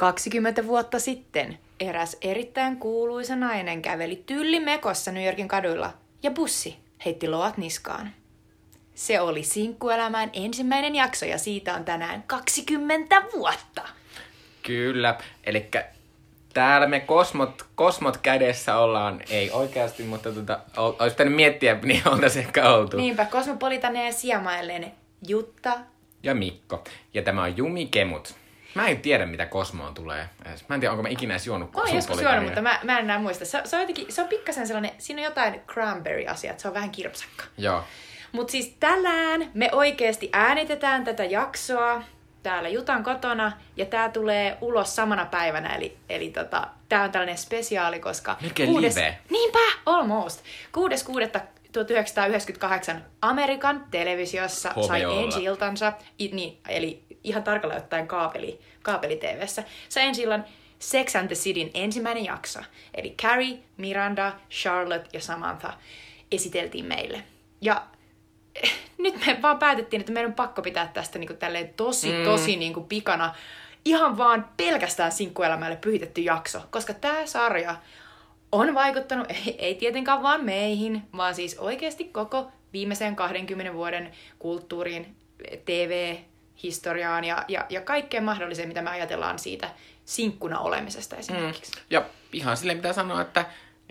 20 0.00 0.66
vuotta 0.66 0.98
sitten 0.98 1.58
eräs 1.80 2.16
erittäin 2.20 2.76
kuuluisa 2.76 3.36
nainen 3.36 3.82
käveli 3.82 4.22
tyllimekossa 4.26 5.12
New 5.12 5.24
Yorkin 5.24 5.48
kaduilla 5.48 5.92
ja 6.22 6.30
bussi 6.30 6.76
heitti 7.04 7.28
loat 7.28 7.56
niskaan. 7.56 8.10
Se 8.94 9.20
oli 9.20 9.42
Sinkkuelämän 9.42 10.30
ensimmäinen 10.32 10.94
jakso 10.94 11.26
ja 11.26 11.38
siitä 11.38 11.74
on 11.74 11.84
tänään 11.84 12.22
20 12.26 13.22
vuotta. 13.32 13.88
Kyllä, 14.62 15.18
eli 15.44 15.68
täällä 16.54 16.86
me 16.86 17.00
kosmot, 17.00 17.66
kosmot 17.74 18.16
kädessä 18.16 18.76
ollaan, 18.76 19.20
ei 19.30 19.50
oikeasti, 19.50 20.02
mutta 20.02 20.32
tota, 20.32 20.60
ol- 20.76 20.92
olisi 20.98 21.14
pitänyt 21.14 21.34
miettiä, 21.34 21.78
niin 21.82 22.02
oltaisiin 22.12 22.44
ehkä 22.44 22.70
oltu. 22.74 22.96
Niinpä, 22.96 23.24
Kosmopolitania 23.24 24.04
ja 24.04 24.12
sijamailleen 24.12 24.92
Jutta. 25.28 25.78
Ja 26.22 26.34
Mikko. 26.34 26.84
Ja 27.14 27.22
tämä 27.22 27.42
on 27.42 27.56
Jumi 27.56 27.86
Kemut. 27.86 28.39
Mä 28.74 28.88
en 28.88 29.00
tiedä, 29.00 29.26
mitä 29.26 29.46
Kosmoon 29.46 29.94
tulee. 29.94 30.28
Mä 30.68 30.74
en 30.74 30.80
tiedä, 30.80 30.92
onko 30.92 31.02
mä 31.02 31.08
ikinä 31.08 31.34
edes 31.34 31.46
juonut 31.46 31.72
Mä 31.74 31.80
oon 31.80 31.94
joskus 31.94 32.22
juonut, 32.22 32.44
mutta 32.44 32.62
mä, 32.62 32.80
mä 32.82 32.98
en 32.98 33.04
enää 33.04 33.18
muista. 33.18 33.44
Se, 33.44 33.62
se 33.64 33.76
on 33.76 33.82
jotenkin, 33.82 34.12
se 34.12 34.22
on 34.22 34.28
pikkasen 34.28 34.66
sellainen, 34.66 34.90
siinä 34.98 35.20
on 35.20 35.24
jotain 35.24 35.60
cranberry-asiaa, 35.66 36.50
että 36.50 36.62
se 36.62 36.68
on 36.68 36.74
vähän 36.74 36.90
kirpsakka. 36.90 37.44
Joo. 37.58 37.84
Mutta 38.32 38.50
siis 38.50 38.76
tänään 38.80 39.50
me 39.54 39.68
oikeasti 39.72 40.30
äänitetään 40.32 41.04
tätä 41.04 41.24
jaksoa 41.24 42.02
täällä 42.42 42.68
Jutan 42.68 43.04
kotona, 43.04 43.52
ja 43.76 43.86
tää 43.86 44.08
tulee 44.08 44.58
ulos 44.60 44.96
samana 44.96 45.26
päivänä, 45.26 45.74
eli, 45.74 45.96
eli 46.08 46.30
tota, 46.30 46.68
tää 46.88 47.02
on 47.02 47.12
tällainen 47.12 47.38
spesiaali, 47.38 48.00
koska... 48.00 48.36
Melkein 48.40 48.82
live. 48.82 49.18
Niinpä, 49.30 49.58
almost. 49.86 50.44
6.6.1998 52.94 52.94
Amerikan 53.22 53.84
televisiossa 53.90 54.72
sai 54.86 55.02
HBOlla. 55.02 55.22
ensi 55.22 55.44
iltansa, 55.44 55.92
niin, 56.18 56.58
eli 56.68 57.04
ihan 57.24 57.42
tarkalleen 57.42 57.82
ottaen 57.82 58.08
kaapeli, 58.08 58.60
kaapeli-tvssä, 58.82 59.64
sai 59.88 60.04
ensi 60.04 60.22
illan 60.22 60.44
Sex 60.78 61.16
and 61.16 61.26
the 61.26 61.34
Cityn 61.34 61.70
ensimmäinen 61.74 62.24
jakso. 62.24 62.60
Eli 62.94 63.14
Carrie, 63.22 63.58
Miranda, 63.76 64.32
Charlotte 64.50 65.08
ja 65.12 65.20
Samantha 65.20 65.72
esiteltiin 66.32 66.84
meille. 66.84 67.24
Ja 67.60 67.82
eh, 68.62 68.72
nyt 68.98 69.26
me 69.26 69.38
vaan 69.42 69.58
päätettiin, 69.58 70.00
että 70.00 70.12
meidän 70.12 70.30
on 70.30 70.34
pakko 70.34 70.62
pitää 70.62 70.90
tästä 70.94 71.18
niin 71.18 71.36
tälleen 71.36 71.74
tosi, 71.76 72.12
mm. 72.12 72.24
tosi 72.24 72.56
niin 72.56 72.74
kuin 72.74 72.86
pikana 72.86 73.34
ihan 73.84 74.18
vaan 74.18 74.48
pelkästään 74.56 75.12
sinkkuelämälle 75.12 75.76
pyhitetty 75.76 76.20
jakso, 76.20 76.60
koska 76.70 76.94
tämä 76.94 77.26
sarja 77.26 77.76
on 78.52 78.74
vaikuttanut, 78.74 79.30
ei, 79.46 79.56
ei 79.58 79.74
tietenkään 79.74 80.22
vaan 80.22 80.44
meihin, 80.44 81.02
vaan 81.16 81.34
siis 81.34 81.58
oikeasti 81.58 82.04
koko 82.04 82.50
viimeisen 82.72 83.16
20 83.16 83.74
vuoden 83.74 84.12
kulttuuriin, 84.38 85.16
TV-historiaan 86.60 87.24
ja, 87.24 87.44
ja, 87.48 87.66
ja 87.68 87.80
kaikkeen 87.80 88.24
mahdolliseen, 88.24 88.68
mitä 88.68 88.82
me 88.82 88.90
ajatellaan 88.90 89.38
siitä 89.38 89.70
sinkkuna 90.04 90.58
olemisesta 90.58 91.16
esimerkiksi. 91.16 91.72
Mm. 91.76 91.82
Ja 91.90 92.02
ihan 92.32 92.56
silleen 92.56 92.78
pitää 92.78 92.92
sanoa, 92.92 93.20
että, 93.20 93.44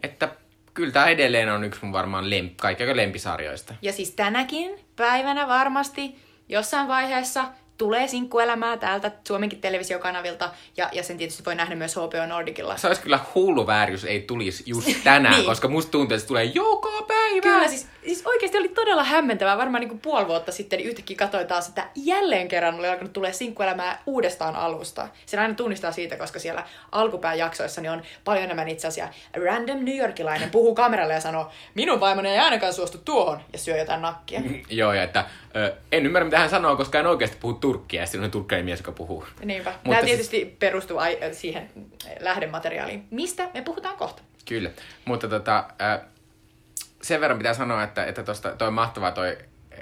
että 0.04 0.30
kyllä 0.74 0.92
tämä 0.92 1.08
edelleen 1.08 1.50
on 1.52 1.64
yksi 1.64 1.80
mun 1.84 1.94
varmaan 1.94 2.30
lemp, 2.30 2.58
kaikkein 2.58 2.98
lempisarjoista. 2.98 3.74
Ja 3.82 3.94
siis 3.94 4.12
tänäkin 4.12 4.80
päivänä 4.96 5.48
varmasti 5.48 6.16
jossain 6.50 6.88
vaiheessa 6.88 7.46
tulee 7.78 8.08
sinkkuelämää 8.08 8.78
täältä 8.78 9.12
Suomenkin 9.28 9.62
televisiokanavilta, 9.62 10.50
ja, 10.78 10.90
ja 10.92 11.04
sen 11.04 11.18
tietysti 11.18 11.46
voi 11.46 11.56
nähdä 11.56 11.76
myös 11.76 11.96
HBO 11.96 12.26
Nordicilla. 12.28 12.78
Se 12.78 12.88
olisi 12.88 13.02
kyllä 13.02 13.20
hullu 13.36 13.68
väärin, 13.68 13.92
jos 13.94 14.04
ei 14.06 14.22
tulisi 14.22 14.64
just 14.68 14.90
tänään, 15.04 15.36
Niin. 15.36 15.46
koska 15.46 15.68
musta 15.68 15.92
tuntuu, 15.92 16.16
että 16.16 16.22
se 16.22 16.28
tulee 16.28 16.44
joka 16.44 16.89
päivä. 17.32 17.42
Kyllä, 17.56 17.68
siis, 17.68 17.88
siis 18.06 18.26
oikeasti 18.26 18.58
oli 18.58 18.70
todella 18.70 19.04
hämmentävää. 19.04 19.58
Varmaan 19.58 19.82
niin 19.82 19.90
kuin 19.90 20.00
puoli 20.00 20.28
vuotta 20.28 20.52
sitten 20.52 20.78
niin 20.78 20.88
yhtäkkiä 20.90 21.18
katsoin 21.18 21.48
taas, 21.48 21.68
että 21.70 21.88
jälleen 21.96 22.48
kerran 22.48 22.76
oli 22.80 22.88
alkanut 22.88 23.14
tulee 23.14 23.34
sinkkuelämää 23.34 24.02
uudestaan 24.06 24.56
alusta. 24.56 25.08
Sen 25.26 25.40
aina 25.40 25.54
tunnistaa 25.54 25.92
siitä, 25.92 26.18
koska 26.18 26.40
siellä 26.40 26.64
alkupään 26.92 27.38
jaksoissa 27.38 27.82
niin 27.82 27.92
on 27.92 28.02
paljon 28.24 28.44
enemmän 28.44 28.68
itse 28.68 28.88
asiassa 28.88 29.14
random 29.46 29.78
New 29.86 29.98
Yorkilainen 29.98 30.50
puhuu 30.50 30.76
kameralle 30.76 31.14
ja 31.14 31.22
sanoo, 31.22 31.52
minun 31.76 32.00
vaimoni 32.00 32.30
ei 32.30 32.40
ainakaan 32.40 32.74
suostu 32.74 32.98
tuohon, 33.06 33.40
ja 33.54 33.60
syö 33.60 33.78
jotain 33.78 34.02
nakkia. 34.02 34.42
Joo, 34.70 34.94
ja 34.94 35.04
että 35.04 35.26
ö, 35.56 35.74
en 35.92 36.06
ymmärrä, 36.06 36.26
mitä 36.26 36.40
hän 36.40 36.50
sanoo, 36.50 36.76
koska 36.78 37.00
en 37.00 37.08
oikeasti 37.08 37.38
puhu 37.40 37.54
turkkia, 37.54 38.02
ja 38.02 38.06
sitten 38.06 38.24
on 38.24 38.32
turkkainen 38.32 38.66
mies, 38.66 38.80
joka 38.80 38.92
puhuu. 38.92 39.26
Niinpä. 39.46 39.70
Mutta 39.72 39.84
Tämä 39.90 39.96
siis- 40.02 40.06
tietysti 40.12 40.56
perustuu 40.60 40.98
ai- 40.98 41.18
siihen 41.32 41.70
lähdemateriaaliin. 42.20 43.08
Mistä 43.12 43.50
me 43.54 43.62
puhutaan 43.62 43.98
kohta? 43.98 44.22
Kyllä, 44.48 44.70
mutta 45.06 45.28
tota, 45.28 45.64
ö, 45.82 46.00
sen 47.02 47.22
verran 47.22 47.38
pitää 47.38 47.54
sanoa, 47.54 47.84
että, 47.84 48.06
että 48.06 48.24
tosta, 48.24 48.56
toi 48.56 48.68
on 48.68 48.74
mahtavaa 48.74 49.12
toi, 49.12 49.38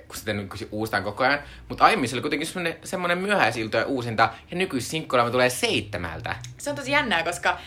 kun 0.08 0.18
sitä 0.18 0.34
nyt 0.34 0.68
uustaan 0.72 1.04
koko 1.04 1.24
ajan. 1.24 1.40
Mutta 1.70 1.86
aiemmin 1.86 2.10
se 2.10 2.16
oli 2.16 2.22
kuitenkin 2.22 2.48
semmoinen, 2.48 2.78
semmoinen 2.84 3.18
myöhäisiltoja 3.18 3.86
uusinta, 3.86 4.30
ja 4.52 4.58
nykyisin 4.58 4.90
sinkkuelämä 4.90 5.32
tulee 5.32 5.50
seitsemältä. 5.50 6.36
Se 6.58 6.70
on 6.70 6.76
tosi 6.76 6.92
jännää, 6.92 7.24
koska 7.24 7.58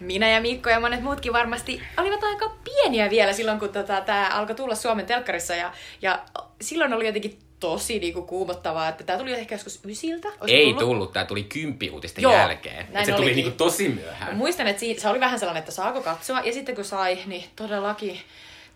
minä 0.00 0.28
ja 0.30 0.40
Mikko 0.40 0.70
ja 0.70 0.80
monet 0.80 1.02
muutkin 1.02 1.32
varmasti 1.32 1.82
olivat 1.96 2.24
aika 2.24 2.56
pieniä 2.64 3.10
vielä 3.10 3.32
silloin, 3.32 3.58
kun 3.58 3.68
tota, 3.68 4.00
tämä 4.00 4.28
alkoi 4.32 4.54
tulla 4.54 4.74
Suomen 4.74 5.06
telkkarissa. 5.06 5.54
Ja, 5.54 5.72
ja 6.02 6.22
silloin 6.60 6.92
oli 6.92 7.06
jotenkin 7.06 7.38
tosi 7.60 7.98
niinku, 7.98 8.22
kuumottavaa, 8.22 8.88
että 8.88 9.04
tämä 9.04 9.18
tuli 9.18 9.32
ehkä 9.32 9.54
joskus 9.54 9.80
ysiltä. 9.84 10.28
Ei 10.46 10.74
tullut, 10.74 11.12
tämä 11.12 11.24
tuli 11.24 11.42
kymppiuutisten 11.42 12.22
Joo, 12.22 12.32
jälkeen. 12.32 12.86
näin 12.92 13.06
se 13.06 13.12
tuli 13.12 13.24
olikin. 13.24 13.44
niinku 13.44 13.56
tosi 13.56 13.88
myöhään. 13.88 14.36
Muistan, 14.36 14.66
että 14.66 14.80
siinä, 14.80 15.00
se 15.00 15.08
oli 15.08 15.20
vähän 15.20 15.38
sellainen, 15.38 15.60
että 15.60 15.72
saako 15.72 16.00
katsoa. 16.00 16.40
Ja 16.40 16.52
sitten 16.52 16.74
kun 16.74 16.84
sai, 16.84 17.18
niin 17.26 17.44
todellakin 17.56 18.20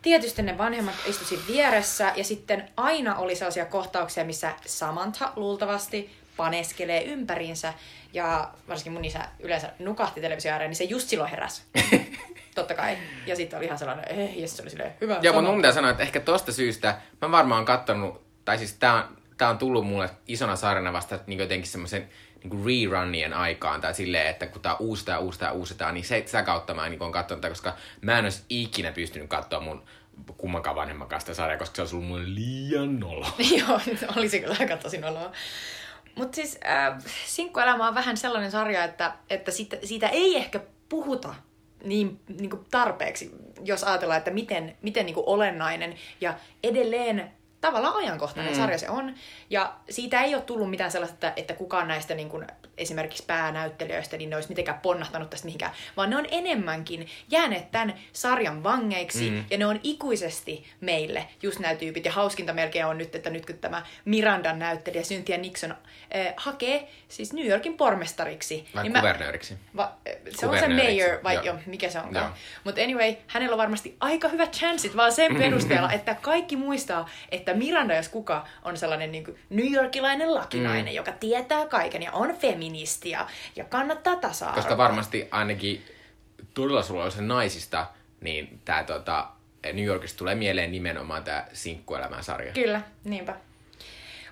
tietysti 0.03 0.43
ne 0.43 0.59
vanhemmat 0.59 0.95
istu 1.07 1.25
siinä 1.25 1.43
vieressä. 1.49 2.13
Ja 2.17 2.25
sitten 2.25 2.69
aina 2.77 3.17
oli 3.17 3.35
sellaisia 3.35 3.67
kohtauksia, 3.67 4.25
missä 4.25 4.53
Samantha 4.67 5.33
luultavasti 5.37 6.11
paneskelee 6.37 7.05
ympäriinsä. 7.05 7.75
Ja 8.13 8.51
varsinkin 8.69 8.93
mun 8.93 9.05
isä 9.05 9.29
yleensä 9.41 9.73
nukahti 9.79 10.21
televisio 10.21 10.53
ääreen, 10.53 10.71
niin 10.71 10.77
se 10.77 10.85
just 10.85 11.09
silloin 11.09 11.31
heräsi. 11.31 11.63
Totta 12.55 12.75
kai. 12.75 12.99
Ja 13.27 13.37
sitten 13.37 13.57
oli 13.57 13.67
ihan 13.67 13.79
sellainen, 13.79 14.05
eh, 14.09 14.39
ja 14.39 14.49
se 14.49 14.63
oli 14.63 14.71
silleen, 14.71 14.95
hyvä. 15.01 15.19
Joo, 15.23 15.35
mutta 15.35 15.51
mun 15.51 15.59
pitää 15.59 15.73
sanoa, 15.73 15.91
että 15.91 16.03
ehkä 16.03 16.21
tosta 16.21 16.53
syystä 16.53 17.01
mä 17.21 17.31
varmaan 17.31 17.65
kattonut, 17.65 18.23
tai 18.45 18.59
siis 18.59 18.73
tää 18.73 18.95
on, 18.95 19.17
tää 19.37 19.51
on 19.51 19.59
tullut 19.59 19.87
mulle 19.87 20.11
isona 20.27 20.57
sarjana 20.57 20.93
vasta 20.93 21.19
niin 21.27 21.39
jotenkin 21.39 21.71
semmoisen 21.71 22.09
niin 22.45 22.91
rerunien 22.91 23.33
aikaan, 23.33 23.81
tai 23.81 23.95
silleen, 23.95 24.27
että 24.27 24.47
kun 24.47 24.63
tää 24.63 24.77
uusitaan, 24.77 25.21
uusitaan, 25.21 25.55
uusitaan, 25.55 25.95
niin 25.95 26.05
se, 26.05 26.23
sitä 26.27 26.43
kautta 26.43 26.75
mä 26.75 26.89
niin 26.89 27.03
oon 27.03 27.13
koska 27.49 27.77
mä 28.01 28.19
en 28.19 28.25
olisi 28.25 28.45
ikinä 28.49 28.93
pystynyt 28.93 29.29
katsoa 29.29 29.61
mun 29.61 29.83
kummankaan 30.37 30.77
vanhemman 30.77 31.09
kanssa 31.09 31.35
sarjaa, 31.35 31.59
koska 31.59 31.77
se 31.77 31.83
olisi 31.83 31.97
ollut 31.97 32.09
mulle 32.09 32.35
liian 32.35 33.01
nolo. 33.01 33.27
Joo, 33.59 33.81
olisi 34.17 34.41
kyllä 34.41 34.57
aika 34.61 34.77
tosi 34.77 34.99
noloa. 34.99 35.33
Mutta 36.15 36.37
siis 36.37 36.59
äh, 36.67 36.99
sinkkuelämä 37.27 37.89
on 37.89 37.95
vähän 37.95 38.17
sellainen 38.17 38.51
sarja, 38.51 38.85
että, 38.85 39.13
että 39.31 39.51
siitä, 39.51 39.77
siitä 39.85 40.09
ei 40.09 40.37
ehkä 40.37 40.61
puhuta 40.89 41.35
niin, 41.85 42.21
niin 42.29 42.51
kuin 42.51 42.67
tarpeeksi, 42.71 43.31
jos 43.65 43.85
ajatellaan, 43.85 44.19
että 44.19 44.31
miten, 44.31 44.77
miten 44.83 45.07
niin 45.07 45.15
kuin 45.15 45.27
olennainen 45.27 45.95
ja 46.21 46.35
edelleen 46.63 47.33
tavallaan 47.61 47.97
ajankohtainen 47.97 48.53
mm. 48.53 48.57
sarja 48.57 48.79
se 48.79 48.91
on. 48.91 49.15
Ja 49.51 49.75
siitä 49.91 50.23
ei 50.23 50.35
ole 50.35 50.43
tullut 50.43 50.71
mitään 50.71 50.91
sellaista, 50.91 51.33
että, 51.37 51.55
kukaan 51.55 51.89
näistä 51.89 52.15
niin 52.15 52.29
kuin, 52.29 52.47
esimerkiksi 52.81 53.25
päänäyttelijöistä 53.27 54.17
niin 54.17 54.31
ne 54.31 54.37
olisi 54.37 54.49
mitenkään 54.49 54.81
ponnahtanut 54.81 55.31
tästä 55.31 55.45
mihinkään, 55.45 55.73
vaan 55.97 56.11
ne 56.11 56.17
on 56.17 56.27
enemmänkin 56.31 57.07
jääneet 57.31 57.71
tämän 57.71 57.95
sarjan 58.13 58.63
vangeiksi 58.63 59.31
mm. 59.31 59.45
ja 59.51 59.59
ne 59.59 59.67
on 59.67 59.81
ikuisesti 59.83 60.67
meille 60.81 61.27
just 61.43 61.59
nämä 61.59 61.75
tyypit. 61.75 62.05
Ja 62.05 62.13
hauskinta 62.13 62.53
melkein 62.53 62.87
on 62.87 62.99
nyt, 62.99 63.15
että 63.15 63.31
nyt 63.31 63.47
kun 63.47 63.59
tämä 63.59 63.83
Mirandan 64.05 64.59
näyttelijä 64.59 65.03
Cynthia 65.03 65.39
Nixon 65.39 65.71
äh, 65.71 66.35
hakee 66.37 66.89
siis 67.09 67.33
New 67.33 67.47
Yorkin 67.47 67.77
pormestariksi. 67.77 68.69
Vai 68.75 68.83
niin 68.83 68.93
mä- 68.93 68.99
kuvernööriksi. 68.99 69.55
Va, 69.77 69.93
se 70.31 70.47
on 70.47 70.59
se 70.59 70.69
mayor, 70.69 71.19
vai 71.25 71.35
joo. 71.35 71.45
jo, 71.45 71.55
mikä 71.67 71.91
se 71.91 71.99
onkaan. 71.99 72.35
Mutta 72.65 72.81
anyway, 72.83 73.15
hänellä 73.27 73.55
on 73.55 73.59
varmasti 73.59 73.97
aika 74.01 74.29
hyvät 74.29 74.53
chanssit 74.53 74.97
vaan 74.97 75.13
sen 75.13 75.37
perusteella, 75.37 75.93
että 76.01 76.15
kaikki 76.15 76.57
muistaa, 76.57 77.09
että 77.31 77.55
Miranda, 77.55 77.95
jos 77.95 78.09
kuka, 78.09 78.47
on 78.63 78.77
sellainen 78.77 79.13
niin 79.13 79.39
New 79.51 79.73
Yorkilainen 79.73 80.35
lakinainen, 80.35 80.93
mm. 80.93 80.97
joka 80.97 81.13
tietää 81.13 81.67
kaiken 81.67 82.03
ja 82.03 82.13
on 82.13 82.37
feministi 82.37 82.70
ja, 83.05 83.27
ja 83.57 83.65
kannattaa 83.65 84.17
tasa 84.17 84.47
Koska 84.47 84.77
varmasti 84.77 85.29
ainakin 85.31 85.85
todella 86.55 86.83
suloisen 86.83 87.29
naisista, 87.29 87.87
niin 88.21 88.61
tää 88.65 88.85
tota, 88.85 89.29
New 89.73 89.85
Yorkista 89.85 90.19
tulee 90.19 90.35
mieleen 90.35 90.73
nimenomaan 90.73 91.25
tää 91.25 91.49
sinkkuelämän 91.53 92.25
sarja. 92.25 92.53
Kyllä, 92.53 92.83
niinpä. 93.05 93.37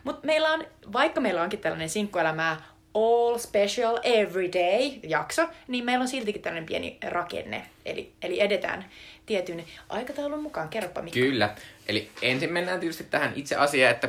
Mutta 0.04 0.26
meillä 0.26 0.52
on, 0.52 0.64
vaikka 0.92 1.20
meillä 1.20 1.42
onkin 1.42 1.60
tällainen 1.60 1.88
sinkkuelämää 1.88 2.62
all 2.94 3.38
special 3.38 3.98
every 4.02 4.52
day 4.52 5.00
jakso, 5.02 5.48
niin 5.68 5.84
meillä 5.84 6.02
on 6.02 6.08
siltikin 6.08 6.42
tällainen 6.42 6.66
pieni 6.66 6.98
rakenne. 7.08 7.66
Eli, 7.84 8.12
eli 8.22 8.40
edetään 8.40 8.84
tietyn 9.26 9.64
aikataulun 9.88 10.42
mukaan. 10.42 10.68
Kerropa 10.68 11.02
Mikko. 11.02 11.14
Kyllä. 11.14 11.54
Eli 11.88 12.10
ensin 12.22 12.52
mennään 12.52 12.80
tietysti 12.80 13.04
tähän 13.04 13.32
itse 13.36 13.56
asiaan, 13.56 13.94
että 13.94 14.08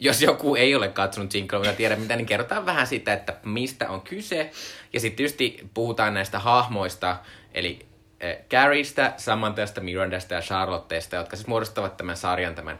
jos 0.00 0.22
joku 0.22 0.54
ei 0.54 0.74
ole 0.74 0.88
katsonut 0.88 1.32
mutta 1.52 1.72
tiedä 1.72 1.96
mitä, 1.96 2.16
niin 2.16 2.26
kerrotaan 2.26 2.66
vähän 2.66 2.86
siitä, 2.86 3.12
että 3.12 3.36
mistä 3.44 3.88
on 3.88 4.00
kyse. 4.00 4.50
Ja 4.92 5.00
sitten 5.00 5.16
tietysti 5.16 5.68
puhutaan 5.74 6.14
näistä 6.14 6.38
hahmoista, 6.38 7.16
eli 7.54 7.86
äh, 8.24 8.36
Carriestä, 8.50 9.12
Samanthasta, 9.16 9.80
Mirandasta 9.80 10.34
ja 10.34 10.40
Charlotteesta, 10.40 11.16
jotka 11.16 11.36
siis 11.36 11.46
muodostavat 11.46 11.96
tämän 11.96 12.16
sarjan, 12.16 12.54
tämän 12.54 12.78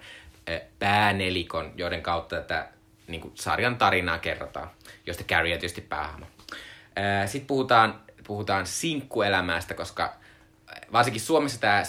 äh, 0.51 0.61
päänelikon, 0.79 1.73
joiden 1.77 2.03
kautta 2.03 2.37
tätä 2.37 2.69
niin 3.07 3.21
kuin, 3.21 3.33
sarjan 3.35 3.77
tarinaa 3.77 4.19
kerrotaan, 4.19 4.71
josta 5.07 5.25
Carrie 5.25 5.55
on 5.55 5.61
tietysti 5.61 5.81
päähahmo. 5.81 6.27
Sitten 7.27 7.47
puhutaan, 7.47 8.01
puhutaan 8.27 8.67
sinkkuelämästä, 8.67 9.75
koska 9.75 10.15
varsinkin 10.93 11.21
Suomessa 11.21 11.61
tämä 11.61 11.83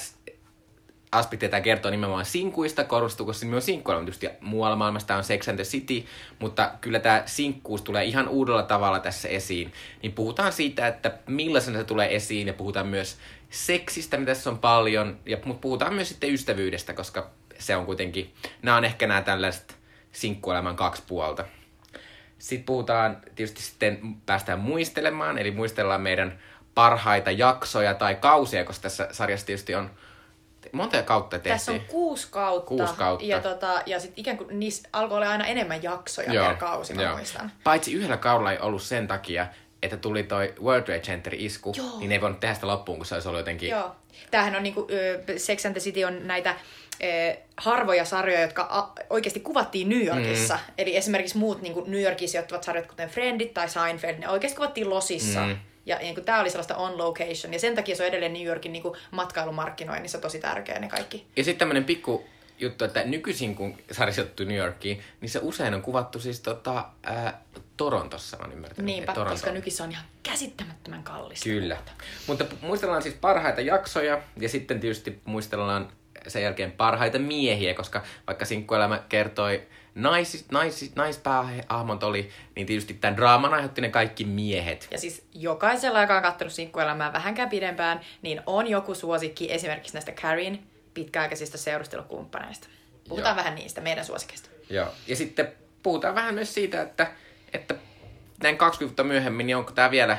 tämä 1.50 1.62
kertoo 1.62 1.92
nimenomaan 1.92 2.26
sinkuista, 2.26 2.84
korostuu, 2.84 3.26
koska 3.26 3.48
on 3.56 3.62
sinkkuelämä 3.62 4.06
tietysti 4.06 4.30
muualla 4.42 4.76
maailmassa 4.76 5.08
tämä 5.08 5.18
on 5.18 5.24
Sex 5.24 5.48
and 5.48 5.56
the 5.56 5.64
City, 5.64 6.06
mutta 6.40 6.72
kyllä 6.82 7.00
tämä 7.00 7.24
sinkkuus 7.26 7.82
tulee 7.82 8.06
ihan 8.06 8.28
uudella 8.28 8.64
tavalla 8.64 9.00
tässä 9.00 9.28
esiin. 9.28 9.74
Niin 10.02 10.12
puhutaan 10.12 10.54
siitä, 10.54 10.88
että 10.88 11.18
millaisena 11.28 11.78
se 11.78 11.84
tulee 11.84 12.16
esiin 12.16 12.48
ja 12.48 12.54
puhutaan 12.54 12.88
myös 12.88 13.18
seksistä, 13.50 14.18
mitä 14.18 14.32
tässä 14.32 14.50
on 14.50 14.60
paljon, 14.60 15.20
ja, 15.26 15.38
mutta 15.46 15.62
puhutaan 15.62 15.94
myös 15.94 16.10
sitten 16.10 16.34
ystävyydestä, 16.34 16.94
koska 16.94 17.30
se 17.58 17.76
on 17.76 17.86
kuitenkin, 17.86 18.34
nämä 18.62 18.78
on 18.78 18.86
ehkä 18.86 19.08
nämä 19.08 19.22
tällaiset 19.22 19.78
sinkkuelämän 20.12 20.76
kaksi 20.76 21.04
puolta. 21.08 21.46
Sitten 22.40 22.66
puhutaan, 22.66 23.18
tietysti 23.36 23.62
sitten 23.62 24.00
päästään 24.26 24.60
muistelemaan, 24.60 25.38
eli 25.38 25.52
muistellaan 25.52 26.02
meidän 26.02 26.40
parhaita 26.76 27.32
jaksoja 27.32 27.94
tai 27.94 28.16
kausia, 28.16 28.66
koska 28.66 28.82
tässä 28.82 29.08
sarjassa 29.12 29.46
tietysti 29.46 29.76
on 29.76 29.90
monta 30.72 31.04
kautta 31.04 31.40
tehtiin. 31.40 31.54
Tässä 31.54 31.72
on 31.72 31.80
kuusi 31.80 32.28
kautta. 32.32 32.68
Kuusi 32.68 32.94
kautta. 32.94 33.26
Ja, 33.26 33.42
tota, 33.42 33.82
ja 33.86 34.00
sitten 34.00 34.22
ikään 34.22 34.38
kuin 34.38 34.60
niissä 34.60 34.90
alkoi 34.94 35.18
olla 35.18 35.30
aina 35.30 35.46
enemmän 35.46 35.84
jaksoja 35.84 36.34
Joo, 36.34 36.48
per 36.48 36.56
kausi, 36.56 36.94
mä 36.94 37.02
joo. 37.02 37.16
muistan. 37.16 37.52
Paitsi 37.64 37.94
yhdellä 37.94 38.18
kaudella 38.18 38.52
ei 38.52 38.60
ollut 38.60 38.82
sen 38.82 39.08
takia, 39.08 39.48
että 39.84 39.98
tuli 39.98 40.24
toi 40.24 40.54
World 40.62 40.84
Trade 40.84 41.00
Center 41.00 41.34
isku, 41.38 41.74
Joo. 41.78 42.00
niin 42.00 42.10
ne 42.10 42.16
ei 42.16 42.22
voinut 42.22 42.40
tehdä 42.40 42.54
sitä 42.54 42.68
loppuun, 42.68 42.98
kun 42.98 43.06
se 43.06 43.16
olisi 43.16 43.28
ollut 43.28 43.40
jotenkin... 43.40 43.70
Joo. 43.70 43.96
Tämähän 44.32 44.56
on 44.56 44.64
niinku, 44.64 44.88
Sex 45.38 45.66
and 45.66 45.74
the 45.74 45.82
City 45.82 46.04
on 46.04 46.28
näitä 46.28 46.56
harvoja 47.58 48.06
sarjoja, 48.06 48.42
jotka 48.42 48.68
a, 48.70 48.92
oikeasti 49.10 49.40
kuvattiin 49.40 49.90
New 49.90 50.06
Yorkissa. 50.06 50.54
Mm. 50.54 50.74
Eli 50.78 50.98
esimerkiksi 50.98 51.38
muut 51.38 51.62
niinku 51.62 51.84
New 51.88 52.02
Yorkissa 52.02 52.32
sijoittuvat 52.32 52.64
sarjat, 52.64 52.88
kuten 52.88 53.10
Friendit 53.10 53.54
tai 53.54 53.70
Seinfeld, 53.70 54.18
ne 54.18 54.30
oikeasti 54.30 54.56
kuvattiin 54.56 54.90
Losissa. 54.90 55.40
Mm. 55.40 55.58
Ja 55.90 55.98
niin 55.98 56.26
tämä 56.26 56.40
oli 56.40 56.50
sellaista 56.50 56.76
on 56.76 56.98
location. 56.98 57.54
Ja 57.54 57.60
sen 57.60 57.76
takia 57.76 57.96
se 57.96 58.04
on 58.04 58.10
edelleen 58.10 58.34
New 58.34 58.44
Yorkin 58.46 58.74
niin 58.74 58.84
matkailumarkkinoinnissa 59.12 60.18
tosi 60.18 60.40
tärkeä 60.40 60.80
ne 60.80 60.88
kaikki. 60.88 61.26
Ja 61.36 61.44
sitten 61.44 61.60
tämmönen 61.60 61.84
pikku 61.86 62.26
juttu, 62.60 62.86
että 62.86 63.04
nykyisin 63.04 63.56
kun 63.56 63.78
sarja 63.92 64.14
sijoittuu 64.14 64.46
New 64.46 64.58
Yorkiin, 64.58 65.02
niin 65.22 65.30
se 65.30 65.40
usein 65.42 65.74
on 65.74 65.82
kuvattu 65.82 66.20
siis 66.20 66.40
tota, 66.40 66.86
ää, 67.04 67.42
Torontossa, 67.78 68.38
mä 68.38 68.54
ymmärtänyt. 68.54 68.86
Niinpä, 68.86 69.14
Toronto. 69.14 69.34
koska 69.34 69.52
nykissä 69.52 69.84
on 69.84 69.92
ihan 69.92 70.06
käsittämättömän 70.24 71.04
kallista. 71.04 71.44
Kyllä. 71.44 71.78
Mutta 72.28 72.46
muistellaan 72.62 73.02
siis 73.02 73.16
parhaita 73.16 73.62
jaksoja 73.62 74.22
ja 74.40 74.50
sitten 74.50 74.80
tietysti 74.80 75.20
muistellaan 75.26 75.92
sen 76.28 76.44
jälkeen 76.44 76.72
parhaita 76.72 77.20
miehiä, 77.20 77.74
koska 77.74 78.04
vaikka 78.28 78.46
sinkkuelämä 78.46 79.04
kertoi 79.10 79.68
nais, 80.02 80.46
nais, 80.52 80.92
naispäähahmot 80.96 82.04
oli, 82.04 82.30
niin 82.56 82.68
tietysti 82.68 82.94
tämän 82.94 83.18
draaman 83.18 83.54
aiheutti 83.54 83.82
ne 83.82 83.90
kaikki 83.90 84.26
miehet. 84.26 84.88
Ja 84.92 84.98
siis 84.98 85.28
jokaisella, 85.34 86.02
joka 86.02 86.16
on 86.16 86.24
katsonut 86.24 86.54
sinkkuelämää 86.54 87.14
vähänkään 87.14 87.50
pidempään, 87.50 88.02
niin 88.22 88.42
on 88.46 88.68
joku 88.68 88.96
suosikki 88.96 89.54
esimerkiksi 89.54 89.94
näistä 89.94 90.12
Carrien 90.12 90.60
pitkäaikaisista 90.94 91.58
seurustelukumppaneista. 91.58 92.68
Puhutaan 93.10 93.36
Joo. 93.36 93.44
vähän 93.44 93.56
niistä 93.56 93.82
meidän 93.82 94.06
suosikeista. 94.06 94.50
Joo. 94.70 94.88
Ja 95.08 95.16
sitten 95.16 95.52
puhutaan 95.84 96.16
vähän 96.16 96.36
myös 96.36 96.54
siitä, 96.54 96.82
että, 96.82 97.12
että 97.54 97.76
näin 98.44 98.58
20 98.58 98.90
vuotta 98.90 99.04
myöhemmin, 99.04 99.48
niin 99.48 99.58
onko 99.58 99.72
tämä 99.72 99.92
vielä, 99.92 100.18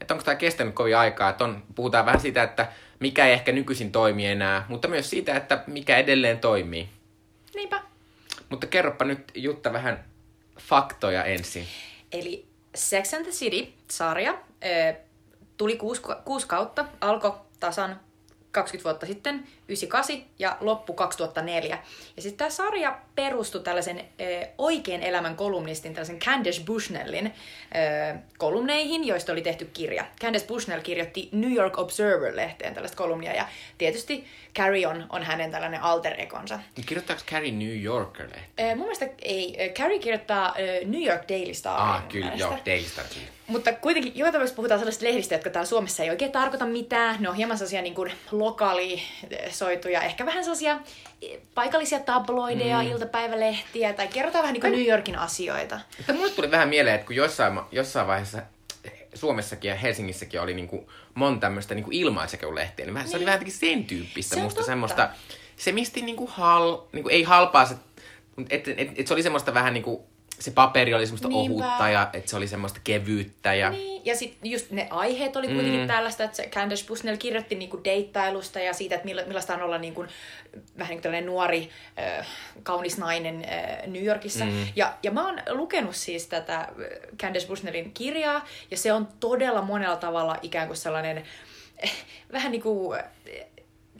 että 0.00 0.14
onko 0.14 0.24
tämä 0.24 0.34
kestänyt 0.34 0.74
kovin 0.74 0.96
aikaa. 0.96 1.30
Että 1.30 1.44
on, 1.44 1.62
puhutaan 1.74 2.06
vähän 2.06 2.20
siitä, 2.20 2.42
että 2.42 2.68
mikä 3.00 3.26
ei 3.26 3.32
ehkä 3.32 3.52
nykyisin 3.52 3.92
toimi 3.92 4.26
enää, 4.26 4.66
mutta 4.68 4.88
myös 4.88 5.10
siitä, 5.10 5.36
että 5.36 5.64
mikä 5.66 5.96
edelleen 5.96 6.38
toimii. 6.38 6.88
Niinpä. 7.54 7.87
Mutta 8.48 8.66
kerropa 8.66 9.04
nyt 9.04 9.32
Jutta 9.34 9.72
vähän 9.72 10.04
faktoja 10.60 11.24
ensin. 11.24 11.66
Eli 12.12 12.46
Sex 12.74 13.14
and 13.14 13.22
the 13.22 13.32
City-sarja 13.32 14.38
tuli 15.56 15.76
kuusi, 15.76 16.02
kuusi 16.24 16.46
kautta, 16.46 16.84
alkoi 17.00 17.32
tasan 17.60 18.00
20 18.50 18.84
vuotta 18.84 19.06
sitten, 19.06 19.46
98 19.68 20.22
ja 20.38 20.56
loppu 20.60 20.92
2004. 20.92 21.78
Ja 22.16 22.22
sitten 22.22 22.38
tämä 22.38 22.50
sarja 22.50 22.98
perustui 23.14 23.62
tällaisen 23.62 24.04
eh, 24.18 24.48
oikean 24.58 25.02
elämän 25.02 25.36
kolumnistin, 25.36 25.94
tällaisen 25.94 26.18
Candace 26.18 26.62
Bushnellin 26.64 27.26
eh, 27.26 27.34
kolumneihin, 28.38 29.04
joista 29.06 29.32
oli 29.32 29.42
tehty 29.42 29.64
kirja. 29.64 30.04
Candace 30.20 30.46
Bushnell 30.46 30.80
kirjoitti 30.80 31.28
New 31.32 31.52
York 31.52 31.78
Observer-lehteen 31.78 32.74
tällaista 32.74 32.96
kolumnia, 32.96 33.34
ja 33.34 33.48
tietysti 33.78 34.24
Carrie 34.54 34.86
on, 34.86 35.06
on 35.10 35.22
hänen 35.22 35.50
tällainen 35.50 35.82
alter 35.82 36.20
egonsa. 36.20 36.58
Kirjoittaako 36.86 37.22
Carrie 37.26 37.52
New 37.52 37.82
Yorker-lehti? 37.82 38.48
Eh, 38.58 38.76
mun 38.76 38.84
mielestä 38.84 39.08
ei. 39.22 39.72
Carrie 39.74 39.98
kirjoittaa 39.98 40.54
eh, 40.56 40.86
New 40.86 41.02
York 41.02 41.28
Daily 41.28 41.54
Star. 41.54 41.80
Ah, 41.80 42.08
kyllä, 42.08 42.32
joo, 42.34 42.58
Daily 42.66 42.84
Star, 42.84 43.06
kyllä. 43.14 43.38
Mutta 43.48 43.72
kuitenkin 43.72 44.12
joka 44.16 44.32
tapauksessa 44.32 44.56
puhutaan 44.56 44.80
sellaisista 44.80 45.06
lehdistä, 45.06 45.34
jotka 45.34 45.50
täällä 45.50 45.68
Suomessa 45.68 46.02
ei 46.02 46.10
oikein 46.10 46.32
tarkoita 46.32 46.66
mitään. 46.66 47.16
Ne 47.20 47.28
on 47.28 47.34
hieman 47.34 47.58
sellaisia 47.58 47.82
niin 47.82 47.94
kuin 47.94 48.12
lokalisoituja, 49.64 50.02
ehkä 50.02 50.26
vähän 50.26 50.44
sellaisia 50.44 50.78
eh, 51.22 51.38
paikallisia 51.54 52.00
tabloideja, 52.00 52.82
mm. 52.82 52.88
iltapäivälehtiä, 52.88 53.92
tai 53.92 54.08
kerrotaan 54.08 54.42
vähän 54.42 54.52
niin 54.52 54.60
kuin 54.60 54.72
New 54.72 54.86
Yorkin 54.86 55.18
asioita. 55.18 55.80
Mutta 55.98 56.12
mulle 56.12 56.30
tuli 56.30 56.50
vähän 56.50 56.68
mieleen, 56.68 56.94
että 56.94 57.06
kun 57.06 57.16
jossain, 57.16 57.60
jossain 57.72 58.06
vaiheessa 58.06 58.42
Suomessakin 59.14 59.68
ja 59.68 59.74
Helsingissäkin 59.74 60.40
oli 60.40 60.54
niinku 60.54 60.90
monta 61.14 61.40
tämmöistä 61.40 61.74
niinku 61.74 61.90
ilmaisekelulehtiä, 61.92 62.86
niin 62.86 62.94
vähän, 62.94 63.08
se 63.08 63.16
oli 63.16 63.24
Niin. 63.24 63.26
vähän 63.40 63.50
sen 63.50 63.84
tyyppistä 63.84 64.34
Se 64.34 64.42
musta 64.42 64.56
totta. 64.56 64.66
semmoista, 64.70 65.08
se 65.56 65.72
misti 65.72 66.02
niinku 66.02 66.26
hal, 66.26 66.78
niinku 66.92 67.08
ei 67.08 67.22
halpaa 67.22 67.66
se, 67.66 67.74
että 68.50 68.70
et, 68.76 68.88
et, 68.96 69.06
se 69.06 69.14
oli 69.14 69.22
semmoista 69.22 69.54
vähän 69.54 69.74
niinku, 69.74 70.06
se 70.38 70.50
paperi 70.50 70.94
oli 70.94 71.06
semmoista 71.06 71.28
Niinpä. 71.28 71.64
ohutta 71.64 71.88
ja 71.88 72.10
että 72.12 72.30
se 72.30 72.36
oli 72.36 72.48
semmoista 72.48 72.80
kevyyttä 72.84 73.54
ja 73.54 73.70
Niin, 73.70 74.02
ja 74.04 74.16
sitten 74.16 74.50
just 74.50 74.70
ne 74.70 74.86
aiheet 74.90 75.36
oli 75.36 75.46
kuitenkin 75.46 75.80
mm. 75.80 75.86
tällaista, 75.86 76.24
että 76.24 76.42
Candace 76.42 76.86
Bushnell 76.86 77.16
kirjoitti 77.16 77.54
niinku 77.54 77.80
deittailusta 77.84 78.60
ja 78.60 78.74
siitä, 78.74 78.94
että 78.94 79.04
milla, 79.04 79.22
millaista 79.26 79.54
on 79.54 79.62
olla 79.62 79.78
niinku, 79.78 80.06
vähän 80.78 80.90
niin 80.90 80.96
kuin 80.96 81.02
tällainen 81.02 81.26
nuori, 81.26 81.70
äh, 81.98 82.26
kaunis 82.62 82.98
nainen 82.98 83.44
äh, 83.44 83.86
New 83.86 84.04
Yorkissa. 84.04 84.44
Mm. 84.44 84.66
Ja, 84.76 84.94
ja 85.02 85.10
mä 85.10 85.26
oon 85.26 85.40
lukenut 85.50 85.96
siis 85.96 86.26
tätä 86.26 86.68
Candace 87.22 87.46
Bushnellin 87.46 87.92
kirjaa, 87.92 88.44
ja 88.70 88.76
se 88.76 88.92
on 88.92 89.08
todella 89.20 89.62
monella 89.62 89.96
tavalla 89.96 90.36
ikään 90.42 90.66
kuin 90.66 90.76
sellainen, 90.76 91.24
äh, 91.84 91.92
vähän 92.32 92.52
niin 92.52 92.62
kuin, 92.62 92.98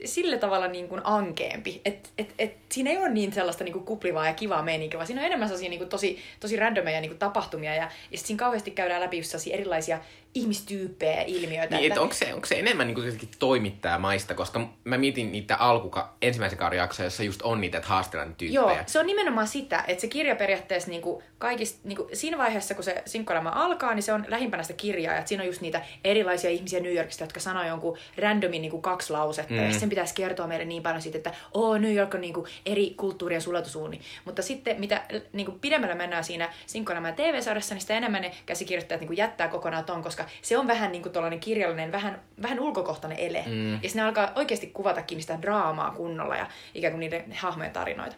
sillä 0.05 0.37
tavalla 0.37 0.67
niin 0.67 0.87
kuin 0.87 1.01
ankeempi. 1.03 1.81
Et, 1.85 2.09
et, 2.17 2.33
et, 2.39 2.55
siinä 2.71 2.91
ei 2.91 2.97
ole 2.97 3.09
niin 3.09 3.33
sellaista 3.33 3.63
niin 3.63 3.73
kuin 3.73 3.85
kuplivaa 3.85 4.27
ja 4.27 4.33
kivaa 4.33 4.63
meininkiä, 4.63 4.97
vaan 4.97 5.07
siinä 5.07 5.21
on 5.21 5.27
enemmän 5.27 5.47
sellaisia 5.47 5.69
niin 5.69 5.79
kuin 5.79 5.89
tosi, 5.89 6.19
tosi 6.39 6.55
randomeja 6.55 7.01
niin 7.01 7.09
kuin 7.09 7.19
tapahtumia. 7.19 7.75
Ja, 7.75 7.89
ja 8.11 8.17
sit 8.17 8.27
siinä 8.27 8.39
kauheasti 8.39 8.71
käydään 8.71 9.01
läpi 9.01 9.17
just 9.17 9.35
erilaisia 9.51 9.99
ihmistyyppejä 10.33 11.13
ja 11.13 11.23
ilmiöitä. 11.27 11.75
Niin, 11.75 11.87
että 11.87 12.01
onko 12.01 12.13
se, 12.13 12.33
onko 12.33 12.45
se 12.45 12.59
enemmän 12.59 12.87
niin 12.87 12.95
kuin 12.95 13.29
toimittajamaista, 13.39 14.33
koska 14.33 14.69
mä 14.83 14.97
mietin 14.97 15.31
niitä 15.31 15.55
alkuka, 15.55 16.13
ensimmäisen 16.21 16.59
kauden 16.59 16.77
jaksoja, 16.77 17.05
jossa 17.05 17.23
just 17.23 17.41
on 17.41 17.61
niitä, 17.61 17.77
että 17.77 17.89
haastellaan 17.89 18.29
niitä 18.29 18.53
Joo, 18.55 18.65
tyyppejä. 18.65 18.83
se 18.87 18.99
on 18.99 19.05
nimenomaan 19.05 19.47
sitä, 19.47 19.83
että 19.87 20.01
se 20.01 20.07
kirja 20.07 20.35
periaatteessa 20.35 20.89
niinku 20.89 21.23
kaikista, 21.37 21.79
niinku 21.83 22.09
siinä 22.13 22.37
vaiheessa, 22.37 22.75
kun 22.75 22.83
se 22.83 23.03
sinkkuelämä 23.05 23.49
alkaa, 23.49 23.93
niin 23.93 24.03
se 24.03 24.13
on 24.13 24.25
lähimpänä 24.27 24.63
sitä 24.63 24.77
kirjaa. 24.77 25.15
Että 25.15 25.29
siinä 25.29 25.43
on 25.43 25.47
just 25.47 25.61
niitä 25.61 25.81
erilaisia 26.03 26.49
ihmisiä 26.49 26.79
New 26.79 26.95
Yorkista, 26.95 27.23
jotka 27.23 27.39
sanoo 27.39 27.63
jonkun 27.63 27.97
randomin 28.17 28.61
niinku 28.61 28.81
kaksi 28.81 29.13
lausetta. 29.13 29.53
Mm. 29.53 29.65
Ja 29.65 29.79
sen 29.79 29.89
pitäisi 29.89 30.15
kertoa 30.15 30.47
meille 30.47 30.65
niin 30.65 30.83
paljon 30.83 31.01
siitä, 31.01 31.17
että 31.17 31.33
oh, 31.53 31.79
New 31.79 31.95
York 31.95 32.13
on 32.13 32.21
niinku 32.21 32.47
eri 32.65 32.93
kulttuurien 32.97 33.41
sulatusuuni. 33.41 34.01
Mutta 34.25 34.41
sitten 34.41 34.79
mitä 34.79 35.01
niinku 35.33 35.51
pidemmällä 35.51 35.95
mennään 35.95 36.23
siinä 36.23 36.53
sinkkuelämä 36.65 37.11
TV-sarjassa, 37.11 37.75
niin 37.75 37.81
sitä 37.81 37.97
enemmän 37.97 38.21
ne 38.21 38.31
käsikirjoittajat 38.45 39.01
niinku 39.01 39.13
jättää 39.13 39.47
kokonaan 39.47 39.85
ton, 39.85 40.03
koska 40.03 40.18
se 40.41 40.57
on 40.57 40.67
vähän 40.67 40.91
niinku 40.91 41.09
tollainen 41.09 41.39
kirjallinen, 41.39 41.91
vähän, 41.91 42.21
vähän 42.41 42.59
ulkokohtainen 42.59 43.19
ele. 43.19 43.43
Mm. 43.47 43.73
Ja 43.83 43.89
sinne 43.89 44.03
alkaa 44.03 44.31
oikeasti 44.35 44.67
kuvatakin 44.67 45.21
sitä 45.21 45.39
draamaa 45.41 45.91
kunnolla 45.91 46.35
ja 46.35 46.47
ikään 46.75 46.93
kuin 46.93 46.99
niiden 46.99 47.33
hahmojen 47.35 47.71
tarinoita. 47.71 48.15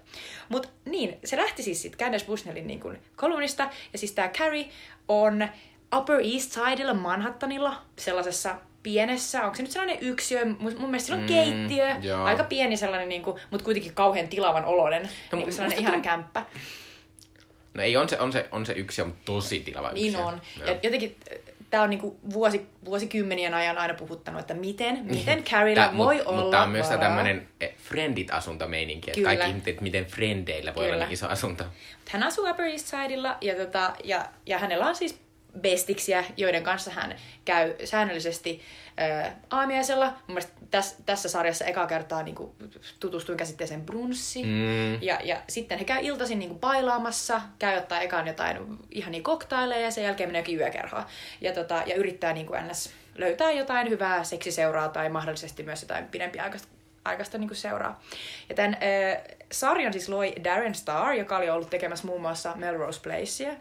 Mutta 0.49 0.69
niin, 0.85 1.17
se 1.23 1.37
lähti 1.37 1.63
siis 1.63 1.81
sitten 1.81 1.99
Candace 1.99 2.25
Bushnellin 2.25 2.67
niin 2.67 2.79
kuin 2.79 2.97
kolumnista, 3.15 3.69
ja 3.93 3.99
siis 3.99 4.11
tämä 4.11 4.27
Carrie 4.29 4.65
on 5.07 5.47
Upper 5.97 6.19
East 6.33 6.51
Sidella 6.51 6.93
Manhattanilla 6.93 7.81
sellaisessa 7.97 8.55
pienessä, 8.83 9.43
onko 9.43 9.55
se 9.55 9.61
nyt 9.61 9.71
sellainen 9.71 9.97
yksiö, 10.01 10.45
mun, 10.45 10.59
mun 10.79 10.89
mielestä 10.89 11.05
sillä 11.05 11.17
on 11.17 11.23
Mm, 11.23 11.27
keittiö, 11.27 11.95
joo. 12.01 12.23
aika 12.23 12.43
pieni 12.43 12.77
sellainen, 12.77 13.09
niin 13.09 13.21
kuin, 13.21 13.39
mutta 13.51 13.65
kuitenkin 13.65 13.93
kauhean 13.93 14.27
tilavan 14.27 14.65
oloinen, 14.65 15.01
no, 15.03 15.09
niin 15.31 15.43
kuin 15.43 15.53
sellainen 15.53 15.79
ihana 15.79 15.93
tuntuu- 15.95 16.11
kämppä. 16.11 16.45
No 17.73 17.83
ei, 17.83 17.97
on 17.97 18.09
se, 18.09 18.19
on 18.19 18.31
se, 18.31 18.47
on 18.51 18.65
se 18.65 18.73
yksi, 18.73 19.01
on 19.01 19.15
tosi 19.25 19.59
tilava 19.59 19.91
Niin 19.91 20.07
yksiö. 20.07 20.25
on. 20.25 20.41
Joo. 20.59 20.67
Ja 20.69 20.73
jotenkin 20.83 21.15
tämä 21.71 21.83
on 21.83 21.89
niinku 21.89 22.19
vuosi, 22.33 22.67
vuosikymmenien 22.85 23.53
ajan 23.53 23.77
aina 23.77 23.93
puhuttanut, 23.93 24.41
että 24.41 24.53
miten, 24.53 25.05
miten 25.05 25.43
Carriella 25.43 25.83
Tää- 25.83 25.97
voi 25.97 26.15
mut, 26.17 26.25
olla 26.27 26.41
Mutta 26.41 26.57
tää 26.57 26.63
on 26.63 26.69
myös 26.69 26.89
tämmöinen 26.89 27.47
Friendit-asuntomeininki, 27.77 29.11
että 29.11 29.23
kaikki 29.23 29.47
ihmiset, 29.47 29.67
että 29.67 29.83
miten 29.83 30.05
Friendeillä 30.05 30.75
voi 30.75 30.83
olla 30.83 30.93
Kyllä. 30.93 31.05
niin 31.05 31.13
iso 31.13 31.27
asunto. 31.27 31.63
Hän 32.09 32.23
asuu 32.23 32.49
Upper 32.49 32.65
East 32.65 32.87
Sidella 32.87 33.37
ja, 33.41 33.55
tota, 33.55 33.93
ja, 34.03 34.25
ja 34.45 34.59
hänellä 34.59 34.87
on 34.87 34.95
siis 34.95 35.21
bestiksiä, 35.59 36.23
joiden 36.37 36.63
kanssa 36.63 36.91
hän 36.91 37.15
käy 37.45 37.75
säännöllisesti 37.83 38.61
äh, 39.01 39.33
aamiaisella. 39.49 40.05
Mun 40.05 40.15
mielestä 40.27 40.53
tässä, 40.71 40.95
tässä 41.05 41.29
sarjassa 41.29 41.65
eka 41.65 41.87
kertaa 41.87 42.23
niin 42.23 42.35
kuin, 42.35 42.51
tutustuin 42.99 43.37
käsitteeseen 43.37 43.81
brunssi. 43.81 44.43
Mm. 44.43 45.01
Ja, 45.01 45.19
ja 45.23 45.41
sitten 45.49 45.79
he 45.79 45.85
käy 45.85 45.99
iltaisin 46.01 46.39
niin 46.39 46.49
kuin 46.49 46.59
bailaamassa, 46.59 47.41
käy 47.59 47.77
ottaa 47.77 48.01
ekaan 48.01 48.27
jotain 48.27 48.57
ihania 48.91 49.21
koktaileja 49.21 49.81
ja 49.81 49.91
sen 49.91 50.03
jälkeen 50.03 50.29
menee 50.29 50.55
yökerhoa. 50.55 51.07
Ja, 51.41 51.53
tota, 51.53 51.83
ja 51.85 51.95
yrittää 51.95 52.33
niin 52.33 52.45
kuin 52.45 52.67
ns. 52.67 52.93
löytää 53.15 53.51
jotain 53.51 53.89
hyvää 53.89 54.23
seksiseuraa 54.23 54.89
tai 54.89 55.09
mahdollisesti 55.09 55.63
myös 55.63 55.81
jotain 55.81 56.05
pidempiaikaista 56.05 56.67
aikaista 57.05 57.37
niin 57.37 57.55
seuraa. 57.55 58.01
Ja 58.49 58.55
tämän 58.55 58.73
äh, 58.73 59.37
sarjan 59.51 59.93
siis 59.93 60.09
loi 60.09 60.33
Darren 60.43 60.75
Star, 60.75 61.13
joka 61.13 61.37
oli 61.37 61.49
ollut 61.49 61.69
tekemässä 61.69 62.07
muun 62.07 62.21
muassa 62.21 62.53
Melrose 62.55 63.01
Placea. 63.01 63.53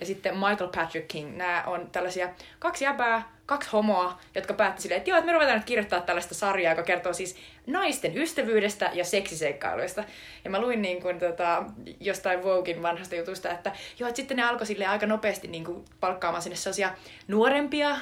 Ja 0.00 0.06
sitten 0.06 0.34
Michael 0.34 0.70
Patrick 0.74 1.08
King. 1.08 1.36
Nämä 1.36 1.64
on 1.66 1.88
tällaisia 1.92 2.28
kaksi 2.58 2.84
jäbää, 2.84 3.28
kaksi 3.46 3.70
homoa, 3.72 4.18
jotka 4.34 4.54
päätti 4.54 4.82
silleen, 4.82 4.98
että 4.98 5.10
joo, 5.10 5.18
että 5.18 5.26
me 5.26 5.32
ruvetaan 5.32 5.56
nyt 5.56 5.64
kirjoittaa 5.64 6.00
tällaista 6.00 6.34
sarjaa, 6.34 6.72
joka 6.72 6.82
kertoo 6.82 7.12
siis 7.12 7.36
naisten 7.66 8.18
ystävyydestä 8.18 8.90
ja 8.92 9.04
seksiseikkailuista. 9.04 10.04
Ja 10.44 10.50
mä 10.50 10.60
luin 10.60 10.82
niin 10.82 11.02
kuin, 11.02 11.18
tota, 11.18 11.64
jostain 12.00 12.42
Voguein 12.42 12.82
vanhasta 12.82 13.14
jutusta, 13.14 13.50
että 13.50 13.72
joo, 13.98 14.08
että 14.08 14.16
sitten 14.16 14.36
ne 14.36 14.42
alkoi 14.42 14.66
sille 14.66 14.86
aika 14.86 15.06
nopeasti 15.06 15.48
niin 15.48 15.64
kuin, 15.64 15.84
palkkaamaan 16.00 16.42
sinne 16.42 16.56
sellaisia 16.56 16.90
nuorempia 17.28 17.96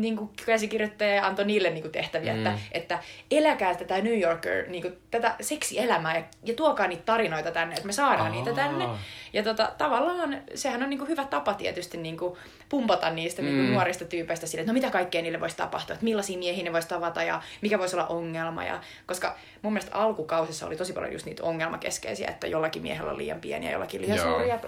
niin 0.00 0.16
kuin 0.16 0.30
käsikirjoittaja 0.46 1.26
antoi 1.26 1.44
niille 1.44 1.70
niin 1.70 1.82
kuin 1.82 1.92
tehtäviä, 1.92 2.32
mm. 2.32 2.38
että, 2.38 2.58
että 2.72 2.98
eläkää 3.30 3.74
tätä 3.74 4.00
New 4.00 4.20
Yorker, 4.20 4.68
niin 4.68 4.82
kuin, 4.82 4.98
tätä 5.10 5.34
seksielämää 5.40 6.16
ja, 6.16 6.24
ja 6.44 6.54
tuokaa 6.54 6.86
niitä 6.86 7.02
tarinoita 7.06 7.50
tänne, 7.50 7.74
että 7.74 7.86
me 7.86 7.92
saadaan 7.92 8.26
Aa. 8.26 8.32
niitä 8.32 8.52
tänne. 8.52 8.88
Ja 9.32 9.42
tota, 9.42 9.72
tavallaan 9.78 10.42
sehän 10.54 10.82
on 10.82 10.90
niin 10.90 10.98
kuin 10.98 11.08
hyvä 11.08 11.24
tapa 11.24 11.54
tietysti 11.54 11.96
niin 11.96 12.16
kuin 12.16 12.38
pumpata 12.68 13.10
niistä 13.10 13.42
mm. 13.42 13.48
niin 13.48 13.56
kuin 13.56 13.72
nuorista 13.72 14.04
tyypeistä 14.04 14.46
sille, 14.46 14.60
että 14.60 14.72
no 14.72 14.74
mitä 14.74 14.90
kaikkea 14.90 15.22
niille 15.22 15.40
voisi 15.40 15.56
tapahtua, 15.56 15.94
että 15.94 16.04
millaisia 16.04 16.38
miehiä 16.38 16.64
ne 16.64 16.72
voisi 16.72 16.88
tavata 16.88 17.22
ja 17.22 17.42
mikä 17.60 17.78
voisi 17.78 17.96
olla 17.96 18.06
ongelma. 18.06 18.64
Ja, 18.64 18.80
koska 19.06 19.36
mun 19.62 19.72
mielestä 19.72 19.96
alkukausissa 19.96 20.66
oli 20.66 20.76
tosi 20.76 20.92
paljon 20.92 21.12
just 21.12 21.26
niitä 21.26 21.42
ongelmakeskeisiä, 21.42 22.28
että 22.28 22.46
jollakin 22.46 22.82
miehellä 22.82 23.10
on 23.10 23.18
liian 23.18 23.40
pieniä, 23.40 23.72
jollakin 23.72 24.00
liian 24.00 24.16
Joo. 24.16 24.28
suuria. 24.28 24.58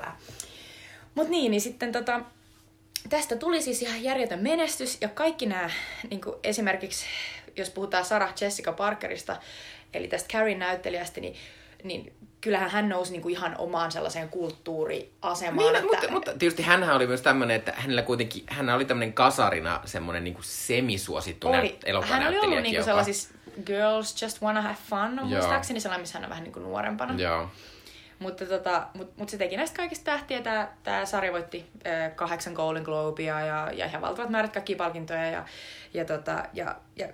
Mutta 1.14 1.30
niin, 1.30 1.50
niin 1.50 1.60
sitten 1.60 1.92
tota, 1.92 2.20
tästä 3.08 3.36
tuli 3.36 3.62
siis 3.62 3.82
ihan 3.82 4.02
järjetön 4.02 4.42
menestys 4.42 4.98
ja 5.00 5.08
kaikki 5.08 5.46
nämä, 5.46 5.70
niin 6.10 6.20
kuin 6.20 6.36
esimerkiksi 6.42 7.06
jos 7.56 7.70
puhutaan 7.70 8.04
Sarah 8.04 8.34
Jessica 8.40 8.72
Parkerista, 8.72 9.36
eli 9.94 10.08
tästä 10.08 10.32
Carrie 10.32 10.58
näyttelijästä, 10.58 11.20
niin, 11.20 11.36
niin 11.84 12.12
kyllähän 12.40 12.70
hän 12.70 12.88
nousi 12.88 13.12
niin 13.12 13.22
kuin 13.22 13.32
ihan 13.32 13.54
omaan 13.58 13.92
sellaiseen 13.92 14.28
kulttuuriasemaan. 14.28 15.72
Niin, 15.72 15.76
että... 15.76 15.86
mutta, 15.86 16.10
mutta 16.10 16.30
tietysti 16.38 16.62
hän 16.62 16.90
oli 16.90 17.06
myös 17.06 17.22
tämmöinen, 17.22 17.56
että 17.56 17.72
hänellä 17.76 18.02
kuitenkin, 18.02 18.44
hän 18.46 18.70
oli 18.70 18.84
tämmöinen 18.84 19.12
kasarina 19.12 19.80
semmoinen 19.84 20.24
niin 20.24 20.34
kuin 20.34 20.44
semisuosittu 20.44 21.48
oli. 21.48 21.78
Hän 22.02 22.26
oli 22.26 22.38
ollut 22.38 22.62
niin 22.62 22.74
kuin 22.74 22.84
sellaisissa 22.84 23.34
Girls 23.66 24.22
Just 24.22 24.42
Wanna 24.42 24.62
Have 24.62 24.76
Fun, 24.88 25.18
on 25.18 25.26
muistaakseni 25.26 25.80
sellainen, 25.80 26.02
missä 26.02 26.18
hän 26.18 26.24
on 26.24 26.30
vähän 26.30 26.44
niin 26.44 26.52
kuin 26.52 26.62
nuorempana. 26.62 27.14
Joo. 27.14 27.48
Mutta 28.20 28.46
tota, 28.46 28.86
mut, 28.94 29.16
mut 29.16 29.28
se 29.28 29.38
teki 29.38 29.56
näistä 29.56 29.76
kaikista 29.76 30.04
tähtiä. 30.04 30.42
Tämä 30.42 30.68
tää 30.82 31.06
sarja 31.06 31.32
voitti 31.32 31.66
äh, 31.86 32.14
kahdeksan 32.14 32.52
Golden 32.52 32.82
Globea 32.82 33.40
ja, 33.40 33.70
ja 33.72 33.86
ihan 33.86 34.02
valtavat 34.02 34.30
määrät 34.30 34.52
kaikkia 34.52 34.76
palkintoja. 34.76 35.30
Ja, 35.30 35.44
ja, 35.94 36.04
tota, 36.04 36.44
ja, 36.52 36.76
ja 36.96 37.08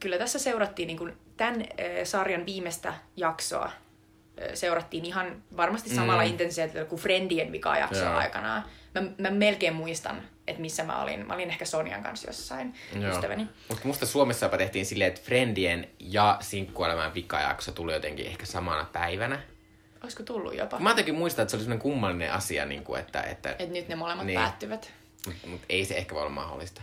kyllä 0.00 0.18
tässä 0.18 0.38
seurattiin 0.38 0.86
niin 0.86 0.98
kuin 0.98 1.16
tämän 1.36 1.60
äh, 1.60 1.66
sarjan 2.04 2.46
viimeistä 2.46 2.94
jaksoa. 3.16 3.64
Äh, 3.64 4.54
seurattiin 4.54 5.04
ihan 5.04 5.42
varmasti 5.56 5.90
samalla 5.90 6.22
mm. 6.22 6.28
intensiteetillä 6.28 6.84
kuin 6.84 7.00
Friendien 7.00 7.52
vika 7.52 7.76
jaksoa 7.76 8.16
aikanaan. 8.16 8.64
Mä, 8.94 9.02
mä 9.18 9.30
melkein 9.30 9.74
muistan, 9.74 10.22
että 10.46 10.62
missä 10.62 10.84
mä 10.84 11.02
olin. 11.02 11.26
Mä 11.26 11.34
olin 11.34 11.50
ehkä 11.50 11.64
Sonian 11.64 12.02
kanssa 12.02 12.28
jossain 12.28 12.74
Joo. 13.00 13.14
ystäväni. 13.14 13.46
Mutta 13.68 13.86
musta 13.88 14.06
Suomessa 14.06 14.46
jopa 14.46 14.58
tehtiin 14.58 14.86
silleen, 14.86 15.08
että 15.08 15.20
Friendien 15.24 15.88
ja 15.98 16.36
Sinkkuelämän 16.40 17.14
vikajakso 17.14 17.72
tuli 17.72 17.92
jotenkin 17.92 18.26
ehkä 18.26 18.46
samana 18.46 18.86
päivänä. 18.92 19.42
Olisiko 20.02 20.22
tullut 20.22 20.54
jopa? 20.54 20.78
Mä 20.78 20.90
jotenkin 20.90 21.14
muistan, 21.14 21.42
että 21.42 21.50
se 21.50 21.56
oli 21.56 21.64
sellainen 21.64 21.82
kummallinen 21.82 22.32
asia, 22.32 22.66
niin 22.66 22.84
kuin, 22.84 23.00
että... 23.00 23.22
Että 23.22 23.56
Et 23.58 23.70
nyt 23.70 23.88
ne 23.88 23.94
molemmat 23.94 24.26
niin. 24.26 24.38
päättyvät. 24.38 24.92
Mutta 25.26 25.46
mut 25.46 25.60
ei 25.68 25.84
se 25.84 25.94
ehkä 25.96 26.14
voi 26.14 26.22
olla 26.22 26.32
mahdollista. 26.32 26.82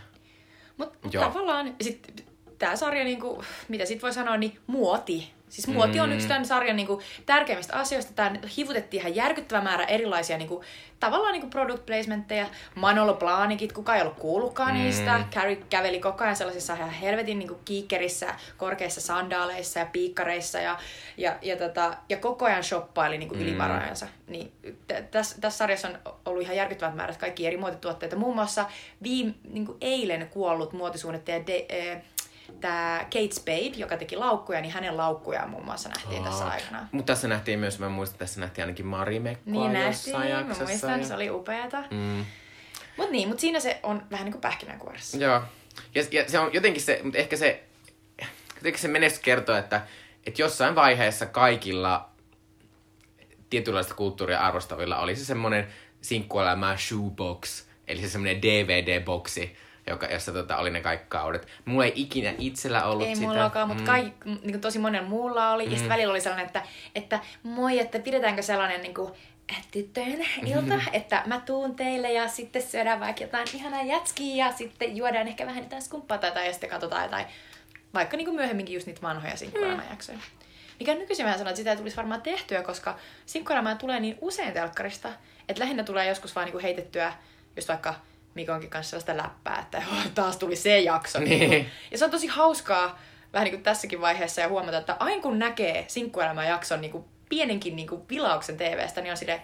Mutta 0.77 0.97
mut 1.03 1.13
tavallaan, 1.13 1.75
sit, 1.81 2.25
tämä 2.59 2.75
sarja, 2.75 3.03
niin 3.03 3.19
kuin, 3.19 3.45
mitä 3.67 3.85
sit 3.85 4.01
voi 4.01 4.13
sanoa, 4.13 4.37
niin 4.37 4.59
muoti 4.67 5.33
Siis 5.49 5.67
muoti 5.67 5.99
on 5.99 6.11
yksi 6.11 6.25
mm. 6.25 6.29
tämän 6.29 6.45
sarjan 6.45 6.75
niin 6.75 6.87
kuin, 6.87 7.01
tärkeimmistä 7.25 7.75
asioista. 7.75 8.13
Tämän 8.13 8.39
hivutettiin 8.57 9.01
ihan 9.01 9.15
järkyttävä 9.15 9.61
määrä 9.61 9.83
erilaisia 9.83 10.37
niin 10.37 10.47
kuin, 10.47 10.65
tavallaan 10.99 11.33
niin 11.33 11.41
kuin 11.41 11.49
product 11.49 11.85
placementteja. 11.85 12.47
Manolo 12.75 13.13
Blahnikit, 13.13 13.73
kuka 13.73 13.95
ei 13.95 14.01
ollut 14.01 14.19
kuullutkaan 14.19 14.73
mm. 14.73 14.81
niistä. 14.81 15.23
Carrie 15.31 15.55
käveli 15.69 15.99
koko 15.99 16.23
ajan 16.23 16.35
sellaisissa 16.35 16.73
ihan 16.73 16.89
helvetin 16.89 17.39
niin 17.39 17.47
kuin, 17.47 17.59
kiikkerissä, 17.65 18.35
korkeissa 18.57 19.01
sandaaleissa 19.01 19.79
ja 19.79 19.85
piikkareissa. 19.85 20.59
Ja, 20.59 20.77
ja, 21.17 21.37
ja, 21.41 21.57
tota, 21.57 21.93
ja 22.09 22.17
koko 22.17 22.45
ajan 22.45 22.63
shoppaili 22.63 23.17
niin 23.17 23.29
kuin, 23.29 23.39
mm. 23.39 23.47
ylivarojensa. 23.47 24.07
Niin, 24.27 24.51
tässä, 25.11 25.41
tässä 25.41 25.57
sarjassa 25.57 25.87
on 25.87 25.99
ollut 26.25 26.41
ihan 26.41 26.55
järkyttävät 26.55 26.95
määrät 26.95 27.17
kaikki 27.17 27.47
eri 27.47 27.57
muotituotteita. 27.57 28.15
Muun 28.15 28.35
muassa 28.35 28.65
viime, 29.03 29.33
niin 29.49 29.65
kuin, 29.65 29.77
eilen 29.81 30.29
kuollut 30.29 30.73
muotisuunnittelija 30.73 31.47
de, 31.47 31.65
eh, 31.69 32.01
tämä 32.59 32.99
Kate 33.03 33.31
Spade, 33.31 33.77
joka 33.77 33.97
teki 33.97 34.15
laukkuja, 34.15 34.61
niin 34.61 34.71
hänen 34.71 34.97
laukkujaan 34.97 35.49
muun 35.49 35.65
muassa 35.65 35.89
nähtiin 35.89 36.21
oh. 36.21 36.27
tässä 36.27 36.45
aikana. 36.45 36.87
Mutta 36.91 37.13
tässä 37.13 37.27
nähtiin 37.27 37.59
myös, 37.59 37.79
mä 37.79 37.89
muistan, 37.89 38.19
tässä 38.19 38.39
nähtiin 38.39 38.63
ainakin 38.63 38.85
Marimekkoa 38.85 39.53
niin 39.53 39.73
nähtiin. 39.73 40.19
Mä 40.19 40.43
muistan, 40.59 40.99
ja... 40.99 41.07
se 41.07 41.13
oli 41.13 41.29
upeata. 41.29 41.83
Mm. 41.91 42.25
Mutta 42.97 43.11
niin, 43.11 43.27
mutta 43.27 43.41
siinä 43.41 43.59
se 43.59 43.79
on 43.83 44.03
vähän 44.11 44.25
niin 44.25 44.33
kuin 44.33 44.41
pähkinänkuoressa. 44.41 45.17
Joo. 45.17 45.41
Ja, 45.95 46.03
ja 46.11 46.29
se 46.29 46.39
on 46.39 46.53
jotenkin 46.53 46.81
se, 46.81 46.99
mutta 47.03 47.17
ehkä 47.17 47.37
se, 47.37 47.63
jotenkin 48.55 48.81
se 48.81 48.87
menestys 48.87 49.23
kertoo, 49.23 49.55
että, 49.55 49.81
että 50.25 50.41
jossain 50.41 50.75
vaiheessa 50.75 51.25
kaikilla 51.25 52.09
tietynlaista 53.49 53.93
kulttuuria 53.93 54.39
arvostavilla 54.39 54.99
oli 54.99 55.15
se 55.15 55.25
semmoinen 55.25 55.67
sinkkuelämää 56.01 56.77
shoebox, 56.77 57.63
eli 57.87 58.01
se 58.01 58.09
semmoinen 58.09 58.41
DVD-boksi, 58.41 59.55
joka, 59.87 60.05
jossa 60.05 60.31
tota, 60.31 60.57
oli 60.57 60.69
ne 60.69 60.81
kaikki 60.81 61.05
kaudet. 61.09 61.47
Mulla 61.65 61.85
ei 61.85 61.93
ikinä 61.95 62.33
itsellä 62.37 62.85
ollut 62.85 63.07
ei 63.07 63.15
sitä. 63.15 63.27
Ei 63.27 63.33
mullakaan, 63.33 63.67
mutta 63.67 63.83
mm. 63.83 63.87
kai, 63.87 64.13
niin 64.43 64.61
tosi 64.61 64.79
monen 64.79 65.03
muulla 65.03 65.51
oli. 65.51 65.65
Mm. 65.65 65.71
Ja 65.71 65.77
sitten 65.77 65.93
välillä 65.93 66.11
oli 66.11 66.21
sellainen, 66.21 66.45
että, 66.45 66.63
että 66.95 67.19
moi, 67.43 67.79
että 67.79 67.99
pidetäänkö 67.99 68.41
sellainen 68.41 68.81
niin 68.81 68.93
kuin, 68.93 69.11
tyttöjen 69.71 70.25
ilta, 70.45 70.61
mm-hmm. 70.61 70.93
että 70.93 71.23
mä 71.25 71.41
tuun 71.45 71.75
teille 71.75 72.11
ja 72.11 72.27
sitten 72.27 72.61
syödään 72.61 72.99
vaikka 72.99 73.23
jotain 73.23 73.47
ihanaa 73.53 73.83
jätskiä 73.83 74.45
ja 74.45 74.53
sitten 74.53 74.97
juodaan 74.97 75.27
ehkä 75.27 75.45
vähän 75.45 75.63
jotain 75.63 75.81
skumppaa 75.81 76.17
tai, 76.17 76.31
tai 76.31 76.45
ja 76.45 76.51
sitten 76.51 76.69
katsotaan 76.69 77.03
jotain, 77.03 77.25
vaikka 77.93 78.17
niin 78.17 78.25
kuin 78.25 78.35
myöhemminkin 78.35 78.73
just 78.73 78.87
niitä 78.87 79.01
vanhoja 79.01 79.37
sinkkuelämäjaksoja. 79.37 80.17
Mm. 80.17 80.23
Mikä 80.79 80.95
nykyisin 80.95 81.25
mä 81.25 81.31
sanon, 81.31 81.47
että 81.47 81.57
sitä 81.57 81.71
ei 81.71 81.77
tulisi 81.77 81.97
varmaan 81.97 82.21
tehtyä, 82.21 82.63
koska 82.63 82.97
sinkkuelämää 83.25 83.75
tulee 83.75 83.99
niin 83.99 84.17
usein 84.21 84.53
telkkarista, 84.53 85.09
että 85.49 85.61
lähinnä 85.61 85.83
tulee 85.83 86.07
joskus 86.07 86.35
vaan 86.35 86.45
niin 86.45 86.51
kuin 86.51 86.61
heitettyä 86.61 87.13
just 87.55 87.67
vaikka 87.67 87.95
Mikonkin 88.37 88.69
kanssa 88.69 88.89
sellaista 88.89 89.17
läppää, 89.17 89.59
että 89.59 89.83
taas 90.15 90.37
tuli 90.37 90.55
se 90.55 90.79
jakso. 90.79 91.19
Niin. 91.19 91.71
Ja 91.91 91.97
se 91.97 92.05
on 92.05 92.11
tosi 92.11 92.27
hauskaa 92.27 92.99
vähän 93.33 93.45
niin 93.45 93.53
kuin 93.53 93.63
tässäkin 93.63 94.01
vaiheessa 94.01 94.41
ja 94.41 94.47
huomata, 94.47 94.77
että 94.77 94.97
aina 94.99 95.21
kun 95.21 95.39
näkee 95.39 95.85
sinkkuelämän 95.87 96.47
jakson 96.47 96.81
niin 96.81 96.91
kuin 96.91 97.05
pienenkin 97.29 97.75
niin 97.75 97.87
kuin 97.87 98.01
vilauksen 98.09 98.57
TVstä, 98.57 99.01
niin 99.01 99.11
on 99.11 99.17
silleen, 99.17 99.41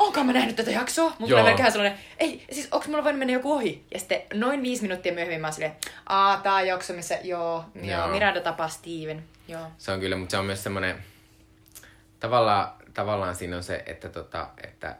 onko 0.00 0.24
mä 0.24 0.32
nähnyt 0.32 0.56
tätä 0.56 0.70
jaksoa? 0.70 1.08
Mutta 1.08 1.26
tulee 1.26 1.42
melkein 1.42 1.72
sellainen, 1.72 1.98
ei, 2.18 2.44
siis 2.52 2.68
onko 2.70 2.86
mulla 2.88 3.04
voinut 3.04 3.18
mennä 3.18 3.32
joku 3.32 3.52
ohi? 3.52 3.84
Ja 3.94 3.98
sitten 3.98 4.22
noin 4.34 4.62
viisi 4.62 4.82
minuuttia 4.82 5.12
myöhemmin 5.12 5.40
mä 5.40 5.46
oon 5.46 5.54
silleen, 5.54 5.76
aa, 6.06 6.36
tää 6.36 6.54
on 6.54 6.66
jakso, 6.66 6.92
missä, 6.92 7.18
joo, 7.22 7.64
joo, 7.74 7.86
joo 7.86 8.08
Miranda 8.08 8.40
tapaa 8.40 8.68
Steven, 8.68 9.24
joo. 9.48 9.66
Se 9.78 9.92
on 9.92 10.00
kyllä, 10.00 10.16
mutta 10.16 10.30
se 10.30 10.38
on 10.38 10.44
myös 10.44 10.62
semmoinen, 10.62 10.96
tavallaan, 12.20 12.72
tavallaan 12.94 13.36
siinä 13.36 13.56
on 13.56 13.62
se, 13.62 13.82
että, 13.86 14.08
tota, 14.08 14.48
että 14.62 14.96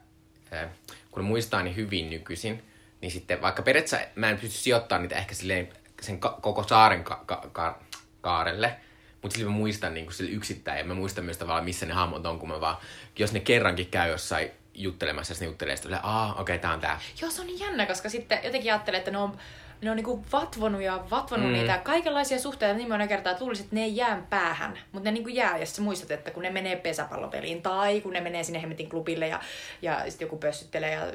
äh, 0.53 0.69
kun 1.11 1.25
muistaa 1.25 1.63
niin 1.63 1.77
hyvin 1.77 2.11
nykyisin, 2.11 2.65
niin 3.01 3.13
sitten 3.13 3.43
vaikka 3.43 3.63
periaatteessa 3.63 4.09
mä 4.15 4.31
en 4.31 4.39
pysty 4.39 4.59
sijoittamaan 4.59 5.03
niitä 5.03 5.17
ehkä 5.17 5.35
silleen 5.35 5.69
sen 6.03 6.21
ka- 6.21 6.39
koko 6.43 6.63
saaren 6.63 7.05
ka- 7.05 7.23
ka- 7.27 7.49
ka- 7.53 7.79
kaarelle, 8.21 8.77
mutta 9.23 9.35
silti 9.35 9.51
mä 9.51 9.57
muistan 9.57 9.95
niin 9.95 10.13
sille 10.13 10.31
yksittäin 10.31 10.79
ja 10.79 10.85
mä 10.85 10.95
muistan 10.95 11.25
myös 11.25 11.39
tavallaan 11.39 11.65
missä 11.65 11.87
ne 11.87 11.95
hahmot 11.95 12.27
on, 12.27 12.39
kun 12.39 12.49
mä 12.49 12.61
vaan, 12.61 12.77
jos 13.19 13.33
ne 13.33 13.41
kerrankin 13.41 13.87
käy 13.87 14.11
jossain 14.11 14.51
juttelemassa, 14.75 15.35
ja 15.35 15.37
ne 15.41 15.47
juttelee 15.47 15.77
sitten, 15.77 15.99
okei, 15.99 16.41
okay, 16.41 16.59
tää 16.59 16.73
on 16.73 16.81
tää. 16.81 17.01
Joo, 17.21 17.31
se 17.31 17.41
on 17.41 17.47
niin 17.47 17.61
jännä, 17.61 17.87
koska 17.87 18.09
sitten 18.09 18.39
jotenkin 18.45 18.73
ajattelee, 18.73 18.99
että 18.99 19.11
ne 19.11 19.19
on, 19.19 19.39
ne 19.83 19.91
on 19.91 19.97
niinku 19.97 20.25
vatvonut 20.33 20.83
ja 20.83 21.05
vatvonut 21.11 21.47
mm. 21.47 21.53
niitä 21.53 21.79
kaikenlaisia 21.79 22.39
suhteita 22.39 22.77
niin 22.77 22.89
monena 22.89 23.09
kertaa, 23.09 23.33
että 23.33 23.45
luulisit, 23.45 23.65
että 23.65 23.77
ne 23.77 23.83
ei 23.83 23.97
jää 23.97 24.27
päähän. 24.31 24.79
Mutta 24.93 25.05
ne 25.05 25.13
niinku 25.13 25.29
jää, 25.29 25.59
ja 25.59 25.67
sä 25.67 25.83
muistat, 25.83 26.11
että 26.11 26.31
kun 26.31 26.43
ne 26.43 26.51
menee 26.51 26.77
pesäpallopeliin 26.77 27.63
tai 27.63 28.01
kun 28.01 28.13
ne 28.13 28.21
menee 28.21 28.45
sinne 28.45 28.63
hemmetin 28.63 28.89
klubille 28.89 29.29
ja, 29.29 29.41
ja 29.83 30.05
sitten 30.09 30.27
joku 30.27 30.37
pössyttelee 30.37 30.91
ja... 30.91 31.07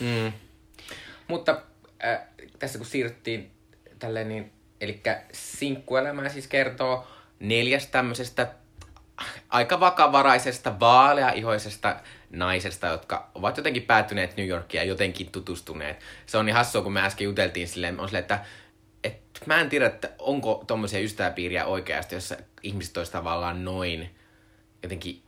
Mm. 0.00 0.32
Mutta 1.28 1.62
äh, 2.04 2.20
tässä 2.58 2.78
kun 2.78 2.86
siirryttiin 2.86 3.50
tälleen, 3.98 4.28
niin, 4.28 4.52
eli 4.80 5.02
sinkkuelämää 5.32 6.28
siis 6.28 6.46
kertoo 6.46 7.06
neljästä 7.40 7.92
tämmöisestä 7.92 8.54
aika 9.48 9.80
vakavaraisesta, 9.80 10.80
vaaleaihoisesta 10.80 11.96
naisesta, 12.30 12.86
jotka 12.86 13.30
ovat 13.34 13.56
jotenkin 13.56 13.82
päättyneet 13.82 14.36
New 14.36 14.46
Yorkia 14.46 14.82
ja 14.82 14.88
jotenkin 14.88 15.32
tutustuneet. 15.32 16.00
Se 16.26 16.38
on 16.38 16.46
niin 16.46 16.54
hassua, 16.54 16.82
kun 16.82 16.92
me 16.92 17.02
äsken 17.02 17.24
juteltiin 17.24 17.68
silleen, 17.68 18.00
on 18.00 18.08
silleen, 18.08 18.22
että 18.22 18.44
et 19.04 19.20
mä 19.46 19.60
en 19.60 19.68
tiedä, 19.68 19.86
että 19.86 20.10
onko 20.18 20.64
tommosia 20.66 21.00
ystäväpiiriä 21.00 21.66
oikeasti, 21.66 22.14
jossa 22.14 22.36
ihmiset 22.62 22.96
olisi 22.96 23.12
tavallaan 23.12 23.64
noin 23.64 24.10
jotenkin 24.82 25.22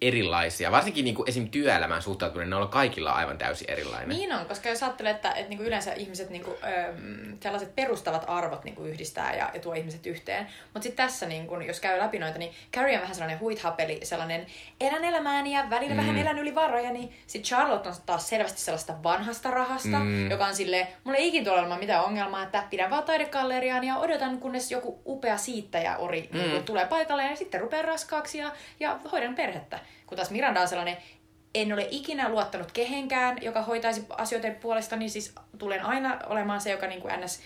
erilaisia. 0.00 0.72
Varsinkin 0.72 1.04
niin 1.04 1.14
kuin 1.14 1.28
esim. 1.28 1.48
työelämään 1.48 2.02
suhtautuminen, 2.02 2.50
ne 2.50 2.56
on 2.56 2.68
kaikilla 2.68 3.12
aivan 3.12 3.38
täysin 3.38 3.70
erilainen. 3.70 4.08
Niin 4.08 4.32
on, 4.32 4.46
koska 4.46 4.68
jos 4.68 4.82
ajattelee, 4.82 5.12
että, 5.12 5.32
että 5.32 5.48
niin 5.48 5.58
kuin 5.58 5.66
yleensä 5.66 5.92
ihmiset 5.92 6.30
niin 6.30 6.44
kuin, 6.44 6.56
öm, 6.64 7.38
sellaiset 7.42 7.76
perustavat 7.76 8.24
arvot 8.26 8.64
niin 8.64 8.74
kuin 8.74 8.90
yhdistää 8.90 9.36
ja, 9.36 9.50
ja 9.54 9.60
tuo 9.60 9.74
ihmiset 9.74 10.06
yhteen. 10.06 10.46
Mutta 10.64 10.82
sitten 10.82 11.06
tässä, 11.06 11.26
niin 11.26 11.46
kuin, 11.46 11.66
jos 11.66 11.80
käy 11.80 11.98
läpi 11.98 12.18
noita, 12.18 12.38
niin 12.38 12.52
Carrie 12.72 12.96
on 12.96 13.02
vähän 13.02 13.14
sellainen 13.14 13.40
huithapeli, 13.40 14.00
sellainen 14.02 14.46
elän 14.80 15.04
elämääni 15.04 15.52
ja 15.52 15.64
välillä 15.70 15.94
mm. 15.94 16.00
vähän 16.00 16.18
elän 16.18 16.38
yli 16.38 16.54
varoja, 16.54 16.92
niin 16.92 17.12
sitten 17.26 17.48
Charlotte 17.48 17.88
on 17.88 17.94
taas 18.06 18.28
selvästi 18.28 18.60
sellaista 18.60 19.02
vanhasta 19.02 19.50
rahasta, 19.50 19.98
mm. 19.98 20.30
joka 20.30 20.46
on 20.46 20.54
silleen, 20.54 20.88
mulla 21.04 21.18
ei 21.18 21.28
ikinä 21.28 21.44
tule 21.44 21.58
olemaan 21.58 21.80
mitään 21.80 22.04
ongelmaa, 22.04 22.42
että 22.42 22.64
pidän 22.70 22.90
vaan 22.90 23.04
taidekalleriaan 23.04 23.84
ja 23.84 23.96
odotan, 23.96 24.38
kunnes 24.38 24.70
joku 24.70 25.00
upea 25.06 25.36
siittäjä 25.36 25.96
ori 25.96 26.28
mm. 26.32 26.38
niin 26.38 26.64
tulee 26.64 26.86
paikalle 26.86 27.24
ja 27.24 27.36
sitten 27.36 27.60
rupeaa 27.60 27.82
raskaaksi 27.82 28.38
ja, 28.38 28.52
ja 28.80 28.98
hoidan 29.12 29.34
perhettä. 29.34 29.85
Kun 30.06 30.16
taas 30.16 30.30
Miranda 30.30 30.60
on 30.60 30.68
sellainen, 30.68 30.96
en 31.54 31.72
ole 31.72 31.88
ikinä 31.90 32.28
luottanut 32.28 32.72
kehenkään, 32.72 33.42
joka 33.42 33.62
hoitaisi 33.62 34.06
asioiden 34.10 34.54
puolesta, 34.54 34.96
niin 34.96 35.10
siis 35.10 35.34
tulen 35.58 35.84
aina 35.84 36.18
olemaan 36.26 36.60
se, 36.60 36.70
joka 36.70 36.86
niin 36.86 37.00
kuin 37.00 37.20
ns. 37.20 37.40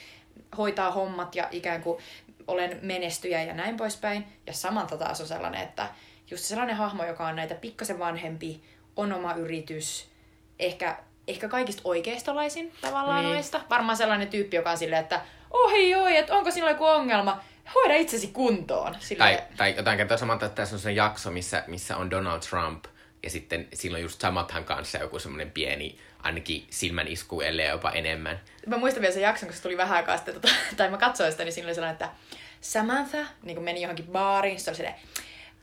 hoitaa 0.59 0.91
hommat 0.91 1.35
ja 1.35 1.49
ikään 1.51 1.83
kuin 1.83 1.99
olen 2.47 2.79
menestyjä 2.83 3.43
ja 3.43 3.55
näin 3.55 3.77
poispäin. 3.77 4.25
Ja 4.47 4.53
Samantha 4.53 4.97
taas 4.97 5.21
on 5.21 5.27
sellainen, 5.27 5.61
että 5.61 5.89
just 6.31 6.45
sellainen 6.45 6.77
hahmo, 6.77 7.05
joka 7.05 7.27
on 7.27 7.37
näitä 7.37 7.55
pikkasen 7.55 7.99
vanhempi, 7.99 8.63
on 8.97 9.13
oma 9.13 9.35
yritys, 9.35 10.11
ehkä, 10.59 10.97
ehkä 11.29 11.49
kaikista 11.49 11.83
oikeistolaisin 11.85 12.73
tavallaan 12.81 13.25
niin. 13.25 13.35
noista. 13.35 13.61
Varmaan 13.71 13.97
sellainen 13.97 14.29
tyyppi, 14.29 14.57
joka 14.57 14.71
on 14.71 14.79
silleen, 14.79 15.03
että 15.03 15.21
ohi 15.51 15.95
oi, 15.95 16.17
että 16.17 16.35
onko 16.35 16.51
sinulla 16.51 16.73
joku 16.73 16.85
ongelma? 16.85 17.41
Hoida 17.75 17.95
itsesi 17.95 18.27
kuntoon. 18.27 18.97
Sille... 19.01 19.19
Tai, 19.19 19.39
tai 19.57 19.75
jotain 19.77 19.97
kertaa 19.97 20.17
samanta, 20.17 20.47
että 20.47 20.57
tässä 20.57 20.77
on 20.77 20.81
se 20.81 20.93
jakso, 20.93 21.31
missä, 21.31 21.65
missä 21.67 21.97
on 21.97 22.11
Donald 22.11 22.41
Trump, 22.41 22.85
ja 23.23 23.31
sitten 23.31 23.69
silloin 23.75 24.03
just 24.03 24.21
Samanthan 24.21 24.65
kanssa 24.65 24.99
joku 24.99 25.19
semmoinen 25.19 25.51
pieni, 25.51 25.99
ainakin 26.23 26.67
silmän 26.71 27.09
isku, 27.09 27.41
ellei 27.41 27.69
jopa 27.69 27.91
enemmän. 27.91 28.41
Mä 28.67 28.77
muistan 28.77 29.01
vielä 29.01 29.15
sen 29.15 29.23
jakson, 29.23 29.49
kun 29.49 29.57
se 29.57 29.63
tuli 29.63 29.77
vähän 29.77 29.97
aikaa 29.97 30.17
sitten, 30.17 30.35
tota, 30.35 30.49
tai 30.77 30.91
mä 30.91 30.97
katsoin 30.97 31.33
sitä, 31.33 31.45
niin 31.45 31.53
siinä 31.53 31.67
oli 31.69 31.75
sellainen, 31.75 31.93
että 31.93 32.09
Samantha 32.61 33.19
niin 33.43 33.55
kun 33.55 33.65
meni 33.65 33.83
johonkin 33.83 34.07
baariin, 34.07 34.61
se 34.61 34.71
oli 34.71 34.77
silleen, 34.77 34.95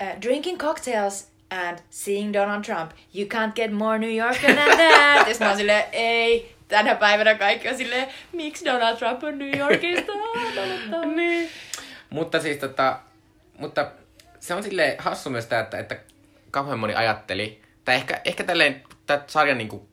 uh, 0.01 0.21
drinking 0.21 0.59
cocktails 0.59 1.27
and 1.49 1.79
seeing 1.89 2.33
Donald 2.33 2.63
Trump. 2.63 2.91
You 3.13 3.27
can't 3.27 3.53
get 3.55 3.71
more 3.73 3.99
New 3.99 4.15
Yorker 4.15 4.55
than 4.55 4.77
that. 4.77 5.15
ja 5.15 5.25
sitten 5.25 5.45
mä 5.45 5.47
oon 5.47 5.57
silleen, 5.57 5.83
ei, 5.91 6.55
tänä 6.67 6.95
päivänä 6.95 7.35
kaikki 7.35 7.69
on 7.69 7.77
silleen, 7.77 8.07
miksi 8.31 8.65
Donald 8.65 8.97
Trump 8.97 9.23
on 9.23 9.37
New 9.37 9.57
Yorkista? 9.59 10.11
niin. 11.15 11.49
Mutta 12.09 12.39
siis 12.39 12.57
tota, 12.57 12.99
mutta 13.57 13.91
se 14.39 14.53
on 14.53 14.63
sille 14.63 14.95
hassu 14.99 15.29
myös 15.29 15.45
tämä, 15.45 15.61
että, 15.61 15.79
että 15.79 15.97
kauhean 16.51 16.79
moni 16.79 16.95
ajatteli, 16.95 17.61
tai 17.85 17.95
ehkä, 17.95 18.21
ehkä 18.25 18.43
tälleen, 18.43 18.83
tämä 19.05 19.23
sarjan 19.27 19.57
niin 19.57 19.69
kuin 19.69 19.87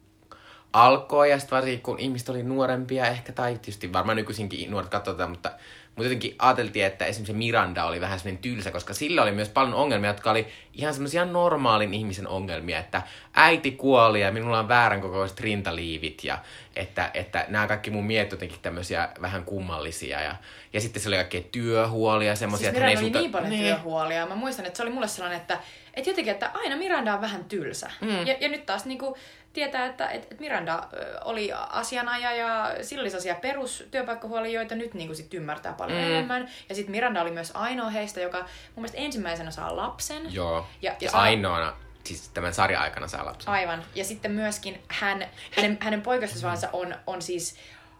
alkoi, 0.73 1.31
ja 1.31 1.39
sitten 1.39 1.57
varsinkin 1.57 1.83
kun 1.83 1.99
ihmiset 1.99 2.29
oli 2.29 2.43
nuorempia 2.43 3.07
ehkä, 3.07 3.33
tai 3.33 3.53
tietysti 3.53 3.93
varmaan 3.93 4.17
nykyisinkin 4.17 4.71
nuoret 4.71 4.91
katsotaan, 4.91 5.31
mutta 5.31 5.51
mutta 5.97 6.05
jotenkin 6.05 6.35
ajateltiin, 6.39 6.85
että 6.85 7.05
esimerkiksi 7.05 7.33
Miranda 7.33 7.85
oli 7.85 8.01
vähän 8.01 8.19
semmoinen 8.19 8.43
tylsä, 8.43 8.71
koska 8.71 8.95
sillä 8.95 9.23
oli 9.23 9.33
myös 9.33 9.49
paljon 9.49 9.75
ongelmia, 9.75 10.11
jotka 10.11 10.31
oli 10.31 10.47
ihan 10.73 10.95
semmoisia 10.95 11.25
normaalin 11.25 11.95
ihmisen 11.95 12.29
ongelmia, 12.29 12.79
että 12.79 13.03
äiti 13.35 13.71
kuoli 13.71 14.21
ja 14.21 14.33
minulla 14.33 14.59
on 14.59 14.69
väärän 14.69 15.01
kokoiset 15.01 15.41
rintaliivit 15.41 16.25
ja 16.25 16.39
että, 16.77 17.11
että 17.15 17.45
nämä 17.49 17.67
kaikki 17.67 17.91
mun 17.91 18.05
miehet 18.05 18.31
jotenkin 18.31 18.59
tämmöisiä 18.63 19.09
vähän 19.23 19.45
kummallisia 19.45 20.21
ja, 20.21 20.37
ja 20.73 20.81
sitten 20.81 21.03
se 21.03 21.09
oli 21.09 21.17
kaikkea 21.17 21.43
työhuolia 21.53 22.37
semmoisia. 22.37 22.71
Siis 22.71 22.83
Miranda 22.83 23.01
oli 23.01 23.11
niin 23.11 23.33
paljon 23.33 23.51
niin. 23.51 23.65
työhuolia. 23.65 24.27
Mä 24.27 24.35
muistan, 24.35 24.67
että 24.67 24.77
se 24.77 24.83
oli 24.83 24.93
mulle 24.93 25.09
sellainen, 25.09 25.41
että, 25.41 25.59
että 25.95 26.11
jotenkin, 26.11 26.33
että 26.33 26.51
aina 26.55 26.77
Miranda 26.77 27.15
on 27.15 27.21
vähän 27.21 27.45
tylsä. 27.45 27.91
Mm. 28.01 28.27
Ja, 28.27 28.37
ja 28.41 28.49
nyt 28.49 28.67
taas 28.67 28.85
niin 28.85 28.99
kuin, 28.99 29.15
tietää, 29.55 29.87
että, 29.87 30.09
että 30.09 30.35
Miranda 30.39 30.89
oli 31.25 31.51
asianaja 31.53 32.33
ja 32.33 32.71
sillä 32.83 33.01
oli 33.01 33.11
sellaisia 33.11 33.35
perustyöpaikkahuolia, 33.35 34.53
joita 34.61 34.75
nyt 34.75 34.95
niin 34.95 35.09
kuin 35.09 35.17
sit 35.17 35.35
ymmärtää 35.35 35.73
paljon 35.73 35.99
mm. 35.99 36.05
enemmän. 36.05 36.49
Ja 36.69 36.75
sitten 36.75 36.91
Miranda 36.91 37.23
oli 37.23 37.31
myös 37.31 37.51
ainoa 37.55 37.91
heistä, 37.91 38.21
joka 38.21 38.39
mun 38.39 38.49
mielestä 38.77 38.99
ensimmäisenä 38.99 39.51
saa 39.51 39.77
lapsen. 39.77 40.35
Joo, 40.35 40.67
ja, 40.83 40.91
ja, 40.91 40.97
ja 41.01 41.11
saa... 41.11 41.23
ainoana 41.23 41.73
siis 42.05 42.29
tämän 42.29 42.55
sarjan 42.55 42.83
aikana 42.83 43.09
saa 43.09 43.25
lapsen. 43.25 43.53
Aivan. 43.53 43.85
Ja 43.95 44.05
sitten 44.05 44.31
myöskin 44.31 44.83
hän, 44.89 45.27
hänen, 45.57 45.79
hänen 45.81 46.03
poikastusvansa 46.03 46.69
on, 46.73 46.95
on 47.07 47.23
siis 47.23 47.57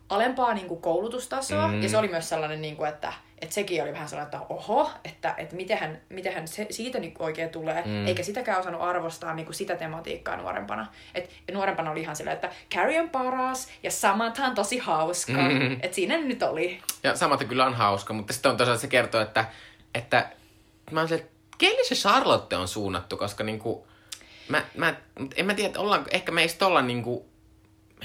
alempaa 0.09 0.55
niin 0.55 0.69
kuin 0.69 0.81
koulutustasoa. 0.83 1.69
Mm. 1.69 1.83
Ja 1.83 1.89
se 1.89 1.99
oli 1.99 2.09
myös 2.09 2.29
sellainen, 2.29 2.63
niin 2.63 2.77
kuin, 2.77 2.89
että, 2.89 3.13
että 3.45 3.55
sekin 3.55 3.83
oli 3.83 3.93
vähän 3.93 4.09
sellainen, 4.09 4.35
että 4.35 4.47
oho, 4.55 4.91
että, 5.05 5.35
että 5.37 5.57
mitenhän, 5.57 6.01
mitenhän 6.09 6.49
se, 6.49 6.67
siitä 6.71 6.99
niin 6.99 7.15
oikein 7.19 7.51
tulee. 7.51 7.83
Mm. 7.85 8.07
Eikä 8.07 8.23
sitäkään 8.23 8.61
osannut 8.61 8.83
arvostaa 8.83 9.35
niin 9.35 9.47
kuin 9.47 9.55
sitä 9.55 9.77
tematiikkaa 9.77 10.37
nuorempana. 10.37 10.87
Et, 11.15 11.31
nuorempana 11.53 11.91
oli 11.91 12.01
ihan 12.01 12.17
silleen, 12.17 12.35
että 12.35 12.51
Carrie 12.75 13.01
on 13.01 13.11
paras 13.11 13.69
ja 13.83 13.91
Samantha 13.91 14.47
on 14.47 14.55
tosi 14.55 14.79
hauska. 14.79 15.33
Mm. 15.33 15.73
Että 15.73 15.95
siinä 15.95 16.19
nyt 16.19 16.43
oli. 16.43 16.81
Ja 17.03 17.17
Samantha 17.17 17.47
kyllä 17.47 17.67
on 17.67 17.75
hauska, 17.75 18.15
mutta 18.15 18.33
sitten 18.33 18.51
on 18.51 18.57
tosiaan 18.57 18.79
se 18.79 18.87
kertoo, 18.87 19.21
että, 19.21 19.45
että 19.95 20.29
mä 20.91 21.01
oon 21.01 21.13
että 21.13 21.35
kelle 21.59 21.85
se 21.85 21.95
Charlotte 21.95 22.57
on 22.57 22.69
suunnattu, 22.69 23.17
koska 23.17 23.45
niinku, 23.45 23.87
mä, 24.49 24.63
mä, 24.77 24.95
en 25.37 25.47
mä 25.47 25.55
tiedä, 25.55 25.67
että 25.67 25.81
ollaan, 25.81 26.05
ehkä 26.11 26.33
meistä 26.33 26.67
ollaan 26.67 26.87
niinku 26.87 27.34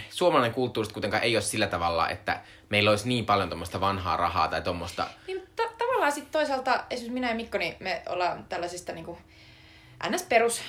suomalainen 0.09 0.53
kulttuurista 0.53 0.93
kuitenkaan 0.93 1.23
ei 1.23 1.35
ole 1.35 1.41
sillä 1.41 1.67
tavalla, 1.67 2.09
että 2.09 2.39
meillä 2.69 2.89
olisi 2.89 3.07
niin 3.07 3.25
paljon 3.25 3.49
tuommoista 3.49 3.81
vanhaa 3.81 4.17
rahaa 4.17 4.47
tai 4.47 4.61
tuommoista... 4.61 5.07
Niin, 5.27 5.43
ta- 5.55 5.71
tavallaan 5.77 6.11
sitten 6.11 6.31
toisaalta, 6.31 6.83
esimerkiksi 6.89 7.13
minä 7.13 7.29
ja 7.29 7.35
Mikko, 7.35 7.57
niin 7.57 7.75
me 7.79 8.01
ollaan 8.09 8.45
tällaisista 8.49 8.93
niinku, 8.93 9.17
ns. 10.09 10.23
perus 10.23 10.61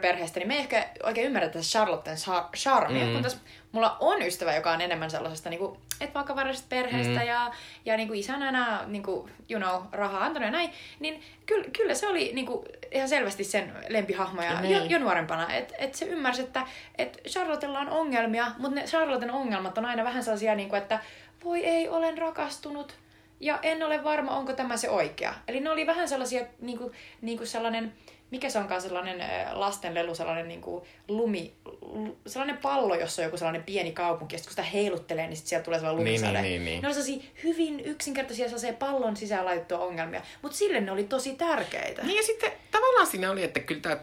perheestä, 0.00 0.40
niin 0.40 0.48
me 0.48 0.54
ei 0.54 0.60
ehkä 0.60 0.88
oikein 1.02 1.26
ymmärrä 1.26 1.48
tätä 1.48 1.60
Charlotten 1.60 2.16
charmia, 2.56 3.06
mm. 3.06 3.12
kun 3.12 3.22
tässä 3.22 3.38
mulla 3.74 3.96
on 4.00 4.22
ystävä, 4.22 4.54
joka 4.54 4.72
on 4.72 4.80
enemmän 4.80 5.10
sellaisesta 5.10 5.50
niinku, 5.50 5.76
et 6.00 6.14
vaikka 6.14 6.36
varallisesta 6.36 6.68
perheestä 6.68 7.20
mm. 7.20 7.26
ja, 7.26 7.52
ja 7.84 7.96
niinku 7.96 8.14
isän 8.14 8.42
aina 8.42 8.86
niinku, 8.86 9.28
you 9.50 9.60
know, 9.60 9.82
rahaa 9.92 10.24
antanut 10.24 10.46
ja 10.46 10.50
näin, 10.50 10.70
niin 11.00 11.22
kyllä, 11.46 11.64
kyllä 11.78 11.94
se 11.94 12.08
oli 12.08 12.30
niinku, 12.34 12.64
ihan 12.92 13.08
selvästi 13.08 13.44
sen 13.44 13.72
lempihahmoja 13.88 14.52
ja 14.52 14.70
jo, 14.70 14.78
niin. 14.78 14.90
jo 14.90 14.98
nuorempana. 14.98 15.52
Että 15.52 15.74
et 15.78 15.94
se 15.94 16.04
ymmärsi, 16.04 16.42
että 16.42 16.66
et 16.98 17.20
Charlottella 17.28 17.78
on 17.80 17.88
ongelmia, 17.88 18.46
mutta 18.58 18.80
ne 18.80 18.86
Charlotten 18.86 19.30
ongelmat 19.30 19.78
on 19.78 19.84
aina 19.84 20.04
vähän 20.04 20.24
sellaisia, 20.24 20.54
niinku, 20.54 20.76
että 20.76 20.98
voi 21.44 21.64
ei, 21.64 21.88
olen 21.88 22.18
rakastunut 22.18 22.94
ja 23.40 23.58
en 23.62 23.82
ole 23.82 24.04
varma, 24.04 24.36
onko 24.36 24.52
tämä 24.52 24.76
se 24.76 24.90
oikea. 24.90 25.34
Eli 25.48 25.60
ne 25.60 25.70
oli 25.70 25.86
vähän 25.86 26.08
sellaisia, 26.08 26.46
niinku, 26.60 26.92
niinku 27.20 27.46
sellainen 27.46 27.92
mikä 28.34 28.50
se 28.50 28.58
onkaan 28.58 28.82
sellainen 28.82 29.22
lastenlelu, 29.52 30.14
sellainen 30.14 30.48
niin 30.48 30.60
kuin 30.60 30.84
lumi, 31.08 31.54
sellainen 32.26 32.56
pallo, 32.56 32.94
jossa 32.94 33.22
on 33.22 33.24
joku 33.24 33.36
sellainen 33.36 33.62
pieni 33.62 33.92
kaupunki, 33.92 34.34
ja 34.34 34.38
sitten 34.38 34.56
kun 34.56 34.64
sitä 34.64 34.76
heiluttelee, 34.76 35.26
niin 35.26 35.36
sit 35.36 35.46
sieltä 35.46 35.64
tulee 35.64 35.78
sellainen 35.78 36.04
niin, 36.04 36.20
lumisade. 36.20 36.42
Niin, 36.42 36.50
niin, 36.50 36.64
niin. 36.64 36.82
Ne 36.82 36.88
oli 36.88 36.94
sellaisia 36.94 37.30
hyvin 37.44 37.80
yksinkertaisia 37.80 38.44
sellaisia 38.44 38.72
pallon 38.72 39.16
sisään 39.16 39.44
laitettuja 39.44 39.80
ongelmia, 39.80 40.22
mutta 40.42 40.58
sille 40.58 40.80
ne 40.80 40.92
oli 40.92 41.04
tosi 41.04 41.34
tärkeitä. 41.34 42.02
Niin 42.02 42.16
ja 42.16 42.22
sitten 42.22 42.52
tavallaan 42.70 43.06
siinä 43.06 43.30
oli, 43.30 43.42
että 43.42 43.60
kyllä 43.60 43.80
tämä 43.80 43.96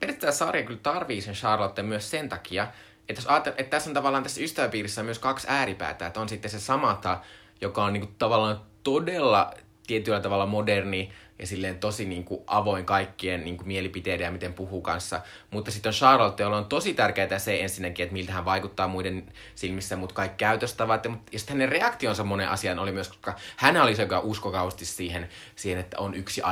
periaatteessa 0.00 0.44
sarja 0.44 0.62
kyllä 0.62 0.80
tarvii 0.82 1.20
sen 1.20 1.34
Charlotte 1.34 1.82
myös 1.82 2.10
sen 2.10 2.28
takia, 2.28 2.68
että 3.08 3.22
jos 3.22 3.26
ajattelee, 3.26 3.56
että 3.58 3.70
tässä 3.70 3.90
on 3.90 3.94
tavallaan 3.94 4.22
tässä 4.22 4.40
ystäväpiirissä 4.40 5.02
myös 5.02 5.18
kaksi 5.18 5.46
ääripäätä, 5.50 6.06
että 6.06 6.20
on 6.20 6.28
sitten 6.28 6.50
se 6.50 6.60
Samata, 6.60 7.20
joka 7.60 7.84
on 7.84 7.92
niinku 7.92 8.12
tavallaan 8.18 8.60
todella 8.82 9.54
tietyllä 9.86 10.20
tavalla 10.20 10.46
moderni 10.46 11.12
ja 11.38 11.46
silleen 11.46 11.78
tosi 11.78 12.04
niin 12.04 12.24
kuin 12.24 12.40
avoin 12.46 12.84
kaikkien 12.84 13.44
niin 13.44 13.56
kuin 13.56 13.66
mielipiteiden 13.66 14.24
ja 14.24 14.30
miten 14.30 14.54
puhuu 14.54 14.80
kanssa. 14.80 15.20
Mutta 15.50 15.70
sitten 15.70 15.90
on 15.90 15.94
Charlotte, 15.94 16.42
jolla 16.42 16.56
on 16.56 16.66
tosi 16.66 16.94
tärkeää 16.94 17.38
se 17.38 17.60
ensinnäkin, 17.60 18.02
että 18.04 18.12
miltä 18.12 18.32
hän 18.32 18.44
vaikuttaa 18.44 18.88
muiden 18.88 19.32
silmissä, 19.54 19.96
mutta 19.96 20.14
kaikki 20.14 20.36
käytöstavat. 20.36 21.04
Ja 21.04 21.38
sitten 21.38 21.54
hänen 21.54 21.68
reaktionsa 21.68 22.24
monen 22.24 22.48
asian 22.48 22.78
oli 22.78 22.92
myös, 22.92 23.08
koska 23.08 23.34
hän 23.56 23.76
oli 23.76 23.96
se, 23.96 24.02
joka 24.02 24.20
uskokausti 24.20 24.84
siihen, 24.84 25.28
siihen 25.56 25.80
että 25.80 25.98
on 25.98 26.14
yksi 26.14 26.42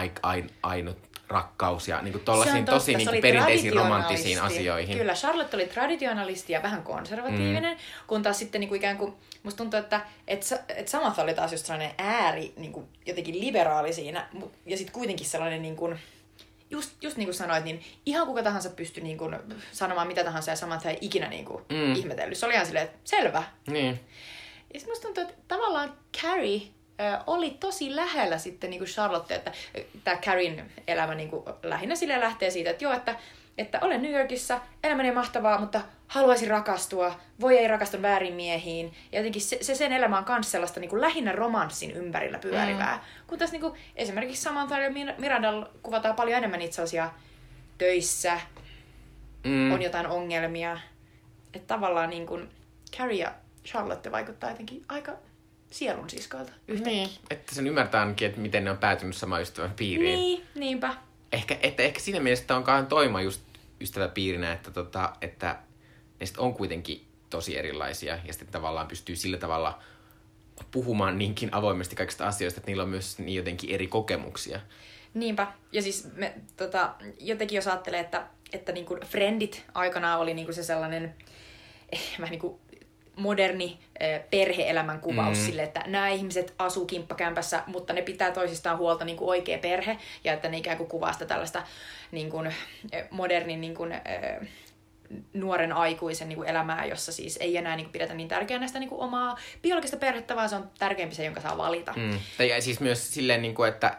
ainut 0.63 1.10
rakkaus 1.31 1.89
ja 1.89 2.03
niin 2.03 2.13
kuin 2.13 2.25
tosi 2.25 2.53
niin 2.97 3.09
kuin 3.09 3.23
perinteisiin 3.23 3.73
romanttisiin 3.73 4.43
asioihin. 4.43 4.99
Kyllä, 4.99 5.15
Charlotte 5.15 5.57
oli 5.57 5.67
traditionalisti 5.67 6.53
ja 6.53 6.63
vähän 6.63 6.83
konservatiivinen, 6.83 7.77
mm. 7.77 7.81
kun 8.07 8.23
taas 8.23 8.39
sitten 8.39 8.61
niin 8.61 8.69
kuin 8.69 8.77
ikään 8.77 8.99
kuin, 8.99 9.15
musta 9.43 9.59
tuntuu, 9.59 9.81
että 9.81 10.01
et, 10.29 10.45
et 10.69 10.89
Samantha 10.89 11.23
oli 11.23 11.35
taas 11.35 11.53
just 11.53 11.67
sellainen 11.67 11.95
ääri, 11.99 12.53
niin 12.57 12.73
kuin 12.73 12.87
jotenkin 13.07 13.41
liberaali 13.41 13.93
siinä, 13.93 14.29
ja 14.67 14.77
sitten 14.77 14.95
kuitenkin 14.95 15.27
sellainen 15.27 15.63
niin 15.63 15.77
kuin, 15.77 15.99
just, 16.71 17.03
just 17.03 17.17
niin 17.17 17.27
kuin 17.27 17.35
sanoit, 17.35 17.65
niin 17.65 17.83
ihan 18.07 18.27
kuka 18.27 18.43
tahansa 18.43 18.71
pystyi 18.71 19.03
niin 19.03 19.19
kuin 19.19 19.37
sanomaan 19.73 20.07
mitä 20.07 20.25
tahansa 20.25 20.51
ja 20.51 20.57
Samantha 20.57 20.91
ei 20.91 20.99
ikinä 21.01 21.29
niin 21.29 21.45
kuin 21.45 21.65
mm. 21.69 21.95
ihmetellyt. 21.95 22.39
Se 22.39 22.47
oli 22.47 22.55
ihan 22.55 22.67
silleen, 22.67 22.85
että 22.85 22.99
selvä. 23.05 23.43
Niin. 23.67 24.01
Ja 24.75 24.81
sitten 24.81 24.93
musta 24.93 25.07
tuntuu, 25.07 25.23
että 25.23 25.35
tavallaan 25.49 25.95
Carrie 26.23 26.63
oli 27.27 27.51
tosi 27.51 27.97
lähellä 27.97 28.39
sitten 28.39 28.71
niin 28.71 28.81
kuin 28.81 28.89
Charlotte, 28.89 29.35
että 29.35 29.53
tämä 30.05 30.17
Karin 30.17 30.73
elämä 30.87 31.15
niin 31.15 31.31
kuin, 31.31 31.43
lähinnä 31.63 31.95
sille 31.95 32.21
lähtee 32.21 32.51
siitä, 32.51 32.71
että 32.71 32.85
joo, 32.85 32.93
että, 32.93 33.17
että 33.59 33.79
olen 33.83 34.03
New 34.03 34.13
Yorkissa, 34.13 34.61
elämäni 34.85 35.09
on 35.09 35.15
mahtavaa, 35.15 35.61
mutta 35.61 35.81
haluaisin 36.09 36.51
rakastua, 36.51 37.21
voi 37.41 37.59
ei 37.59 37.69
rakastu 37.69 38.03
väärin 38.03 38.35
miehiin. 38.35 38.95
Ja 39.13 39.19
jotenkin 39.19 39.43
se, 39.43 39.59
se 39.61 39.75
sen 39.75 39.93
elämä 39.93 40.19
on 40.19 40.25
myös 40.29 40.51
sellaista 40.51 40.81
niin 40.81 40.91
kuin 40.91 41.01
lähinnä 41.01 41.33
romanssin 41.33 41.91
ympärillä 41.91 42.39
pyörivää. 42.39 42.97
Mm. 42.97 43.27
Kun 43.27 43.39
tässä 43.39 43.53
niin 43.53 43.61
kuin, 43.61 43.75
esimerkiksi 43.97 44.43
Samantha 44.43 44.79
ja 44.79 44.91
Miranda 45.19 45.67
kuvataan 45.83 46.17
paljon 46.17 46.39
enemmän 46.39 46.59
niitä 46.59 46.75
sellaisia 46.75 47.11
töissä, 47.79 48.41
mm. 49.45 49.73
on 49.73 49.83
jotain 49.83 50.07
ongelmia. 50.07 50.81
Että 51.55 51.75
tavallaan 51.75 52.11
niin 52.11 52.27
kuin 52.27 52.51
Carrie 52.97 53.23
ja 53.23 53.33
Charlotte 53.65 54.13
vaikuttaa 54.13 54.51
jotenkin 54.51 54.85
aika 54.89 55.13
sielun 55.71 56.11
siskoilta 56.11 56.53
yhtäkkiä. 56.69 56.93
Niin, 56.93 57.11
että 57.31 57.55
sen 57.55 57.67
ymmärtää 57.67 58.01
ainakin, 58.01 58.29
että 58.29 58.41
miten 58.41 58.65
ne 58.65 58.71
on 58.71 58.79
päätynyt 58.79 59.17
samaan 59.17 59.43
ystävän 59.43 59.73
piiriin. 59.77 60.19
Niin, 60.19 60.47
niinpä. 60.55 60.95
Ehkä, 61.33 61.57
että 61.63 61.83
ehkä 61.83 62.01
siinä 62.01 62.21
mielessä 62.21 62.57
onkaan 62.57 62.87
toima 62.87 63.23
just 63.23 63.43
ystäväpiirinä, 63.81 64.53
että, 64.53 64.71
tota, 64.71 65.13
että 65.21 65.59
ne 66.21 66.27
sit 66.27 66.39
on 66.39 66.55
kuitenkin 66.55 67.07
tosi 67.31 67.59
erilaisia 67.59 68.19
ja 68.25 68.33
sitten 68.33 68.53
tavallaan 68.53 68.89
pystyy 68.89 69.17
sillä 69.17 69.37
tavalla 69.37 69.83
puhumaan 70.71 71.19
niinkin 71.19 71.55
avoimesti 71.55 71.97
kaikista 71.97 72.27
asioista, 72.27 72.61
että 72.61 72.71
niillä 72.71 72.83
on 72.83 72.89
myös 72.89 73.19
niin 73.19 73.37
jotenkin 73.37 73.71
eri 73.71 73.87
kokemuksia. 73.87 74.61
Niinpä. 75.15 75.53
Ja 75.73 75.83
siis 75.83 76.09
me, 76.17 76.35
tota, 76.57 76.95
jotenkin 77.21 77.57
jos 77.57 77.67
ajattelee, 77.67 78.01
että, 78.01 78.27
että 78.53 78.73
niin 78.73 78.87
kuin 78.87 79.01
Friendit 79.01 79.65
aikanaan 79.75 80.21
oli 80.21 80.35
niin 80.35 80.47
kuin 80.47 80.55
se 80.55 80.63
sellainen 80.63 81.15
eh, 81.93 82.01
vähän 82.19 82.31
niin 82.31 82.41
kuin 82.41 82.61
moderni 83.17 83.79
perheelämän 84.31 85.01
kuvaus 85.01 85.39
mm. 85.39 85.45
sille, 85.45 85.63
että 85.63 85.83
nämä 85.87 86.09
ihmiset 86.09 86.55
asuu 86.59 86.87
kimppakämpässä, 86.87 87.63
mutta 87.67 87.93
ne 87.93 88.03
pitää 88.03 88.31
toisistaan 88.31 88.79
huolta 88.79 89.05
niin 89.05 89.17
kuin 89.17 89.29
oikea 89.29 89.59
perhe, 89.59 89.99
ja 90.25 90.33
että 90.33 90.49
ne 90.49 90.59
ikään 90.59 90.77
kuin 90.77 90.89
kuvaa 90.89 91.13
sitä 91.13 91.27
tällaista 91.27 91.63
niin 92.13 92.31
kuin, 92.31 92.55
modernin 93.11 93.61
niin 93.61 93.75
kuin, 93.75 93.95
nuoren 95.33 95.73
aikuisen 95.73 96.29
niin 96.29 96.37
kuin 96.37 96.49
elämää, 96.49 96.85
jossa 96.85 97.13
siis 97.13 97.37
ei 97.37 97.57
enää 97.57 97.77
niin 97.77 97.85
kuin, 97.85 97.93
pidetä 97.93 98.15
niin 98.15 98.29
tärkeänä 98.29 98.67
sitä 98.67 98.79
niin 98.79 98.89
kuin, 98.89 99.01
omaa 99.01 99.39
biologista 99.63 99.97
perhettä, 99.97 100.37
vaan 100.37 100.49
se 100.49 100.57
on 100.57 100.71
tärkeämpi 100.79 101.15
se, 101.15 101.25
jonka 101.25 101.41
saa 101.41 101.59
valita. 101.59 101.93
Mm. 101.97 102.19
Ja 102.47 102.63
siis 102.63 102.81
myös 102.81 103.15
silleen, 103.15 103.43
niin 103.43 103.55
kuin, 103.55 103.69
että 103.69 103.99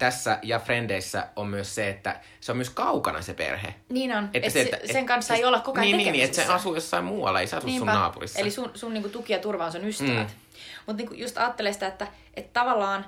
tässä 0.00 0.38
ja 0.42 0.58
Frendeissä 0.58 1.28
on 1.36 1.46
myös 1.46 1.74
se, 1.74 1.88
että 1.88 2.20
se 2.40 2.52
on 2.52 2.58
myös 2.58 2.70
kaukana 2.70 3.22
se 3.22 3.34
perhe. 3.34 3.74
Niin 3.88 4.16
on. 4.16 4.30
Että 4.34 4.50
se, 4.50 4.60
että, 4.60 4.78
sen 4.92 5.06
kanssa 5.06 5.34
et, 5.34 5.38
ei 5.38 5.44
olla 5.44 5.60
koko 5.60 5.80
ajan 5.80 5.96
Niin, 5.96 6.12
niin 6.12 6.24
että 6.24 6.36
se 6.36 6.44
asuu 6.44 6.74
jossain 6.74 7.04
muualla, 7.04 7.40
ei 7.40 7.46
se 7.46 7.56
asu 7.56 7.66
Niinpä. 7.66 7.92
sun 7.92 8.00
naapurissa. 8.00 8.38
Eli 8.38 8.50
sun, 8.50 8.70
sun 8.74 8.94
niinku 8.94 9.08
tuki 9.08 9.32
ja 9.32 9.38
turva 9.38 9.66
on 9.66 9.72
sun 9.72 9.84
ystävät. 9.84 10.28
Mm. 10.28 10.34
Mutta 10.86 10.96
niinku 10.96 11.14
just 11.14 11.38
ajattelee 11.38 11.72
sitä, 11.72 11.86
että, 11.86 12.06
että 12.34 12.60
tavallaan, 12.60 13.06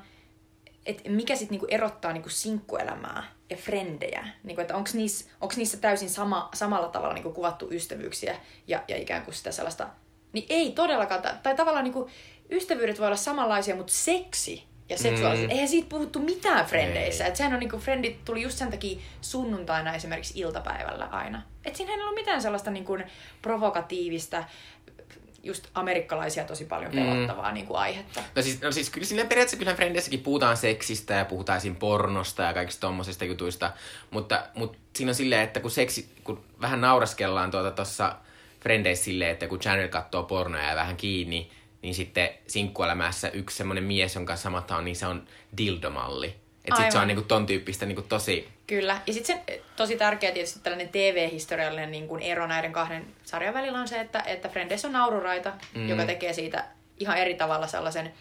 että 0.87 1.11
mikä 1.11 1.37
sitten 1.37 1.51
niinku 1.51 1.67
erottaa 1.71 2.13
niinku 2.13 2.29
sinkkuelämää 2.29 3.25
ja 3.51 3.57
frendejä. 3.57 4.27
Niinku, 4.43 4.61
että 4.61 4.77
onko 4.77 4.91
niissä, 4.95 5.31
onks 5.41 5.57
niissä 5.57 5.77
täysin 5.77 6.11
sama, 6.11 6.49
samalla 6.55 6.89
tavalla 6.89 7.15
niinku 7.15 7.33
kuvattu 7.33 7.69
ystävyyksiä 7.71 8.37
ja, 8.67 8.83
ja 8.89 8.97
ikään 8.97 9.23
kuin 9.23 9.35
sitä 9.35 9.53
sellaista... 9.53 9.89
Niin 10.33 10.47
ei 10.49 10.73
todellakaan. 10.73 11.23
Tai 11.43 11.57
tavallaan 11.57 11.85
niinku, 11.85 12.11
ystävyydet 12.51 12.99
voi 12.99 13.07
olla 13.07 13.17
samanlaisia, 13.17 13.77
mutta 13.77 13.93
seksi 13.93 14.72
ja 14.93 14.99
seksuaalisuus. 14.99 15.49
Mm. 15.49 15.53
Eihän 15.53 15.69
siitä 15.69 15.89
puhuttu 15.89 16.19
mitään 16.19 16.67
frendeissä. 16.67 17.27
Et 17.27 17.37
sehän 17.37 17.53
on 17.53 17.61
niinku, 17.61 17.79
frendit 17.79 18.25
tuli 18.25 18.43
just 18.43 18.59
sen 18.59 18.71
takia 18.71 19.01
sunnuntaina 19.21 19.95
esimerkiksi 19.95 20.41
iltapäivällä 20.41 21.05
aina. 21.05 21.43
Et 21.65 21.77
siinä 21.77 21.93
ei 21.95 22.01
ollut 22.01 22.15
mitään 22.15 22.43
sellaista 22.43 22.71
niinku 22.71 22.99
provokatiivista, 23.43 24.45
just 25.43 25.69
amerikkalaisia 25.75 26.45
tosi 26.45 26.65
paljon 26.65 26.93
mm. 26.95 26.99
pelottavaa 26.99 27.49
mm. 27.49 27.55
niin 27.55 27.67
kuin 27.67 27.79
aihetta. 27.79 28.21
No 28.37 28.43
siis, 28.43 28.63
no 28.63 28.73
siis 28.73 28.91
kyllä 28.91 29.07
siinä 29.07 29.25
periaatteessa 29.25 29.57
kyllä 29.57 29.75
Frendeissäkin 29.75 30.21
puhutaan 30.21 30.57
seksistä 30.57 31.15
ja 31.15 31.25
puhutaan 31.25 31.61
siinä 31.61 31.77
pornosta 31.79 32.43
ja 32.43 32.55
kaikista 32.55 32.81
tommosista 32.81 33.25
jutuista, 33.25 33.73
mutta, 34.11 34.47
mutta 34.55 34.79
siinä 34.97 35.11
on 35.11 35.15
silleen, 35.15 35.43
että 35.43 35.61
kun 35.61 35.71
seksi, 35.71 36.15
kun 36.25 36.45
vähän 36.61 36.81
nauraskellaan 36.81 37.51
tuota 37.51 37.71
tuossa 37.71 38.17
Frendeissä 38.61 39.05
silleen, 39.05 39.31
että 39.31 39.49
kun 39.49 39.61
Channel 39.61 39.89
katsoo 39.89 40.23
pornoja 40.23 40.69
ja 40.69 40.77
vähän 40.77 40.97
kiinni, 40.97 41.51
niin 41.83 41.95
sitten 41.95 42.31
sinkkuelämässä 42.47 43.29
yksi 43.29 43.57
semmoinen 43.57 43.85
mies, 43.85 44.15
jonka 44.15 44.37
samata 44.37 44.77
on, 44.77 44.85
niin 44.85 44.97
se 44.97 45.07
on 45.07 45.29
dildomalli. 45.57 46.35
Että 46.65 46.83
sit 46.83 46.93
se 46.93 46.99
on 46.99 47.09
niinku 47.09 47.23
ton 47.23 47.47
tyyppistä 47.47 47.87
niinku 47.87 48.03
tosi... 48.03 48.49
Kyllä. 48.67 49.01
Ja 49.07 49.13
sitten 49.13 49.37
se 49.37 49.63
tosi 49.77 49.97
tärkeä 49.97 50.33
tietysti 50.33 50.61
tällainen 50.61 50.89
TV-historiallinen 50.89 51.91
niin 51.91 52.09
kuin 52.09 52.23
ero 52.23 52.47
näiden 52.47 52.73
kahden 52.73 53.07
sarjan 53.25 53.55
välillä 53.55 53.81
on 53.81 53.89
se, 53.89 54.01
että, 54.01 54.23
että 54.27 54.49
Friends 54.49 54.85
on 54.85 54.93
naururaita, 54.93 55.53
mm. 55.75 55.89
joka 55.89 56.05
tekee 56.05 56.33
siitä 56.33 56.65
ihan 56.99 57.19
eri 57.19 57.35
tavalla 57.35 57.67
sellaisen 57.67 58.13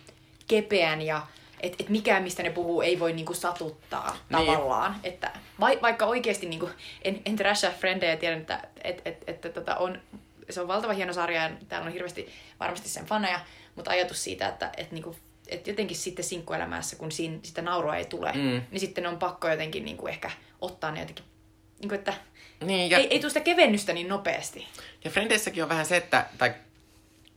kepeän 0.48 1.02
ja 1.02 1.28
että 1.62 1.84
et 1.84 1.90
mikään, 1.90 2.24
mistä 2.24 2.44
ne 2.44 2.50
puhuu, 2.50 2.82
ei 2.82 3.00
voi 3.00 3.14
niinku 3.14 3.34
satuttaa 3.34 4.18
niin. 4.30 4.46
tavallaan. 4.46 4.96
Että 5.04 5.32
va, 5.60 5.68
vaikka 5.82 6.06
oikeasti, 6.06 6.46
niinku, 6.46 6.70
en, 7.02 7.22
en 7.26 7.36
trasha 7.36 7.70
Frendejä, 7.70 8.18
tiedän, 8.18 8.40
että 8.40 8.62
et, 8.84 9.02
et, 9.06 9.24
et, 9.28 9.46
et, 9.46 9.54
tota, 9.54 9.76
on 9.76 10.02
se 10.54 10.62
on 10.62 10.68
valtava 10.68 10.94
hieno 10.94 11.14
sarja 11.14 11.44
ja 11.44 11.52
täällä 11.70 11.88
on 11.88 11.94
hirveästi 11.94 12.30
varmasti 12.60 12.90
sen 12.90 13.06
faneja, 13.06 13.40
mutta 13.76 13.92
ajatus 13.92 14.24
siitä, 14.24 14.48
että, 14.48 14.72
että, 14.78 14.94
niinku, 14.94 15.16
että 15.48 15.70
jotenkin 15.70 15.98
sitten 15.98 16.26
sinkkuelämässä, 16.26 16.96
kun 16.96 17.12
siinä, 17.12 17.40
sitä 17.44 17.62
naurua 17.62 17.96
ei 17.96 18.06
tule, 18.06 18.32
mm. 18.32 18.62
niin 18.72 18.80
sitten 18.80 19.08
on 19.08 19.20
pakko 19.20 19.50
jotenkin 19.50 19.86
niinku 19.86 20.08
ehkä 20.08 20.32
ottaa 20.62 20.92
ne 20.92 21.00
jotenkin, 21.00 21.26
niinku, 21.80 21.96
että 21.96 22.14
niin, 22.64 22.90
ja... 22.90 22.98
ei, 22.98 23.08
ei 23.10 23.20
tule 23.20 23.30
sitä 23.30 23.40
kevennystä 23.40 23.94
niin 23.94 24.08
nopeasti. 24.08 24.68
Ja 25.04 25.12
Frendeissäkin 25.12 25.64
on 25.64 25.70
vähän 25.70 25.86
se, 25.86 25.98
että 25.98 26.26
tai 26.38 26.54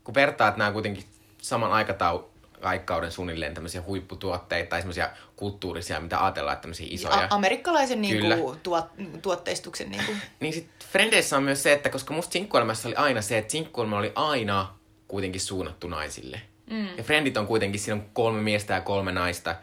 kun 0.05 0.14
vertaat 0.14 0.57
nämä 0.57 0.72
kuitenkin 0.72 1.05
saman 1.42 1.72
aikataulun, 1.72 2.33
aikakauden 2.68 3.12
suunnilleen 3.12 3.55
tämmöisiä 3.55 3.83
huipputuotteita 3.83 4.70
tai 4.70 4.81
semmoisia 4.81 5.11
kulttuurisia, 5.37 6.00
mitä 6.00 6.24
ajatellaan, 6.24 6.53
että 6.53 6.62
tämmöisiä 6.62 6.87
isoja. 6.90 7.16
A- 7.16 7.27
amerikkalaisen 7.31 8.00
niinku, 8.00 8.57
tuot, 8.62 8.87
tuotteistuksen. 9.22 9.90
Niinku. 9.90 10.12
niin 10.40 10.53
sit 10.53 10.68
Frendeissä 10.92 11.37
on 11.37 11.42
myös 11.42 11.62
se, 11.62 11.72
että 11.72 11.88
koska 11.88 12.14
musta 12.14 12.33
sinkkuelämässä 12.33 12.88
oli 12.88 12.96
aina 12.96 13.22
se, 13.22 13.38
että 13.38 13.53
sinkkuelämä 13.53 13.98
oli 13.98 14.12
aina 14.14 14.74
kuitenkin 15.09 15.40
suunnattu 15.40 15.88
naisille. 15.88 16.40
Mm. 16.70 16.88
Ja 16.96 17.05
Frendit 17.05 17.37
on 17.37 17.46
kuitenkin, 17.46 17.81
siinä 17.81 17.94
on 17.94 18.11
kolme 18.12 18.42
miestä 18.42 18.74
ja 18.74 18.81
kolme 18.81 19.12
naista. 19.12 19.57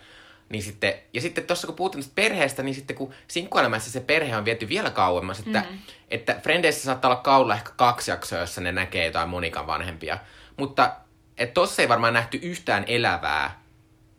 Niin 0.49 0.63
sitten, 0.63 0.93
ja 1.13 1.21
sitten 1.21 1.43
tuossa 1.43 1.67
kun 1.67 1.75
puhutaan 1.75 2.03
perheestä, 2.15 2.63
niin 2.63 2.75
sitten 2.75 2.95
kun 2.95 3.13
sinkkuelämässä 3.27 3.91
se 3.91 3.99
perhe 3.99 4.37
on 4.37 4.45
viety 4.45 4.69
vielä 4.69 4.89
kauemmas, 4.89 5.39
että, 5.39 5.65
mm. 5.69 5.77
että 6.09 6.39
Frendeissä 6.43 6.83
saattaa 6.83 7.11
olla 7.11 7.21
kaudella 7.21 7.55
ehkä 7.55 7.71
kaksi 7.75 8.11
jaksoa, 8.11 8.39
jossa 8.39 8.61
ne 8.61 8.71
näkee 8.71 9.05
jotain 9.05 9.29
Monikan 9.29 9.67
vanhempia. 9.67 10.17
Mutta 10.57 10.95
että 11.41 11.53
tossa 11.53 11.81
ei 11.81 11.89
varmaan 11.89 12.13
nähty 12.13 12.39
yhtään 12.41 12.83
elävää, 12.87 13.61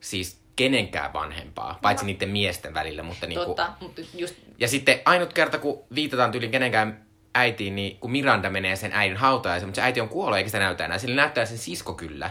siis 0.00 0.40
kenenkään 0.56 1.12
vanhempaa, 1.12 1.78
paitsi 1.82 2.06
niiden 2.06 2.28
miesten 2.28 2.74
välillä. 2.74 3.02
Mutta 3.02 3.26
niinku, 3.26 3.44
Totta, 3.44 3.72
mutta 3.80 4.00
just... 4.14 4.34
Ja 4.58 4.68
sitten 4.68 5.00
ainut 5.04 5.32
kerta, 5.32 5.58
kun 5.58 5.84
viitataan 5.94 6.32
tyyliin 6.32 6.52
kenenkään 6.52 7.06
äitiin, 7.34 7.76
niin 7.76 7.96
kun 7.96 8.10
Miranda 8.10 8.50
menee 8.50 8.76
sen 8.76 8.92
äidin 8.92 9.16
hautajaisen, 9.16 9.68
mutta 9.68 9.76
se 9.76 9.82
äiti 9.82 10.00
on 10.00 10.08
kuollut 10.08 10.38
eikä 10.38 10.48
sitä 10.48 10.58
näytä 10.58 10.84
enää. 10.84 10.98
Sillä 10.98 11.16
näyttää 11.16 11.46
sen 11.46 11.58
sisko 11.58 11.94
kyllä. 11.94 12.30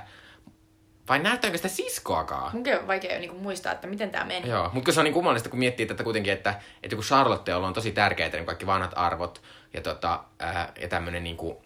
Vai 1.10 1.20
näyttääkö 1.20 1.58
sitä 1.58 1.70
siskoakaan? 1.70 2.52
Munkin 2.54 2.80
on 2.80 2.88
vaikea 2.88 3.20
niin 3.20 3.36
muistaa, 3.36 3.72
että 3.72 3.88
miten 3.88 4.10
tämä 4.10 4.26
meni. 4.26 4.50
Joo, 4.50 4.70
mutta 4.74 4.92
se 4.92 5.00
on 5.00 5.04
niin 5.04 5.14
kummallista, 5.14 5.50
kun 5.50 5.60
miettii 5.60 5.86
tätä 5.86 6.04
kuitenkin, 6.04 6.34
että, 6.34 6.60
että 6.84 6.96
kun 6.96 7.06
Charlotte 7.06 7.56
on 7.56 7.74
tosi 7.74 7.92
tärkeitä 7.92 8.38
niin 8.38 8.46
kaikki 8.46 8.66
vanhat 8.66 8.92
arvot 8.96 9.42
ja, 9.74 9.82
tota, 9.82 10.24
ää, 10.40 10.72
ja 10.82 10.88
tämmöinen, 10.88 11.24
niin 11.24 11.38
kuin, 11.38 11.58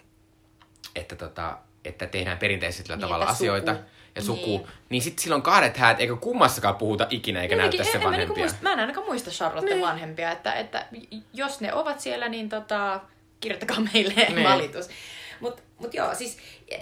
että 0.95 1.15
tota, 1.15 1.57
että 1.85 2.07
tehdään 2.07 2.37
perinteisellä 2.37 2.95
niin, 2.95 3.01
tavalla 3.01 3.25
asioita 3.25 3.73
suku. 3.73 3.85
ja 4.15 4.21
suku, 4.21 4.57
niin, 4.57 4.67
niin 4.89 5.01
sitten 5.01 5.23
silloin 5.23 5.41
kahdet 5.41 5.77
häät, 5.77 5.99
eikö 5.99 6.15
kummassakaan 6.15 6.75
puhuta 6.75 7.07
ikinä 7.09 7.41
eikä 7.41 7.55
Jotenkin, 7.55 7.77
näytä 7.77 7.91
se 7.91 7.97
niinku 7.97 8.11
vanhempia. 8.11 8.35
Mä, 8.35 8.41
muista, 8.41 8.59
mä 8.61 8.73
en 8.73 8.79
ainakaan 8.79 9.07
muista 9.07 9.31
Charlotte 9.31 9.69
niin. 9.69 9.85
vanhempia, 9.85 10.31
että, 10.31 10.53
että 10.53 10.85
jos 11.33 11.61
ne 11.61 11.73
ovat 11.73 11.99
siellä, 11.99 12.29
niin 12.29 12.49
tota, 12.49 13.01
kirjoittakaa 13.39 13.79
meille 13.93 14.13
niin. 14.13 14.43
valitus. 14.43 14.87
Mutta 15.39 15.61
mut 15.79 15.93
joo, 15.93 16.15
siis 16.15 16.37
e, 16.67 16.75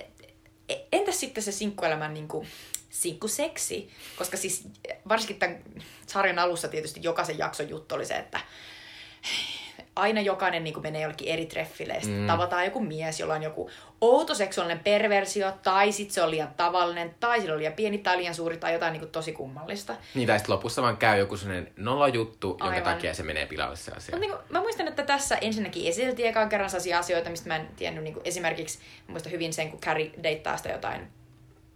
e, 0.70 0.76
entäs 0.92 1.20
sitten 1.20 1.44
se 1.44 1.52
sinkkuelämän 1.52 2.14
niinku, 2.14 2.46
sinkkuseksi? 2.90 3.90
Koska 4.18 4.38
siis 4.38 4.68
varsinkin 5.10 5.40
tämän 5.40 5.60
sarjan 6.08 6.40
alussa 6.40 6.68
tietysti 6.68 7.00
jokaisen 7.04 7.38
jakson 7.38 7.70
juttu 7.70 7.96
oli 7.96 8.06
se, 8.06 8.16
että 8.16 8.40
aina 9.96 10.22
jokainen 10.22 10.64
niin 10.64 10.82
menee 10.82 11.02
jollekin 11.02 11.28
eri 11.28 11.46
treffille 11.46 12.00
mm. 12.08 12.28
tavataan 12.28 12.66
joku 12.66 12.80
mies, 12.80 13.20
jolla 13.20 13.34
on 13.34 13.44
joku 13.44 13.70
outo 14.02 14.36
seksuaalinen 14.36 14.80
perversio, 14.84 15.52
tai 15.64 15.92
sitten 15.92 16.14
se 16.14 16.22
on 16.22 16.32
liian 16.32 16.54
tavallinen, 16.58 17.16
tai 17.20 17.42
sillä 17.42 17.54
on 17.54 17.60
liian 17.60 17.74
pieni 17.74 17.98
tai 17.98 18.18
liian 18.18 18.36
suuri, 18.36 18.58
tai 18.58 18.74
jotain 18.74 18.94
niin 18.94 19.10
tosi 19.10 19.32
kummallista. 19.32 19.96
Niin, 20.14 20.28
tai 20.28 20.40
sitten 20.40 20.56
lopussa 20.56 20.82
vaan 20.82 20.98
käy 20.98 21.20
joku 21.20 21.38
sellainen 21.38 21.72
nolojuttu, 21.78 22.58
Aivan. 22.60 22.76
jonka 22.76 22.90
takia 22.90 23.14
se 23.14 23.24
menee 23.24 23.46
pilalle 23.46 23.76
se 23.76 23.92
asia. 23.92 24.16
Mut 24.16 24.22
niin 24.22 24.32
kuin, 24.32 24.42
mä 24.50 24.62
muistan, 24.62 24.88
että 24.88 25.04
tässä 25.04 25.38
ensinnäkin 25.38 25.88
esiteltiin 25.88 26.28
ekaan 26.28 26.50
kerran 26.50 26.70
sellaisia 26.70 27.00
asioita, 27.00 27.30
mistä 27.30 27.48
mä 27.48 27.56
en 27.56 27.68
tiennyt 27.76 28.04
niin 28.04 28.14
kuin 28.14 28.28
esimerkiksi, 28.28 28.80
muistan 29.08 29.32
hyvin 29.32 29.54
sen, 29.54 29.70
kun 29.70 29.80
Carrie 29.80 30.12
deittaa 30.24 30.58
sitä 30.58 30.70
jotain 30.70 31.08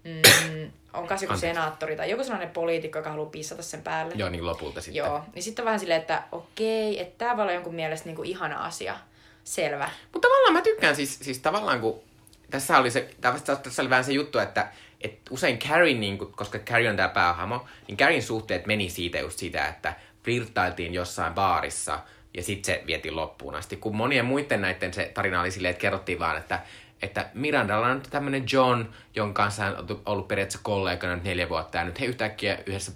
mm, 0.07 0.71
on 0.93 1.07
kanssa 1.07 1.25
joku 1.25 1.37
senaattori 1.37 1.95
tai 1.95 2.09
joku 2.09 2.23
sellainen 2.23 2.49
poliitikko, 2.49 2.99
joka 2.99 3.09
haluaa 3.09 3.29
pissata 3.29 3.63
sen 3.63 3.81
päälle. 3.81 4.13
Joo, 4.17 4.29
niin 4.29 4.45
lopulta 4.45 4.81
sitten. 4.81 5.05
Joo, 5.05 5.21
niin 5.35 5.43
sitten 5.43 5.65
vähän 5.65 5.79
silleen, 5.79 6.01
että 6.01 6.23
okei, 6.31 7.01
että 7.01 7.17
tämä 7.17 7.37
voi 7.37 7.41
olla 7.43 7.53
jonkun 7.53 7.75
mielestä 7.75 8.05
niinku 8.05 8.23
ihana 8.23 8.65
asia. 8.65 8.97
Selvä. 9.43 9.89
Mutta 10.13 10.27
tavallaan 10.27 10.53
mä 10.53 10.61
tykkään 10.61 10.95
siis, 10.95 11.19
siis 11.19 11.39
tavallaan 11.39 11.81
kun 11.81 12.01
tässä 12.49 12.77
oli, 12.77 12.91
se, 12.91 13.09
tässä, 13.21 13.55
tässä 13.55 13.81
oli 13.81 13.89
vähän 13.89 14.03
se 14.03 14.11
juttu, 14.11 14.39
että, 14.39 14.67
että 15.01 15.21
usein 15.29 15.59
Carrie, 15.59 15.93
niin 15.93 16.17
kuin, 16.17 16.31
koska 16.31 16.59
Carrie 16.59 16.89
on 16.89 16.95
tämä 16.95 17.09
päähahmo, 17.09 17.65
niin 17.87 17.97
Carrien 17.97 18.23
suhteet 18.23 18.65
meni 18.65 18.89
siitä 18.89 19.19
just 19.19 19.39
sitä, 19.39 19.67
että 19.67 19.93
flirttailtiin 20.23 20.93
jossain 20.93 21.33
baarissa 21.33 21.99
ja 22.33 22.43
sitten 22.43 22.75
se 22.75 22.83
vietiin 22.87 23.15
loppuun 23.15 23.55
asti. 23.55 23.75
Kun 23.75 23.95
monien 23.95 24.25
muiden 24.25 24.61
näiden 24.61 24.93
se 24.93 25.11
tarina 25.13 25.41
oli 25.41 25.51
silleen, 25.51 25.71
että 25.71 25.81
kerrottiin 25.81 26.19
vaan, 26.19 26.37
että, 26.37 26.59
että 27.01 27.29
Mirandalla 27.33 27.87
on 27.87 28.01
tämmöinen 28.09 28.45
John, 28.51 28.85
jonka 29.15 29.43
kanssa 29.43 29.63
hän 29.63 29.77
on 29.77 30.01
ollut 30.05 30.27
periaatteessa 30.27 30.63
kollegana 30.63 31.15
nyt 31.15 31.23
neljä 31.23 31.49
vuotta, 31.49 31.77
ja 31.77 31.83
nyt 31.83 31.99
he 31.99 32.05
yhtäkkiä 32.05 32.59
yhdessä 32.65 32.91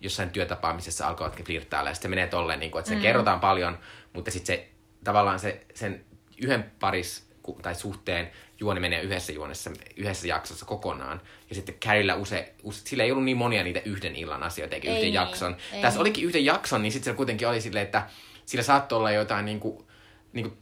jossain 0.00 0.30
työtapaamisessa 0.30 1.08
alkoivat 1.08 1.44
flirttailla, 1.44 1.90
ja 1.90 1.94
sitten 1.94 2.10
menee 2.10 2.26
tolleen, 2.26 2.60
niin 2.60 2.70
kuin, 2.70 2.80
että 2.80 2.88
se 2.88 2.94
mm. 2.94 3.02
kerrotaan 3.02 3.40
paljon, 3.40 3.78
mutta 4.12 4.30
sitten 4.30 4.56
se 4.56 4.68
tavallaan 5.04 5.40
se, 5.40 5.66
sen 5.74 6.04
yhden 6.38 6.72
paris 6.80 7.26
tai 7.62 7.74
suhteen 7.74 8.30
juoni 8.60 8.80
menee 8.80 9.02
yhdessä 9.02 9.32
juonessa, 9.32 9.70
yhdessä 9.96 10.28
jaksossa 10.28 10.66
kokonaan. 10.66 11.20
Ja 11.48 11.54
sitten 11.54 11.74
Carrilla 11.74 12.14
use, 12.14 12.54
use, 12.62 12.80
sillä 12.84 13.04
ei 13.04 13.10
ollut 13.10 13.24
niin 13.24 13.36
monia 13.36 13.62
niitä 13.62 13.80
yhden 13.84 14.16
illan 14.16 14.42
asioita 14.42 14.74
eikä 14.74 14.88
ei 14.88 14.92
yhden 14.92 15.04
niin, 15.04 15.14
jakson. 15.14 15.56
Ei. 15.72 15.82
Tässä 15.82 16.00
olikin 16.00 16.24
yhden 16.24 16.44
jakson, 16.44 16.82
niin 16.82 16.92
sitten 16.92 17.12
se 17.12 17.16
kuitenkin 17.16 17.48
oli 17.48 17.60
silleen, 17.60 17.84
että 17.84 18.06
sillä 18.46 18.62
saattoi 18.62 18.98
olla 18.98 19.10
jotain 19.10 19.44
niin 19.44 19.60
kuin, 19.60 19.86
niin 20.32 20.50
kuin 20.50 20.58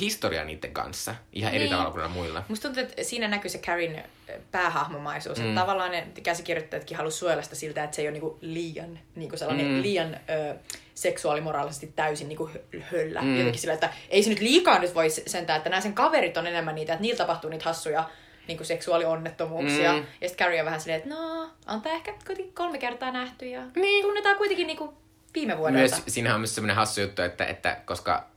historia 0.00 0.44
niiden 0.44 0.72
kanssa 0.72 1.14
ihan 1.32 1.52
niin. 1.52 1.62
eri 1.62 1.70
tavalla 1.70 1.90
kuin 1.90 2.10
muilla. 2.10 2.42
Musta 2.48 2.68
tuntuu, 2.68 2.82
että 2.82 3.04
siinä 3.04 3.28
näkyy 3.28 3.50
se 3.50 3.58
Karin 3.58 4.02
päähahmomaisuus. 4.50 5.38
Mm. 5.38 5.44
Että 5.44 5.60
tavallaan 5.60 5.90
ne 5.90 6.06
käsikirjoittajatkin 6.22 6.96
halusivat 6.96 7.18
suojella 7.18 7.42
sitä 7.42 7.56
siltä, 7.56 7.84
että 7.84 7.96
se 7.96 8.02
ei 8.02 8.08
ole 8.08 8.12
niinku 8.12 8.38
liian, 8.40 8.98
niinku 9.14 9.36
sellainen 9.36 9.66
mm. 9.66 9.82
liian 9.82 10.14
ö, 10.14 10.54
seksuaalimoraalisesti 10.94 11.92
täysin 11.96 12.28
niinku 12.28 12.50
höllä. 12.80 13.22
Mm. 13.22 13.36
Jotenkin 13.36 13.60
sillä, 13.60 13.74
että 13.74 13.92
ei 14.08 14.22
se 14.22 14.30
nyt 14.30 14.40
liikaa 14.40 14.78
nyt 14.78 14.94
voi 14.94 15.10
sentää, 15.10 15.56
että 15.56 15.70
nämä 15.70 15.80
sen 15.80 15.94
kaverit 15.94 16.36
on 16.36 16.46
enemmän 16.46 16.74
niitä, 16.74 16.92
että 16.92 17.02
niillä 17.02 17.18
tapahtuu 17.18 17.50
niitä 17.50 17.64
hassuja 17.64 18.10
niinku 18.48 18.64
seksuaalionnettomuuksia. 18.64 19.92
Mm. 19.92 20.04
Ja 20.20 20.28
sitten 20.28 20.44
Carrie 20.44 20.60
on 20.60 20.66
vähän 20.66 20.80
silleen, 20.80 20.98
että 20.98 21.14
no, 21.14 21.50
on 21.66 21.82
tämä 21.82 21.94
ehkä 21.94 22.14
kuitenkin 22.26 22.54
kolme 22.54 22.78
kertaa 22.78 23.10
nähty 23.10 23.46
ja 23.46 23.62
niin. 23.76 24.04
tunnetaan 24.04 24.36
kuitenkin 24.36 24.66
niinku 24.66 24.94
viime 25.34 25.58
vuodelta. 25.58 25.96
Myös, 25.96 26.02
siinähän 26.06 26.34
on 26.34 26.40
myös 26.40 26.54
semmoinen 26.54 26.76
hassu 26.76 27.00
juttu, 27.00 27.22
että, 27.22 27.44
että 27.46 27.80
koska 27.84 28.33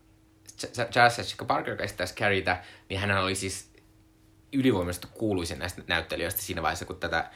Charles 0.91 1.17
Jessica 1.17 1.45
Parker, 1.45 1.81
esittäisi 1.81 2.15
Carrieitä, 2.15 2.63
niin 2.89 2.99
hän 2.99 3.17
oli 3.17 3.35
siis 3.35 3.71
ylivoimaisesti 4.53 5.07
kuuluisin 5.13 5.59
näistä 5.59 5.81
näyttelijöistä 5.87 6.41
siinä 6.41 6.61
vaiheessa, 6.61 6.85
kun 6.85 6.99
tätä 6.99 7.29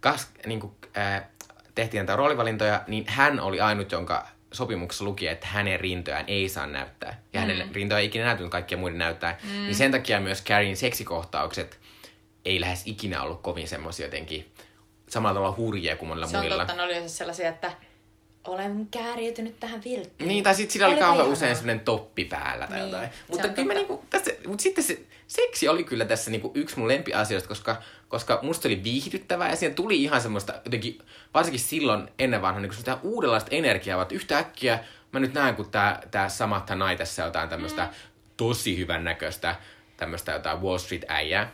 kas, 0.00 0.28
niin 0.46 0.60
kuin, 0.60 0.74
ää, 0.94 1.30
tehtiin 1.74 1.98
näitä 1.98 2.16
roolivalintoja, 2.16 2.84
niin 2.86 3.04
hän 3.08 3.40
oli 3.40 3.60
ainut, 3.60 3.92
jonka 3.92 4.28
sopimuksessa 4.52 5.04
luki, 5.04 5.26
että 5.26 5.46
hänen 5.46 5.80
rintojaan 5.80 6.24
ei 6.26 6.48
saa 6.48 6.66
näyttää. 6.66 7.20
Ja 7.32 7.40
mm. 7.40 7.46
hänen 7.46 7.74
rintoja 7.74 7.98
ei 7.98 8.06
ikinä 8.06 8.24
näytynyt 8.24 8.52
kaikkia 8.52 8.78
muiden 8.78 8.98
näyttää. 8.98 9.38
Mm. 9.42 9.50
Niin 9.50 9.74
sen 9.74 9.90
takia 9.90 10.20
myös 10.20 10.44
Carrien 10.44 10.76
seksikohtaukset 10.76 11.78
ei 12.44 12.60
lähes 12.60 12.82
ikinä 12.86 13.22
ollut 13.22 13.42
kovin 13.42 13.68
semmoisia 13.68 14.06
jotenkin 14.06 14.52
samalla 15.08 15.34
tavalla 15.34 15.56
hurjia 15.56 15.96
kuin 15.96 16.08
monilla 16.08 16.26
Se 16.26 16.36
muilla. 16.36 16.54
Se 16.56 16.60
on 16.60 16.66
totta, 16.66 16.86
ne 16.86 16.98
oli 16.98 17.08
sellaisia, 17.08 17.48
että 17.48 17.72
olen 18.44 18.88
kääriytynyt 18.90 19.60
tähän 19.60 19.84
vilttiin. 19.84 20.28
Niin, 20.28 20.44
tai 20.44 20.54
sitten 20.54 20.72
sillä 20.72 20.86
oli 20.86 20.96
kauhean 20.96 21.28
usein 21.28 21.56
sellainen 21.56 21.84
toppi 21.84 22.24
päällä 22.24 22.66
tai 22.66 22.78
niin, 22.78 22.90
jotain. 22.90 23.08
Mutta 23.28 23.48
kyllä 23.48 23.68
mä 23.68 23.74
niinku, 23.74 24.04
tässä, 24.10 24.30
mutta 24.46 24.62
sitten 24.62 24.84
se 24.84 25.00
seksi 25.26 25.68
oli 25.68 25.84
kyllä 25.84 26.04
tässä 26.04 26.30
niinku 26.30 26.50
yksi 26.54 26.78
mun 26.78 26.88
lempiasioista, 26.88 27.48
koska, 27.48 27.82
koska 28.08 28.38
musta 28.42 28.68
oli 28.68 28.84
viihdyttävää 28.84 29.50
ja 29.50 29.56
siihen 29.56 29.74
tuli 29.74 30.02
ihan 30.02 30.20
semmoista 30.20 30.54
jotenkin, 30.64 30.98
varsinkin 31.34 31.60
silloin 31.60 32.08
ennen 32.18 32.42
vanhaa, 32.42 32.62
niin 32.62 32.74
sitä 32.74 32.98
uudenlaista 33.02 33.50
energiaa, 33.50 34.02
että 34.02 34.14
yhtäkkiä 34.14 34.78
mä 35.12 35.20
nyt 35.20 35.34
näen, 35.34 35.56
kun 35.56 35.70
tää, 35.70 36.02
tää 36.10 36.28
Samatha 36.28 36.74
Nai 36.74 36.96
tässä 36.96 37.22
jotain 37.22 37.48
tämmöistä 37.48 37.84
mm. 37.84 37.90
tosi 38.36 38.78
hyvän 38.78 39.04
näköistä 39.04 39.56
tämmöistä 39.96 40.32
jotain 40.32 40.62
Wall 40.62 40.78
Street-äijää. 40.78 41.52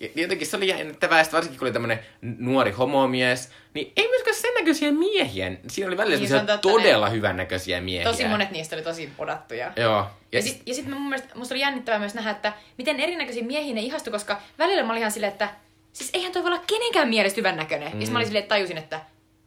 Ja 0.00 0.08
jotenkin 0.14 0.46
se 0.46 0.56
oli 0.56 0.68
jännittävää, 0.68 1.24
varsinkin 1.32 1.58
kun 1.58 1.66
oli 1.66 1.72
tämmöinen 1.72 1.98
nuori 2.20 2.70
homomies, 2.70 3.50
niin 3.74 3.92
ei 3.96 4.08
myöskään 4.08 4.36
sen 4.36 4.54
näköisiä 4.54 4.92
miehiä. 4.92 5.52
Siinä 5.68 5.88
oli 5.88 5.96
välillä 5.96 6.18
niin, 6.18 6.30
totta, 6.30 6.58
todella 6.58 7.06
ne... 7.08 7.12
hyvän 7.12 7.36
näköisiä 7.36 7.80
miehiä. 7.80 8.10
Tosi 8.10 8.28
monet 8.28 8.50
niistä 8.50 8.76
oli 8.76 8.82
tosi 8.82 9.10
podattuja. 9.16 9.72
Joo. 9.76 10.06
Ja, 10.32 10.38
ja 10.38 10.42
sitten 10.42 10.62
ja 10.66 10.74
sit 10.74 10.86
mun 10.86 11.08
mielestä, 11.08 11.34
musta 11.34 11.54
oli 11.54 11.60
jännittävää 11.60 11.98
myös 11.98 12.14
nähdä, 12.14 12.30
että 12.30 12.52
miten 12.78 13.00
erinäköisiä 13.00 13.42
miehiä 13.42 13.74
ne 13.74 13.80
ihastui, 13.80 14.10
koska 14.10 14.42
välillä 14.58 14.82
mä 14.82 14.92
olin 14.92 15.00
ihan 15.00 15.12
silleen, 15.12 15.32
että 15.32 15.48
siis 15.92 16.10
eihän 16.12 16.32
toi 16.32 16.42
voi 16.42 16.52
olla 16.52 16.64
kenenkään 16.66 17.08
mielestä 17.08 17.36
hyvän 17.36 17.56
näköinen. 17.56 17.92
Mm. 17.92 18.00
Ja 18.00 18.10
mä 18.10 18.18
olin 18.18 18.26
silleen, 18.26 18.42
että 18.42 18.54
tajusin, 18.54 18.78
että 18.78 19.00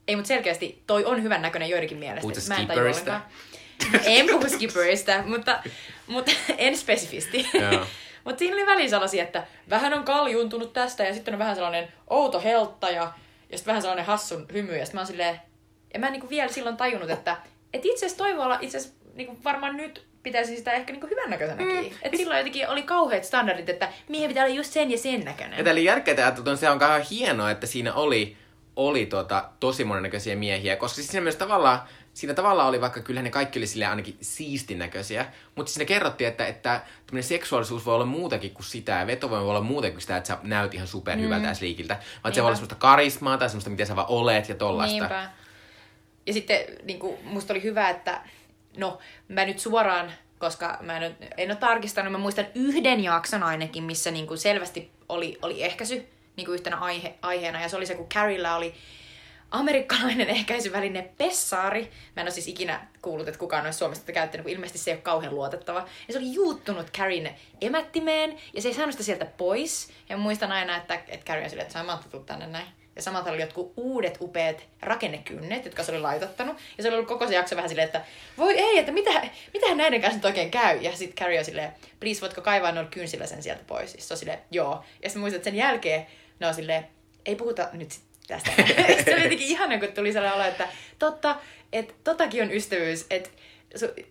ei, 0.07 0.15
mutta 0.15 0.27
selkeästi 0.27 0.83
toi 0.87 1.05
on 1.05 1.23
hyvän 1.23 1.41
näköinen 1.41 1.69
joidenkin 1.69 1.97
mielestä. 1.97 2.21
Puhuta 2.21 2.39
mä 2.47 2.55
en 2.55 2.67
taju 2.67 2.81
en 4.05 4.27
puhu 4.27 4.49
skipperista, 4.49 5.23
mutta, 5.25 5.63
mutta 6.07 6.31
en 6.57 6.77
spesifisti. 6.77 7.49
Mutta 8.23 8.39
siinä 8.39 8.55
oli 8.55 8.65
väliin 8.65 8.89
sellaisia, 8.89 9.23
että 9.23 9.43
vähän 9.69 9.93
on 9.93 10.03
kaljuntunut 10.03 10.73
tästä 10.73 11.03
ja 11.03 11.13
sitten 11.13 11.33
on 11.33 11.39
vähän 11.39 11.55
sellainen 11.55 11.87
outo 12.09 12.41
heltta 12.41 12.89
ja, 12.89 13.13
ja 13.49 13.57
sitten 13.57 13.71
vähän 13.71 13.81
sellainen 13.81 14.05
hassun 14.05 14.45
hymy. 14.53 14.77
Ja 14.77 14.85
sitten 14.85 14.97
mä 14.97 15.01
oon 15.01 15.07
silleen, 15.07 15.39
ja 15.93 15.99
mä 15.99 16.05
en 16.05 16.11
niinku 16.11 16.29
vielä 16.29 16.51
silloin 16.51 16.77
tajunnut, 16.77 17.09
että 17.09 17.37
et 17.73 17.85
itse 17.85 18.05
asiassa 18.05 18.23
toi 18.23 18.35
voi 18.35 18.45
olla 18.45 18.57
itse 18.61 18.77
asiassa 18.77 18.99
niinku 19.13 19.37
varmaan 19.43 19.77
nyt 19.77 20.05
pitäisi 20.23 20.57
sitä 20.57 20.71
ehkä 20.71 20.93
niinku 20.93 21.07
hyvännäköisenäkin. 21.07 21.91
Mm. 21.91 21.97
Että 22.01 22.17
silloin 22.17 22.37
jotenkin 22.37 22.69
oli 22.69 22.83
kauheat 22.83 23.23
standardit, 23.23 23.69
että 23.69 23.89
miehen 24.09 24.27
pitää 24.27 24.45
olla 24.45 24.55
just 24.55 24.73
sen 24.73 24.91
ja 24.91 24.97
sen 24.97 25.19
näköinen. 25.25 25.65
Ja 25.65 25.71
eli 25.71 25.83
järkeä 25.83 26.27
että 26.27 26.55
se 26.55 26.69
on 26.69 26.79
kauhean 26.79 27.05
hienoa, 27.11 27.51
että 27.51 27.67
siinä 27.67 27.93
oli, 27.93 28.37
oli 28.75 29.05
tota, 29.05 29.49
tosi 29.59 29.83
monennäköisiä 29.83 30.35
miehiä, 30.35 30.75
koska 30.75 30.95
siis 30.95 31.07
siinä 31.07 31.23
myös 31.23 31.35
tavallaan 31.35 31.79
siinä 32.13 32.33
tavallaan 32.33 32.69
oli, 32.69 32.81
vaikka 32.81 33.01
kyllä 33.01 33.21
ne 33.21 33.29
kaikki 33.29 33.59
oli 33.59 33.67
sille 33.67 33.85
ainakin 33.85 34.17
siistin 34.21 34.79
näköisiä, 34.79 35.25
mutta 35.55 35.71
siinä 35.71 35.85
kerrottiin, 35.85 36.27
että, 36.27 36.47
että 36.47 36.81
seksuaalisuus 37.21 37.85
voi 37.85 37.95
olla 37.95 38.05
muutakin 38.05 38.51
kuin 38.51 38.65
sitä, 38.65 38.91
ja 38.91 39.07
vetovoima 39.07 39.43
voi 39.43 39.49
olla 39.49 39.61
muutakin 39.61 39.93
kuin 39.93 40.01
sitä, 40.01 40.17
että 40.17 40.27
sä 40.27 40.37
näyt 40.43 40.73
ihan 40.73 40.87
super 40.87 41.17
hyvältä 41.17 41.47
mm. 41.47 41.55
liikiltä, 41.61 41.93
vaan 41.93 42.03
Niinpä. 42.03 42.35
se 42.35 42.41
voi 42.41 42.47
olla 42.47 42.55
semmoista 42.55 42.75
karismaa 42.75 43.37
tai 43.37 43.49
semmoista, 43.49 43.69
miten 43.69 43.87
sä 43.87 43.95
vaan 43.95 44.09
olet 44.09 44.49
ja 44.49 44.55
tollasta. 44.55 44.97
Niinpä. 44.97 45.29
Ja 46.25 46.33
sitten 46.33 46.59
niin 46.83 46.99
kuin, 46.99 47.17
musta 47.23 47.53
oli 47.53 47.63
hyvä, 47.63 47.89
että 47.89 48.21
no, 48.77 48.99
mä 49.27 49.45
nyt 49.45 49.59
suoraan, 49.59 50.11
koska 50.39 50.77
mä 50.81 50.97
en, 50.97 51.17
en 51.37 51.51
ole 51.51 51.57
tarkistanut, 51.57 52.11
mä 52.11 52.17
muistan 52.17 52.45
yhden 52.55 53.03
jakson 53.03 53.43
ainakin, 53.43 53.83
missä 53.83 54.11
niin 54.11 54.27
kuin 54.27 54.37
selvästi 54.37 54.91
oli, 55.09 55.37
oli 55.41 55.63
ehkäisy 55.63 56.07
niin 56.35 56.45
kuin 56.45 56.53
yhtenä 56.53 56.77
aihe, 56.77 57.13
aiheena, 57.21 57.61
ja 57.61 57.69
se 57.69 57.77
oli 57.77 57.85
se, 57.85 57.95
kun 57.95 58.09
Carrilla 58.09 58.55
oli 58.55 58.73
amerikkalainen 59.53 60.29
ehkäisyväline 60.29 61.09
Pessaari. 61.17 61.81
Mä 62.15 62.21
en 62.21 62.25
ole 62.25 62.31
siis 62.31 62.47
ikinä 62.47 62.87
kuullut, 63.01 63.27
että 63.27 63.39
kukaan 63.39 63.65
olisi 63.65 63.79
Suomesta 63.79 64.11
käyttänyt, 64.11 64.43
kun 64.43 64.51
ilmeisesti 64.51 64.79
se 64.79 64.91
ei 64.91 64.95
ole 64.95 65.01
kauhean 65.01 65.35
luotettava. 65.35 65.87
Ja 66.07 66.13
se 66.13 66.19
oli 66.19 66.33
juuttunut 66.33 66.91
Carin 66.91 67.29
emättimeen, 67.61 68.37
ja 68.53 68.61
se 68.61 68.67
ei 68.67 68.73
saanut 68.73 68.93
sitä 68.93 69.03
sieltä 69.03 69.25
pois. 69.25 69.89
Ja 70.09 70.17
muistan 70.17 70.51
aina, 70.51 70.77
että, 70.77 70.95
että 71.07 71.25
Carrie 71.25 71.43
on 71.43 71.49
silleen, 71.49 71.67
että 71.67 71.79
Samantha 71.79 72.09
tuu 72.09 72.23
tänne 72.23 72.47
näin. 72.47 72.67
Ja 72.95 73.01
samalta 73.01 73.31
oli 73.31 73.41
jotkut 73.41 73.73
uudet 73.77 74.17
upeat 74.21 74.63
rakennekynnet, 74.81 75.65
jotka 75.65 75.83
se 75.83 75.91
oli 75.91 76.01
laitattanut. 76.01 76.57
Ja 76.77 76.83
se 76.83 76.89
oli 76.89 76.95
ollut 76.95 77.07
koko 77.07 77.27
se 77.27 77.33
jakso 77.33 77.55
vähän 77.55 77.69
silleen, 77.69 77.85
että 77.85 78.01
voi 78.37 78.57
ei, 78.57 78.77
että 78.77 78.91
mitä, 78.91 79.21
mitähän 79.53 79.77
näiden 79.77 80.01
kanssa 80.01 80.17
nyt 80.17 80.25
oikein 80.25 80.51
käy. 80.51 80.77
Ja 80.77 80.95
sitten 80.95 81.15
Carrie 81.15 81.39
on 81.39 81.45
silleen, 81.45 81.73
please 81.99 82.21
voitko 82.21 82.41
kaivaa 82.41 82.71
noilla 82.71 82.89
kynsillä 82.89 83.25
sen 83.25 83.43
sieltä 83.43 83.63
pois. 83.67 83.95
Ja 83.95 84.01
se 84.01 84.13
on 84.13 84.17
silleen, 84.17 84.39
joo. 84.51 84.83
Ja 85.03 85.09
sitten 85.09 85.19
muistan, 85.19 85.37
että 85.37 85.49
sen 85.49 85.57
jälkeen 85.57 86.07
ne 86.39 86.47
on 86.47 86.53
silleen, 86.53 86.87
ei 87.25 87.35
puhuta 87.35 87.69
nyt 87.73 87.91
sit 87.91 88.03
tästä. 88.27 88.51
se 89.05 89.13
oli 89.13 89.23
jotenkin 89.23 89.47
ihana, 89.47 89.79
kun 89.79 89.87
tuli 89.87 90.13
sellainen 90.13 90.41
olo, 90.41 90.49
että 90.49 90.67
totta, 90.99 91.35
että 91.73 91.93
totakin 92.03 92.43
on 92.43 92.51
ystävyys, 92.51 93.05
että 93.09 93.29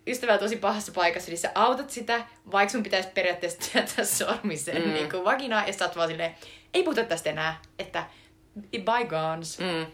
ystävä 0.07 0.33
on 0.33 0.39
tosi 0.39 0.57
pahassa 0.57 0.93
paikassa, 0.93 1.31
niin 1.31 1.39
sä 1.39 1.53
autat 1.55 1.91
sitä, 1.91 2.27
vaikka 2.53 2.73
sun 2.73 2.83
pitäisi 2.83 3.09
periaatteessa 3.15 3.73
työntää 3.73 4.05
sormisen 4.05 4.83
mm. 4.83 4.93
niin 4.93 5.11
kuin 5.11 5.25
vagina, 5.25 5.67
ja 5.67 5.73
sä 5.73 5.85
oot 5.85 5.97
vaan 5.97 6.09
silleen, 6.09 6.35
ei 6.75 6.83
puhuta 6.83 7.05
tästä 7.05 7.31
enää, 7.31 7.61
että 7.79 8.07
bygones. 8.71 9.59
Mm. 9.59 9.87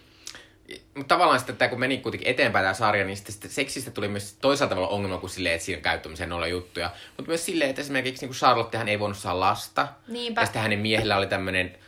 Mutta 0.94 1.14
tavallaan 1.14 1.38
sitten, 1.38 1.52
että 1.52 1.68
kun 1.68 1.80
meni 1.80 1.98
kuitenkin 1.98 2.28
eteenpäin 2.28 2.64
tämä 2.64 2.74
sarja, 2.74 3.04
niin 3.04 3.16
sitten 3.16 3.50
seksistä 3.50 3.90
tuli 3.90 4.08
myös 4.08 4.36
toisaalta 4.40 4.74
tavalla 4.74 4.94
ongelma 4.94 5.18
kuin 5.18 5.30
silleen, 5.30 5.54
että 5.54 5.64
siinä 5.64 5.80
käyttämiseen 5.80 6.32
olla 6.32 6.46
juttuja. 6.46 6.90
Mutta 7.16 7.28
myös 7.28 7.46
silleen, 7.46 7.70
että 7.70 7.82
esimerkiksi 7.82 8.22
niin 8.22 8.28
kuin 8.28 8.38
Charlottehan 8.38 8.88
ei 8.88 8.98
voinut 8.98 9.18
saada 9.18 9.40
lasta. 9.40 9.88
Niinpä. 10.08 10.40
Ja 10.40 10.46
sitten 10.46 10.62
hänen 10.62 10.78
miehellä 10.78 11.16
oli 11.16 11.26
tämmöinen 11.26 11.78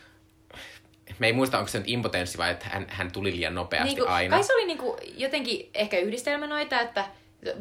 me 1.21 1.27
ei 1.27 1.33
muista, 1.33 1.57
onko 1.57 1.67
se 1.67 1.77
nyt 1.77 1.87
impotenssi 1.89 2.37
vai 2.37 2.51
että 2.51 2.65
hän, 2.69 2.85
hän 2.89 3.11
tuli 3.11 3.31
liian 3.35 3.55
nopeasti 3.55 3.87
niin 3.87 3.97
kuin, 3.97 4.09
aina. 4.09 4.35
Kai 4.35 4.43
se 4.43 4.53
oli 4.53 4.65
niin 4.65 4.77
kuin, 4.77 4.97
jotenkin 5.17 5.69
ehkä 5.73 5.97
yhdistelmä 5.99 6.47
noita, 6.47 6.81
että 6.81 7.05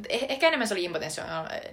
eh, 0.09 0.27
ehkä 0.29 0.49
enemmän 0.49 0.69
se 0.69 0.75
oli 0.75 0.85
impotenssi, 0.85 1.21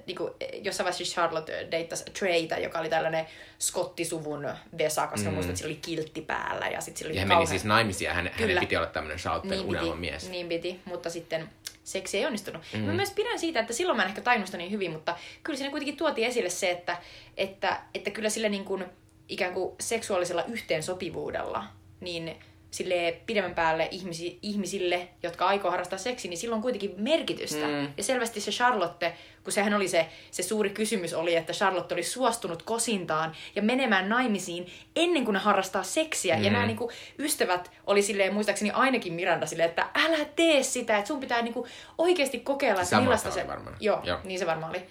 niin 0.05 0.17
kuin, 0.17 0.33
jossain 0.61 0.85
vaiheessa 0.85 1.13
Charlotte 1.13 1.67
deittasi 1.71 2.03
Treytä, 2.19 2.57
joka 2.57 2.79
oli 2.79 2.89
tällainen 2.89 3.25
skottisuvun 3.59 4.49
Vesa, 4.77 5.07
koska 5.07 5.29
mm. 5.29 5.33
muistan, 5.33 5.51
että 5.51 5.57
sillä 5.57 5.71
oli 5.71 5.79
kiltti 5.81 6.21
päällä. 6.21 6.67
Ja, 6.67 6.81
sit 6.81 6.97
sillä 6.97 7.09
oli 7.09 7.15
ja 7.15 7.21
hän 7.21 7.27
kauhean... 7.27 7.41
meni 7.41 7.49
siis 7.49 7.65
naimisiin 7.65 8.07
ja 8.07 8.13
hän, 8.13 8.31
hänen 8.33 8.59
piti 8.59 8.77
olla 8.77 8.87
tämmöinen 8.87 9.17
Charlotte 9.17 9.55
niin 9.55 9.65
unelma 9.65 9.95
mies. 9.95 10.29
Niin 10.29 10.49
piti, 10.49 10.79
mutta 10.85 11.09
sitten 11.09 11.49
seksi 11.83 12.17
ei 12.17 12.25
onnistunut. 12.25 12.61
Mm. 12.73 12.79
Mä 12.79 12.93
myös 12.93 13.11
pidän 13.11 13.39
siitä, 13.39 13.59
että 13.59 13.73
silloin 13.73 13.97
mä 13.97 14.03
en 14.03 14.09
ehkä 14.09 14.21
tainusta 14.21 14.57
niin 14.57 14.71
hyvin, 14.71 14.91
mutta 14.91 15.15
kyllä 15.43 15.57
siinä 15.57 15.71
kuitenkin 15.71 15.97
tuotiin 15.97 16.27
esille 16.27 16.49
se, 16.49 16.71
että, 16.71 16.97
että, 17.37 17.81
että 17.93 18.11
kyllä 18.11 18.29
sillä 18.29 18.49
niin 18.49 18.65
kuin, 18.65 18.85
ikään 19.29 19.53
kuin 19.53 19.75
seksuaalisella 19.79 20.43
yhteensopivuudella, 20.43 21.63
niin 21.99 22.35
sille 22.71 23.21
pidemmän 23.25 23.55
päälle 23.55 23.87
ihmisi, 23.91 24.39
ihmisille, 24.41 25.07
jotka 25.23 25.47
aikoo 25.47 25.71
harrastaa 25.71 25.99
seksiä, 25.99 26.29
niin 26.29 26.37
silloin 26.37 26.57
on 26.57 26.61
kuitenkin 26.61 26.93
merkitystä. 26.97 27.67
Mm. 27.67 27.93
Ja 27.97 28.03
selvästi 28.03 28.41
se 28.41 28.51
Charlotte, 28.51 29.13
kun 29.43 29.53
sehän 29.53 29.73
oli 29.73 29.87
se, 29.87 30.07
se 30.31 30.43
suuri 30.43 30.69
kysymys 30.69 31.13
oli, 31.13 31.35
että 31.35 31.53
Charlotte 31.53 31.93
oli 31.93 32.03
suostunut 32.03 32.63
kosintaan 32.63 33.35
ja 33.55 33.61
menemään 33.61 34.09
naimisiin 34.09 34.67
ennen 34.95 35.25
kuin 35.25 35.33
ne 35.33 35.39
harrastaa 35.39 35.83
seksiä. 35.83 36.35
Mm. 36.35 36.43
Ja 36.43 36.51
nämä 36.51 36.65
niin 36.65 36.77
kuin, 36.77 36.91
ystävät 37.19 37.71
oli 37.87 38.01
silleen, 38.01 38.33
muistaakseni 38.33 38.71
ainakin 38.71 39.13
Miranda 39.13 39.45
silleen, 39.45 39.69
että 39.69 39.89
älä 39.95 40.25
tee 40.35 40.63
sitä, 40.63 40.97
että 40.97 41.07
sun 41.07 41.19
pitää 41.19 41.41
niin 41.41 41.53
kuin, 41.53 41.69
oikeasti 41.97 42.39
kokeilla, 42.39 42.81
että 42.81 43.01
millaista 43.01 43.31
se... 43.31 43.47
Varmaan. 43.47 43.77
Joo, 43.79 43.99
Joo, 44.03 44.19
niin 44.23 44.39
se 44.39 44.45
varmaan 44.45 44.69
oli 44.69 44.85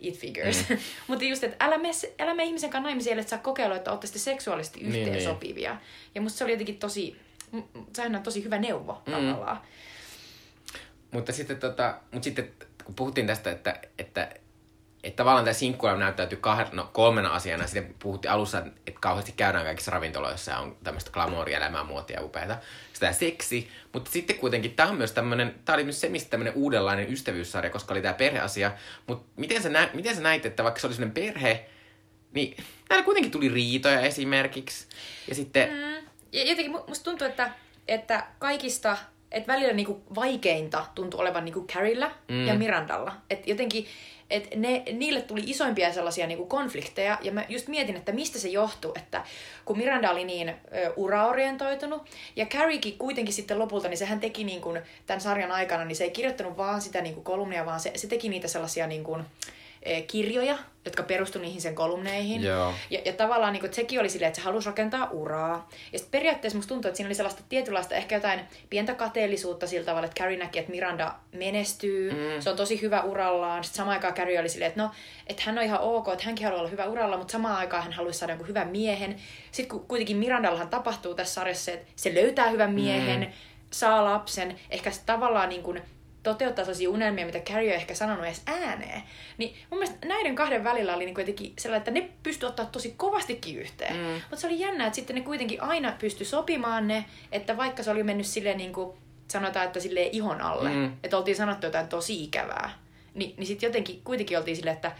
it 0.00 0.18
figures. 0.18 0.68
Mm. 0.68 0.78
Mutta 1.08 1.24
just, 1.24 1.44
että 1.44 1.64
älä 1.64 1.78
mene, 1.78 1.94
älä 2.18 2.34
mene 2.34 2.48
ihmisen 2.48 2.70
kanssa 2.70 2.88
naimisiin, 2.88 3.18
että 3.18 3.30
saa 3.30 3.38
kokeilla, 3.38 3.76
että 3.76 3.90
olette 3.90 4.18
seksuaalisesti 4.18 4.80
yhteen 4.80 5.04
niin, 5.04 5.12
niin. 5.12 5.24
sopivia. 5.24 5.70
Niin. 5.70 5.80
Ja 6.14 6.20
musta 6.20 6.38
se 6.38 6.44
oli 6.44 6.52
jotenkin 6.52 6.78
tosi, 6.78 7.16
sehän 7.92 8.16
on 8.16 8.22
tosi 8.22 8.44
hyvä 8.44 8.58
neuvo 8.58 9.02
mm. 9.06 9.12
tavallaan. 9.12 9.60
Mutta 11.10 11.32
sitten, 11.32 11.56
tota, 11.56 12.00
mutta 12.12 12.24
sitten 12.24 12.50
kun 12.84 12.94
puhuttiin 12.94 13.26
tästä, 13.26 13.50
että, 13.50 13.80
että 13.98 14.30
että 15.06 15.16
tavallaan 15.16 15.44
tämä 15.44 15.54
sinkkuelämä 15.54 16.04
näyttäytyy 16.04 16.38
kahden, 16.38 16.68
no, 16.72 16.90
kolmena 16.92 17.28
asiana. 17.28 17.66
Sitten 17.66 17.94
puhuttiin 17.98 18.32
alussa, 18.32 18.58
että 18.58 19.00
kauheasti 19.00 19.32
käydään 19.36 19.64
kaikissa 19.64 19.90
ravintoloissa 19.90 20.50
ja 20.50 20.58
on 20.58 20.76
tämmöistä 20.84 21.10
glamouria, 21.10 21.56
elämää, 21.56 21.84
muotia, 21.84 22.22
upeita. 22.22 22.56
Sitä 22.92 23.12
seksi. 23.12 23.68
Mutta 23.92 24.10
sitten 24.10 24.38
kuitenkin 24.38 24.74
tämä 24.74 24.88
on 24.88 24.96
myös 24.96 25.12
tämmöinen, 25.12 25.54
tämä 25.64 25.74
oli 25.74 25.84
myös 25.84 26.00
se, 26.00 26.08
mistä 26.08 26.30
tämmöinen 26.30 26.54
uudenlainen 26.54 27.12
ystävyyssarja, 27.12 27.70
koska 27.70 27.94
oli 27.94 28.02
tämä 28.02 28.14
perheasia. 28.14 28.72
Mutta 29.06 29.26
miten 29.36 29.62
sä, 29.62 29.68
nä, 29.68 29.90
miten 29.94 30.16
sä 30.16 30.22
näit, 30.22 30.46
että 30.46 30.64
vaikka 30.64 30.80
se 30.80 30.86
oli 30.86 30.94
sellainen 30.94 31.14
perhe, 31.14 31.66
niin 32.32 32.56
täällä 32.88 33.04
kuitenkin 33.04 33.32
tuli 33.32 33.48
riitoja 33.48 34.00
esimerkiksi. 34.00 34.86
Ja 35.28 35.34
sitten... 35.34 35.68
Mm. 35.68 36.06
Ja 36.32 36.44
jotenkin 36.44 36.72
musta 36.88 37.04
tuntuu, 37.04 37.26
että, 37.26 37.50
että 37.88 38.26
kaikista 38.38 38.96
että 39.30 39.52
välillä 39.52 39.72
niinku 39.72 40.02
vaikeinta 40.14 40.86
tuntui 40.94 41.20
olevan 41.20 41.44
niinku 41.44 41.66
Carrilla 41.66 42.10
mm. 42.28 42.46
ja 42.46 42.54
Mirandalla. 42.54 43.12
Et 43.30 43.46
jotenkin 43.48 43.86
että 44.30 44.56
ne, 44.56 44.82
niille 44.92 45.22
tuli 45.22 45.42
isoimpia 45.46 45.92
sellaisia 45.92 46.26
niinku 46.26 46.46
konflikteja, 46.46 47.18
ja 47.22 47.32
mä 47.32 47.44
just 47.48 47.68
mietin, 47.68 47.96
että 47.96 48.12
mistä 48.12 48.38
se 48.38 48.48
johtuu, 48.48 48.92
että 48.96 49.24
kun 49.64 49.78
Miranda 49.78 50.10
oli 50.10 50.24
niin 50.24 50.48
ö, 50.48 50.54
uraorientoitunut, 50.96 52.02
ja 52.36 52.46
Carriekin 52.46 52.98
kuitenkin 52.98 53.34
sitten 53.34 53.58
lopulta, 53.58 53.88
niin 53.88 53.98
sehän 53.98 54.20
teki 54.20 54.44
niin 54.44 54.60
kuin, 54.60 54.80
tämän 55.06 55.20
sarjan 55.20 55.52
aikana, 55.52 55.84
niin 55.84 55.96
se 55.96 56.04
ei 56.04 56.10
kirjoittanut 56.10 56.56
vaan 56.56 56.82
sitä 56.82 57.00
niin 57.00 57.14
kuin 57.14 57.24
kolumnia, 57.24 57.66
vaan 57.66 57.80
se, 57.80 57.92
se 57.94 58.06
teki 58.06 58.28
niitä 58.28 58.48
sellaisia 58.48 58.86
niin 58.86 59.04
kuin, 59.04 59.24
kirjoja, 60.06 60.58
jotka 60.84 61.02
perustu 61.02 61.38
niihin 61.38 61.60
sen 61.60 61.74
kolumneihin. 61.74 62.42
Joo. 62.42 62.74
Ja, 62.90 63.00
ja 63.04 63.12
tavallaan 63.12 63.52
niin 63.52 63.60
kuin, 63.60 63.74
sekin 63.74 64.00
oli 64.00 64.08
silleen, 64.08 64.28
että 64.28 64.40
se 64.40 64.44
halusi 64.44 64.66
rakentaa 64.66 65.10
uraa. 65.10 65.68
Ja 65.92 65.98
sitten 65.98 66.20
periaatteessa 66.20 66.58
musta 66.58 66.68
tuntuu, 66.68 66.88
että 66.88 66.96
siinä 66.96 67.08
oli 67.08 67.14
sellaista 67.14 67.42
tietynlaista 67.48 67.94
ehkä 67.94 68.14
jotain 68.14 68.40
pientä 68.70 68.94
kateellisuutta 68.94 69.66
sillä 69.66 69.86
tavalla, 69.86 70.06
että 70.06 70.20
Carrie 70.20 70.38
näki, 70.38 70.58
että 70.58 70.70
Miranda 70.70 71.14
menestyy, 71.32 72.10
mm. 72.10 72.40
se 72.40 72.50
on 72.50 72.56
tosi 72.56 72.82
hyvä 72.82 73.02
urallaan. 73.02 73.64
Sitten 73.64 73.76
samaan 73.76 73.96
aikaan 73.96 74.14
Carrie 74.14 74.40
oli 74.40 74.48
silleen, 74.48 74.68
että 74.68 74.82
no, 74.82 74.90
että 75.26 75.42
hän 75.46 75.58
on 75.58 75.64
ihan 75.64 75.80
ok, 75.80 76.08
että 76.08 76.24
hänkin 76.24 76.44
haluaa 76.46 76.60
olla 76.60 76.70
hyvä 76.70 76.86
uralla, 76.86 77.16
mutta 77.16 77.32
samaan 77.32 77.56
aikaan 77.56 77.82
hän 77.82 77.92
haluaisi 77.92 78.18
saada 78.18 78.32
jonkun 78.32 78.48
hyvän 78.48 78.68
miehen. 78.68 79.16
Sitten 79.52 79.78
kun 79.78 79.88
kuitenkin 79.88 80.16
Mirandallahan 80.16 80.68
tapahtuu 80.68 81.14
tässä 81.14 81.34
sarjassa, 81.34 81.72
että 81.72 81.86
se 81.96 82.14
löytää 82.14 82.48
hyvän 82.48 82.72
miehen, 82.72 83.20
mm. 83.20 83.32
saa 83.70 84.04
lapsen, 84.04 84.56
ehkä 84.70 84.90
se 84.90 85.00
tavallaan 85.06 85.48
niin 85.48 85.62
kuin, 85.62 85.82
toteuttaa 86.30 86.64
sellaisia 86.64 86.90
unelmia, 86.90 87.26
mitä 87.26 87.40
Carrie 87.40 87.70
on 87.70 87.76
ehkä 87.76 87.94
sanonut 87.94 88.24
edes 88.24 88.42
ääneen. 88.46 89.02
Niin 89.38 89.56
mun 89.70 89.78
mielestä 89.78 90.06
näiden 90.06 90.34
kahden 90.34 90.64
välillä 90.64 90.94
oli 90.94 91.04
niinku 91.04 91.20
jotenkin 91.20 91.52
sellainen, 91.58 91.80
että 91.80 91.90
ne 91.90 92.10
pystyi 92.22 92.48
ottaa 92.48 92.66
tosi 92.66 92.94
kovastikin 92.96 93.58
yhteen. 93.58 93.96
Mm. 93.96 94.12
Mutta 94.12 94.36
se 94.36 94.46
oli 94.46 94.60
jännä, 94.60 94.86
että 94.86 94.94
sitten 94.94 95.16
ne 95.16 95.22
kuitenkin 95.22 95.62
aina 95.62 95.92
pystyi 95.98 96.26
sopimaan 96.26 96.88
ne, 96.88 97.04
että 97.32 97.56
vaikka 97.56 97.82
se 97.82 97.90
oli 97.90 98.02
mennyt 98.02 98.26
silleen 98.26 98.58
niin 98.58 98.72
kuin, 98.72 98.98
sanotaan, 99.28 99.66
että 99.66 99.80
silleen 99.80 100.10
ihon 100.12 100.40
alle, 100.40 100.70
mm. 100.70 100.92
että 101.02 101.18
oltiin 101.18 101.36
sanottu 101.36 101.66
jotain 101.66 101.88
tosi 101.88 102.24
ikävää, 102.24 102.78
niin, 103.14 103.34
niin 103.36 103.46
sitten 103.46 103.66
jotenkin 103.66 104.00
kuitenkin 104.04 104.38
oltiin 104.38 104.56
silleen, 104.56 104.76
että, 104.76 104.92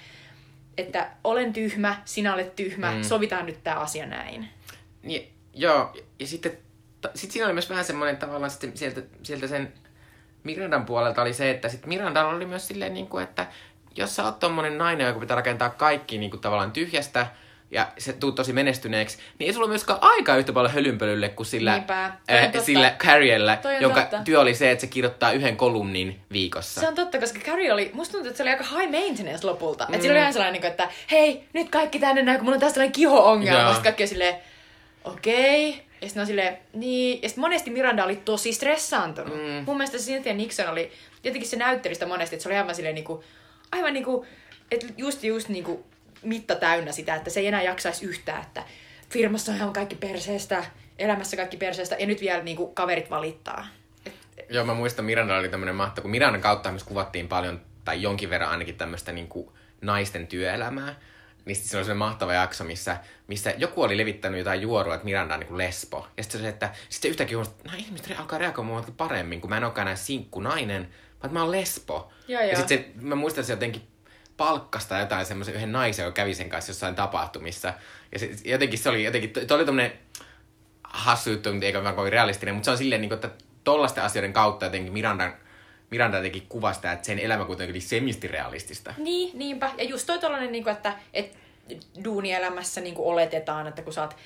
että 0.79 1.11
olen 1.25 1.53
tyhmä, 1.53 2.03
sinä 2.05 2.35
olet 2.35 2.57
tyhmä, 2.57 2.93
mm. 2.93 3.03
sovitaan 3.03 3.47
nyt 3.47 3.65
tämä 3.65 3.77
asia 3.77 4.07
näin. 4.07 4.49
Niin, 5.03 5.33
joo, 5.55 5.97
ja 6.19 6.27
sitten 6.27 6.59
sit 7.15 7.31
siinä 7.31 7.47
oli 7.47 7.53
myös 7.53 7.71
vähän 7.71 7.85
semmoinen 7.85 8.17
tavallaan 8.17 8.51
sitten 8.51 8.77
sieltä, 8.77 9.03
sieltä 9.23 9.47
sen 9.47 9.73
Mirandan 10.47 10.87
puolelta 10.87 11.23
oli 11.23 11.33
se, 11.33 11.51
että 11.51 11.69
sit 11.69 11.87
Mirandalla 11.87 12.35
oli 12.35 12.47
myös 12.47 12.69
silleen, 12.69 12.95
niin 12.95 13.07
kuin, 13.07 13.25
että 13.25 13.47
jos 13.97 14.17
sä 14.17 14.25
oot 14.25 14.39
tommonen 14.39 14.79
nainen, 14.79 15.07
joka 15.07 15.21
pitää 15.21 15.35
rakentaa 15.35 15.71
kaikki 15.71 16.19
niin 16.19 16.31
kuin, 16.31 16.41
tavallaan 16.41 16.73
tyhjästä, 16.73 17.27
ja 17.71 17.89
se 17.99 18.13
tuu 18.13 18.33
tosi 18.33 18.53
menestyneeksi, 18.53 19.19
niin 19.39 19.47
ei 19.47 19.55
sulla 19.55 19.69
myöskään 19.69 19.99
aikaa 20.03 20.37
yhtä 20.37 20.53
paljon 20.53 20.75
hölynpölylle 20.75 21.29
kuin 21.29 21.47
sillä, 21.47 21.83
äh, 21.91 22.53
sillä 22.65 22.95
Carriella, 22.99 23.59
jonka 23.81 24.01
totta. 24.01 24.19
työ 24.25 24.41
oli 24.41 24.55
se, 24.55 24.71
että 24.71 24.81
se 24.81 24.87
kirjoittaa 24.87 25.33
yhden 25.33 25.57
kolumnin 25.57 26.21
viikossa. 26.33 26.81
Se 26.81 26.89
on 26.89 26.95
totta, 26.95 27.19
koska 27.19 27.41
Carrie 27.41 27.73
oli, 27.73 27.91
musta 27.95 28.13
tuntuu, 28.13 28.29
että 28.29 28.37
se 28.37 28.43
oli 28.43 28.51
aika 28.51 28.65
high 28.65 28.91
maintenance 28.91 29.47
lopulta. 29.47 29.87
Mm. 29.89 29.95
Että 29.95 30.03
sillä 30.03 30.15
oli 30.15 30.21
ihan 30.21 30.33
sellainen, 30.33 30.53
niinku, 30.53 30.67
että 30.67 30.89
hei, 31.11 31.45
nyt 31.53 31.71
kaikki 31.71 31.99
tänne 31.99 32.23
näin, 32.23 32.39
kun 32.39 32.45
mulla 32.45 32.55
on 32.55 32.61
tästä 32.61 32.75
tällainen 32.75 32.93
kiho-ongelma. 32.93 33.67
Sitten 33.67 33.83
kaikki 33.83 34.03
on 34.03 34.09
silleen, 34.09 34.35
okei, 35.05 35.71
okay, 35.71 35.83
ja 36.07 36.09
sitten 36.09 36.21
on 36.21 36.27
silleen, 36.27 36.59
niin, 36.73 37.23
ja 37.23 37.29
sitten 37.29 37.43
monesti 37.43 37.71
Miranda 37.71 38.05
oli 38.05 38.17
tosi 38.17 38.53
stressaantunut. 38.53 39.35
Mm. 39.35 39.65
Mun 39.67 39.77
mielestä 39.77 39.99
Cynthia 39.99 40.35
Nixon 40.35 40.69
oli, 40.69 40.93
jotenkin 41.25 41.51
se 41.51 41.57
näytteli 41.57 41.95
sitä 41.95 42.07
monesti, 42.07 42.37
että 42.37 42.43
se 42.43 42.49
oli 42.49 42.57
aivan 42.57 42.75
silleen 42.75 42.95
niinku, 42.95 43.25
aivan 43.73 43.93
niinku, 43.93 44.27
että 44.71 44.87
just 44.97 45.25
just 45.25 45.49
niinku 45.49 45.87
mitta 46.23 46.55
täynnä 46.55 46.93
sitä, 46.93 47.15
että 47.15 47.31
se 47.31 47.41
ei 47.41 47.47
enää 47.47 47.63
jaksaisi 47.63 48.07
yhtään, 48.07 48.43
että 48.43 48.63
firmassa 49.11 49.53
on 49.53 49.59
ihan 49.59 49.73
kaikki 49.73 49.97
perseestä, 49.97 50.65
elämässä 50.99 51.37
kaikki 51.37 51.57
perseestä, 51.57 51.97
ja 51.99 52.07
nyt 52.07 52.21
vielä 52.21 52.43
niinku 52.43 52.67
kaverit 52.67 53.11
valittaa. 53.11 53.67
Et, 54.07 54.15
Joo, 54.51 54.65
mä 54.65 54.75
muistan, 54.75 55.05
Miranda 55.05 55.39
oli 55.39 55.49
tämmöinen 55.49 55.75
mahtava, 55.75 56.03
kun 56.03 56.11
Mirandan 56.11 56.41
kautta 56.43 56.71
myös 56.71 56.85
kuvattiin 56.85 57.29
paljon, 57.29 57.61
tai 57.85 58.03
jonkin 58.03 58.31
verran 58.31 58.51
ainakin 58.51 58.77
tämmöistä 58.77 59.13
niinku 59.13 59.53
naisten 59.81 60.27
työelämää 60.27 60.95
niin 61.47 61.57
sitten 61.57 61.85
se 61.85 61.91
oli 61.91 61.99
mahtava 61.99 62.35
jakso, 62.35 62.65
missä, 62.65 62.97
missä 63.27 63.55
joku 63.59 63.83
oli 63.83 63.97
levittänyt 63.97 64.39
jotain 64.39 64.61
juorua, 64.61 64.95
että 64.95 65.05
Miranda 65.05 65.35
on 65.35 65.41
niin 65.41 65.59
lesbo. 65.59 66.09
Ja 66.17 66.23
sitten 66.23 66.41
se, 66.41 66.49
että 66.49 66.71
sitten 66.89 67.11
yhtäkkiä 67.11 67.37
huomasi, 67.37 67.51
että 67.51 67.65
nämä 67.65 67.79
ihmiset 67.79 68.19
alkaa 68.19 68.39
reagoida 68.39 68.93
paremmin, 68.97 69.41
kun 69.41 69.51
mä 69.51 69.57
en 69.57 69.65
olekaan 69.65 69.87
enää 69.87 69.97
sinkku 69.97 70.41
nainen, 70.41 70.89
vaan 71.23 71.33
mä 71.33 71.43
oon 71.43 71.51
lesbo. 71.51 72.13
Ja, 72.29 72.43
ja. 72.43 72.49
ja 72.49 72.57
sitten 72.57 72.79
se, 72.79 72.91
mä 73.01 73.15
muistan, 73.15 73.43
että 73.43 73.47
se 73.47 73.53
jotenkin 73.53 73.83
palkkasta 74.37 74.99
jotain 74.99 75.27
semmoisen 75.27 75.55
yhden 75.55 75.73
naisen, 75.73 76.05
joka 76.05 76.15
kävi 76.15 76.35
sen 76.35 76.49
kanssa 76.49 76.71
jossain 76.71 76.95
tapahtumissa. 76.95 77.75
Ja 78.13 78.19
se, 78.19 78.31
jotenkin 78.45 78.79
se 78.79 78.89
oli 78.89 79.05
jotenkin, 79.05 79.31
to, 79.31 79.41
to 79.45 79.55
oli 79.55 79.65
tommonen 79.65 79.93
hassu 80.83 81.31
juttu, 81.31 81.49
eikä 81.63 81.85
vaan 81.85 81.95
kovin 81.95 82.13
realistinen, 82.13 82.55
mutta 82.55 82.65
se 82.65 82.71
on 82.71 82.79
silleen, 82.79 83.01
niin 83.01 83.09
kuin, 83.09 83.17
että 83.17 83.31
tollaisten 83.65 84.05
asioiden 84.05 84.33
kautta 84.33 84.67
jotenkin 84.67 84.93
Mirandan 84.93 85.35
Miranda 85.91 86.21
teki 86.21 86.47
kuvasta, 86.49 86.93
että 86.93 87.07
sen 87.07 87.19
elämä 87.19 87.45
kuitenkin 87.45 87.73
oli 87.73 87.81
semisti 87.81 88.29
realistista. 88.29 88.95
Niin, 88.99 89.39
niinpä. 89.39 89.71
Ja 89.79 89.85
just 89.85 90.07
toi 90.07 90.19
tollanen, 90.19 90.53
niin 90.53 90.65
kuin, 90.65 90.73
että, 90.73 90.93
että 91.15 91.39
duunielämässä 92.05 92.81
niin 92.81 92.95
kuin 92.95 93.07
oletetaan, 93.07 93.67
että 93.67 93.83
kun 93.83 93.93
sä 93.93 94.03
oot 94.03 94.17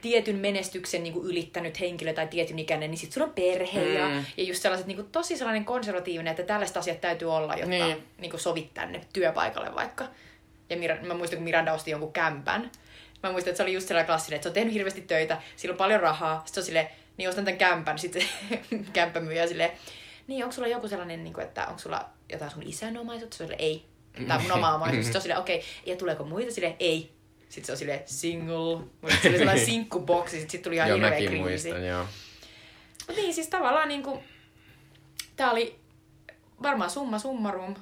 tietyn 0.00 0.36
menestyksen 0.36 1.02
niin 1.02 1.12
kuin 1.12 1.26
ylittänyt 1.26 1.80
henkilö 1.80 2.12
tai 2.12 2.26
tietyn 2.26 2.58
ikäinen, 2.58 2.90
niin 2.90 2.98
sit 2.98 3.12
sulla 3.12 3.26
on 3.26 3.32
perhe 3.32 3.84
mm. 3.84 3.94
ja, 3.94 4.22
ja 4.36 4.44
just 4.44 4.62
sellaiset 4.62 4.86
niin 4.86 4.96
kuin 4.96 5.08
tosi 5.12 5.36
sellainen 5.36 5.64
konservatiivinen, 5.64 6.30
että 6.30 6.42
tällaiset 6.42 6.76
asiat 6.76 7.00
täytyy 7.00 7.34
olla, 7.34 7.54
jotta 7.54 7.68
niin. 7.68 8.04
Niin 8.18 8.30
kuin 8.30 8.40
sovit 8.40 8.74
tänne 8.74 9.00
työpaikalle 9.12 9.74
vaikka. 9.74 10.06
Ja 10.70 10.76
Mir- 10.76 11.06
mä 11.06 11.14
muistan, 11.14 11.36
kun 11.36 11.44
Miranda 11.44 11.72
osti 11.72 11.90
jonkun 11.90 12.12
kämpän. 12.12 12.70
Mä 13.22 13.32
muistan, 13.32 13.50
että 13.50 13.56
se 13.56 13.62
oli 13.62 13.72
just 13.72 13.88
sellainen 13.88 14.06
klassinen, 14.06 14.36
että 14.36 14.42
se 14.42 14.48
on 14.48 14.54
tehnyt 14.54 14.74
hirveästi 14.74 15.00
töitä, 15.00 15.42
sillä 15.56 15.72
on 15.72 15.78
paljon 15.78 16.00
rahaa, 16.00 16.36
sitten 16.36 16.54
se 16.54 16.60
on 16.60 16.66
silleen, 16.66 16.88
niin 17.16 17.28
ostan 17.28 17.44
tämän 17.44 17.58
kämpän, 17.58 17.98
sitten 17.98 18.22
kämppämyyjä 18.92 19.46
silleen, 19.46 19.70
niin 20.26 20.44
onko 20.44 20.54
sulla 20.54 20.68
joku 20.68 20.88
sellainen, 20.88 21.24
niin 21.24 21.34
kuin, 21.34 21.44
että 21.44 21.66
onko 21.66 21.78
sulla 21.78 22.08
jotain 22.32 22.50
sun 22.50 22.62
isän 22.62 22.96
omaisuutta? 22.96 23.44
On 23.44 23.50
ei. 23.58 23.86
Tai 24.28 24.42
mun 24.42 24.52
oma 24.52 24.74
omaisuus. 24.74 25.04
Sitten 25.04 25.18
on 25.18 25.22
silleen, 25.22 25.40
okei, 25.40 25.56
okay. 25.56 25.68
ja 25.86 25.96
tuleeko 25.96 26.24
muita? 26.24 26.50
Silleen, 26.52 26.76
ei. 26.80 27.12
Sitten 27.48 27.64
se 27.66 27.72
on 27.72 27.78
silleen 27.78 28.02
single. 28.06 28.78
Sitten 28.78 29.22
se 29.22 29.28
oli 29.28 29.38
sellainen 29.38 29.66
sinkkuboksi. 29.72 30.36
Sitten 30.36 30.50
sit 30.50 30.62
tuli 30.62 30.76
ihan 30.76 30.92
hirveä 30.92 31.16
kriisi. 31.16 31.36
muistan, 31.36 31.86
joo. 31.86 32.06
Mutta 33.06 33.22
niin, 33.22 33.34
siis 33.34 33.48
tavallaan 33.48 33.88
niinku, 33.88 34.22
tää 35.36 35.50
oli 35.50 35.80
varmaan 36.62 36.90
summa 36.90 37.18
summarum. 37.18 37.74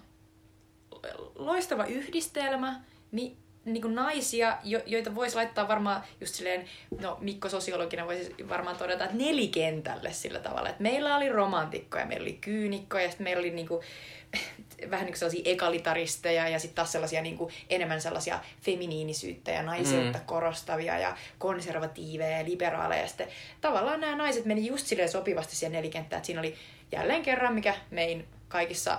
Loistava 1.35 1.85
yhdistelmä. 1.85 2.81
Mi- 3.11 3.37
niin 3.65 3.83
kuin 3.83 3.95
naisia, 3.95 4.59
jo, 4.65 4.81
joita 4.87 5.15
voisi 5.15 5.37
laittaa 5.37 5.69
varmaan 5.69 6.05
just 6.21 6.35
silleen, 6.35 6.65
no 7.01 7.19
Mikko 7.21 7.49
sosiologina 7.49 8.07
voisi 8.07 8.35
varmaan 8.49 8.77
todeta, 8.77 9.05
että 9.05 9.17
nelikentälle 9.17 10.13
sillä 10.13 10.41
tavalla, 10.41 10.69
että 10.69 10.83
meillä 10.83 11.17
oli 11.17 11.29
romantikkoja, 11.29 12.07
meillä 12.07 12.25
oli 12.25 12.39
kyynikkoja, 12.41 13.03
ja 13.03 13.09
sitten 13.09 13.25
meillä 13.25 13.41
oli 13.41 13.51
niin 13.51 13.69
kuin, 13.69 13.85
vähän 14.91 15.07
niin 15.07 15.13
kuin 15.13 15.19
sellaisia 15.19 15.43
egalitaristeja 15.45 16.49
ja 16.49 16.59
sitten 16.59 16.75
taas 16.77 16.93
sellaisia 16.93 17.23
niin 17.23 17.39
kuin, 17.39 17.55
enemmän 17.71 18.01
sellaisia 18.01 18.39
feminiinisyyttä 18.61 19.51
ja 19.51 19.63
naiseutta 19.63 20.19
mm. 20.19 20.25
korostavia 20.25 20.99
ja 20.99 21.17
konservatiiveja 21.39 22.39
ja 22.39 22.45
liberaaleja. 22.45 23.03
Ja 23.03 23.09
sitten 23.09 23.29
tavallaan 23.61 24.01
nämä 24.01 24.17
naiset 24.17 24.45
meni 24.45 24.67
just 24.67 24.87
silleen 24.87 25.09
sopivasti 25.09 25.57
siihen 25.57 25.73
nelikenttään, 25.73 26.19
että 26.19 26.27
siinä 26.27 26.41
oli 26.41 26.55
jälleen 26.93 27.23
kerran, 27.23 27.55
mikä 27.55 27.75
mein 27.91 28.25
kaikissa 28.49 28.99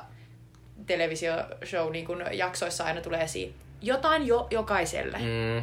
televisioshow 0.86 1.91
niin 1.91 2.07
jaksoissa 2.32 2.84
aina 2.84 3.01
tulee 3.01 3.24
esiin, 3.24 3.55
jotain 3.84 4.27
jo 4.27 4.47
jokaiselle. 4.51 5.17
Mm. 5.17 5.57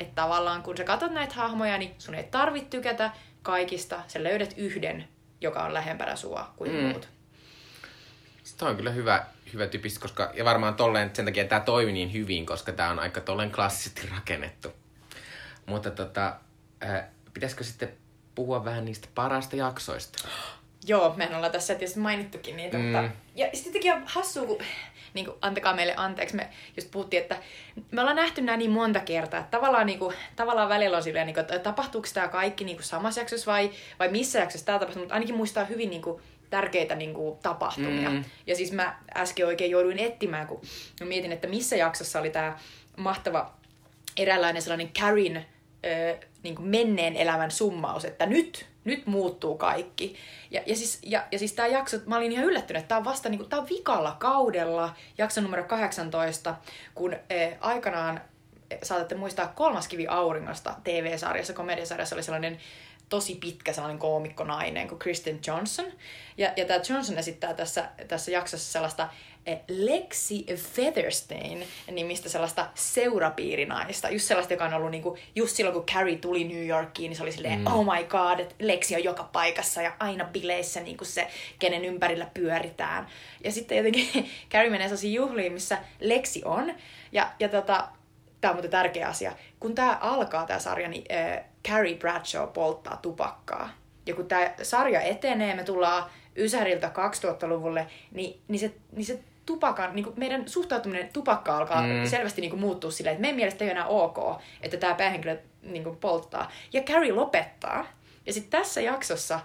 että 0.00 0.14
tavallaan 0.14 0.62
kun 0.62 0.76
sä 0.76 0.84
katsot 0.84 1.12
näitä 1.12 1.34
hahmoja, 1.34 1.78
niin 1.78 1.94
sun 1.98 2.14
ei 2.14 2.24
tarvitse 2.24 2.68
tykätä 2.68 3.10
kaikista, 3.42 4.02
sä 4.08 4.24
löydät 4.24 4.54
yhden, 4.56 5.08
joka 5.40 5.64
on 5.64 5.74
lähempänä 5.74 6.16
sua 6.16 6.52
kuin 6.56 6.72
mm. 6.72 6.76
muut. 6.76 7.08
Sitten 8.44 8.68
on 8.68 8.76
kyllä 8.76 8.90
hyvä, 8.90 9.26
hyvä 9.52 9.66
tyypistä, 9.66 10.00
koska, 10.00 10.30
ja 10.34 10.44
varmaan 10.44 10.74
tolleen 10.74 11.10
sen 11.12 11.24
takia 11.24 11.44
tämä 11.44 11.60
toimi 11.60 11.92
niin 11.92 12.12
hyvin, 12.12 12.46
koska 12.46 12.72
tämä 12.72 12.90
on 12.90 12.98
aika 12.98 13.20
tolleen 13.20 13.52
klassisesti 13.52 14.08
rakennettu. 14.14 14.72
Mutta 15.66 15.90
tota, 15.90 16.36
äh, 16.84 17.04
pitäisikö 17.34 17.64
sitten 17.64 17.92
puhua 18.34 18.64
vähän 18.64 18.84
niistä 18.84 19.08
parasta 19.14 19.56
jaksoista? 19.56 20.28
Joo, 20.86 21.14
mehän 21.16 21.34
ollaan 21.34 21.52
tässä 21.52 21.74
tietysti 21.74 22.00
mainittukin. 22.00 22.56
Niin, 22.56 22.70
mm. 22.76 22.92
totta. 22.92 23.10
Ja 23.34 23.48
sittenkin 23.54 23.92
on 23.92 24.02
hassua, 24.06 24.46
kun 24.46 24.58
niin 25.18 25.26
kuin, 25.26 25.38
antakaa 25.40 25.74
meille 25.74 25.94
anteeksi, 25.96 26.36
me 26.36 26.48
just 26.76 26.90
puhuttiin, 26.90 27.22
että 27.22 27.36
me 27.90 28.00
ollaan 28.00 28.16
nähty 28.16 28.40
nämä 28.40 28.56
niin 28.56 28.70
monta 28.70 29.00
kertaa, 29.00 29.40
että 29.40 29.58
tavallaan, 29.58 29.86
niin 29.86 29.98
kuin, 29.98 30.14
tavallaan 30.36 30.68
välillä 30.68 30.96
on 30.96 31.02
silleen, 31.02 31.26
niin 31.26 31.34
kuin, 31.34 31.40
että 31.40 31.58
tapahtuuko 31.58 32.08
tämä 32.14 32.28
kaikki 32.28 32.64
niin 32.64 32.76
kuin 32.76 32.84
samassa 32.84 33.20
jaksossa 33.20 33.52
vai, 33.52 33.70
vai 33.98 34.08
missä 34.08 34.38
jaksossa 34.38 34.66
tämä 34.66 34.78
tapahtuu, 34.78 35.02
mutta 35.02 35.14
ainakin 35.14 35.36
muistaa 35.36 35.64
hyvin 35.64 35.90
niin 35.90 36.02
kuin, 36.02 36.22
tärkeitä 36.50 36.94
niin 36.94 37.14
kuin, 37.14 37.38
tapahtumia. 37.38 38.10
Mm. 38.10 38.24
Ja 38.46 38.56
siis 38.56 38.72
mä 38.72 38.98
äsken 39.16 39.46
oikein 39.46 39.70
jouduin 39.70 39.98
etsimään, 39.98 40.46
kun 40.46 40.60
mä 41.00 41.06
mietin, 41.06 41.32
että 41.32 41.48
missä 41.48 41.76
jaksossa 41.76 42.20
oli 42.20 42.30
tämä 42.30 42.58
mahtava 42.96 43.52
eräänlainen 44.16 44.62
sellainen 44.62 44.90
Karin 45.00 45.36
ö, 45.36 46.16
niin 46.42 46.54
kuin 46.54 46.68
menneen 46.68 47.16
elämän 47.16 47.50
summaus, 47.50 48.04
että 48.04 48.26
nyt, 48.26 48.66
nyt 48.88 49.06
muuttuu 49.06 49.56
kaikki. 49.56 50.16
Ja, 50.50 50.62
ja, 50.66 50.76
siis, 50.76 50.98
ja, 51.02 51.24
ja 51.32 51.38
siis 51.38 51.52
tämä 51.52 51.68
jakso, 51.68 51.96
mä 52.06 52.16
olin 52.16 52.32
ihan 52.32 52.44
yllättynyt, 52.44 52.80
että 52.80 52.88
tämä 52.88 52.98
on 52.98 53.04
vasta 53.04 53.28
niin 53.28 53.38
kuin, 53.38 53.50
tää 53.50 53.58
on 53.58 53.68
vikalla 53.68 54.16
kaudella, 54.18 54.94
jakso 55.18 55.40
numero 55.40 55.64
18, 55.64 56.54
kun 56.94 57.14
ö, 57.14 57.56
aikanaan 57.60 58.20
saatatte 58.82 59.14
muistaa 59.14 59.52
Kolmas 59.54 59.88
kivi 59.88 60.06
auringosta 60.06 60.74
TV-sarjassa, 60.84 61.52
komediasarjassa 61.52 62.16
oli 62.16 62.22
sellainen 62.22 62.58
tosi 63.08 63.34
pitkä 63.34 63.72
sellainen 63.72 63.98
koomikko 63.98 64.44
nainen 64.44 64.88
kuin 64.88 64.98
Kristen 64.98 65.40
Johnson. 65.46 65.86
Ja, 66.36 66.52
ja 66.56 66.64
tämä 66.64 66.80
Johnson 66.88 67.18
esittää 67.18 67.54
tässä, 67.54 67.88
tässä 68.08 68.30
jaksossa 68.30 68.72
sellaista 68.72 69.08
eh, 69.46 69.60
Lexi 69.68 70.46
Featherstein 70.56 71.66
nimistä 71.90 72.28
sellaista 72.28 72.68
seurapiirinaista. 72.74 74.10
Just 74.10 74.28
sellaista, 74.28 74.52
joka 74.52 74.64
on 74.64 74.74
ollut 74.74 74.90
niinku, 74.90 75.18
just 75.34 75.56
silloin, 75.56 75.74
kun 75.74 75.86
Carrie 75.86 76.18
tuli 76.18 76.44
New 76.44 76.66
Yorkiin, 76.66 77.08
niin 77.08 77.16
se 77.16 77.22
oli 77.22 77.32
silleen, 77.32 77.58
mm. 77.58 77.66
oh 77.66 77.84
my 77.84 78.04
god, 78.04 78.40
että 78.40 78.54
Lexi 78.58 78.94
on 78.94 79.04
joka 79.04 79.24
paikassa 79.24 79.82
ja 79.82 79.96
aina 79.98 80.24
bileissä 80.24 80.80
niinku 80.80 81.04
se, 81.04 81.28
kenen 81.58 81.84
ympärillä 81.84 82.30
pyöritään. 82.34 83.06
Ja 83.44 83.52
sitten 83.52 83.76
jotenkin 83.76 84.08
Carrie 84.52 84.70
menee 84.70 84.86
sellaisiin 84.86 85.14
juhliin, 85.14 85.52
missä 85.52 85.78
Lexi 86.00 86.42
on. 86.44 86.74
Ja, 87.12 87.32
ja 87.40 87.48
tota, 87.48 87.88
tämä 88.40 88.50
on 88.50 88.56
muuten 88.56 88.70
tärkeä 88.70 89.08
asia. 89.08 89.32
Kun 89.60 89.74
tämä 89.74 89.98
alkaa, 90.00 90.46
tämä 90.46 90.58
sarja, 90.58 90.88
niin 90.88 91.04
äh, 91.12 91.44
Carrie 91.68 91.96
Bradshaw 91.96 92.48
polttaa 92.48 92.96
tupakkaa. 92.96 93.70
Ja 94.06 94.14
kun 94.14 94.28
tämä 94.28 94.54
sarja 94.62 95.00
etenee, 95.00 95.54
me 95.54 95.64
tullaan 95.64 96.10
Ysäriltä 96.36 96.90
2000-luvulle, 96.94 97.86
niin, 98.12 98.40
niin, 98.48 98.58
se, 98.58 98.74
niin 98.92 99.06
se 99.06 99.20
tupakan, 99.46 99.94
niin 99.94 100.06
meidän 100.16 100.48
suhtautuminen 100.48 101.08
tupakka 101.12 101.56
alkaa 101.56 101.82
mm. 101.82 102.06
selvästi 102.06 102.40
niin 102.40 102.50
kuin 102.50 102.60
muuttua 102.60 102.90
silleen, 102.90 103.12
että 103.12 103.20
meidän 103.20 103.36
mielestä 103.36 103.64
ei 103.64 103.68
ole 103.68 103.72
enää 103.72 103.86
ok, 103.86 104.18
että 104.62 104.76
tämä 104.76 104.94
päähenkilö 104.94 105.38
niin 105.62 105.84
kuin 105.84 105.96
polttaa. 105.96 106.50
Ja 106.72 106.82
Carrie 106.82 107.12
lopettaa. 107.12 107.86
Ja 108.26 108.32
sitten 108.32 108.60
tässä 108.60 108.80
jaksossa 108.80 109.40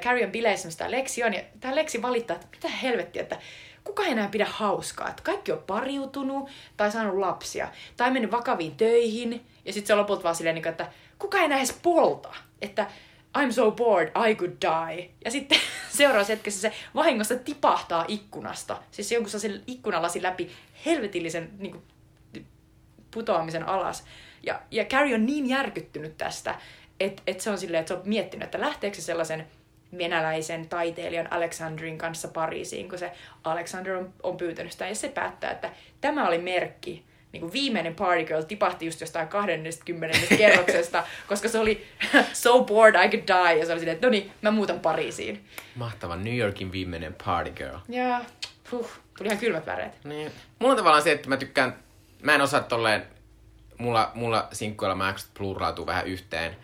Carrie 0.00 0.26
on 0.26 0.32
bileissä, 0.32 0.68
mistä 0.68 0.90
Lexi 0.90 1.24
on, 1.24 1.34
ja 1.34 1.40
tämä 1.60 1.74
Lexi 1.74 2.02
valittaa, 2.02 2.36
että 2.36 2.48
mitä 2.52 2.68
helvettiä, 2.68 3.22
että 3.22 3.38
kuka 3.88 4.02
ei 4.02 4.12
enää 4.12 4.28
pidä 4.28 4.46
hauskaa. 4.50 5.08
Että 5.08 5.22
kaikki 5.22 5.52
on 5.52 5.62
pariutunut 5.66 6.50
tai 6.76 6.92
saanut 6.92 7.18
lapsia 7.18 7.68
tai 7.96 8.10
mennyt 8.10 8.30
vakaviin 8.30 8.76
töihin. 8.76 9.46
Ja 9.64 9.72
sitten 9.72 9.86
se 9.86 9.92
on 9.92 9.98
lopulta 9.98 10.22
vaan 10.22 10.34
silleen, 10.34 10.54
niin 10.54 10.68
että 10.68 10.92
kuka 11.18 11.38
ei 11.38 11.44
enää 11.44 11.58
edes 11.58 11.78
polta. 11.82 12.34
Että 12.62 12.86
I'm 13.38 13.52
so 13.52 13.70
bored, 13.70 14.08
I 14.30 14.34
could 14.34 14.52
die. 14.62 15.10
Ja 15.24 15.30
sitten 15.30 15.58
seuraavassa 15.98 16.32
hetkessä 16.32 16.60
se 16.60 16.72
vahingossa 16.94 17.36
tipahtaa 17.36 18.04
ikkunasta. 18.08 18.82
Siis 18.90 19.12
jonkun 19.12 19.30
se 19.30 19.60
ikkunalasi 19.66 20.22
läpi 20.22 20.50
helvetillisen 20.86 21.50
niin 21.58 21.72
kuin, 21.72 21.82
putoamisen 23.10 23.68
alas. 23.68 24.04
Ja, 24.42 24.60
ja 24.70 24.84
Carrie 24.84 25.14
on 25.14 25.26
niin 25.26 25.48
järkyttynyt 25.48 26.16
tästä, 26.16 26.54
että 27.00 27.22
et 27.26 27.40
se 27.40 27.50
on 27.50 27.58
silleen, 27.58 27.80
että 27.80 27.94
se 27.94 28.00
on 28.00 28.08
miettinyt, 28.08 28.44
että 28.44 28.60
lähteekö 28.60 28.96
se 28.96 29.02
sellaisen 29.02 29.46
venäläisen 29.98 30.68
taiteilijan 30.68 31.32
Alexandrin 31.32 31.98
kanssa 31.98 32.28
Pariisiin, 32.28 32.88
kun 32.88 32.98
se 32.98 33.12
Alexander 33.44 33.96
on, 33.96 34.12
on 34.22 34.36
pyytänyt 34.36 34.72
sitä. 34.72 34.88
Ja 34.88 34.94
se 34.94 35.08
päättää, 35.08 35.50
että 35.50 35.70
tämä 36.00 36.28
oli 36.28 36.38
merkki. 36.38 37.08
Niin 37.32 37.40
kuin 37.40 37.52
viimeinen 37.52 37.94
party 37.94 38.24
girl 38.24 38.42
tipahti 38.42 38.86
just 38.86 39.00
jostain 39.00 39.28
20 39.28 40.18
kerroksesta, 40.36 41.04
koska 41.26 41.48
se 41.48 41.58
oli 41.58 41.86
so 42.32 42.64
bored 42.64 43.04
I 43.04 43.08
could 43.08 43.28
die. 43.28 43.58
Ja 43.58 43.66
se 43.66 43.72
oli 43.72 43.80
silleen, 43.80 43.94
että 43.94 44.06
no 44.06 44.10
niin, 44.10 44.32
mä 44.42 44.50
muutan 44.50 44.80
Pariisiin. 44.80 45.44
Mahtava 45.74 46.16
New 46.16 46.36
Yorkin 46.36 46.72
viimeinen 46.72 47.16
party 47.24 47.50
girl. 47.50 47.78
Ja, 47.88 48.20
huh, 48.72 48.90
tuli 49.18 49.28
ihan 49.28 49.38
kylmät 49.38 49.66
väreet. 49.66 50.04
Niin. 50.04 50.32
Mulla 50.58 50.72
on 50.72 50.76
tavallaan 50.76 51.02
se, 51.02 51.12
että 51.12 51.28
mä 51.28 51.36
tykkään, 51.36 51.76
mä 52.22 52.34
en 52.34 52.40
osaa 52.40 52.60
tolleen, 52.60 53.06
mulla, 53.78 54.10
mulla 54.14 54.48
sinkkuilla 54.52 55.14
plurautuu 55.34 55.86
vähän 55.86 56.06
yhteen. 56.06 56.56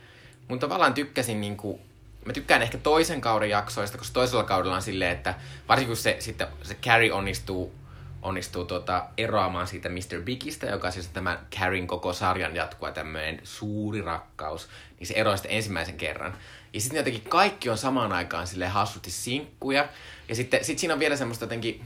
Mutta 0.49 0.67
tavallaan 0.67 0.95
tykkäsin 0.95 1.41
niinku 1.41 1.81
mä 2.25 2.33
tykkään 2.33 2.63
ehkä 2.63 2.79
toisen 2.79 3.21
kauden 3.21 3.51
jaksoista, 3.51 3.99
koska 3.99 4.15
toisella 4.15 4.45
kaudella 4.45 4.77
on 4.77 4.83
silleen, 4.83 5.13
että 5.13 5.35
varsinkin 5.69 5.89
kun 5.89 5.97
se, 5.97 6.17
sitten, 6.19 6.47
se 6.63 6.75
Carrie 6.75 7.13
onnistuu, 7.13 7.75
onnistuu 8.23 8.65
tuota, 8.65 9.07
eroamaan 9.17 9.67
siitä 9.67 9.89
Mr. 9.89 10.23
Bigistä, 10.25 10.67
joka 10.67 10.91
siis 10.91 11.09
tämä 11.09 11.39
Carrien 11.59 11.87
koko 11.87 12.13
sarjan 12.13 12.57
jatkua 12.57 12.91
tämmöinen 12.91 13.41
suuri 13.45 14.03
rakkaus, 14.03 14.69
niin 14.99 15.07
se 15.07 15.15
eroaa 15.15 15.37
sitten 15.37 15.53
ensimmäisen 15.53 15.97
kerran. 15.97 16.37
Ja 16.73 16.81
sitten 16.81 16.99
jotenkin 16.99 17.23
kaikki 17.23 17.71
on 17.71 17.79
samaan 17.79 18.13
aikaan 18.13 18.47
sille 18.47 18.69
hassusti 18.69 19.11
sinkkuja. 19.11 19.89
Ja 20.29 20.35
sitten 20.35 20.65
sit 20.65 20.79
siinä 20.79 20.95
on 20.95 21.01
vielä 21.01 21.17
semmoista 21.17 21.45
jotenkin 21.45 21.85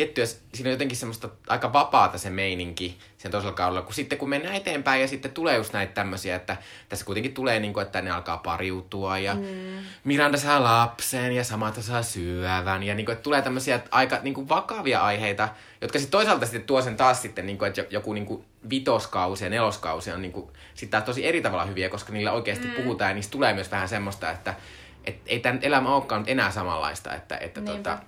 tiettyä, 0.00 0.24
siinä 0.26 0.68
on 0.68 0.70
jotenkin 0.70 0.96
semmoista 0.96 1.28
aika 1.48 1.72
vapaata 1.72 2.18
se 2.18 2.30
meininki 2.30 2.98
sen 3.18 3.30
toisella 3.30 3.54
kaudella, 3.54 3.82
kun 3.82 3.94
sitten 3.94 4.18
kun 4.18 4.28
mennään 4.28 4.54
eteenpäin 4.54 5.00
ja 5.00 5.08
sitten 5.08 5.30
tulee 5.30 5.56
just 5.56 5.72
näitä 5.72 5.92
tämmöisiä, 5.92 6.36
että 6.36 6.56
tässä 6.88 7.04
kuitenkin 7.04 7.34
tulee 7.34 7.60
niin 7.60 7.72
kuin, 7.72 7.86
että 7.86 8.02
ne 8.02 8.10
alkaa 8.10 8.36
pariutua 8.36 9.18
ja 9.18 9.34
mm. 9.34 9.42
Miranda 10.04 10.38
saa 10.38 10.62
lapsen 10.62 11.32
ja 11.32 11.44
Samantha 11.44 11.82
saa 11.82 12.02
syövän 12.02 12.82
ja 12.82 12.94
niin 12.94 13.06
kuin, 13.06 13.12
että 13.12 13.22
tulee 13.22 13.42
tämmöisiä 13.42 13.80
aika 13.90 14.18
niin 14.22 14.34
kuin 14.34 14.48
vakavia 14.48 15.00
aiheita, 15.00 15.48
jotka 15.80 15.98
sitten 15.98 16.18
toisaalta 16.18 16.46
sitten 16.46 16.62
tuo 16.62 16.82
sen 16.82 16.96
taas 16.96 17.22
sitten, 17.22 17.46
niin 17.46 17.58
kuin, 17.58 17.68
että 17.68 17.84
joku 17.90 18.12
niin 18.12 18.26
kuin 18.26 18.44
vitoskausi 18.70 19.44
ja 19.44 19.50
neloskausi 19.50 20.12
on 20.12 20.22
niin 20.22 20.32
kuin, 20.32 20.50
sitten 20.74 20.90
taas 20.90 21.04
tosi 21.04 21.26
eri 21.26 21.42
tavalla 21.42 21.64
hyviä, 21.64 21.88
koska 21.88 22.12
niillä 22.12 22.32
oikeasti 22.32 22.66
mm. 22.66 22.74
puhutaan 22.74 23.10
ja 23.10 23.14
niistä 23.14 23.30
tulee 23.32 23.54
myös 23.54 23.70
vähän 23.70 23.88
semmoista, 23.88 24.30
että 24.30 24.54
et, 25.04 25.16
ei 25.26 25.40
tämä 25.40 25.58
elämä 25.62 25.94
olekaan 25.94 26.24
enää 26.26 26.50
samanlaista, 26.50 27.14
että, 27.14 27.36
että 27.36 27.60
tota, 27.60 27.98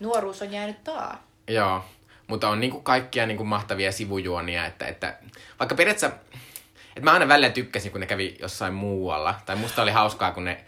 nuoruus 0.00 0.42
on 0.42 0.52
jäänyt 0.52 0.84
taa. 0.84 1.29
Joo, 1.50 1.84
mutta 2.26 2.48
on 2.48 2.60
niinku 2.60 2.80
kaikkia 2.80 3.26
niinku 3.26 3.44
mahtavia 3.44 3.92
sivujuonia, 3.92 4.66
että, 4.66 4.86
että 4.86 5.18
vaikka 5.58 5.74
periaatteessa, 5.74 6.16
että 6.88 7.00
mä 7.00 7.12
aina 7.12 7.28
välillä 7.28 7.50
tykkäsin, 7.50 7.92
kun 7.92 8.00
ne 8.00 8.06
kävi 8.06 8.36
jossain 8.40 8.74
muualla, 8.74 9.34
tai 9.46 9.56
musta 9.56 9.82
oli 9.82 9.90
hauskaa, 9.90 10.32
kun 10.32 10.44
ne, 10.44 10.64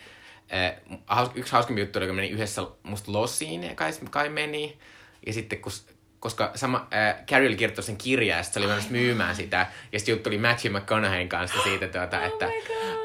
äh, 0.55 1.31
yksi 1.35 1.53
hauskempi 1.53 1.81
juttu 1.81 1.99
oli, 1.99 2.07
kun 2.07 2.17
meni 2.17 2.31
yhdessä 2.31 2.63
musta 2.83 3.13
lossiin, 3.13 3.65
ja 3.65 3.75
kai, 3.75 3.93
kai 4.11 4.29
meni, 4.29 4.79
ja 5.27 5.33
sitten 5.33 5.61
kun 5.61 5.73
koska 6.21 6.53
sama, 6.55 6.89
äh, 6.95 7.25
Carrie 7.27 7.49
oli 7.49 7.57
kirjoittanut 7.57 7.87
sen 7.87 7.97
kirjaa, 7.97 8.39
ja 8.39 8.43
sitten 8.43 8.63
se 8.63 8.67
oli 8.67 8.75
myös 8.75 8.91
myymään 8.91 9.37
sitä, 9.37 9.67
ja 9.93 9.99
sitten 9.99 10.13
juttu 10.13 10.31
oli 10.31 10.39
Matthew 10.39 10.77
McConaugheyn 10.77 11.29
kanssa 11.29 11.63
siitä, 11.63 11.89
tuota, 11.89 12.19
oh 12.19 12.27
että 12.27 12.49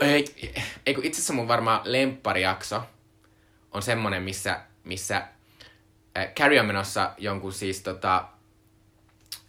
ei, 0.01 0.25
ei, 0.85 0.93
kun 0.93 1.05
itse 1.05 1.17
asiassa 1.17 1.33
mun 1.33 1.47
varmaan 1.47 1.81
lempparijakso 1.83 2.83
on 3.71 3.81
semmonen, 3.81 4.23
missä, 4.23 4.59
missä 4.83 5.27
Carrie 6.25 6.59
on 6.59 6.65
menossa 6.65 7.11
jonkun 7.17 7.53
siis 7.53 7.81
tota, 7.81 8.25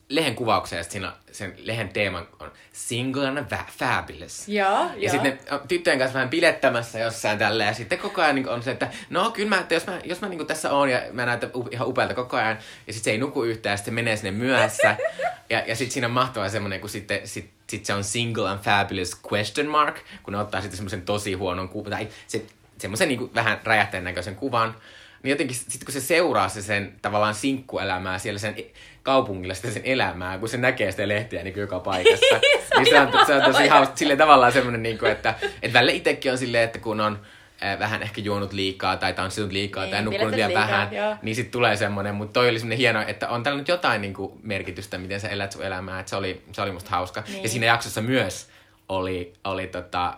lehen 0.08 0.34
kuvaukseen, 0.34 0.80
ja 0.80 0.84
siinä 0.84 1.12
sen 1.32 1.54
lehen 1.58 1.88
teeman 1.88 2.28
on 2.40 2.52
single 2.72 3.28
and 3.28 3.46
fabulous. 3.78 4.48
Joo, 4.48 4.90
ja 4.96 5.10
sitten 5.10 5.38
ne 5.50 5.60
tyttöjen 5.68 5.98
kanssa 5.98 6.14
vähän 6.14 6.28
pilettämässä 6.28 6.98
jossain 6.98 7.38
tällä, 7.38 7.64
ja 7.64 7.74
sitten 7.74 7.98
koko 7.98 8.22
ajan 8.22 8.34
niin 8.34 8.48
on 8.48 8.62
se, 8.62 8.70
että 8.70 8.88
no 9.10 9.30
kyllä 9.30 9.48
mä, 9.48 9.60
että 9.60 9.74
jos 9.74 9.86
mä, 9.86 10.00
jos 10.04 10.20
mä 10.20 10.28
niin 10.28 10.46
tässä 10.46 10.70
oon, 10.70 10.90
ja 10.90 11.02
mä 11.12 11.26
näytän 11.26 11.50
ihan 11.70 11.88
upealta 11.88 12.14
koko 12.14 12.36
ajan, 12.36 12.58
ja 12.86 12.92
sitten 12.92 13.04
se 13.04 13.10
ei 13.10 13.18
nuku 13.18 13.44
yhtään, 13.44 13.72
ja 13.72 13.76
sitten 13.76 13.94
menee 13.94 14.16
sinne 14.16 14.30
myöhässä, 14.30 14.96
ja, 15.50 15.62
ja 15.66 15.76
sitten 15.76 15.92
siinä 15.92 16.06
on 16.06 16.12
mahtava 16.12 16.48
semmoinen, 16.48 16.80
kun 16.80 16.90
sitten 16.90 17.20
sit, 17.24 17.50
sit 17.66 17.84
se 17.84 17.94
on 17.94 18.04
single 18.04 18.48
and 18.50 18.60
fabulous 18.60 19.20
question 19.32 19.66
mark, 19.66 19.96
kun 20.22 20.32
ne 20.32 20.38
ottaa 20.38 20.60
sitten 20.60 20.76
semmoisen 20.76 21.02
tosi 21.02 21.32
huonon 21.32 21.68
kuvan, 21.68 21.90
tai 21.90 22.08
se, 22.26 22.44
semmoisen 22.78 23.08
niin 23.08 23.34
vähän 23.34 23.60
räjähteen 23.64 24.04
näköisen 24.04 24.36
kuvan, 24.36 24.74
niin 25.22 25.30
jotenkin 25.30 25.56
sitten 25.56 25.84
kun 25.84 25.92
se 25.92 26.00
seuraa 26.00 26.48
se 26.48 26.62
sen 26.62 26.96
tavallaan 27.02 27.34
sinkkuelämää 27.34 28.18
siellä 28.18 28.38
sen 28.38 28.54
kaupungilla 29.02 29.54
sitä 29.54 29.70
sen 29.70 29.82
elämää, 29.84 30.38
kun 30.38 30.48
se 30.48 30.56
näkee 30.56 30.90
sitä 30.90 31.08
lehtiä 31.08 31.42
niin 31.42 31.58
joka 31.58 31.80
paikassa. 31.80 32.40
niin 32.76 32.86
se 32.90 33.00
on, 33.00 33.26
se 33.26 33.34
on 33.34 33.42
tosi 33.42 33.68
hauska. 33.68 33.96
Silleen 33.96 34.18
tavallaan 34.18 34.52
semmoinen, 34.52 34.82
niin 34.82 34.98
kuin, 34.98 35.12
että, 35.12 35.34
että 35.62 35.78
välillä 35.78 35.92
itsekin 35.92 36.32
on 36.32 36.38
silleen, 36.38 36.64
että 36.64 36.78
kun 36.78 37.00
on 37.00 37.20
äh, 37.64 37.78
vähän 37.78 38.02
ehkä 38.02 38.20
juonut 38.20 38.52
liikaa 38.52 38.96
tai 38.96 39.12
tanssinut 39.12 39.52
liikaa 39.52 39.84
niin, 39.84 39.90
tai 39.90 40.02
nukkunut 40.02 40.34
liian 40.34 40.54
vähän, 40.54 40.88
joo. 40.92 41.16
niin 41.22 41.34
sitten 41.34 41.52
tulee 41.52 41.76
semmoinen. 41.76 42.14
Mutta 42.14 42.32
toi 42.32 42.48
oli 42.48 42.58
semmoinen 42.58 42.78
hieno, 42.78 43.04
että 43.06 43.28
on 43.28 43.42
tällä 43.42 43.58
nyt 43.58 43.68
jotain 43.68 44.00
niin 44.00 44.14
kuin, 44.14 44.32
merkitystä, 44.42 44.98
miten 44.98 45.20
sä 45.20 45.28
elät 45.28 45.52
sun 45.52 45.64
elämää. 45.64 46.00
Että 46.00 46.10
se 46.10 46.16
oli, 46.16 46.42
se 46.52 46.62
oli 46.62 46.72
musta 46.72 46.90
hauska. 46.90 47.22
Niin. 47.28 47.42
Ja 47.42 47.48
siinä 47.48 47.66
jaksossa 47.66 48.00
myös 48.00 48.48
oli, 48.88 49.32
oli 49.44 49.66
tota, 49.66 50.14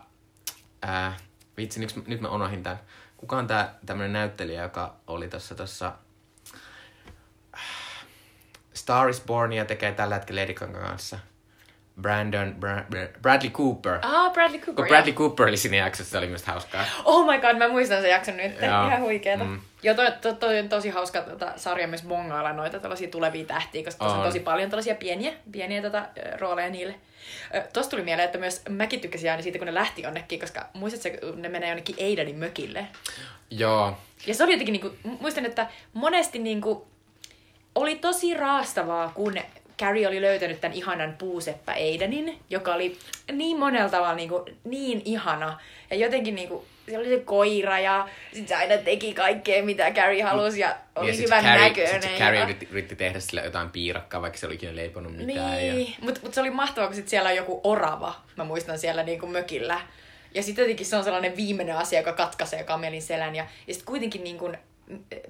ää, 0.82 1.16
vitsi, 1.57 1.80
nyt, 1.80 2.07
nyt 2.07 2.20
mä 2.20 2.28
unohdin 2.28 2.62
tämän. 2.62 2.78
Kuka 3.21 3.37
on 3.37 3.47
tää 3.47 3.75
tämmönen 3.87 4.12
näyttelijä, 4.12 4.62
joka 4.62 4.95
oli 5.07 5.29
tossa 5.29 5.55
tossa 5.55 5.93
Star 8.75 9.09
is 9.09 9.21
Bornia 9.27 9.64
tekee 9.64 9.93
tällä 9.93 10.14
hetkellä 10.14 10.41
Lady 10.43 10.55
Gagan 10.55 10.83
kanssa. 10.83 11.18
Brandon, 12.01 12.57
Bra- 12.61 13.18
Bradley 13.23 13.51
Cooper. 13.51 13.99
Ah, 14.03 14.33
Bradley 14.33 14.59
Cooper. 14.59 14.75
Kun 14.75 14.87
Bradley 14.87 15.12
Cooper 15.14 15.49
oli 15.49 15.57
siinä 15.57 15.77
jaksossa, 15.77 16.11
se 16.11 16.18
oli 16.18 16.27
myös 16.27 16.45
hauskaa. 16.45 16.85
Oh 17.05 17.27
my 17.27 17.41
god, 17.41 17.57
mä 17.57 17.68
muistan 17.68 18.01
sen 18.01 18.11
jakson 18.11 18.37
nyt. 18.37 18.53
Joo. 18.62 18.87
Ihan 18.87 19.01
huikeeta. 19.01 19.45
Mm. 19.45 19.61
Joo, 19.83 19.95
toi, 19.95 20.12
toi, 20.21 20.35
toi, 20.35 20.59
on 20.59 20.68
tosi 20.68 20.89
hauska 20.89 21.21
tota, 21.21 21.53
sarja 21.57 21.89
myös 21.89 22.03
bongailla 22.03 22.53
noita 22.53 22.79
tällaisia 22.79 23.09
tulevia 23.09 23.45
tähtiä, 23.45 23.85
koska 23.85 24.05
on 24.05 24.18
On. 24.18 24.25
tosi 24.27 24.41
paljon 24.41 24.71
tällaisia 24.71 24.95
pieniä, 24.95 25.33
pieniä 25.53 25.83
tota, 25.83 26.03
rooleja 26.39 26.71
niille. 26.71 26.95
Tuosta 27.73 27.91
tuli 27.91 28.03
mieleen, 28.03 28.27
että 28.27 28.39
myös 28.39 28.62
mäkin 28.68 29.01
tykkäsin 29.01 29.31
aina 29.31 29.43
siitä, 29.43 29.59
kun 29.59 29.66
ne 29.66 29.75
lähti 29.75 30.03
jonnekin, 30.03 30.41
koska 30.41 30.68
muistatko, 30.75 31.27
kun 31.27 31.43
ne 31.43 31.49
menee 31.49 31.68
jonnekin 31.68 31.97
Aidanin 32.01 32.37
mökille? 32.37 32.87
Joo. 33.51 33.97
Ja 34.27 34.35
se 34.35 34.45
oli 34.45 34.53
jotenkin, 34.53 34.73
niinku, 34.73 35.11
muistan, 35.21 35.47
että 35.47 35.71
monesti 35.93 36.39
niinku, 36.39 36.89
oli 37.75 37.97
tosi 37.97 38.35
raastavaa, 38.35 39.12
kun 39.14 39.35
Carrie 39.81 40.09
oli 40.09 40.20
löytänyt 40.20 40.61
tämän 40.61 40.76
ihanan 40.76 41.14
puuseppä 41.18 41.72
Aidenin, 41.72 42.39
joka 42.51 42.74
oli 42.74 42.99
niin 43.33 43.59
monella 43.59 43.89
tavalla 43.89 44.14
niinku, 44.14 44.45
niin 44.64 45.03
ihana. 45.05 45.61
Ja 45.91 45.97
jotenkin 45.97 46.35
niinku, 46.35 46.66
se 46.91 46.99
oli 46.99 47.09
se 47.09 47.18
koira 47.18 47.78
ja 47.78 48.09
sit 48.33 48.49
se 48.49 48.55
aina 48.55 48.76
teki 48.76 49.14
kaikkea, 49.14 49.62
mitä 49.62 49.91
Carrie 49.91 50.22
halusi 50.22 50.61
ja 50.61 50.76
oli 50.97 51.09
ja 51.11 51.14
hyvän 51.16 51.45
Carrie, 51.45 51.68
näköinen. 51.68 52.03
Sit 52.03 52.18
Carrie 52.18 52.43
yritti, 52.43 52.68
yritti 52.70 52.97
tehdä 52.97 53.20
sille 53.20 53.41
jotain 53.45 53.70
piirakkaa, 53.70 54.22
vaikka 54.22 54.39
se 54.39 54.47
oli 54.47 54.55
ikinä 54.55 54.76
leiponut 54.76 55.16
mitään. 55.16 55.57
Niin, 55.57 55.89
Ja... 55.89 55.95
mutta 56.01 56.20
mut 56.22 56.35
se 56.35 56.41
oli 56.41 56.51
mahtavaa, 56.51 56.89
kun 56.89 56.97
sit 56.97 57.09
siellä 57.09 57.28
on 57.28 57.37
joku 57.37 57.61
orava, 57.64 58.14
mä 58.37 58.45
muistan 58.45 58.78
siellä 58.78 59.03
niinku 59.03 59.26
mökillä. 59.26 59.81
Ja 60.35 60.43
sitten 60.43 60.62
jotenkin 60.62 60.87
se 60.87 60.97
on 60.97 61.05
sellainen 61.05 61.37
viimeinen 61.37 61.76
asia, 61.76 61.99
joka 62.01 62.12
katkaisee 62.12 62.64
kamelin 62.64 63.03
selän. 63.03 63.37
Ja, 63.37 63.47
ja 63.66 63.74
sitten 63.74 63.87
kuitenkin 63.87 64.24
niinku, 64.24 64.53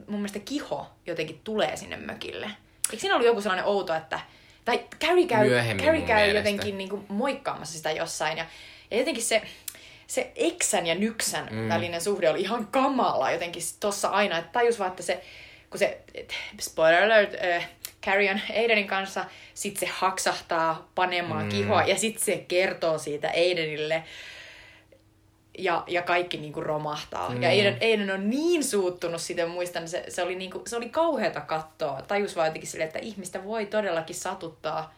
mun 0.07 0.21
mielestä 0.21 0.39
kiho 0.39 0.87
jotenkin 1.07 1.41
tulee 1.45 1.77
sinne 1.77 1.97
mökille. 1.97 2.47
Eikö 2.91 3.01
siinä 3.01 3.15
ollut 3.15 3.27
joku 3.27 3.41
sellainen 3.41 3.67
outo, 3.67 3.95
että... 3.95 4.21
Tai 4.65 4.85
Carrie 5.01 5.27
käy, 5.27 5.51
Carrie 5.77 6.07
käy 6.07 6.37
jotenkin 6.37 6.79
niinku 6.79 7.05
moikkaamassa 7.09 7.77
sitä 7.77 7.91
jossain. 7.91 8.39
Ja, 8.39 8.47
ja 8.91 8.99
jotenkin 8.99 9.23
se, 9.23 9.43
se 10.07 10.33
eksän 10.37 10.87
ja 10.87 10.95
nyksän 10.95 11.49
mm. 11.51 11.69
välinen 11.69 12.01
suhde 12.01 12.31
oli 12.31 12.41
ihan 12.41 12.67
kamala 12.67 13.31
jotenkin 13.31 13.63
tossa 13.81 14.09
aina. 14.09 14.39
Että 14.39 14.53
tajus 14.53 14.79
vaan, 14.79 14.91
että 14.91 15.03
se, 15.03 15.25
kun 15.71 15.79
se, 15.79 16.01
spoiler 16.61 17.05
alert, 17.05 17.35
äh, 17.35 17.69
Carrie 18.05 18.31
on 18.31 18.41
Aidenin 18.57 18.87
kanssa, 18.87 19.25
sit 19.55 19.77
se 19.77 19.87
haksahtaa 19.87 20.89
panemaan 20.95 21.45
mm. 21.45 21.49
kihoa 21.49 21.83
ja 21.83 21.99
sit 21.99 22.19
se 22.19 22.45
kertoo 22.49 22.99
siitä 22.99 23.29
Aidenille 23.29 24.05
ja, 25.65 25.85
ja 25.87 26.03
kaikki 26.03 26.37
niinku 26.37 26.61
romahtaa. 26.61 27.31
Mm. 27.31 27.43
Ja 27.43 27.49
Aiden, 27.49 27.79
Aiden 27.83 28.11
on 28.11 28.31
niin 28.31 28.65
suuttunut 28.65 29.21
siitä, 29.21 29.47
muistan, 29.47 29.89
se, 29.89 30.05
se, 30.09 30.23
oli, 30.23 30.35
niinku, 30.35 30.63
se 30.67 30.77
oli 30.77 30.89
kauheata 30.89 31.41
katsoa. 31.41 32.03
Tajus 32.03 32.37
vaan 32.37 32.47
jotenkin 32.49 32.71
silleen, 32.71 32.87
että 32.87 32.99
ihmistä 32.99 33.45
voi 33.45 33.67
todellakin 33.67 34.17
satuttaa 34.17 34.95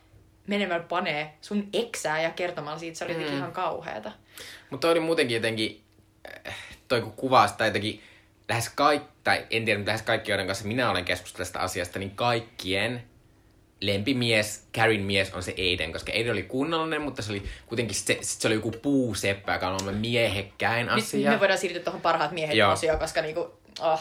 menemällä 0.46 0.86
panee 0.88 1.32
sun 1.40 1.68
eksää 1.72 2.22
ja 2.22 2.30
kertomalla 2.30 2.78
siitä, 2.78 2.98
se 2.98 3.04
oli 3.04 3.12
jotenkin 3.12 3.34
Mm. 3.34 3.38
ihan 3.38 3.52
kauheata. 3.52 4.12
Mutta 4.70 4.90
oli 4.90 5.00
muutenkin 5.00 5.34
jotenkin, 5.34 5.82
äh, 6.48 6.56
toi 6.88 7.00
kun 7.00 7.12
kuvasi 7.12 7.54
tai 7.58 7.68
jotenkin 7.68 8.02
lähes 8.48 8.68
kaikki, 8.68 9.08
tai 9.24 9.46
en 9.50 9.64
tiedä, 9.64 9.86
lähes 9.86 10.02
kaikki, 10.02 10.30
joiden 10.30 10.46
kanssa 10.46 10.64
minä 10.68 10.90
olen 10.90 11.04
keskustellut 11.04 11.46
tästä 11.46 11.60
asiasta, 11.60 11.98
niin 11.98 12.10
kaikkien 12.10 13.02
lempimies, 13.82 14.66
Karin 14.74 15.02
mies 15.02 15.34
on 15.34 15.42
se 15.42 15.54
Aiden, 15.58 15.92
koska 15.92 16.12
Aiden 16.12 16.32
oli 16.32 16.42
kunnollinen, 16.42 17.02
mutta 17.02 17.22
se 17.22 17.32
oli 17.32 17.42
kuitenkin, 17.66 17.96
se, 17.96 18.18
sit 18.20 18.40
se 18.40 18.48
oli 18.48 18.54
joku 18.54 18.70
puuseppä, 18.70 19.52
joka 19.52 19.68
on 19.68 19.82
ollut 19.82 20.00
miehekkäin 20.00 20.86
Nyt 20.86 21.04
asia. 21.04 21.30
me 21.30 21.40
voidaan 21.40 21.58
siirtyä 21.58 21.82
tuohon 21.82 22.00
parhaat 22.00 22.32
miehet 22.32 22.56
Joo. 22.56 22.72
osioon, 22.72 22.98
koska 22.98 23.22
niinku, 23.22 23.52
oh, 23.80 24.00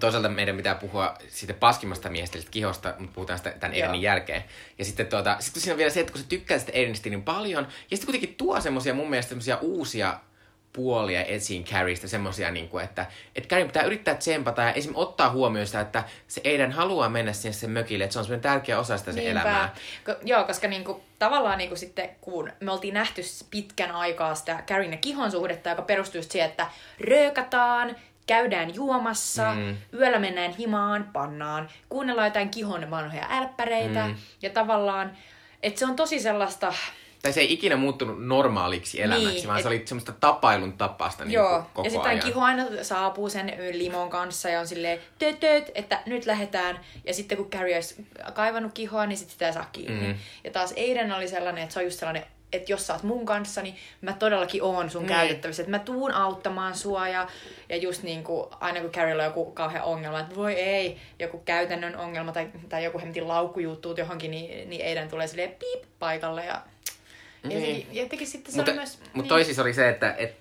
toisaalta 0.00 0.28
meidän 0.28 0.56
pitää 0.56 0.74
puhua 0.74 1.14
siitä 1.28 1.54
paskimmasta 1.54 2.10
miehestä, 2.10 2.38
eli 2.38 2.42
siitä 2.42 2.52
kihosta, 2.52 2.94
mutta 2.98 3.14
puhutaan 3.14 3.38
sitä 3.38 3.50
tämän 3.50 3.76
Joo. 3.76 3.86
Aidenin 3.86 4.02
jälkeen. 4.02 4.44
Ja 4.78 4.84
sitten 4.84 5.06
tuota, 5.06 5.36
sitten 5.40 5.62
siinä 5.62 5.74
on 5.74 5.78
vielä 5.78 5.90
se, 5.90 6.00
että 6.00 6.12
kun 6.12 6.20
sä 6.20 6.28
tykkää 6.28 6.58
sitä 6.58 6.72
Aidenista 6.74 7.08
niin 7.08 7.22
paljon, 7.22 7.64
ja 7.90 7.96
sitten 7.96 8.06
kuitenkin 8.06 8.34
tuo 8.34 8.60
semmosia 8.60 8.94
mun 8.94 9.10
mielestä 9.10 9.28
semmosia 9.28 9.58
uusia 9.60 10.20
puolia 10.72 11.24
esiin 11.24 11.64
Carriestä, 11.64 12.08
semmosia, 12.08 12.50
niin 12.50 12.68
kuin, 12.68 12.84
että, 12.84 13.06
että 13.36 13.48
Carrie 13.48 13.66
pitää 13.66 13.82
yrittää 13.82 14.14
tsempata 14.14 14.62
ja 14.62 14.72
esim. 14.72 14.92
ottaa 14.94 15.30
huomioon 15.30 15.66
sitä, 15.66 15.80
että 15.80 16.04
se 16.28 16.40
Aiden 16.44 16.72
haluaa 16.72 17.08
mennä 17.08 17.32
sinne 17.32 17.52
sen 17.52 17.70
mökille, 17.70 18.04
että 18.04 18.12
se 18.12 18.18
on 18.18 18.24
semmoinen 18.24 18.42
tärkeä 18.42 18.78
osa 18.78 18.98
sitä 18.98 19.12
sen 19.12 19.26
elämää. 19.26 19.74
Ko, 20.04 20.14
joo, 20.24 20.44
koska 20.44 20.68
niinku, 20.68 21.02
tavallaan 21.18 21.58
niinku 21.58 21.76
sitten, 21.76 22.10
kun 22.20 22.52
me 22.60 22.72
oltiin 22.72 22.94
nähty 22.94 23.22
pitkän 23.50 23.90
aikaa 23.90 24.34
sitä 24.34 24.62
Karin 24.68 24.92
ja 24.92 24.96
Kihon 24.98 25.30
suhdetta, 25.30 25.70
joka 25.70 25.82
perustuu 25.82 26.22
siihen, 26.22 26.50
että 26.50 26.66
röökataan, 27.00 27.96
käydään 28.26 28.74
juomassa, 28.74 29.54
Mm. 29.54 29.76
yöllä 29.94 30.18
mennään 30.18 30.52
himaan, 30.52 31.10
pannaan, 31.12 31.68
kuunnellaan 31.88 32.26
jotain 32.28 32.50
Kihon 32.50 32.90
vanhoja 32.90 33.26
älppäreitä, 33.30 34.06
mm. 34.06 34.14
ja 34.42 34.50
tavallaan, 34.50 35.12
että 35.62 35.78
se 35.78 35.86
on 35.86 35.96
tosi 35.96 36.20
sellaista, 36.20 36.74
Tai 37.22 37.32
se 37.32 37.40
ei 37.40 37.52
ikinä 37.52 37.76
muuttunut 37.76 38.26
normaaliksi 38.26 39.02
elämäksi, 39.02 39.28
Niin, 39.34 39.46
vaan 39.46 39.58
et- 39.58 39.62
se 39.62 39.68
oli 39.68 39.82
semmoista 39.84 40.12
tapailun 40.12 40.72
tapasta 40.72 41.24
niin 41.24 41.32
Joo, 41.32 41.62
koko 41.74 41.86
ja 41.86 41.90
sitten. 41.90 42.18
Kiho 42.18 42.40
aina 42.40 42.64
saapuu 42.82 43.28
sen 43.28 43.52
limon 43.72 44.10
kanssa 44.10 44.48
ja 44.48 44.60
on 44.60 44.66
silleen 44.66 44.98
töt, 45.18 45.40
töt, 45.40 45.70
että 45.74 46.02
nyt 46.06 46.26
lähdetään. 46.26 46.80
Ja 47.04 47.14
sitten 47.14 47.38
kun 47.38 47.50
Carrie 47.50 47.74
olisi 47.74 48.06
kaivannut 48.34 48.72
Kihoa, 48.74 49.06
niin 49.06 49.16
sitten 49.16 49.32
sitä 49.32 49.46
ei 49.46 49.52
saa 49.52 49.68
kiinni. 49.72 50.00
Mm. 50.00 50.06
Mm. 50.06 50.14
Ja 50.44 50.50
taas 50.50 50.74
Aiden 50.76 51.12
oli 51.12 51.28
sellainen, 51.28 51.62
että 51.62 51.72
se 51.74 51.80
on 51.80 51.84
just 51.84 51.98
sellainen, 51.98 52.24
että 52.52 52.72
jos 52.72 52.86
sä 52.86 52.92
oot 52.92 53.02
mun 53.02 53.26
kanssa, 53.26 53.62
niin 53.62 53.76
mä 54.00 54.12
todellakin 54.12 54.62
oon 54.62 54.90
sun 54.90 55.02
niin. 55.02 55.16
käytettävissä. 55.16 55.62
Että 55.62 55.70
mä 55.70 55.78
tuun 55.78 56.12
auttamaan 56.12 56.74
sua 56.74 57.08
ja, 57.08 57.28
ja 57.68 57.76
just 57.76 58.02
niin 58.02 58.24
kuin, 58.24 58.46
aina 58.60 58.80
kun 58.80 58.90
Carriella 58.90 59.22
on 59.22 59.28
joku 59.28 59.52
kauhean 59.52 59.84
ongelma, 59.84 60.20
että 60.20 60.34
voi 60.36 60.52
ei, 60.54 60.98
joku 61.18 61.38
käytännön 61.38 61.96
ongelma 61.96 62.32
tai, 62.32 62.48
tai 62.68 62.84
joku 62.84 62.98
hemmetin 62.98 63.28
laukku 63.28 63.60
johonkin, 63.96 64.30
niin, 64.30 64.70
niin 64.70 64.86
Aiden 64.86 65.08
tulee 65.08 65.26
silleen 65.26 65.56
piip 65.58 65.84
paikalle 65.98 66.44
ja 66.44 66.62
ja 67.42 67.48
Niin. 67.48 67.60
jotenkin, 67.60 67.96
jotenkin 68.02 68.26
sitten 68.26 68.52
se 68.52 68.56
Mutta, 68.58 68.70
oli 68.70 68.78
myös... 68.78 69.00
niin. 69.00 69.10
mutta 69.14 69.28
toi 69.28 69.44
siis 69.44 69.58
oli 69.58 69.74
se, 69.74 69.88
että 69.88 70.14
et, 70.18 70.36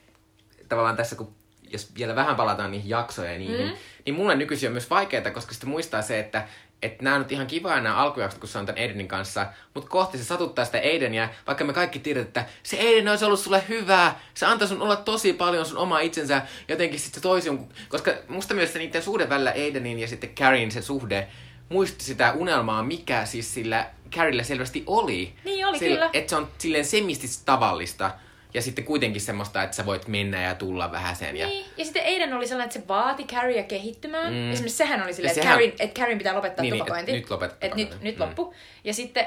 tavallaan 0.70 0.98
tässä 0.98 1.16
kun 1.16 1.36
jos 1.70 1.96
vielä 1.96 2.16
vähän 2.16 2.36
palataan 2.36 2.72
niihin 2.72 2.90
jaksoihin 2.90 3.34
ja 3.34 3.40
niihin, 3.40 3.68
mm. 3.68 3.74
niin 4.06 4.14
mulle 4.16 4.36
nykyisin 4.36 4.68
on 4.70 4.74
myös 4.74 4.90
vaikeaa, 4.90 5.32
koska 5.32 5.52
sitten 5.52 5.70
muistaa 5.70 6.02
se, 6.02 6.20
että 6.20 6.48
että 6.82 7.04
nämä 7.04 7.16
on 7.16 7.22
nyt 7.22 7.32
ihan 7.32 7.48
kiva 7.48 7.80
nämä 7.80 7.96
alkujaksot, 7.96 8.40
kun 8.40 8.50
se 8.50 8.58
on 8.58 8.66
tämän 8.66 8.82
Aidenin 8.82 9.08
kanssa, 9.08 9.48
mutta 9.74 9.90
kohti 9.90 10.18
se 10.18 10.24
satuttaa 10.24 10.66
sitä 10.66 10.78
Aidenia, 10.78 11.30
vaikka 11.48 11.64
me 11.64 11.74
kaikki 11.74 12.00
tiedät, 12.00 12.28
että 12.28 12.46
se 12.64 12.80
Aiden 12.80 13.08
olisi 13.08 13.26
ollut 13.26 13.40
sulle 13.40 13.64
hyvää, 13.70 14.20
se 14.34 14.46
antoi 14.46 14.68
sun 14.68 14.82
olla 14.82 14.96
tosi 14.96 15.34
paljon 15.34 15.66
sun 15.66 15.78
oma 15.78 16.00
itsensä, 16.00 16.42
jotenkin 16.68 17.00
sitten 17.00 17.16
se 17.16 17.22
toisi 17.22 17.48
jonkun, 17.48 17.70
koska 17.90 18.12
musta 18.28 18.54
myös 18.54 18.74
se 18.74 18.80
niiden 18.80 19.04
suhde 19.04 19.30
välillä 19.30 19.54
Aidenin 19.56 20.00
ja 20.00 20.08
sitten 20.08 20.36
Carrien 20.36 20.72
se 20.72 20.82
suhde, 20.82 21.28
muisti 21.70 22.04
sitä 22.04 22.32
unelmaa, 22.32 22.84
mikä 22.84 23.26
siis 23.26 23.54
sillä 23.54 23.90
Carriella 24.16 24.44
selvästi 24.44 24.84
oli. 24.88 25.34
Niin 25.46 25.68
oli, 25.68 25.80
Sillä- 25.80 25.96
kyllä. 25.96 26.10
Että 26.14 26.30
se 26.30 26.36
on 26.36 26.48
silleen 26.58 26.86
semisti 26.86 27.28
tavallista. 27.46 28.12
Ja 28.54 28.62
sitten 28.62 28.86
kuitenkin 28.86 29.22
semmoista, 29.22 29.64
että 29.64 29.76
sä 29.76 29.86
voit 29.86 30.08
mennä 30.08 30.42
ja 30.42 30.56
tulla 30.56 30.92
vähän 30.92 31.16
sen. 31.16 31.38
Ja... 31.38 31.48
Niin, 31.48 31.66
ja 31.78 31.86
sitten 31.86 32.06
Aiden 32.06 32.34
oli 32.34 32.48
sellainen, 32.48 32.68
että 32.68 32.80
se 32.80 32.88
vaati 32.88 33.24
Carriea 33.24 33.64
kehittymään. 33.64 34.34
Mm. 34.34 34.52
Esimerkiksi 34.52 34.78
sehän 34.78 35.04
oli 35.04 35.14
silleen, 35.14 35.30
Ja 35.30 35.32
että, 35.32 35.42
sehän- 35.42 35.54
Carrien, 35.54 35.74
että 35.80 36.00
Carrien 36.00 36.18
pitää 36.18 36.36
lopettaa 36.36 36.64
Niin, 36.64 36.72
niin, 36.72 36.78
niin, 36.80 36.86
tupakointi. 36.86 37.12
että 37.12 37.22
nyt 37.22 37.30
lopetat 37.30 37.58
Et 37.64 37.76
nyt, 37.76 38.02
nyt 38.02 38.16
Mm. 38.18 38.22
loppu. 38.22 38.54
Ja 38.84 38.94
sitten, 38.94 39.26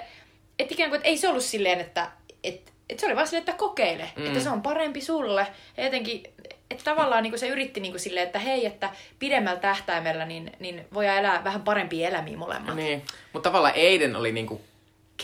että 0.59 0.75
ikään 0.75 0.91
kuin, 0.91 0.97
että 0.97 1.09
ei 1.09 1.17
se 1.17 1.29
ollut 1.29 1.45
silleen, 1.45 1.81
että 1.81 2.11
et, 2.45 2.73
et 2.91 3.01
se 3.01 3.07
oli 3.07 3.15
vaan 3.17 3.27
silleen, 3.27 3.41
että 3.49 3.53
kokeile. 3.53 4.11
Mm. 4.17 4.27
Että 4.27 4.41
se 4.41 4.51
on 4.51 4.63
parempi 4.63 5.01
sulle. 5.01 5.47
Ja 5.77 5.85
jotenkin, 5.85 6.23
että 6.71 6.85
tavallaan 6.85 7.23
niin 7.23 7.39
se 7.39 7.49
yritti 7.49 7.81
niin 7.81 7.93
kuin 7.93 8.01
silleen, 8.01 8.27
että 8.27 8.39
hei, 8.39 8.67
että 8.67 8.91
pidemmällä 9.19 9.61
tähtäimellä 9.61 10.25
niin, 10.25 10.53
niin 10.61 10.85
voi 10.95 11.07
elää 11.07 11.45
vähän 11.45 11.63
parempia 11.63 12.09
elämiä 12.09 12.37
molemmat. 12.37 12.77
Niin. 12.77 13.03
Mutta 13.33 13.49
tavallaan 13.49 13.75
Aiden 13.75 14.17
oli 14.17 14.33
niinku 14.33 14.61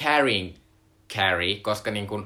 Carrien 0.03 0.55
Carrie, 1.15 1.57
koska 1.61 1.91
niinku 1.91 2.23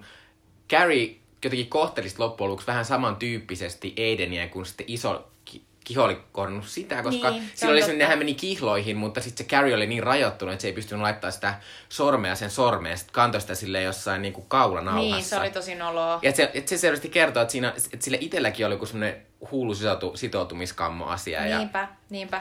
Carrie 0.70 1.14
jotenkin 1.44 1.68
kohteli 1.68 2.08
sit 2.08 2.18
loppujen 2.18 2.50
lopuksi 2.50 2.66
vähän 2.66 2.84
samantyyppisesti 2.84 3.94
Aidenia 3.98 4.48
kuin 4.48 4.66
sitten 4.66 4.86
iso 4.88 5.28
ki- 5.44 5.62
Kiho 5.84 6.04
oli 6.04 6.18
kornut 6.32 6.66
sitä, 6.66 7.02
koska 7.02 7.30
Niin, 7.30 7.42
se 7.42 7.50
sillä 7.54 7.70
on 7.70 7.72
oli 7.72 7.82
se, 7.82 7.92
nehän 7.92 8.18
meni 8.18 8.34
kihloihin, 8.34 8.96
mutta 8.96 9.20
sitten 9.20 9.46
se 9.46 9.50
Carrie 9.50 9.74
oli 9.74 9.86
niin 9.86 10.02
rajoittunut, 10.02 10.52
että 10.52 10.62
se 10.62 10.68
ei 10.68 10.74
pystynyt 10.74 11.02
laittaa 11.02 11.30
sitä 11.30 11.54
sormea 11.88 12.34
sen 12.34 12.50
sormeen, 12.50 12.98
sitten 12.98 13.12
kantoi 13.12 13.40
sitä 13.40 13.54
silleen 13.54 13.84
jossain 13.84 14.22
niinku 14.22 14.42
kaulanauhassa. 14.42 15.14
Niin, 15.16 15.24
se 15.24 15.38
oli 15.38 15.50
tosi 15.50 15.74
noloa. 15.74 16.18
Ja 16.22 16.32
se, 16.32 16.50
et 16.54 16.68
se 16.68 16.78
selvästi 16.78 17.08
kertoo, 17.08 17.42
että, 17.42 17.52
siinä, 17.52 17.68
että 17.92 18.04
sille 18.04 18.18
itselläkin 18.20 18.66
oli 18.66 18.74
joku 18.74 18.86
semmoinen 18.86 19.26
hullu 19.50 19.74
sitoutu, 19.74 20.16
sitoutumiskammo-asia. 20.16 21.46
Ja, 21.46 21.58
Niinpä, 21.58 21.88
niinpä. 22.10 22.40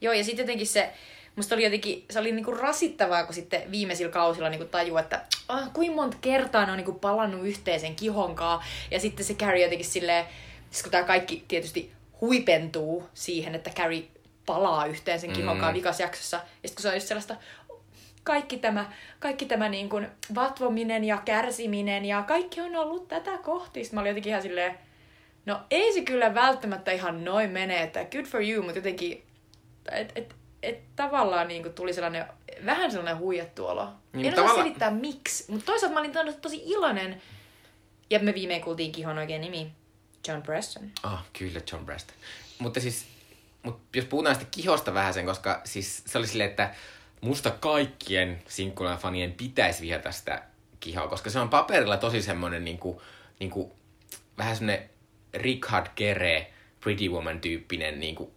Joo, 0.00 0.12
ja 0.14 0.24
sitten 0.24 0.42
jotenkin 0.42 0.66
se, 0.66 0.92
musta 1.38 1.54
oli 1.54 1.64
jotenkin, 1.64 2.04
se 2.10 2.18
oli 2.18 2.32
niinku 2.32 2.50
rasittavaa, 2.54 3.24
kun 3.24 3.34
sitten 3.34 3.70
viimeisillä 3.70 4.12
kausilla 4.12 4.48
niinku 4.48 4.66
tajuu, 4.66 4.96
että 4.96 5.24
ah, 5.48 5.72
kuinka 5.72 5.96
monta 5.96 6.16
kertaa 6.20 6.66
ne 6.66 6.72
on 6.72 6.78
niinku 6.78 6.92
palannut 6.92 7.46
yhteisen 7.46 7.94
kihonkaan. 7.94 8.64
Ja 8.90 9.00
sitten 9.00 9.26
se 9.26 9.34
Carrie 9.34 9.62
jotenkin 9.62 9.86
silleen, 9.86 10.24
siis 10.70 10.82
kun 10.82 10.92
tää 10.92 11.04
kaikki 11.04 11.44
tietysti 11.48 11.92
huipentuu 12.20 13.08
siihen, 13.14 13.54
että 13.54 13.70
Carrie 13.70 14.04
palaa 14.46 14.86
yhteen 14.86 15.20
sen 15.20 15.32
kihonkaan 15.32 15.72
Mm. 15.72 15.76
mm. 15.76 15.78
vikasjaksossa. 15.78 16.36
Ja 16.36 16.42
sitten 16.68 16.74
kun 16.74 16.82
se 16.82 16.88
on 16.88 16.94
just 16.94 17.06
sellaista, 17.06 17.36
kaikki 18.24 18.56
tämä, 18.56 18.92
kaikki 19.18 19.46
tämä 19.46 19.68
niin 19.68 19.88
kuin 19.88 20.06
vatvominen 20.34 21.04
ja 21.04 21.22
kärsiminen 21.24 22.04
ja 22.04 22.22
kaikki 22.22 22.60
on 22.60 22.76
ollut 22.76 23.08
tätä 23.08 23.38
kohti. 23.38 23.84
Sitten 23.84 23.96
mä 23.96 24.00
olin 24.00 24.10
jotenkin 24.10 24.30
ihan 24.30 24.42
silleen, 24.42 24.78
no 25.46 25.60
ei 25.70 25.92
se 25.92 26.00
kyllä 26.00 26.34
välttämättä 26.34 26.92
ihan 26.92 27.24
noin 27.24 27.50
mene, 27.50 27.82
että 27.82 28.04
good 28.04 28.24
for 28.24 28.42
you, 28.42 28.62
mutta 28.62 28.78
jotenkin, 28.78 29.22
että 29.92 30.12
et, 30.16 30.34
et 30.62 30.96
tavallaan 30.96 31.48
niin 31.48 31.62
kuin 31.62 31.74
tuli 31.74 31.92
sellainen, 31.92 32.24
vähän 32.66 32.90
sellainen 32.90 33.18
huijattu 33.18 33.66
olo. 33.66 33.88
Niin, 34.12 34.26
en 34.26 34.32
osaa 34.32 34.44
tavalla- 34.44 34.62
selittää 34.64 34.90
miksi, 34.90 35.44
mutta 35.48 35.66
toisaalta 35.66 35.94
mä 35.94 36.00
olin 36.00 36.12
tosi, 36.12 36.32
tosi 36.40 36.62
iloinen. 36.66 37.22
Ja 38.10 38.18
me 38.18 38.34
viimein 38.34 38.62
kuultiin 38.62 38.92
kihon 38.92 39.18
oikein 39.18 39.40
nimi, 39.40 39.72
John 40.28 40.42
Preston. 40.42 40.90
Oh, 41.04 41.18
kyllä 41.38 41.60
John 41.72 41.84
Preston. 41.86 42.16
Mutta 42.58 42.80
siis, 42.80 43.06
mut 43.62 43.80
jos 43.96 44.04
puhutaan 44.04 44.34
sitä 44.34 44.46
kihosta 44.50 44.94
vähän 44.94 45.14
sen, 45.14 45.26
koska 45.26 45.60
siis 45.64 46.02
se 46.06 46.18
oli 46.18 46.26
silleen, 46.26 46.50
että 46.50 46.74
musta 47.20 47.50
kaikkien 47.50 48.42
sinkkulan 48.48 48.98
fanien 48.98 49.32
pitäisi 49.32 49.82
vihata 49.82 50.12
sitä 50.12 50.42
kihoa, 50.80 51.08
koska 51.08 51.30
se 51.30 51.38
on 51.38 51.48
paperilla 51.48 51.96
tosi 51.96 52.22
semmonen 52.22 52.64
niinku, 52.64 53.02
niinku 53.40 53.76
vähän 54.38 54.56
semmonen 54.56 54.90
Richard 55.34 55.86
Gere, 55.96 56.52
Pretty 56.80 57.08
Woman 57.08 57.40
tyyppinen, 57.40 58.00
niinku, 58.00 58.34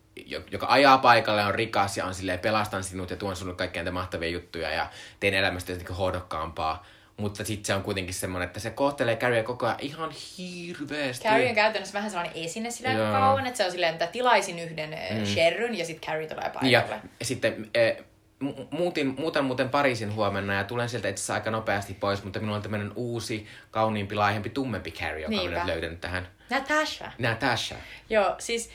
joka 0.52 0.68
ajaa 0.70 0.98
paikalle, 0.98 1.46
on 1.46 1.56
rikas 1.56 1.98
ja 1.98 2.06
on 2.06 2.14
silleen 2.14 2.40
pelastan 2.40 2.84
sinut 2.84 3.10
ja 3.10 3.18
tuon 3.18 3.36
sinulle 3.36 3.58
kaikkia 3.58 3.84
näitä 3.84 3.92
mahtavia 3.92 4.30
juttuja 4.30 4.70
ja 4.70 4.90
teen 5.20 5.34
elämästä 5.34 5.72
jotenkin 5.72 5.96
hohdokkaampaa. 5.96 6.86
Mutta 7.18 7.44
sitten 7.44 7.66
se 7.66 7.74
on 7.74 7.84
kuitenkin 7.84 8.14
semmoinen, 8.14 8.48
että 8.48 8.60
se 8.60 8.70
kohtelee 8.70 9.16
Carriea 9.16 9.44
koko 9.44 9.66
ajan 9.66 9.78
ihan 9.82 10.12
hirveästi. 10.38 11.28
Carrie 11.28 11.50
on 11.50 11.56
käytännössä 11.56 11.94
vähän 11.94 12.10
sellainen 12.10 12.44
esine 12.44 12.72
sillä 12.72 12.92
Joo. 12.92 13.12
kauan, 13.12 13.48
että 13.48 13.58
se 13.58 13.66
on 13.66 13.72
silleen, 13.72 13.94
että 13.94 14.08
tilaisin 14.08 14.60
yhden 14.60 14.90
mm. 14.90 15.26
sherryn 15.26 15.78
ja 15.78 15.86
sitten 15.86 16.10
Carrie 16.10 16.28
tulee 16.28 16.50
paikalle. 16.50 17.02
Ja 17.20 17.26
sitten 17.26 17.70
eh, 17.76 17.98
mu- 18.44 18.68
muutin, 18.72 19.16
muutan 19.20 19.46
muuten 19.46 19.70
Pariisin 19.70 20.16
huomenna 20.16 20.54
ja 20.54 20.64
tulen 20.64 20.90
sieltä 20.90 21.08
itse 21.10 21.20
asiassa 21.20 21.34
aika 21.34 21.52
nopeasti 21.52 21.94
pois, 21.94 22.24
mutta 22.24 22.40
minulla 22.40 22.56
on 22.56 22.62
tämmöinen 22.62 22.92
uusi, 22.96 23.48
kauniimpi, 23.72 24.16
laihempi, 24.16 24.50
tummempi 24.50 24.92
Carrie, 24.92 25.22
joka 25.22 25.30
Niinpä. 25.30 25.58
nyt 25.58 25.66
löytänyt 25.66 26.02
tähän. 26.02 26.28
Natasha. 26.50 27.12
Natasha. 27.20 27.76
Joo, 28.10 28.36
siis 28.40 28.70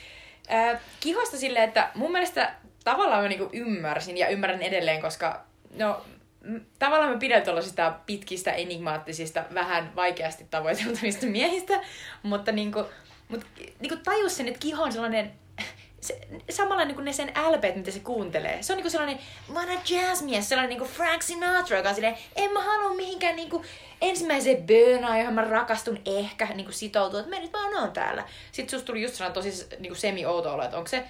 äh, 0.53 0.80
kihosta 1.01 1.36
silleen, 1.36 1.64
että 1.64 1.90
mun 1.94 2.12
mielestä 2.12 2.53
tavallaan 2.84 3.22
mä 3.22 3.28
niinku 3.28 3.49
ymmärsin 3.53 4.16
ja 4.18 4.28
ymmärrän 4.28 4.62
edelleen, 4.62 5.03
koska 5.03 5.44
no 5.76 6.05
tavallaan 6.78 7.12
mä 7.12 7.18
pidän 7.18 7.42
tuollaisista 7.42 7.94
pitkistä, 8.07 8.53
enigmaattisista, 8.53 9.44
vähän 9.55 9.97
vaikeasti 9.97 10.47
tavoiteltavista 10.51 11.26
miehistä, 11.26 11.80
mutta 12.22 12.53
niinku, 12.53 12.84
mut, 13.28 13.44
niinku 13.80 13.97
tajus 14.05 14.36
sen, 14.36 14.49
että 14.49 14.61
kiho 14.61 14.82
on 14.82 14.92
sellainen 14.92 15.32
se, 16.07 16.20
samalla 16.50 16.84
niin 16.84 16.94
kuin 16.94 17.04
ne 17.04 17.12
sen 17.12 17.32
älpeet, 17.34 17.76
mitä 17.76 17.90
se 17.90 18.00
kuuntelee. 18.00 18.62
Se 18.62 18.72
on 18.72 18.78
niin 18.78 18.90
sellainen, 18.90 19.18
mä 19.52 19.61
oon 19.61 19.78
jazzmies, 19.90 20.48
sellainen 20.48 20.68
niin 20.68 20.78
kuin 20.78 20.90
Frank 20.90 21.22
Sinatra, 21.22 21.76
joka 21.76 21.88
on 21.88 21.94
silleen, 21.94 22.16
en 22.36 22.52
mä 22.52 22.62
halua 22.62 22.94
mihinkään 22.94 23.36
niin 23.36 23.50
kuin 23.50 23.64
ensimmäiseen 24.00 24.62
bönaan, 24.62 25.18
johon 25.18 25.34
mä 25.34 25.44
rakastun 25.44 25.98
ehkä 26.07 26.46
niin 26.54 26.64
kuin 26.64 26.74
sitoutua, 26.74 27.20
että 27.20 27.34
mä 27.34 27.40
nyt 27.40 27.52
vaan 27.52 27.74
oon 27.74 27.92
täällä. 27.92 28.24
Sitten 28.52 28.78
susta 28.78 28.86
tuli 28.86 29.02
just 29.02 29.14
sellainen 29.14 29.34
tosi 29.34 29.66
niin 29.78 29.90
kuin 29.90 30.00
semi-outo 30.00 30.54
olo, 30.54 30.64
että 30.64 30.76
onko 30.76 30.88
se 30.88 31.04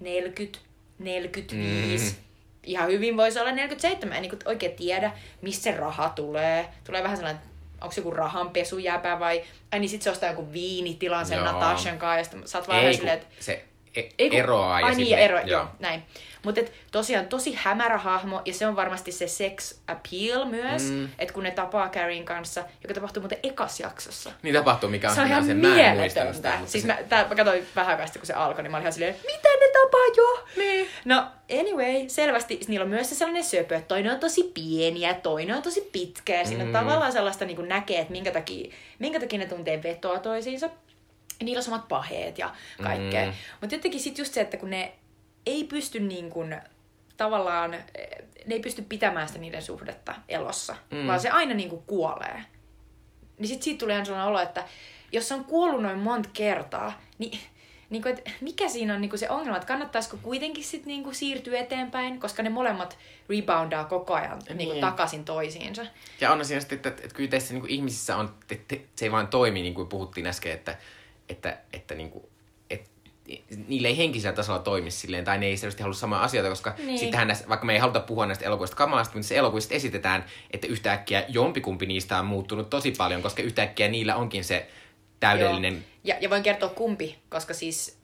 40, 0.00 0.58
45, 0.98 2.10
mm. 2.10 2.16
ihan 2.62 2.88
hyvin 2.88 3.16
voisi 3.16 3.40
olla 3.40 3.52
47, 3.52 4.16
en 4.16 4.22
niin 4.22 4.30
kuin 4.30 4.40
oikein 4.44 4.76
tiedä, 4.76 5.12
mistä 5.42 5.62
se 5.62 5.76
raha 5.76 6.08
tulee. 6.08 6.68
Tulee 6.84 7.02
vähän 7.02 7.16
sellainen, 7.16 7.42
onko 7.80 7.92
se 7.92 8.00
joku 8.00 8.10
rahanpesujääpä 8.10 9.20
vai, 9.20 9.42
ai 9.72 9.78
niin 9.78 9.88
sit 9.88 10.02
se 10.02 10.10
ostaa 10.10 10.30
joku 10.30 10.52
viinitilan 10.52 11.26
sen. 11.26 11.44
Natashan 11.44 11.98
kanssa, 11.98 12.18
ja 12.18 12.24
sitten 12.24 12.48
sä 12.48 12.58
oot 12.58 12.68
vaan 12.68 12.94
silleen, 12.94 13.18
että 13.18 13.26
se 13.40 13.64
e- 13.96 14.08
ei 14.18 14.30
kun- 14.30 14.38
eroaa. 14.38 14.80
ja 14.80 14.86
Ai 14.86 14.94
niin, 14.94 15.06
sitten- 15.06 15.24
ero, 15.24 15.38
joo. 15.38 15.46
joo, 15.46 15.66
näin. 15.78 16.02
Mutta 16.44 16.60
tosiaan 16.92 17.26
tosi 17.26 17.54
hämärä 17.54 17.98
hahmo, 17.98 18.42
ja 18.44 18.54
se 18.54 18.66
on 18.66 18.76
varmasti 18.76 19.12
se 19.12 19.26
sex 19.28 19.74
appeal 19.88 20.44
myös, 20.44 20.82
mm. 20.82 21.08
että 21.18 21.34
kun 21.34 21.42
ne 21.42 21.50
tapaa 21.50 21.88
Carrien 21.88 22.24
kanssa, 22.24 22.64
joka 22.82 22.94
tapahtuu 22.94 23.20
muuten 23.20 23.38
ekas 23.42 23.80
jaksossa. 23.80 24.32
Niin 24.42 24.54
tapahtuu, 24.54 24.88
mikä 24.90 25.08
on 25.08 25.14
Se 25.14 25.20
on 25.20 25.26
ihan 25.26 25.44
sen, 25.46 25.56
mä 25.56 25.80
en 25.80 25.96
muistanut 25.98 26.34
sitä, 26.36 26.58
Siis 26.66 26.82
se- 26.82 26.88
mä, 26.88 26.98
tää, 27.08 27.28
mä 27.28 27.34
katsoin 27.34 27.66
vähän 27.76 27.98
sitten, 28.06 28.20
kun 28.20 28.26
se 28.26 28.32
alkoi, 28.32 28.62
niin 28.62 28.70
mä 28.70 28.76
olin 28.76 28.82
ihan 28.82 28.92
silleen, 28.92 29.16
mitä 29.26 29.48
ne 29.48 29.66
tapaa 29.72 30.06
jo? 30.16 30.44
Niin. 30.56 30.88
No, 31.04 31.26
anyway, 31.60 32.08
selvästi 32.08 32.60
niillä 32.68 32.84
on 32.84 32.90
myös 32.90 33.08
se 33.08 33.14
sellainen 33.14 33.44
söpö, 33.44 33.76
että 33.76 33.88
toinen 33.88 34.12
on 34.12 34.20
tosi 34.20 34.50
pieni 34.54 35.00
ja 35.00 35.14
toinen 35.14 35.56
on 35.56 35.62
tosi 35.62 35.88
pitkä, 35.92 36.34
ja 36.34 36.44
siinä 36.44 36.64
mm. 36.64 36.68
on 36.68 36.72
tavallaan 36.72 37.12
sellaista 37.12 37.44
niin 37.44 37.68
näkee, 37.68 38.00
että 38.00 38.12
minkä 38.12 38.30
takia, 38.30 38.72
minkä 38.98 39.20
takia 39.20 39.38
ne 39.38 39.46
tuntee 39.46 39.82
vetoa 39.82 40.18
toisiinsa. 40.18 40.70
Niillä 41.42 41.58
on 41.60 41.64
samat 41.64 41.88
paheet 41.88 42.38
ja 42.38 42.54
kaikkea. 42.82 43.26
Mm. 43.26 43.32
Mutta 43.60 43.76
jotenkin 43.76 44.00
sitten 44.00 44.22
just 44.22 44.34
se, 44.34 44.40
että 44.40 44.56
kun 44.56 44.70
ne 44.70 44.92
ei 45.46 45.64
pysty 45.64 46.00
niin 46.00 46.30
kuin, 46.30 46.56
tavallaan, 47.16 47.70
ne 48.46 48.54
ei 48.54 48.60
pysty 48.60 48.82
pitämään 48.82 49.28
sitä 49.28 49.40
niiden 49.40 49.62
suhdetta 49.62 50.14
elossa, 50.28 50.76
Mm. 50.90 51.06
vaan 51.06 51.20
se 51.20 51.30
aina 51.30 51.54
niin 51.54 51.70
kuin 51.70 51.82
kuolee. 51.86 52.44
Niin 53.38 53.48
sit 53.48 53.62
siitä 53.62 53.78
tulee 53.78 54.04
sellainen 54.04 54.28
olo, 54.28 54.40
että 54.40 54.64
jos 55.12 55.28
se 55.28 55.34
on 55.34 55.44
kuollut 55.44 55.82
noin 55.82 55.98
monta 55.98 56.28
kertaa, 56.32 57.00
niin, 57.18 57.38
niin 57.90 58.02
kuin, 58.02 58.14
että 58.18 58.30
mikä 58.40 58.68
siinä 58.68 58.94
on 58.94 59.00
niin 59.00 59.08
kuin 59.08 59.20
se 59.20 59.30
ongelma, 59.30 59.56
että 59.56 59.66
kannattaisiko 59.66 60.16
kuitenkin 60.22 60.64
sit 60.64 60.86
niin 60.86 61.02
kuin 61.04 61.14
siirtyä 61.14 61.58
eteenpäin, 61.58 62.20
koska 62.20 62.42
ne 62.42 62.50
molemmat 62.50 62.98
reboundaa 63.28 63.84
koko 63.84 64.14
ajan 64.14 64.38
niin. 64.48 64.58
Niin 64.58 64.68
kuin 64.68 64.80
takaisin 64.80 65.24
toisiinsa. 65.24 65.86
Ja 66.20 66.32
on 66.32 66.44
siinä 66.44 66.60
sitten, 66.60 66.76
että, 66.76 66.88
että, 66.88 67.14
kyllä 67.14 67.30
teissä 67.30 67.54
niin 67.54 67.68
ihmisissä 67.68 68.16
on, 68.16 68.34
että 68.50 68.76
se 68.96 69.04
ei 69.04 69.12
vaan 69.12 69.28
toimi, 69.28 69.62
niin 69.62 69.74
kuin 69.74 69.88
puhuttiin 69.88 70.26
äsken, 70.26 70.52
että, 70.52 70.76
että, 71.28 71.58
että, 71.72 71.94
niin 71.94 72.10
kuin, 72.10 72.24
että 72.70 72.90
niille 73.66 73.88
ei 73.88 73.96
henkisellä 73.96 74.36
tasolla 74.36 74.58
toimi 74.58 74.90
silleen, 74.90 75.24
tai 75.24 75.38
ne 75.38 75.46
ei 75.46 75.56
selvästi 75.56 75.82
halua 75.82 75.94
samaa 75.94 76.22
asioita, 76.22 76.50
koska 76.50 76.74
Niin. 76.78 76.98
sittenhän 76.98 77.28
näistä, 77.28 77.48
vaikka 77.48 77.66
me 77.66 77.72
ei 77.72 77.78
haluta 77.78 78.00
puhua 78.00 78.26
näistä 78.26 78.44
elokuvista 78.44 78.76
kamalasta, 78.76 79.14
mutta 79.14 79.28
se 79.28 79.36
elokuvista 79.36 79.74
esitetään, 79.74 80.24
että 80.50 80.66
yhtäkkiä 80.66 81.24
jompikumpi 81.28 81.86
niistä 81.86 82.18
on 82.18 82.26
muuttunut 82.26 82.70
tosi 82.70 82.90
paljon, 82.90 83.22
koska 83.22 83.42
yhtäkkiä 83.42 83.88
niillä 83.88 84.16
onkin 84.16 84.44
se 84.44 84.68
täydellinen... 85.20 85.72
Joo. 85.72 85.82
Ja, 86.04 86.16
ja 86.20 86.30
voin 86.30 86.42
kertoa 86.42 86.68
kumpi, 86.68 87.18
koska 87.28 87.54
siis 87.54 87.98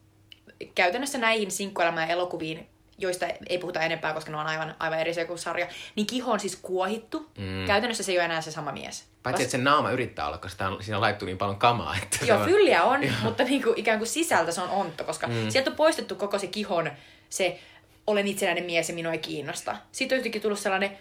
käytännössä 0.75 1.17
näihin 1.17 1.51
sinkkuelämään 1.51 2.09
elokuviin, 2.09 2.67
joista 2.97 3.25
ei 3.49 3.57
puhuta 3.57 3.81
enempää, 3.81 4.13
koska 4.13 4.31
ne 4.31 4.37
on 4.37 4.47
aivan, 4.47 4.75
aivan 4.79 4.99
eri 4.99 5.13
sarja, 5.35 5.67
niin 5.95 6.07
Kiho 6.07 6.31
on 6.31 6.39
siis 6.39 6.55
kuohittu. 6.55 7.31
Mm. 7.37 7.65
Käytännössä 7.67 8.03
se 8.03 8.11
ei 8.11 8.17
ole 8.17 8.25
enää 8.25 8.41
se 8.41 8.51
sama 8.51 8.71
mies. 8.71 9.10
Paitsi, 9.23 9.43
että 9.43 9.51
sen 9.51 9.63
naama 9.63 9.91
yrittää 9.91 10.27
olla, 10.27 10.37
koska 10.37 10.67
on, 10.67 10.83
siinä 10.83 10.97
on 10.97 11.01
laittu 11.01 11.25
niin 11.25 11.37
paljon 11.37 11.59
kamaa. 11.59 11.95
Että 12.03 12.25
Joo, 12.25 12.39
on- 12.39 12.45
fylliä 12.45 12.83
on, 12.83 12.99
mutta 13.23 13.43
niinku, 13.43 13.73
ikään 13.75 13.97
kuin 13.97 14.07
sisältö 14.07 14.51
se 14.51 14.61
on 14.61 14.69
ontto, 14.69 15.03
koska 15.03 15.27
mm. 15.27 15.49
sieltä 15.49 15.69
on 15.69 15.75
poistettu 15.75 16.15
koko 16.15 16.39
se 16.39 16.47
Kihon, 16.47 16.91
se 17.29 17.59
olen 18.07 18.27
itsenäinen 18.27 18.63
mies 18.63 18.89
ja 18.89 18.95
minua 18.95 19.11
ei 19.11 19.17
kiinnosta. 19.17 19.77
Sitten 19.91 20.15
on 20.15 20.17
yhtäkkiä 20.17 20.41
tullut 20.41 20.59
sellainen, 20.59 20.97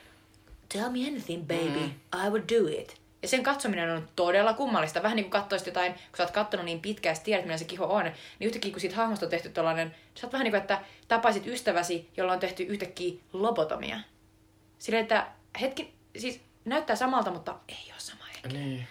tell 0.72 0.90
me 0.90 1.08
anything 1.08 1.42
baby, 1.46 1.80
mm. 1.80 1.92
I 2.26 2.30
will 2.30 2.42
do 2.42 2.80
it. 2.80 3.00
Ja 3.22 3.28
sen 3.28 3.42
katsominen 3.42 3.90
on 3.90 4.08
todella 4.16 4.54
kummallista. 4.54 5.02
Vähän 5.02 5.16
niin 5.16 5.24
kuin 5.24 5.42
katsoisit 5.42 5.66
jotain, 5.66 5.92
kun 5.92 6.16
sä 6.16 6.22
oot 6.22 6.32
kattonut 6.32 6.64
niin 6.66 6.80
pitkään, 6.80 7.16
ja 7.16 7.20
tiedät, 7.24 7.44
millainen 7.44 7.58
se 7.58 7.64
kiho 7.64 7.84
on, 7.84 8.04
niin 8.04 8.14
yhtäkkiä 8.46 8.70
kun 8.70 8.80
siitä 8.80 8.96
hahmosta 8.96 9.26
on 9.26 9.30
tehty 9.30 9.48
tollainen, 9.48 9.94
sä 10.14 10.26
oot 10.26 10.32
vähän 10.32 10.44
niin 10.44 10.52
kuin, 10.52 10.60
että 10.60 10.80
tapaisit 11.08 11.46
ystäväsi, 11.46 12.10
jolla 12.16 12.32
on 12.32 12.40
tehty 12.40 12.62
yhtäkkiä 12.62 13.14
lobotomia. 13.32 14.00
Silleen, 14.78 15.02
että 15.02 15.26
hetki, 15.60 15.94
siis 16.16 16.40
näyttää 16.64 16.96
samalta, 16.96 17.30
mutta 17.30 17.54
ei 17.68 17.89
Niin. 18.52 18.86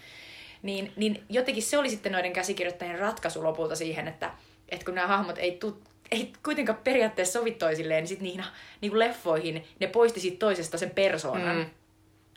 niin, 0.62 0.92
niin 0.96 1.24
jotenkin 1.30 1.64
se 1.64 1.78
oli 1.78 1.90
sitten 1.90 2.12
noiden 2.12 2.34
käsikirjoittajien 2.34 3.00
ratkaisu 3.00 3.44
lopulta 3.44 3.76
siihen, 3.76 4.08
että, 4.08 4.32
että 4.70 4.86
kun 4.86 4.96
nämä 4.96 5.08
hahmot 5.08 5.38
ei, 5.38 5.52
tu, 5.52 5.82
ei 6.12 6.34
kuitenkaan 6.44 6.80
periaatteessa 6.84 7.40
sovi 7.40 7.52
toisilleen, 7.52 8.02
niin 8.02 8.08
sitten 8.08 8.24
niihin 8.24 8.44
niin 8.82 8.90
kuin 8.92 9.00
leffoihin 9.00 9.64
ne 9.80 9.88
poisti 9.88 10.20
siitä 10.20 10.40
toisesta 10.40 10.78
sen 10.78 10.90
persoonan. 10.90 11.56
Mm. 11.56 11.62
Mm. 11.62 11.70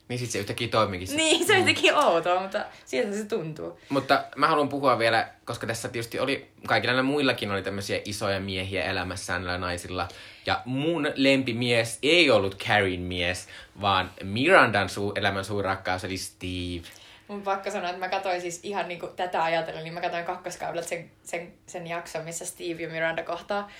Niin 0.08 0.18
sit 0.18 0.30
se 0.30 0.38
yhtäkkiä 0.38 0.68
toimikin. 0.68 1.08
se- 1.08 1.16
Niin, 1.16 1.46
se 1.46 1.52
on 1.52 1.58
jotenkin 1.58 1.94
outoa, 1.94 2.40
mutta 2.42 2.64
sieltä 2.84 3.16
se 3.16 3.24
tuntuu. 3.24 3.78
Mutta 3.88 4.24
mä 4.36 4.48
haluan 4.48 4.68
puhua 4.68 4.98
vielä, 4.98 5.28
koska 5.44 5.66
tässä 5.66 5.88
tietysti 5.88 6.18
oli, 6.18 6.48
kaikilla 6.66 6.92
näillä 6.92 7.02
muillakin 7.10 7.50
oli 7.50 7.62
tämmöisiä 7.62 8.00
isoja 8.04 8.40
miehiä 8.40 8.84
elämässään 8.84 9.44
näillä 9.44 9.58
naisilla. 9.58 10.08
Ja 10.46 10.62
mun 10.64 11.12
lempimies 11.14 11.98
ei 12.02 12.30
ollut 12.30 12.58
Carrien 12.58 13.00
mies, 13.00 13.48
vaan 13.80 14.10
Mirandan 14.22 14.88
suu, 14.88 15.12
elämän 15.16 15.44
suuri 15.44 15.64
rakkaus 15.64 16.04
eli 16.04 16.16
Steve. 16.16 16.88
Mun 17.28 17.42
pakko 17.42 17.70
sanoa, 17.70 17.88
että 17.88 18.00
mä 18.00 18.08
katsoin 18.08 18.40
siis 18.40 18.60
ihan 18.62 18.88
niin 18.88 19.00
kuin 19.00 19.12
tätä 19.16 19.42
ajatellen, 19.42 19.84
niin 19.84 19.94
mä 19.94 20.00
katsoin 20.00 20.24
kakkoskaudelta 20.24 20.88
sen, 20.88 21.10
sen, 21.22 21.52
sen 21.66 21.86
jakson, 21.86 22.24
missä 22.24 22.46
Steve 22.46 22.82
ja 22.82 22.88
Miranda 22.88 23.22
kohtaa. 23.22 23.70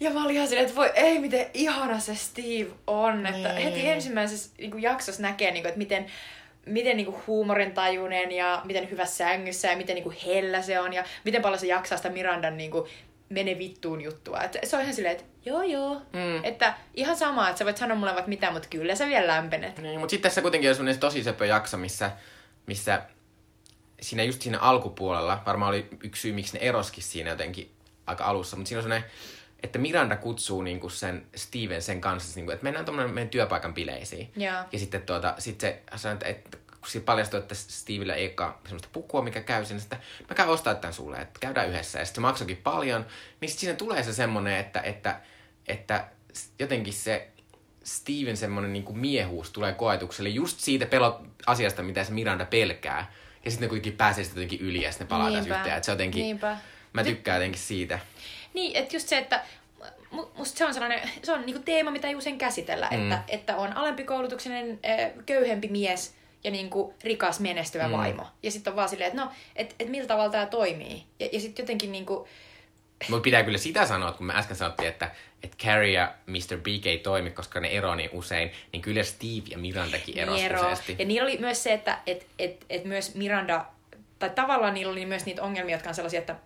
Ja 0.00 0.10
mä 0.10 0.24
olin 0.24 0.34
ihan 0.36 0.48
silleen, 0.48 0.66
että 0.66 0.76
voi 0.76 0.90
ei, 0.94 1.18
miten 1.18 1.46
ihana 1.54 1.98
se 1.98 2.14
Steve 2.14 2.70
on. 2.86 3.26
Että 3.26 3.52
Niin. 3.52 3.62
heti 3.64 3.88
ensimmäisessä 3.88 4.50
niin 4.58 4.70
kuin 4.70 4.82
jaksossa 4.82 5.22
näkee, 5.22 5.50
niin 5.50 5.62
kuin, 5.62 5.68
että 5.68 5.78
miten, 5.78 6.06
miten 6.66 6.96
niin 6.96 7.06
kuin 7.06 7.22
huumorintajuinen 7.26 8.32
ja 8.32 8.62
miten 8.64 8.90
hyvä 8.90 9.04
sängyssä 9.04 9.68
ja 9.68 9.76
miten 9.76 9.94
niin 9.94 10.04
kuin 10.04 10.16
hellä 10.26 10.62
se 10.62 10.80
on 10.80 10.92
ja 10.92 11.04
miten 11.24 11.42
paljon 11.42 11.60
se 11.60 11.66
jaksaa 11.66 11.98
sitä 11.98 12.08
Mirandan 12.10 12.56
niin 12.56 12.70
kuin, 12.70 12.88
mene 13.30 13.58
vittuun 13.58 14.00
juttua. 14.00 14.40
Et 14.40 14.56
se 14.64 14.76
on 14.76 14.82
ihan 14.82 14.94
silleen, 14.94 15.16
että 15.16 15.24
joo 15.44 15.62
joo. 15.62 15.94
Mm. 15.94 16.44
Että 16.44 16.74
ihan 16.94 17.16
sama, 17.16 17.48
että 17.48 17.58
sä 17.58 17.64
voit 17.64 17.76
sanoa 17.76 17.96
mulle 17.96 18.14
vaikka 18.14 18.28
mitä, 18.28 18.50
mutta 18.50 18.68
kyllä 18.68 18.94
sä 18.94 19.06
vielä 19.06 19.26
lämpenet. 19.26 19.78
Niin, 19.78 20.00
mutta 20.00 20.10
sitten 20.10 20.30
tässä 20.30 20.42
kuitenkin 20.42 20.70
on 20.70 20.76
semmoinen 20.76 21.00
tosi 21.00 21.24
söpö 21.24 21.46
jakso, 21.46 21.76
missä, 21.76 22.10
missä 22.66 23.02
siinä 24.00 24.22
just 24.22 24.42
siinä 24.42 24.58
alkupuolella, 24.58 25.42
varmaan 25.46 25.68
oli 25.68 25.88
yksi 26.02 26.22
syy, 26.22 26.32
miksi 26.32 26.58
ne 26.58 26.64
eroskin 26.64 27.04
siinä 27.04 27.30
jotenkin 27.30 27.70
aika 28.06 28.24
alussa, 28.24 28.56
mutta 28.56 28.68
siinä 28.68 28.78
on 28.78 28.82
semmoinen 28.82 29.10
että 29.62 29.78
Miranda 29.78 30.16
kutsuu 30.16 30.62
niinku 30.62 30.88
sen 30.88 31.26
Steven 31.36 31.82
sen 31.82 32.00
kanssa, 32.00 32.36
niinku, 32.36 32.52
että 32.52 32.64
mennään 32.64 32.84
tuommoinen 32.84 33.14
meidän 33.14 33.30
työpaikan 33.30 33.74
bileisiin. 33.74 34.32
Joo. 34.36 34.64
Ja 34.72 34.78
sitten 34.78 35.02
tuota, 35.02 35.34
sit 35.38 35.60
se 35.60 35.82
että, 36.12 36.26
että 36.26 36.58
kun 36.80 36.90
siitä 36.90 37.04
paljastui, 37.04 37.40
että 37.40 37.54
Stevellä 37.54 38.14
ei 38.14 38.34
ole 38.40 38.52
semmoista 38.64 38.88
pukua, 38.92 39.22
mikä 39.22 39.40
käy 39.40 39.64
sinne, 39.64 39.82
että 39.82 39.96
mä 40.28 40.34
käyn 40.34 40.48
ostaa 40.48 40.74
tämän 40.74 40.94
sulle, 40.94 41.16
että 41.16 41.40
käydään 41.40 41.68
yhdessä. 41.68 41.98
Ja 41.98 42.04
sitten 42.04 42.22
se 42.22 42.26
maksoikin 42.26 42.56
paljon, 42.56 43.06
niin 43.40 43.48
sitten 43.48 43.60
siinä 43.60 43.76
tulee 43.76 44.02
se 44.02 44.12
semmoinen, 44.12 44.56
että, 44.56 44.80
että, 44.80 45.20
että 45.68 46.04
jotenkin 46.58 46.92
se 46.92 47.28
Steven 47.84 48.36
semmoinen 48.36 48.72
niin 48.72 48.98
miehuus 48.98 49.50
tulee 49.50 49.72
koetukselle 49.72 50.28
just 50.28 50.60
siitä 50.60 50.86
pelot 50.86 51.20
asiasta, 51.46 51.82
mitä 51.82 52.04
se 52.04 52.12
Miranda 52.12 52.44
pelkää. 52.44 53.12
Ja 53.44 53.50
sitten 53.50 53.66
ne 53.66 53.68
kuitenkin 53.68 53.96
pääsee 53.96 54.24
sitten 54.24 54.42
jotenkin 54.42 54.68
yli 54.68 54.82
ja 54.82 54.92
sitten 54.92 55.04
ne 55.04 55.08
palaa 55.08 55.30
taas 55.30 55.46
yhteen. 55.46 55.76
Että 55.76 55.86
se 55.86 55.92
jotenkin, 55.92 56.22
Niinpä. 56.22 56.56
mä 56.92 57.04
tykkään 57.04 57.36
jotenkin 57.36 57.60
siitä. 57.60 57.98
Niin, 58.54 58.76
että 58.76 58.96
just 58.96 59.08
se, 59.08 59.18
että 59.18 59.44
mu- 60.12 60.28
musta 60.38 60.58
se 60.58 60.64
on 60.64 60.74
sellainen, 60.74 61.10
se 61.22 61.32
on 61.32 61.46
niinku 61.46 61.62
teema, 61.62 61.90
mitä 61.90 62.08
ei 62.08 62.14
usein 62.14 62.38
käsitellä, 62.38 62.88
mm. 62.90 63.02
että, 63.02 63.22
että 63.28 63.56
on 63.56 63.72
alempikoulutuksinen, 63.72 64.80
köyhempi 65.26 65.68
mies 65.68 66.14
ja 66.44 66.50
niinku 66.50 66.94
rikas 67.04 67.40
menestyvä 67.40 67.88
mm. 67.88 67.92
vaimo. 67.92 68.26
Ja 68.42 68.50
sitten 68.50 68.70
on 68.70 68.76
vaan 68.76 68.88
silleen, 68.88 69.08
että 69.08 69.24
no, 69.24 69.30
että 69.56 69.74
et 69.78 69.88
millä 69.88 70.08
tavalla 70.08 70.30
tämä 70.30 70.46
toimii. 70.46 71.02
Ja, 71.20 71.28
ja 71.32 71.40
sitten 71.40 71.62
jotenkin 71.62 71.92
niinku, 71.92 72.28
Mutta 73.08 73.22
pitää 73.22 73.42
kyllä 73.42 73.58
sitä 73.58 73.86
sanoa, 73.86 74.08
että 74.08 74.18
kun 74.18 74.26
me 74.26 74.34
äsken 74.36 74.56
sanottiin, 74.56 74.88
että, 74.88 75.10
että 75.42 75.56
Carrie 75.64 75.92
ja 75.92 76.14
Mr. 76.26 76.58
Big 76.62 76.86
ei 76.86 76.98
toimi, 76.98 77.30
koska 77.30 77.60
ne 77.60 77.68
ero 77.68 77.94
niin 77.94 78.10
usein, 78.12 78.50
niin 78.72 78.82
kyllä 78.82 79.02
Steve 79.02 79.42
ja 79.50 79.58
Mirandakin 79.58 80.18
erosi 80.18 80.40
Niero. 80.40 80.60
useasti. 80.60 80.96
Ja 80.98 81.04
niillä 81.04 81.26
oli 81.26 81.38
myös 81.38 81.62
se, 81.62 81.72
että 81.72 81.98
et, 82.06 82.26
et, 82.38 82.66
et 82.70 82.84
myös 82.84 83.14
Miranda, 83.14 83.64
tai 84.18 84.30
tavallaan 84.30 84.74
niillä 84.74 84.92
oli 84.92 85.06
myös 85.06 85.26
niitä 85.26 85.42
ongelmia, 85.42 85.74
jotka 85.74 85.88
on 85.88 85.94
sellaisia, 85.94 86.20
että 86.20 86.36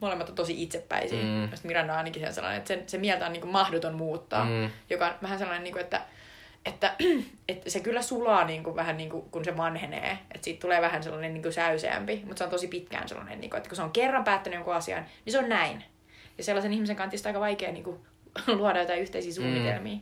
molemmat 0.00 0.28
on 0.28 0.34
tosi 0.34 0.62
itsepäisiä. 0.62 1.22
Mm. 1.22 1.48
Miranda 1.62 1.92
on 1.92 1.98
ainakin 1.98 2.34
sellainen, 2.34 2.58
että 2.58 2.68
sen, 2.68 2.84
se 2.86 2.98
mieltä 2.98 3.26
on 3.26 3.32
niin 3.32 3.40
kuin 3.40 3.52
mahdoton 3.52 3.94
muuttaa, 3.94 4.44
mm. 4.44 4.70
joka 4.90 5.06
on 5.06 5.14
vähän 5.22 5.38
sellainen, 5.38 5.64
niin 5.64 5.72
kuin, 5.72 5.84
että, 5.84 6.00
että, 6.64 6.94
että 7.48 7.70
se 7.70 7.80
kyllä 7.80 8.02
sulaa 8.02 8.44
niin 8.44 8.64
kuin, 8.64 8.76
vähän 8.76 8.96
niin 8.96 9.10
kuin, 9.10 9.30
kun 9.30 9.44
se 9.44 9.56
vanhenee. 9.56 10.18
Että 10.34 10.44
siitä 10.44 10.60
tulee 10.60 10.80
vähän 10.80 11.02
sellainen 11.02 11.34
niin 11.34 11.42
kuin 11.42 11.52
säyseämpi, 11.52 12.22
mutta 12.24 12.38
se 12.38 12.44
on 12.44 12.50
tosi 12.50 12.68
pitkään 12.68 13.08
sellainen, 13.08 13.40
niin 13.40 13.50
kuin, 13.50 13.58
että 13.58 13.68
kun 13.68 13.76
se 13.76 13.82
on 13.82 13.90
kerran 13.90 14.24
päättänyt 14.24 14.56
jonkun 14.56 14.74
asian, 14.74 15.06
niin 15.24 15.32
se 15.32 15.38
on 15.38 15.48
näin. 15.48 15.84
Ja 16.38 16.44
sellaisen 16.44 16.72
ihmisen 16.72 16.96
kantista 16.96 17.28
aika 17.28 17.40
vaikea 17.40 17.72
niin 17.72 17.84
kuin, 17.84 18.00
luoda 18.58 18.80
jotain 18.80 19.00
yhteisiä 19.00 19.32
suunnitelmia. 19.32 19.98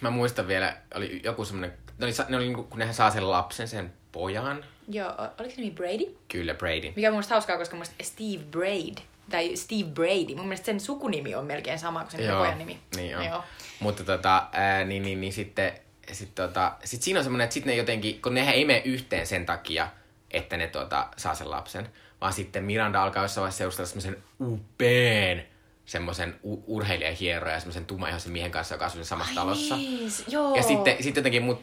Mä 0.00 0.10
muistan 0.10 0.48
vielä, 0.48 0.76
oli 0.94 1.20
joku 1.24 1.44
semmoinen, 1.44 1.78
ne 1.98 2.06
oli, 2.06 2.12
ne 2.28 2.36
oli 2.36 2.44
niinku, 2.44 2.62
kun 2.62 2.78
ne 2.78 2.92
saa 2.92 3.10
sen 3.10 3.30
lapsen, 3.30 3.68
sen 3.68 3.92
pojan, 4.12 4.64
Joo, 4.88 5.14
oliko 5.38 5.54
se 5.54 5.60
nimi 5.60 5.74
Brady? 5.74 6.16
kyllä 6.28 6.54
Brady. 6.54 6.92
Mikä 6.96 7.08
on 7.08 7.14
mun 7.14 7.24
hauskaa, 7.30 7.58
koska 7.58 7.76
mun 7.76 7.84
Steve 8.02 8.44
Braid, 8.50 8.98
tai 9.30 9.56
Steve 9.56 9.90
Brady, 9.90 10.34
mun 10.34 10.44
mielestä 10.48 10.66
sen 10.66 10.80
sukunimi 10.80 11.34
on 11.34 11.44
melkein 11.46 11.78
sama 11.78 12.00
kuin 12.00 12.10
sen 12.10 12.24
Joo, 12.24 12.38
pojan 12.38 12.58
nimi. 12.58 12.78
Niin 12.96 13.18
on. 13.18 13.24
Joo. 13.24 13.44
Mutta 13.80 14.04
tota, 14.04 14.46
ää, 14.52 14.84
niin, 14.84 15.02
niin, 15.02 15.20
niin 15.20 15.32
sitten, 15.32 15.72
sit 16.12 16.34
tota, 16.34 16.72
sit 16.84 17.02
siinä 17.02 17.20
on 17.20 17.24
semmoinen, 17.24 17.44
että 17.44 17.54
sitten 17.54 17.70
ne 17.70 17.76
jotenkin, 17.76 18.22
kun 18.22 18.34
nehän 18.34 18.54
ei 18.54 18.64
mene 18.64 18.82
yhteen 18.84 19.26
sen 19.26 19.46
takia, 19.46 19.88
että 20.30 20.56
ne 20.56 20.66
tota, 20.66 21.08
saa 21.16 21.34
sen 21.34 21.50
lapsen, 21.50 21.88
vaan 22.20 22.32
sitten 22.32 22.64
Miranda 22.64 23.02
alkaa 23.02 23.24
jossain 23.24 23.42
vaiheessa 23.42 23.58
seurustella 23.58 23.86
semmoisen 23.88 24.16
upeen 24.40 25.46
semmoisen 25.86 26.40
u- 26.44 26.64
urheilijahieroja 26.76 27.54
ja 27.54 27.60
semmoisen 27.60 27.84
tummaihoisen 27.86 28.32
miehen 28.32 28.50
kanssa, 28.50 28.74
joka 28.74 28.86
asuu 28.86 29.04
samassa 29.04 29.34
talossa. 29.34 29.76
Niin, 29.76 30.10
s- 30.10 30.24
joo. 30.28 30.56
Ja 30.56 30.62
sitten, 30.62 30.96
sitten 31.00 31.20
jotenkin 31.20 31.42
mut, 31.42 31.62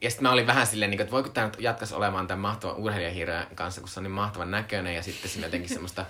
ja 0.00 0.10
sitten 0.10 0.22
mä 0.22 0.32
olin 0.32 0.46
vähän 0.46 0.66
silleen, 0.66 0.90
niin 0.90 0.98
kuin, 0.98 1.04
että 1.04 1.12
voiko 1.12 1.28
tämä 1.28 1.46
nyt 1.46 1.56
jatkaisi 1.60 1.94
olemaan 1.94 2.26
tämän 2.26 2.40
mahtavan 2.40 2.76
urheilijahirjan 2.76 3.46
kanssa, 3.54 3.80
kun 3.80 3.90
se 3.90 4.00
on 4.00 4.04
niin 4.04 4.10
mahtavan 4.12 4.50
näköinen 4.50 4.94
ja 4.94 5.02
sitten 5.02 5.30
siinä 5.30 5.46
jotenkin 5.46 5.68
semmoista, 5.76 6.06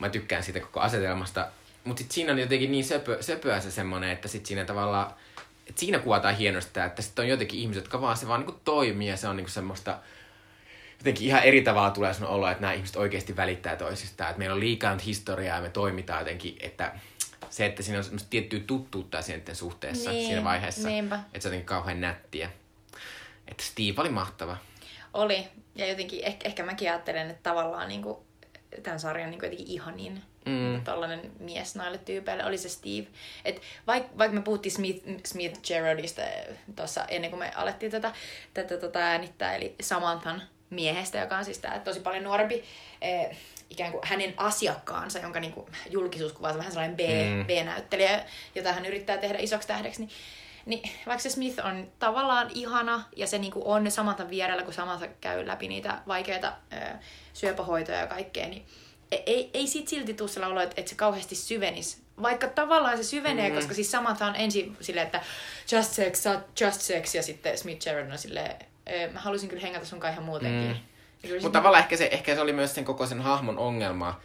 mä 0.00 0.08
tykkään 0.08 0.42
siitä 0.42 0.60
koko 0.60 0.80
asetelmasta. 0.80 1.48
Mutta 1.84 2.00
sitten 2.00 2.14
siinä 2.14 2.32
on 2.32 2.38
jotenkin 2.38 2.72
niin 2.72 2.84
söpö, 2.84 3.22
söpöä 3.22 3.60
se 3.60 3.70
semmoinen, 3.70 4.10
että 4.10 4.28
sitten 4.28 4.48
siinä 4.48 4.64
tavallaan, 4.64 5.14
että 5.66 5.80
siinä 5.80 5.98
kuvataan 5.98 6.36
hienosti 6.36 6.70
tää, 6.72 6.86
että 6.86 7.02
sitten 7.02 7.22
on 7.22 7.28
jotenkin 7.28 7.60
ihmiset, 7.60 7.82
jotka 7.84 8.00
vaan 8.00 8.16
se 8.16 8.28
vaan 8.28 8.40
niin 8.46 8.60
toimii 8.64 9.08
ja 9.08 9.16
se 9.16 9.28
on 9.28 9.36
niin 9.36 9.48
semmoista, 9.48 9.98
jotenkin 10.98 11.26
ihan 11.26 11.42
eri 11.42 11.62
tavalla 11.62 11.90
tulee 11.90 12.14
sun 12.14 12.26
olo, 12.26 12.48
että 12.48 12.60
nämä 12.60 12.72
ihmiset 12.72 12.96
oikeasti 12.96 13.36
välittää 13.36 13.76
toisistaan. 13.76 14.30
Että 14.30 14.38
meillä 14.38 14.54
on 14.54 14.60
liikaa 14.60 14.92
nyt 14.92 15.06
historiaa 15.06 15.56
ja 15.56 15.62
me 15.62 15.68
toimitaan 15.70 16.18
jotenkin, 16.20 16.56
että 16.60 16.92
se, 17.50 17.66
että 17.66 17.82
siinä 17.82 17.98
on 17.98 18.04
semmoista 18.04 18.30
tiettyä 18.30 18.60
tuttuutta 18.66 19.22
siinä 19.22 19.54
suhteessa 19.54 20.10
Niin, 20.10 20.26
siinä 20.26 20.44
vaiheessa. 20.44 20.88
niinpä. 20.88 21.14
Että 21.16 21.40
se 21.40 21.48
on 21.48 21.52
jotenkin 21.52 21.66
kauhean 21.66 22.00
nättiä. 22.00 22.50
Että 23.48 23.62
Steve 23.62 24.00
oli 24.00 24.08
mahtava. 24.08 24.56
Oli. 25.14 25.48
Ja 25.74 25.86
jotenkin 25.88 26.24
ehkä, 26.24 26.48
ehkä 26.48 26.62
mäkin 26.64 26.90
ajattelen, 26.90 27.30
että 27.30 27.42
tavallaan 27.42 27.88
niin 27.88 28.02
kuin, 28.02 28.18
tämän 28.82 29.00
sarjan 29.00 29.30
niin 29.30 29.40
kuin 29.40 29.46
jotenkin 29.50 29.74
ihanin 29.74 30.22
mm. 30.46 30.84
tällainen 30.84 31.32
mies 31.38 31.76
noille 31.76 31.98
tyypeille 31.98 32.44
oli 32.44 32.58
se 32.58 32.68
Steve. 32.68 33.06
Et 33.44 33.62
vaikka 33.86 34.18
vaik 34.18 34.32
me 34.32 34.42
puhuttiin 34.42 34.72
Smith, 34.72 35.08
Smith 35.24 35.60
Gerardista 35.62 36.22
tuossa 36.76 37.04
ennen 37.04 37.30
kuin 37.30 37.40
me 37.40 37.52
alettiin 37.54 37.92
tätä, 37.92 38.12
tätä 38.54 38.76
tota 38.76 38.98
äänittää, 38.98 39.56
eli 39.56 39.74
Samanthan 39.80 40.42
miehestä, 40.70 41.18
joka 41.18 41.36
on 41.36 41.44
siis 41.44 41.58
tää 41.58 41.78
tosi 41.78 42.00
paljon 42.00 42.24
nuorempi 42.24 42.64
eh, 43.00 43.36
ikään 43.70 43.92
kuin 43.92 44.02
hänen 44.04 44.34
asiakkaansa, 44.36 45.18
jonka 45.18 45.40
niin 45.40 45.52
kuin, 45.52 45.66
julkisuus 45.90 46.32
kuvaa 46.32 46.58
vähän 46.58 46.72
sellainen 46.72 46.96
B, 46.96 47.00
Mm. 47.00 47.46
B-näyttelijä, 47.46 48.24
jota 48.54 48.72
hän 48.72 48.86
yrittää 48.86 49.18
tehdä 49.18 49.38
isoksi 49.38 49.68
tähdeksi, 49.68 50.00
niin 50.00 50.10
niin 50.66 50.90
vaikka 51.06 51.22
se 51.22 51.30
Smith 51.30 51.66
on 51.66 51.88
tavallaan 51.98 52.50
ihana 52.54 53.04
ja 53.16 53.26
se 53.26 53.38
niinku 53.38 53.62
on 53.64 53.90
Samanthan 53.90 54.30
vierellä, 54.30 54.62
kun 54.62 54.74
Samantha 54.74 55.06
käy 55.20 55.46
läpi 55.46 55.68
niitä 55.68 55.98
vaikeita 56.08 56.52
ö, 56.72 56.76
syöpähoitoja 57.32 57.98
ja 57.98 58.06
kaikkea, 58.06 58.48
niin 58.48 58.66
ei, 59.10 59.22
ei, 59.26 59.50
ei 59.54 59.66
siitä 59.66 59.90
silti 59.90 60.14
tule 60.14 60.28
sellainen 60.28 60.52
olo, 60.52 60.62
että, 60.62 60.74
että 60.80 60.90
se 60.90 60.94
kauheasti 60.96 61.34
syvenisi. 61.34 62.02
Vaikka 62.22 62.48
tavallaan 62.48 62.96
se 62.96 63.02
syvenee, 63.04 63.48
mm. 63.48 63.54
koska 63.56 63.74
siis 63.74 63.90
Samantha 63.90 64.26
on 64.26 64.36
ensin 64.36 64.76
silleen, 64.80 65.06
että 65.06 65.22
just 65.72 65.92
sex, 65.92 66.24
just 66.60 66.80
sex, 66.80 67.14
ja 67.14 67.22
sitten 67.22 67.58
Smith 67.58 67.82
Sheridan 67.82 68.12
on 68.12 68.18
silleen, 68.18 68.56
"Ö, 68.92 69.12
mä 69.12 69.20
haluaisin 69.20 69.48
kyllä 69.48 69.62
hengata 69.62 69.86
sun 69.86 70.00
ihan 70.12 70.24
muutenkin. 70.24 70.68
Mm. 70.68 70.76
Kyllä 71.22 71.42
Mutta 71.42 71.58
tavallaan 71.58 71.82
ehkä 71.82 71.96
se, 71.96 72.08
ehkä 72.12 72.34
se 72.34 72.40
oli 72.40 72.52
myös 72.52 72.74
sen 72.74 72.84
koko 72.84 73.06
sen 73.06 73.20
hahmon 73.20 73.58
ongelma, 73.58 74.20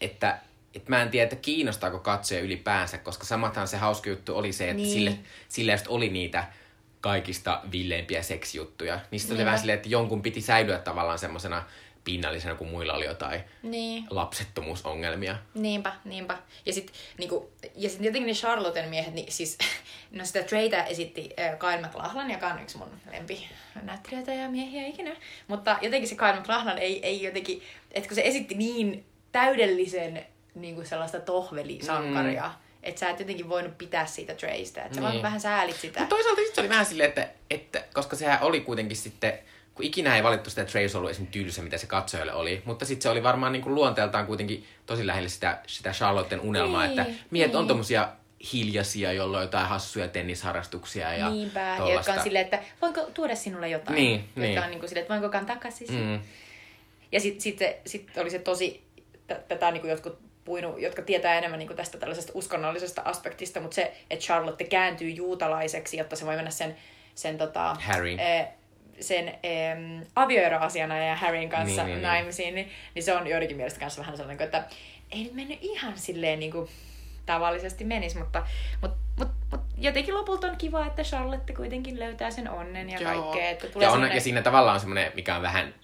että 0.00 0.38
et 0.74 0.88
mä 0.88 1.02
en 1.02 1.10
tiedä, 1.10 1.24
että 1.24 1.36
kiinnostaako 1.36 1.98
katsoja 1.98 2.40
ylipäänsä, 2.40 2.98
koska 2.98 3.24
samathan 3.26 3.68
se 3.68 3.76
hauska 3.76 4.10
juttu 4.10 4.36
oli 4.36 4.52
se, 4.52 4.64
että 4.70 4.76
Niin. 4.82 4.92
sille, 4.92 5.18
sille 5.48 5.72
just 5.72 5.84
oli 5.88 6.08
niitä 6.08 6.44
kaikista 7.00 7.60
villeimpiä 7.72 8.22
seksijuttuja. 8.22 9.00
Niistä 9.10 9.28
oli 9.32 9.36
Niinpä. 9.38 9.44
vähän 9.46 9.58
silleen, 9.58 9.76
että 9.76 9.88
jonkun 9.88 10.22
piti 10.22 10.40
säilyä 10.40 10.78
tavallaan 10.78 11.18
semmoisena 11.18 11.64
pinnallisena, 12.04 12.54
kun 12.54 12.68
muilla 12.68 12.92
oli 12.92 13.04
jotain 13.04 13.40
Niin. 13.62 14.04
lapsettomuusongelmia. 14.10 15.36
Niinpä, 15.54 15.92
niinpä. 16.04 16.38
Ja 16.66 16.72
sitten 16.72 16.96
niinku, 17.18 17.52
ja 17.76 17.88
sit 17.90 18.00
jotenkin 18.00 18.26
ne 18.26 18.32
Charlotten 18.32 18.88
miehet, 18.88 19.14
niin 19.14 19.32
siis, 19.32 19.58
no 20.10 20.24
sitä 20.24 20.42
Treytä 20.42 20.84
esitti 20.84 21.30
äh, 21.40 21.58
Kyle 21.58 21.80
MacLachlan, 21.80 22.30
joka 22.30 22.46
on 22.48 22.62
yksi 22.62 22.78
mun 22.78 22.88
lempi 23.12 23.48
näyttelijöitä 23.82 24.34
ja 24.34 24.48
miehiä 24.50 24.86
ikinä. 24.86 25.16
Mutta 25.48 25.78
jotenkin 25.82 26.08
se 26.08 26.14
Kyle 26.14 26.32
MacLachlan 26.40 26.78
ei, 26.78 27.06
ei 27.06 27.22
jotenkin, 27.22 27.62
että 27.92 28.08
kun 28.08 28.14
se 28.14 28.22
esitti 28.24 28.54
niin 28.54 29.04
täydellisen 29.32 30.26
niinku 30.54 30.84
sellaista 30.84 31.20
tohvelisankaria, 31.20 32.42
mm. 32.44 32.54
että 32.82 32.98
sä 33.00 33.10
et 33.10 33.18
jotenkin 33.20 33.48
voinut 33.48 33.78
pitää 33.78 34.06
siitä 34.06 34.34
Treystä. 34.34 34.82
Että 34.82 34.94
sä 34.94 35.00
Niin. 35.00 35.10
vaan 35.12 35.22
vähän 35.22 35.40
säälit 35.40 35.76
sitä. 35.76 36.00
Mutta 36.00 36.16
toisaalta 36.16 36.40
se 36.54 36.60
oli 36.60 36.68
vähän 36.68 36.86
silleen, 36.86 37.08
että, 37.08 37.28
että 37.50 37.84
koska 37.94 38.16
sehän 38.16 38.38
oli 38.42 38.60
kuitenkin 38.60 38.96
sitten, 38.96 39.38
kun 39.74 39.84
ikinä 39.84 40.16
ei 40.16 40.22
valittu 40.22 40.50
sitä, 40.50 40.62
että 40.62 40.72
Trace 40.72 40.98
ollut 40.98 41.10
esimerkiksi 41.10 41.38
tylsä, 41.38 41.62
mitä 41.62 41.78
se 41.78 41.86
katsojalle 41.86 42.32
oli, 42.32 42.62
mutta 42.64 42.84
sitten 42.84 43.02
se 43.02 43.08
oli 43.08 43.22
varmaan 43.22 43.52
niin 43.52 43.62
kuin 43.62 43.74
luonteeltaan 43.74 44.26
kuitenkin 44.26 44.66
tosi 44.86 45.06
lähellä 45.06 45.28
sitä, 45.28 45.58
sitä 45.66 45.92
Charlotten 45.92 46.40
unelmaa, 46.40 46.86
Niin, 46.86 46.98
että 47.00 47.12
miehet 47.30 47.54
on 47.54 47.60
niin. 47.62 47.68
tommosia 47.68 48.08
hiljaisia, 48.52 49.12
jolla 49.12 49.36
on 49.36 49.44
jotain 49.44 49.68
hassuja 49.68 50.08
tennisharrastuksia 50.08 51.14
ja 51.14 51.30
Niinpä, 51.30 51.74
tollasta. 51.78 51.92
jotka 51.94 52.12
on 52.12 52.20
silleen, 52.22 52.44
että 52.44 52.62
voinko 52.82 53.00
tuoda 53.14 53.34
sinulle 53.34 53.68
jotain. 53.68 53.94
Niin, 53.96 54.20
jotka 54.20 54.40
niin. 54.40 54.58
on 54.58 54.70
niin 54.70 54.78
kuin 54.80 54.88
silleen, 54.88 55.02
että 55.02 55.14
voinko 55.14 55.28
kantaa 55.28 55.56
käsisi. 55.56 55.92
Mm. 55.92 56.20
Ja 57.12 57.20
sitten 57.20 57.40
sit 57.42 57.58
sit 57.86 58.18
oli 58.18 58.30
se 58.30 58.38
tosi, 58.38 58.82
tätä 59.48 59.70
niin 59.70 59.80
kuin 59.80 59.90
jotkut 59.90 60.18
puinu, 60.44 60.76
jotka 60.78 61.02
tietää 61.02 61.34
enemmän 61.38 61.58
niin 61.58 61.66
kuin 61.66 61.76
tästä 61.76 61.98
tällaisesta 61.98 62.32
uskonnollisesta 62.34 63.02
aspektista, 63.04 63.60
mutta 63.60 63.74
se, 63.74 63.94
että 64.10 64.24
Charlotte 64.24 64.64
kääntyy 64.64 65.10
juutalaiseksi, 65.10 65.96
jotta 65.96 66.16
se 66.16 66.26
voi 66.26 66.36
mennä 66.36 66.50
sen, 66.50 66.76
sen, 67.14 67.38
tota, 67.38 67.76
Harryn. 67.80 68.20
eh, 68.20 68.46
sen 69.00 69.28
eh, 69.28 69.76
avioeroasiana 70.16 70.98
ja 71.04 71.14
Harryn 71.16 71.48
kanssa 71.48 71.64
Niin, 71.66 71.76
niin, 71.76 71.86
niin, 71.86 71.86
niin, 71.86 71.94
niin. 71.94 72.02
naimisiin, 72.02 72.54
niin, 72.54 72.70
niin 72.94 73.02
se 73.02 73.14
on 73.14 73.26
joidenkin 73.26 73.56
mielestä 73.56 73.80
kanssa 73.80 74.00
vähän 74.00 74.16
sellainen, 74.16 74.44
että 74.44 74.64
ei 75.12 75.24
nyt 75.24 75.34
mennyt 75.34 75.58
ihan 75.62 75.92
silleen 75.98 76.38
niin 76.40 76.52
kuin 76.52 76.68
tavallisesti 77.26 77.84
menisi, 77.84 78.18
mutta, 78.18 78.46
mutta, 78.82 78.96
mutta, 79.18 79.34
mutta 79.50 79.66
jotenkin 79.78 80.14
lopulta 80.14 80.46
on 80.46 80.56
kiva, 80.56 80.86
että 80.86 81.02
Charlotte 81.02 81.52
kuitenkin 81.54 82.00
löytää 82.00 82.30
sen 82.30 82.50
onnen 82.50 82.90
ja 82.90 82.98
Joo. 83.00 83.22
kaikkea. 83.22 83.50
Että 83.50 83.66
tulee 83.66 83.84
Ja, 83.84 83.88
on, 83.90 83.92
semmoinen- 83.94 84.14
ja 84.14 84.20
siinä 84.20 84.42
tavallaan 84.42 84.74
on 84.74 84.80
semmoinen, 84.80 85.12
mikä 85.14 85.36
on 85.36 85.42
vähän 85.42 85.74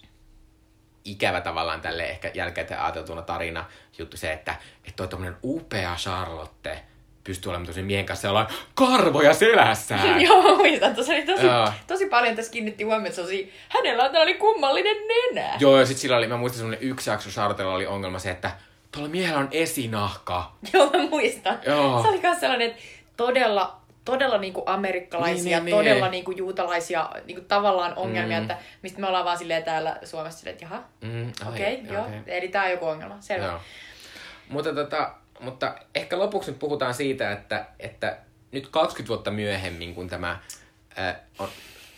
ikävä 1.05 1.41
tavallaan 1.41 1.81
tälle 1.81 2.03
ehkä 2.03 2.31
jälkeen 2.33 2.79
ajateltuna 2.79 3.21
tarina 3.21 3.65
juttu 3.97 4.17
se, 4.17 4.33
että 4.33 4.55
että 4.77 4.95
toi 4.95 5.07
tommonen 5.07 5.37
upea 5.43 5.95
Charlotte 5.95 6.79
pystyy 7.23 7.49
olemaan 7.49 7.67
tosi 7.67 7.81
miehen 7.81 8.05
kanssa 8.05 8.27
jollain 8.27 8.47
karvoja 8.75 9.33
selässään. 9.33 10.21
Joo, 10.25 10.43
mä 10.43 10.55
muistan. 10.55 10.95
Tuossa 10.95 11.13
oli 11.13 11.25
tosi, 11.25 11.47
tosi 11.87 12.05
paljon 12.05 12.35
tässä 12.35 12.51
kiinnitti 12.51 12.83
huomioon, 12.83 13.05
että 13.05 13.15
se 13.15 13.21
oli, 13.21 13.51
hänellä 13.69 14.03
on 14.03 14.11
tällainen 14.11 14.39
kummallinen 14.39 14.97
nenä. 15.07 15.57
Joo, 15.59 15.79
ja 15.79 15.85
sit 15.85 15.97
sillä 15.97 16.17
oli, 16.17 16.27
mä 16.27 16.37
muistan 16.37 16.57
semmonen 16.57 16.81
yksi 16.81 17.09
jakso 17.09 17.29
Charlottella 17.29 17.73
oli 17.73 17.85
ongelma 17.85 18.19
se, 18.19 18.31
että 18.31 18.51
tuolla 18.91 19.09
miehellä 19.09 19.39
on 19.39 19.47
esinahka. 19.51 20.51
Joo, 20.73 20.89
mä 20.89 21.09
muistan. 21.09 21.59
Joo. 21.65 22.01
Se 22.01 22.07
oli 22.07 22.19
myös 22.21 22.39
sellainen, 22.39 22.67
että 22.67 22.81
todella, 23.17 23.80
todella 24.05 24.37
niinku 24.37 24.63
amerikkalaisia, 24.65 25.57
Niin, 25.59 25.65
niin, 25.65 25.77
todella 25.77 26.05
niin. 26.05 26.11
niinku 26.11 26.31
juutalaisia 26.31 27.09
niinku 27.25 27.43
tavallaan 27.47 27.95
ongelmia, 27.95 28.37
Mm. 28.37 28.41
että 28.43 28.57
mistä 28.81 29.01
me 29.01 29.07
ollaan 29.07 29.25
vaan 29.25 29.37
silleen 29.37 29.63
täällä 29.63 29.97
Suomessa 30.03 30.39
silleen, 30.39 30.53
että 30.53 30.65
jaha, 30.65 30.83
Mm, 31.01 31.31
okei, 31.49 31.75
okay, 31.75 31.93
joo, 31.93 32.05
okei. 32.05 32.19
eli 32.37 32.47
tää 32.47 32.63
on 32.63 32.71
joku 32.71 32.85
ongelma, 32.85 33.17
selvä. 33.19 33.45
Joo. 33.45 33.59
Mutta, 34.49 34.73
tota, 34.75 35.11
mutta 35.39 35.75
ehkä 35.95 36.19
lopuksi 36.19 36.51
nyt 36.51 36.59
puhutaan 36.59 36.93
siitä, 36.93 37.31
että, 37.31 37.65
että 37.79 38.17
nyt 38.51 38.67
20 38.67 39.07
vuotta 39.09 39.31
myöhemmin, 39.31 39.95
kun 39.95 40.09
tämä 40.09 40.39
ää, 40.97 41.19
on 41.39 41.49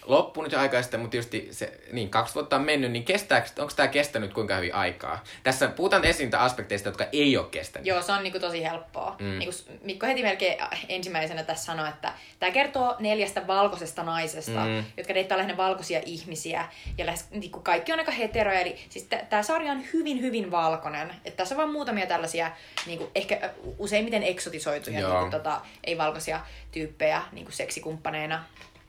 loppunut 0.06 0.51
jo 0.51 0.60
aikaa 0.60 0.82
sitten, 0.82 0.99
mutta 0.99 1.12
tietysti 1.12 1.47
se, 1.51 1.80
niin 1.91 2.10
20 2.10 2.36
vuotta 2.36 2.56
on 2.56 2.62
mennyt, 2.62 2.91
niin 2.91 3.04
kestääkö, 3.04 3.47
onko 3.60 3.74
tämä 3.76 3.88
kestänyt 3.88 4.34
kuinka 4.34 4.56
hyvin 4.56 4.76
aikaa? 4.76 5.24
Tässä 5.43 5.68
puhutaan 5.68 6.06
esiin 6.06 6.28
niitä 6.28 6.39
aspekteista, 6.39 6.89
jotka 6.89 7.06
ei 7.12 7.38
ole 7.38 7.47
kestänyt. 7.51 7.88
Joo, 7.88 8.01
se 8.01 8.12
on 8.12 8.24
niinku 8.24 8.39
tosi 8.39 8.64
helppoa. 8.64 9.16
Mm. 9.20 9.39
Niinku 9.39 9.56
Mikko 9.82 10.06
heti 10.06 10.22
melkein 10.24 10.58
ensimmäisenä 10.89 11.43
tässä 11.43 11.66
sanoi, 11.66 11.89
että 11.89 12.14
tämä 12.39 12.51
kertoo 12.51 12.95
neljästä 12.99 13.47
valkoisesta 13.47 14.04
naisesta, 14.04 14.66
Mm. 14.66 14.84
jotka 14.97 15.14
deittää 15.14 15.38
lähinnä 15.38 15.58
valkoisia 15.58 16.01
ihmisiä. 16.06 16.68
Ja 16.97 17.06
lähes, 17.06 17.32
niinku 17.32 17.60
kaikki 17.60 17.93
on 17.93 17.99
aika 17.99 18.12
heteroja. 18.12 18.60
Eli 18.60 18.76
siis 18.89 19.08
tämä 19.30 19.43
sarja 19.43 19.72
on 19.72 19.84
hyvin, 19.93 20.22
hyvin 20.22 20.51
valkoinen. 20.51 21.16
Et 21.26 21.36
tässä 21.36 21.56
on 21.56 21.60
vain 21.60 21.72
muutamia 21.72 22.08
tällaisia 22.08 22.51
niinku, 22.86 23.10
ehkä 23.16 23.49
useimmiten 23.78 24.24
eksotisoituja 24.24 24.99
Joo. 24.99 25.20
niinku, 25.20 25.38
tota, 25.38 25.62
ei-valkoisia 25.84 26.39
tyyppejä 26.72 27.22
niinku 27.32 27.51
seksikumppaneina. 27.51 28.43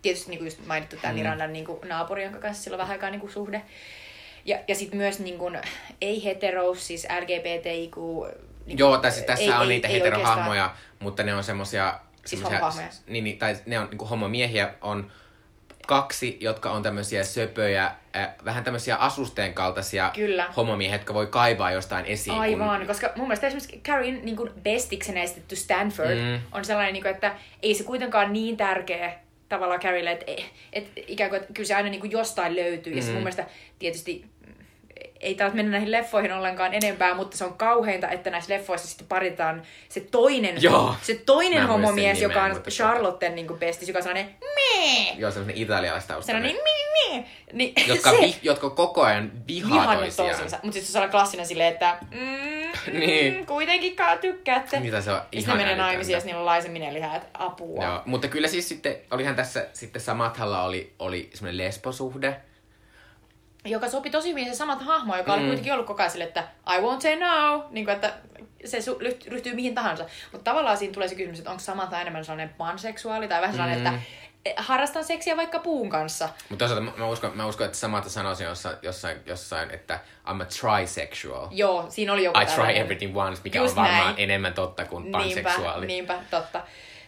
Tietysti 0.04 0.30
niinku 0.30 0.44
just 0.44 0.66
mainittu 0.66 0.96
tämä 0.96 1.12
Mm. 1.12 1.18
Mirandan 1.18 1.52
niinku, 1.52 1.80
naapuri, 1.88 2.24
jonka 2.24 2.38
kanssa 2.38 2.62
sillä 2.62 2.74
on 2.74 2.78
vähän 2.78 2.92
aikaa 2.92 3.10
niinku, 3.10 3.28
suhde. 3.28 3.62
Ja, 4.44 4.58
ja 4.68 4.74
sitten 4.74 4.98
myös 4.98 5.18
niin 5.18 5.38
kun, 5.38 5.58
ei-heterous, 6.00 6.86
siis 6.86 7.06
LGBTIQ... 7.20 7.96
Niin 8.66 8.78
Joo, 8.78 8.98
tässä, 8.98 9.22
tässä 9.22 9.44
ei- 9.44 9.52
on 9.52 9.62
ei- 9.62 9.68
niitä 9.68 9.88
ei 9.88 9.94
heterohahmoja, 9.94 10.74
mutta 10.98 11.22
ne 11.22 11.34
on 11.34 11.44
semmosia... 11.44 12.00
Siis 12.24 12.44
homohahmoja. 12.44 12.88
Niin, 13.06 13.24
niin, 13.24 13.38
tai 13.38 13.56
ne 13.66 13.78
on 13.78 13.88
niin 13.90 14.08
homomiehiä, 14.08 14.74
on 14.80 15.10
kaksi, 15.86 16.36
jotka 16.40 16.70
on 16.70 16.82
tämmöisiä 16.82 17.24
söpöjä, 17.24 17.90
äh, 18.16 18.28
vähän 18.44 18.64
tämmöisiä 18.64 18.96
asusteen 18.96 19.54
kaltaisia 19.54 20.10
Kyllä. 20.14 20.48
homomiehiä, 20.56 20.94
jotka 20.94 21.14
voi 21.14 21.26
kaivaa 21.26 21.70
jostain 21.70 22.04
esiin. 22.04 22.36
Aivan, 22.38 22.78
Kun, 22.78 22.86
koska 22.86 23.12
mun 23.16 23.26
mielestä 23.26 23.46
esimerkiksi 23.46 23.80
Carrien 23.84 24.20
niin 24.24 24.36
kuin 24.36 24.50
bestiksenä 24.62 25.22
esitetty 25.22 25.56
Stanford 25.56 26.14
mm. 26.14 26.40
on 26.52 26.64
sellainen, 26.64 26.92
niin 26.92 27.02
kuin, 27.02 27.14
että 27.14 27.34
ei 27.62 27.74
se 27.74 27.84
kuitenkaan 27.84 28.32
niin 28.32 28.56
tärkeä 28.56 29.23
tavallaan 29.54 29.80
Carrielle, 29.80 30.12
että, 30.12 30.24
että 30.72 31.00
ikään 31.06 31.30
kuin, 31.30 31.40
että 31.40 31.52
kyllä 31.52 31.66
se 31.66 31.74
aina 31.74 31.88
niin 31.88 32.00
kuin 32.00 32.10
jostain 32.10 32.56
löytyy. 32.56 32.92
Ja 32.94 33.02
se 33.02 33.08
Mm. 33.08 33.14
mun 33.14 33.22
mielestä 33.22 33.46
tietysti 33.78 34.22
mm, 34.24 34.28
ei 35.24 35.34
taas 35.34 35.52
mennä 35.52 35.70
näihin 35.70 35.90
leffoihin 35.90 36.32
ollenkaan 36.32 36.74
enempää, 36.74 37.14
mutta 37.14 37.36
se 37.36 37.44
on 37.44 37.54
kauheinta, 37.54 38.08
että 38.08 38.30
näissä 38.30 38.54
leffoissa 38.54 38.88
sitten 38.88 39.06
paritaan 39.06 39.62
se 39.88 40.00
toinen, 40.00 40.62
Joo. 40.62 40.94
se 41.02 41.14
toinen 41.26 41.66
homomies, 41.66 42.18
nimeä, 42.18 42.28
joka 42.28 42.42
on 42.42 42.50
mutta- 42.52 42.70
Charlotten 42.70 43.34
niin 43.34 43.46
kuin 43.46 43.58
bestis, 43.60 43.88
joka 43.88 43.98
on 43.98 44.02
sellainen 44.02 44.34
meh, 44.54 45.18
joo, 45.18 45.30
semmoinen 45.30 45.56
italialaistaustainen. 45.56 46.42
sellainen 46.42 46.64
meh, 46.64 47.18
meh. 47.18 47.24
Niin, 47.52 47.74
Jotka, 47.88 48.10
se, 48.10 48.16
vi, 48.20 48.36
jotka 48.42 48.70
koko 48.70 49.02
ajan 49.02 49.32
vihaa 49.46 49.96
toisiaan. 49.96 50.30
toisensa. 50.30 50.58
Mutta 50.62 50.74
sitten 50.74 50.92
se 50.92 50.98
on 51.00 51.10
klassinen 51.10 51.46
silleen, 51.46 51.72
että 51.72 51.96
mm, 52.10 52.98
Niin. 52.98 53.34
mm, 53.38 53.46
kuitenkin 53.46 53.96
tykkäätte. 54.20 54.80
Mitä 54.80 55.00
se 55.00 55.12
on? 55.12 55.20
Sitten 55.38 55.56
menee 55.56 55.76
naimisiin 55.76 56.12
ja 56.12 56.20
sitten 56.20 56.28
niillä 56.28 56.40
on 56.40 56.46
laisemmin 56.46 56.94
lihaa, 56.94 57.16
että 57.16 57.28
apua. 57.34 57.84
Joo, 57.84 58.02
mutta 58.06 58.28
kyllä 58.28 58.48
siis 58.48 58.68
sitten, 58.68 58.96
olihan 59.10 59.36
tässä 59.36 59.66
sitten 59.72 60.02
Samathalla 60.02 60.62
oli, 60.64 60.92
oli 60.98 61.30
semmoinen 61.34 61.66
lesbosuhde. 61.66 62.36
Joka 63.64 63.88
sopi 63.88 64.10
tosi 64.10 64.30
hyvin 64.30 64.46
se 64.46 64.54
samat 64.54 64.82
hahmo, 64.82 65.16
joka 65.16 65.32
mm. 65.32 65.38
oli 65.38 65.46
kuitenkin 65.46 65.72
ollut 65.72 65.86
koko 65.86 66.02
ajan 66.02 66.10
sille, 66.10 66.24
että 66.24 66.44
I 66.76 66.80
won't 66.80 67.00
say 67.00 67.16
no, 67.16 67.64
niin 67.70 67.84
kuin, 67.84 67.94
että 67.94 68.12
se 68.64 68.78
su- 68.78 69.28
ryhtyy 69.30 69.54
mihin 69.54 69.74
tahansa. 69.74 70.04
Mutta 70.32 70.50
tavallaan 70.50 70.76
siinä 70.76 70.94
tulee 70.94 71.08
se 71.08 71.14
kysymys, 71.14 71.38
että 71.38 71.50
onko 71.50 71.60
Samantha 71.62 72.00
enemmän 72.00 72.24
sellainen 72.24 72.54
panseksuaali 72.58 73.28
tai 73.28 73.40
vähän 73.40 73.54
sellainen, 73.56 73.80
Mm. 73.80 73.86
että 73.86 74.00
eh, 74.44 74.54
harrastan 74.56 75.04
seksiä 75.04 75.36
vaikka 75.36 75.58
puun 75.58 75.90
kanssa. 75.90 76.28
Mutta 76.48 76.62
toisaalta 76.68 76.84
mä, 76.84 76.92
mä, 76.96 77.06
uskon, 77.06 77.32
mä 77.36 77.46
uskon, 77.46 77.66
että 77.66 77.78
Samatha 77.78 78.10
sanoisi 78.10 78.44
jossain, 78.44 78.76
jossain, 78.82 79.16
jossain, 79.26 79.70
että 79.70 80.00
I'm 80.26 80.42
a 80.42 80.44
trisexual. 80.44 81.48
Joo, 81.50 81.86
siinä 81.88 82.12
oli 82.12 82.24
joku 82.24 82.38
I 82.40 82.44
try 82.44 82.54
tällainen. 82.54 82.82
everything 82.82 83.16
once, 83.18 83.40
mikä 83.44 83.58
Just 83.58 83.78
on 83.78 83.84
varmaan 83.84 84.04
näin. 84.04 84.14
enemmän 84.18 84.54
totta 84.54 84.84
kuin 84.84 85.12
panseksuaali. 85.12 85.86
Niinpä, 85.86 86.12
niinpä, 86.14 86.36
totta. 86.36 86.60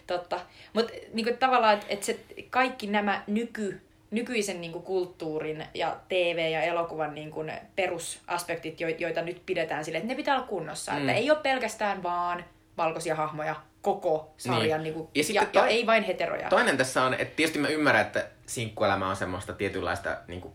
totta. 0.07 0.39
Mutta 0.73 0.93
niinku, 1.13 1.33
tavallaan, 1.39 1.73
että 1.73 1.85
et 1.89 2.03
se, 2.03 2.19
kaikki 2.49 2.87
nämä 2.87 3.21
nyky, 3.27 3.81
nykyisen 4.11 4.61
niinku, 4.61 4.79
kulttuurin 4.79 5.65
ja 5.73 5.95
TV- 6.09 6.51
ja 6.51 6.61
elokuvan 6.61 7.15
niinku, 7.15 7.41
ne 7.41 7.61
perusaspektit, 7.75 8.81
jo, 8.81 8.87
joita 8.87 9.21
nyt 9.21 9.41
pidetään 9.45 9.85
sille, 9.85 9.97
että 9.97 10.07
ne 10.07 10.15
pitää 10.15 10.35
olla 10.35 10.47
kunnossa. 10.47 10.91
Mm. 10.91 10.97
Että 10.97 11.13
ei 11.13 11.31
ole 11.31 11.39
pelkästään 11.39 12.03
vaan 12.03 12.45
valkoisia 12.77 13.15
hahmoja 13.15 13.55
koko 13.81 14.33
sarjan, 14.37 14.61
Niin. 14.61 14.71
niin. 14.71 14.83
niinku, 14.83 15.09
Ja 15.15 15.41
ja, 15.41 15.45
toi- 15.45 15.61
ja 15.61 15.67
ei 15.67 15.85
vain 15.85 16.03
heteroja. 16.03 16.49
Toinen 16.49 16.77
tässä 16.77 17.03
on, 17.03 17.13
että 17.13 17.35
tietysti 17.35 17.59
mä 17.59 17.67
ymmärrän, 17.67 18.05
että 18.05 18.27
sinkkuelämä 18.45 19.09
on 19.09 19.15
semmoista 19.15 19.53
tietynlaista 19.53 20.17
niin 20.27 20.41
kuin, 20.41 20.53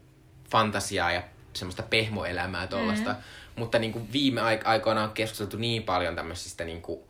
fantasiaa 0.50 1.12
ja 1.12 1.22
semmoista 1.52 1.82
pehmoelämää 1.82 2.66
tuollaista, 2.66 3.08
Mm. 3.10 3.16
mm-hmm. 3.16 3.60
mutta 3.60 3.78
niin 3.78 3.92
kuin, 3.92 4.12
viime 4.12 4.40
aik- 4.40 4.62
aikoina 4.68 5.02
on 5.04 5.10
keskusteltu 5.10 5.56
niin 5.56 5.82
paljon 5.82 6.16
tämmöisistä 6.16 6.64
niin 6.64 6.82
kuin, 6.82 7.00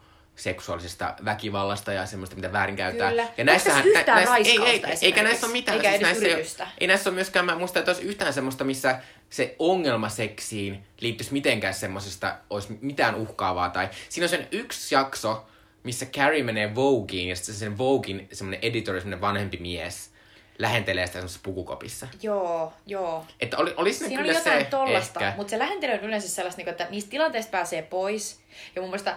seksuaalisesta 0.42 1.14
väkivallasta 1.24 1.92
ja 1.92 2.06
semmoista, 2.06 2.36
mitä 2.36 2.52
väärinkäytetään. 2.52 3.10
Kyllä. 3.10 3.28
Ja 3.36 3.44
näissähän, 3.44 3.82
tässä 3.82 3.98
yhtään 3.98 4.36
ei, 4.46 4.60
ei, 4.66 4.82
eikä 5.02 5.22
näissä 5.22 5.46
ole 5.46 5.52
mitään. 5.52 5.76
Eikä 5.76 5.90
edes 5.90 6.00
näissä, 6.00 6.24
ei, 6.24 6.32
yritystä. 6.32 6.68
ei 6.80 6.86
näissä 6.86 7.10
ole 7.10 7.14
myöskään, 7.14 7.46
mä 7.46 7.54
muistan, 7.54 7.80
että 7.80 7.90
olisi 7.90 8.02
yhtään 8.02 8.32
semmoista, 8.32 8.64
missä 8.64 8.98
se 9.30 9.56
ongelma 9.58 10.08
seksiin 10.08 10.84
liittyisi 11.00 11.32
mitenkään 11.32 11.74
semmoisesta, 11.74 12.36
olisi 12.50 12.78
mitään 12.80 13.14
uhkaavaa. 13.14 13.70
Tai 13.70 13.88
siinä 14.08 14.24
on 14.24 14.28
sen 14.28 14.48
yksi 14.52 14.94
jakso, 14.94 15.46
missä 15.82 16.06
Carrie 16.06 16.42
menee 16.42 16.74
Vogueen 16.74 17.28
ja 17.28 17.36
sitten 17.36 17.54
sen 17.54 17.78
Voguein 17.78 18.28
semmoinen 18.32 18.60
editori, 18.62 19.00
semmoinen 19.00 19.20
vanhempi 19.20 19.56
mies, 19.56 20.10
lähentelee 20.58 21.06
sitä 21.06 21.12
semmoisessa 21.12 21.40
pukukopissa. 21.42 22.08
Joo, 22.22 22.72
joo. 22.86 23.26
Että 23.40 23.56
oli, 23.56 23.74
olisi 23.76 24.00
ne 24.00 24.08
Siinä 24.08 24.20
oli 24.20 24.28
kyllä 24.28 24.38
jotain 24.38 24.64
se 24.64 24.70
tollasta, 24.70 25.20
ehkä. 25.20 25.36
mutta 25.36 25.50
se 25.50 25.58
lähentely 25.58 25.92
on 25.92 26.00
yleensä 26.00 26.28
sellaista, 26.28 26.58
niinku, 26.58 26.70
että 26.70 26.86
niistä 26.90 27.10
tilanteista 27.10 27.50
pääsee 27.50 27.82
pois. 27.82 28.40
Ja 28.76 28.82
mun 28.82 28.90
mielestä 28.90 29.16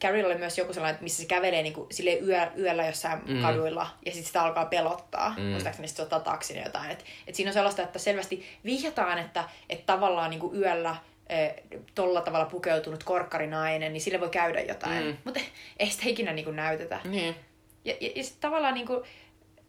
Carrie 0.00 0.26
oli 0.26 0.34
myös 0.34 0.58
joku 0.58 0.72
sellainen, 0.72 0.94
että 0.94 1.02
missä 1.02 1.22
se 1.22 1.28
kävelee 1.28 1.62
niinku, 1.62 1.86
sille 1.90 2.18
yö, 2.18 2.46
yöllä 2.58 2.86
jossain 2.86 3.18
mm. 3.26 3.42
kaduilla 3.42 3.86
ja 4.06 4.12
sitten 4.12 4.26
sitä 4.26 4.42
alkaa 4.42 4.64
pelottaa. 4.64 5.34
Mm. 5.38 5.42
Muistaakseni 5.42 5.88
sitten 5.88 6.06
se 6.08 6.14
ottaa 6.14 6.32
taksin 6.32 6.62
jotain. 6.62 6.90
Et, 6.90 7.04
et 7.26 7.34
siinä 7.34 7.48
on 7.48 7.54
sellaista, 7.54 7.82
että 7.82 7.98
selvästi 7.98 8.46
vihjataan, 8.64 9.18
että 9.18 9.44
et 9.68 9.86
tavallaan 9.86 10.30
niinku 10.30 10.54
yöllä 10.54 10.96
tolla 11.94 12.20
tavalla 12.20 12.46
pukeutunut 12.46 13.04
korkkarinainen, 13.04 13.92
niin 13.92 14.00
sille 14.00 14.20
voi 14.20 14.30
käydä 14.30 14.60
jotain. 14.60 15.04
Mm. 15.04 15.16
Mutta 15.24 15.40
ei 15.78 15.90
sitä 15.90 16.02
ikinä 16.06 16.32
niinku 16.32 16.50
näytetä. 16.50 17.00
Niin. 17.04 17.36
Ja, 17.84 17.94
ja, 18.00 18.10
ja 18.16 18.24
sitten 18.24 18.40
tavallaan 18.40 18.74
niinku, 18.74 19.04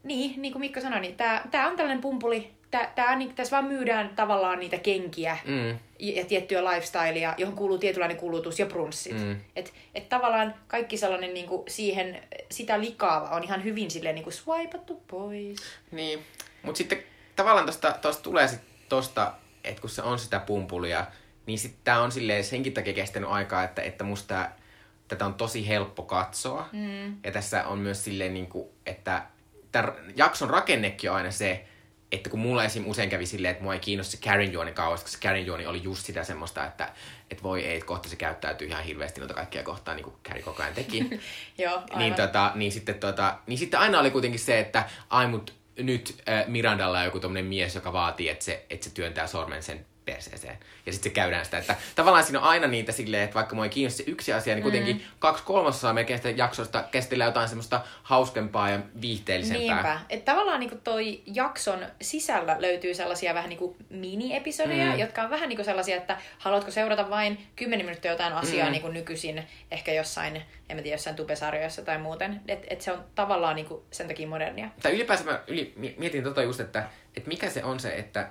niin, 0.04 0.42
niin 0.42 0.54
kuin 0.54 0.60
Mikko 0.60 0.82
sanoi, 0.82 1.00
niin 1.00 1.16
tää 1.16 1.68
on 1.68 1.76
tällainen 1.78 2.02
pumpuli. 2.02 2.52
Tää, 2.72 2.92
tää, 2.96 3.16
niin, 3.16 3.36
tässä 3.36 3.56
vaan 3.56 3.66
myydään 3.66 4.10
tavallaan 4.16 4.60
niitä 4.60 4.78
kenkiä 4.78 5.38
Mm. 5.46 5.70
ja, 6.00 6.20
ja 6.20 6.26
tiettyä 6.26 6.64
lifestylea, 6.64 7.34
johon 7.38 7.56
kuuluu 7.56 7.78
tietynlainen 7.78 8.18
kulutus 8.18 8.60
ja 8.60 8.66
brunssit. 8.66 9.20
Mm. 9.20 9.36
Et, 9.56 9.74
et 9.96 10.10
tavallaan 10.10 10.54
kaikki 10.68 10.98
sellainen 10.98 11.34
niinku 11.34 11.64
siihen, 11.68 12.24
sitä 12.52 12.82
likaava 12.82 13.30
on 13.30 13.44
ihan 13.44 13.64
hyvin 13.64 13.92
silleen 13.92 14.16
niinku 14.16 14.32
swipattu 14.32 15.04
pois. 15.08 15.60
Niin, 15.92 16.26
mutta 16.64 16.78
sitten 16.78 17.04
tavallaan 17.36 17.66
tosta, 17.66 17.96
tosta 18.02 18.24
tulee 18.24 18.48
sit 18.48 18.62
tosta, 18.90 19.34
että 19.64 19.82
kun 19.82 19.90
se 19.90 20.02
on 20.02 20.20
sitä 20.20 20.40
pumpulia, 20.40 21.06
niin 21.46 21.60
sitten 21.60 21.82
tää 21.84 22.02
on 22.02 22.12
silleen 22.12 22.44
senkin 22.44 22.74
takia 22.74 22.94
kestänyt 22.94 23.30
aikaa, 23.30 23.64
että, 23.64 23.82
että 23.82 24.04
musta 24.04 24.28
tää, 24.28 24.58
tätä 25.08 25.26
on 25.26 25.34
tosi 25.34 25.68
helppo 25.68 26.04
katsoa. 26.04 26.70
Mm. 26.72 27.16
Ja 27.24 27.32
tässä 27.32 27.68
on 27.68 27.80
myös 27.80 28.04
silleen, 28.04 28.34
niin 28.34 28.48
kuin, 28.48 28.70
että 28.86 29.24
tämän 29.72 29.94
jakson 30.16 30.50
rakennekin 30.50 31.12
on 31.12 31.18
aina 31.18 31.32
se, 31.32 31.66
että 32.12 32.30
kun 32.30 32.40
mulla 32.40 32.64
esim. 32.64 32.88
usein 32.88 33.10
kävi 33.10 33.26
silleen, 33.26 33.52
että 33.52 33.64
mua 33.64 33.74
ei 33.74 33.80
kiinnosta 33.80 34.12
se 34.12 34.24
Karen 34.24 34.54
juoni 34.54 34.72
kauheasti, 34.72 35.04
koska 35.04 35.22
se 35.22 35.28
Karen 35.28 35.46
juoni 35.46 35.66
oli 35.66 35.84
just 35.84 36.06
sitä 36.06 36.24
semmoista, 36.24 36.66
että, 36.66 36.90
että 37.32 37.44
voi 37.44 37.66
ei, 37.66 37.74
että 37.74 37.86
kohta 37.86 38.10
se 38.10 38.16
käyttäytyy 38.16 38.68
ihan 38.68 38.84
hirveästi 38.84 39.20
noita 39.20 39.34
kaikkia 39.34 39.64
kohtaan, 39.64 39.98
niin 39.98 40.04
kuin 40.04 40.16
Kari 40.28 40.44
koko 40.44 40.64
ajan 40.64 40.76
teki. 40.76 41.10
Joo, 41.58 41.76
aivan. 41.76 42.00
niin, 42.00 42.14
tota, 42.14 42.52
niin, 42.56 42.72
sitten, 42.72 42.96
tota, 42.96 43.38
niin 43.48 43.58
sitten 43.58 43.80
aina 43.80 44.00
oli 44.00 44.12
kuitenkin 44.12 44.40
se, 44.40 44.60
että 44.60 44.90
ai 45.10 45.28
mut 45.28 45.54
nyt 45.80 46.22
äh, 46.30 46.48
Mirandalla 46.48 47.00
on 47.00 47.06
joku 47.06 47.20
tommonen 47.20 47.46
mies, 47.46 47.76
joka 47.76 47.94
vaatii, 47.94 48.30
että 48.30 48.46
se, 48.46 48.66
että 48.70 48.84
se 48.84 48.94
työntää 48.94 49.28
sormen 49.28 49.64
sen 49.64 49.86
perseeseen. 50.06 50.58
Ja 50.86 50.94
sitten 50.94 51.12
se 51.12 51.16
käydään 51.16 51.46
sitä, 51.46 51.58
että 51.58 51.76
tavallaan 51.96 52.24
siinä 52.24 52.40
on 52.40 52.46
aina 52.46 52.68
niitä 52.68 52.92
silleen, 52.92 53.24
että 53.24 53.34
vaikka 53.34 53.56
mua 53.56 53.64
ei 53.64 53.70
kiinnosta 53.70 53.98
se 53.98 54.04
yksi 54.08 54.34
asia, 54.34 54.56
niin 54.56 54.64
kuitenkin 54.64 54.96
mm. 54.96 55.02
kaksi 55.20 55.44
kolmasosaa 55.44 55.94
melkein 55.94 56.20
sitä 56.20 56.30
jaksosta 56.30 56.84
käsitellään 56.92 57.30
jotain 57.30 57.48
semmoista 57.50 57.82
hauskempaa 58.04 58.70
ja 58.70 58.80
viihteellisempää. 59.02 59.60
Niinpä. 59.84 60.00
Että 60.10 60.32
tavallaan 60.32 60.60
niinku 60.60 60.78
toi 60.84 61.22
jakson 61.26 61.86
sisällä 62.02 62.56
löytyy 62.60 62.94
sellaisia 62.94 63.34
vähän 63.34 63.50
niinku 63.50 63.78
mini-episodeja, 63.90 64.92
Mm. 64.92 65.00
jotka 65.00 65.22
on 65.24 65.30
vähän 65.30 65.50
niinku 65.50 65.64
sellaisia, 65.64 65.98
että 65.98 66.18
haluatko 66.38 66.72
seurata 66.72 67.10
vain 67.10 67.48
10 67.56 67.86
minuuttia 67.86 68.12
jotain 68.12 68.34
asiaa 68.34 68.66
Mm. 68.68 68.72
niinku 68.72 68.88
nykyisin, 68.88 69.44
ehkä 69.72 69.94
jossain, 69.94 70.36
en 70.70 70.78
mä 70.78 70.82
tiedä, 70.82 70.94
jossain 70.96 71.16
tubesarjoissa 71.16 71.82
tai 71.82 71.98
muuten. 71.98 72.42
Että 72.48 72.68
et 72.70 72.82
se 72.82 72.92
on 72.92 73.04
tavallaan 73.16 73.56
niinku 73.56 73.86
sen 73.92 74.08
takia 74.08 74.28
modernia. 74.28 74.70
Tai 74.82 74.94
ylipäänsä 74.96 75.26
mä 75.26 75.40
yli, 75.48 75.74
mi- 75.76 75.96
mietin 75.98 76.24
tota 76.24 76.44
just, 76.44 76.60
että, 76.60 76.84
että 77.18 77.28
mikä 77.28 77.50
se 77.50 77.64
on 77.64 77.80
se, 77.80 77.90
että 77.96 78.30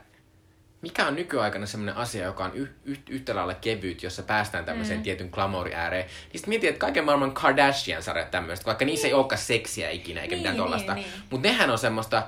mikä 0.83 1.07
on 1.07 1.15
nykyaikana 1.15 1.67
semmoinen 1.67 1.97
asia, 1.97 2.25
joka 2.25 2.45
on 2.45 2.51
y- 2.55 2.75
y- 2.85 2.97
yhtä 3.11 3.37
lailla 3.37 3.55
kevyt, 3.55 4.03
jossa 4.03 4.23
päästään 4.23 4.65
tämmöiseen 4.65 4.99
mm. 5.01 5.03
tietyn 5.03 5.29
glamouri 5.33 5.75
ääreen. 5.75 6.05
Niin 6.07 6.33
sitten 6.33 6.49
mietin, 6.49 6.69
että 6.69 6.79
kaiken 6.81 7.05
maailman 7.05 7.33
Kardashian-sarjat 7.33 8.31
tämmöistä, 8.31 8.67
vaikka 8.67 8.85
niissä 8.85 9.07
ei 9.09 9.15
olekaan 9.15 9.39
seksiä 9.41 9.91
ikinä 9.91 10.21
eikä 10.21 10.35
Niin, 10.35 10.39
mitään 10.43 10.57
tollasta. 10.57 10.95
niin, 10.95 11.07
niin. 11.11 11.23
Mutta 11.31 11.49
nehän 11.49 11.71
on 11.71 11.79
semmoista 11.79 12.23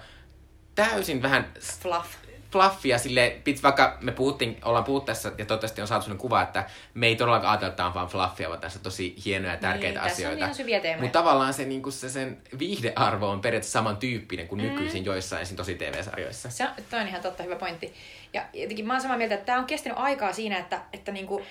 täysin 0.75 1.23
vähän 1.23 1.53
Fluff. 1.83 2.09
Fluffia 2.53 2.99
sille, 2.99 3.37
pits, 3.45 3.63
vaikka 3.63 3.99
me 4.01 4.13
puhuttiin, 4.13 4.59
ollaan 4.65 4.85
puhuttu 4.85 5.07
tässä 5.07 5.33
ja 5.39 5.45
toivottavasti 5.45 5.81
on 5.81 5.87
saatu 5.87 6.03
sellainen 6.03 6.21
kuva, 6.21 6.43
että 6.43 6.67
me 6.95 7.07
ei 7.07 7.17
todellakaan 7.17 7.51
ajatella, 7.51 7.69
että 7.69 7.77
tämä 7.77 7.87
on 7.87 7.95
vaan 7.95 8.09
fluffia, 8.09 8.49
vaan 8.49 8.61
tässä 8.61 8.79
on 8.79 8.83
tosi 8.83 9.15
hienoja 9.25 9.53
ja 9.55 9.61
tärkeitä 9.61 10.01
Niin, 10.01 10.09
tässä 10.09 10.29
on 10.29 10.43
asioita. 10.43 11.01
Mutta 11.01 11.19
tavallaan 11.19 11.55
se, 11.55 11.65
niin 11.65 11.93
se 11.93 12.09
sen 12.09 12.39
viihdearvo 12.59 13.29
on 13.29 13.41
periaatteessa 13.41 13.79
samantyyppinen 13.79 14.49
kuin 14.49 14.63
nykyisin 14.63 15.05
joissain 15.05 15.43
esim. 15.43 15.57
tosi 15.57 15.75
TV-sarjoissa. 15.75 16.51
Se 16.51 16.65
on, 16.65 16.71
toi 16.91 17.01
on 17.01 17.09
ihan 17.09 17.23
totta, 17.23 17.43
hyvä 17.43 17.57
pointti. 17.57 17.95
Ja 18.33 18.45
jotenkin 18.53 18.87
mä 18.87 18.93
oon 18.93 19.03
samaa 19.03 19.17
mieltä, 19.17 19.35
että 19.35 19.47
tämä 19.47 19.59
on 19.59 19.65
kestänyt 19.65 19.99
aikaa 19.99 20.33
siinä, 20.33 20.59
että, 20.59 20.81
että 20.93 21.13
niinku, 21.13 21.43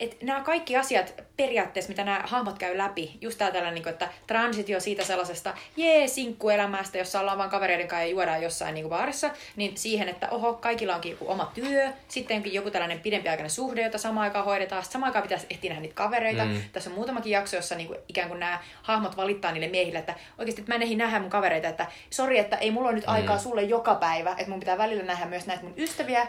että 0.00 0.16
nämä 0.22 0.40
kaikki 0.40 0.76
asiat 0.76 1.14
periaatteessa, 1.36 1.88
mitä 1.88 2.04
nämä 2.04 2.22
hahmot 2.24 2.58
käy 2.58 2.78
läpi, 2.78 3.18
just 3.20 3.38
tää 3.38 3.50
tällainen, 3.50 3.74
niinku, 3.74 3.88
että 3.88 4.08
transitio 4.26 4.80
siitä 4.80 5.04
sellaisesta 5.04 5.54
jee 5.76 6.08
sinkkuelämästä, 6.08 6.98
jossa 6.98 7.20
ollaan 7.20 7.38
vaan 7.38 7.50
kavereiden 7.50 7.88
kanssa 7.88 8.04
ja 8.04 8.10
juodaan 8.10 8.42
jossain 8.42 8.74
niinku 8.74 8.88
baarissa, 8.88 9.30
niin 9.56 9.76
siihen, 9.76 10.08
että 10.08 10.28
oho, 10.28 10.52
kaikilla 10.54 10.94
onkin 10.94 11.10
joku 11.10 11.30
oma 11.30 11.50
työ, 11.54 11.88
sitten 12.08 12.36
onkin 12.36 12.52
joku 12.52 12.70
tällainen 12.70 13.00
pidempiaikainen 13.00 13.50
suhde, 13.50 13.82
jota 13.82 13.98
samaan 13.98 14.24
aikaan 14.24 14.44
hoidetaan, 14.44 14.82
sitten 14.82 14.92
samaan 14.92 15.10
aikaan 15.10 15.22
pitäisi 15.22 15.46
ehtiä 15.50 15.68
nähdä 15.68 15.82
niitä 15.82 15.94
kavereita. 15.94 16.44
Mm. 16.44 16.50
Mm. 16.50 16.62
Tässä 16.72 16.90
on 16.90 16.96
muutamakin 16.96 17.32
jakso, 17.32 17.56
jossa 17.56 17.74
niinku 17.74 17.96
ikään 18.08 18.28
kuin 18.28 18.40
nämä 18.40 18.60
hahmot 18.82 19.16
valittaa 19.16 19.52
niille 19.52 19.68
miehille, 19.68 19.98
että 19.98 20.14
oikeasti 20.38 20.60
että 20.60 20.72
mä 20.72 20.76
en 20.76 20.82
ehdi 20.82 20.96
nähdä 20.96 21.20
mun 21.20 21.30
kavereita, 21.30 21.68
että 21.68 21.86
sori, 22.10 22.38
että 22.38 22.56
ei 22.56 22.70
mulla 22.70 22.88
ole 22.88 22.96
nyt 22.96 23.04
aikaa 23.06 23.38
sulle 23.38 23.62
joka 23.62 23.94
päivä, 23.94 24.30
että 24.30 24.50
mun 24.50 24.60
pitää 24.60 24.78
välillä 24.78 25.02
nähdä 25.02 25.26
myös 25.26 25.46
näitä 25.46 25.62
mun 25.62 25.74
ystäviä, 25.76 26.26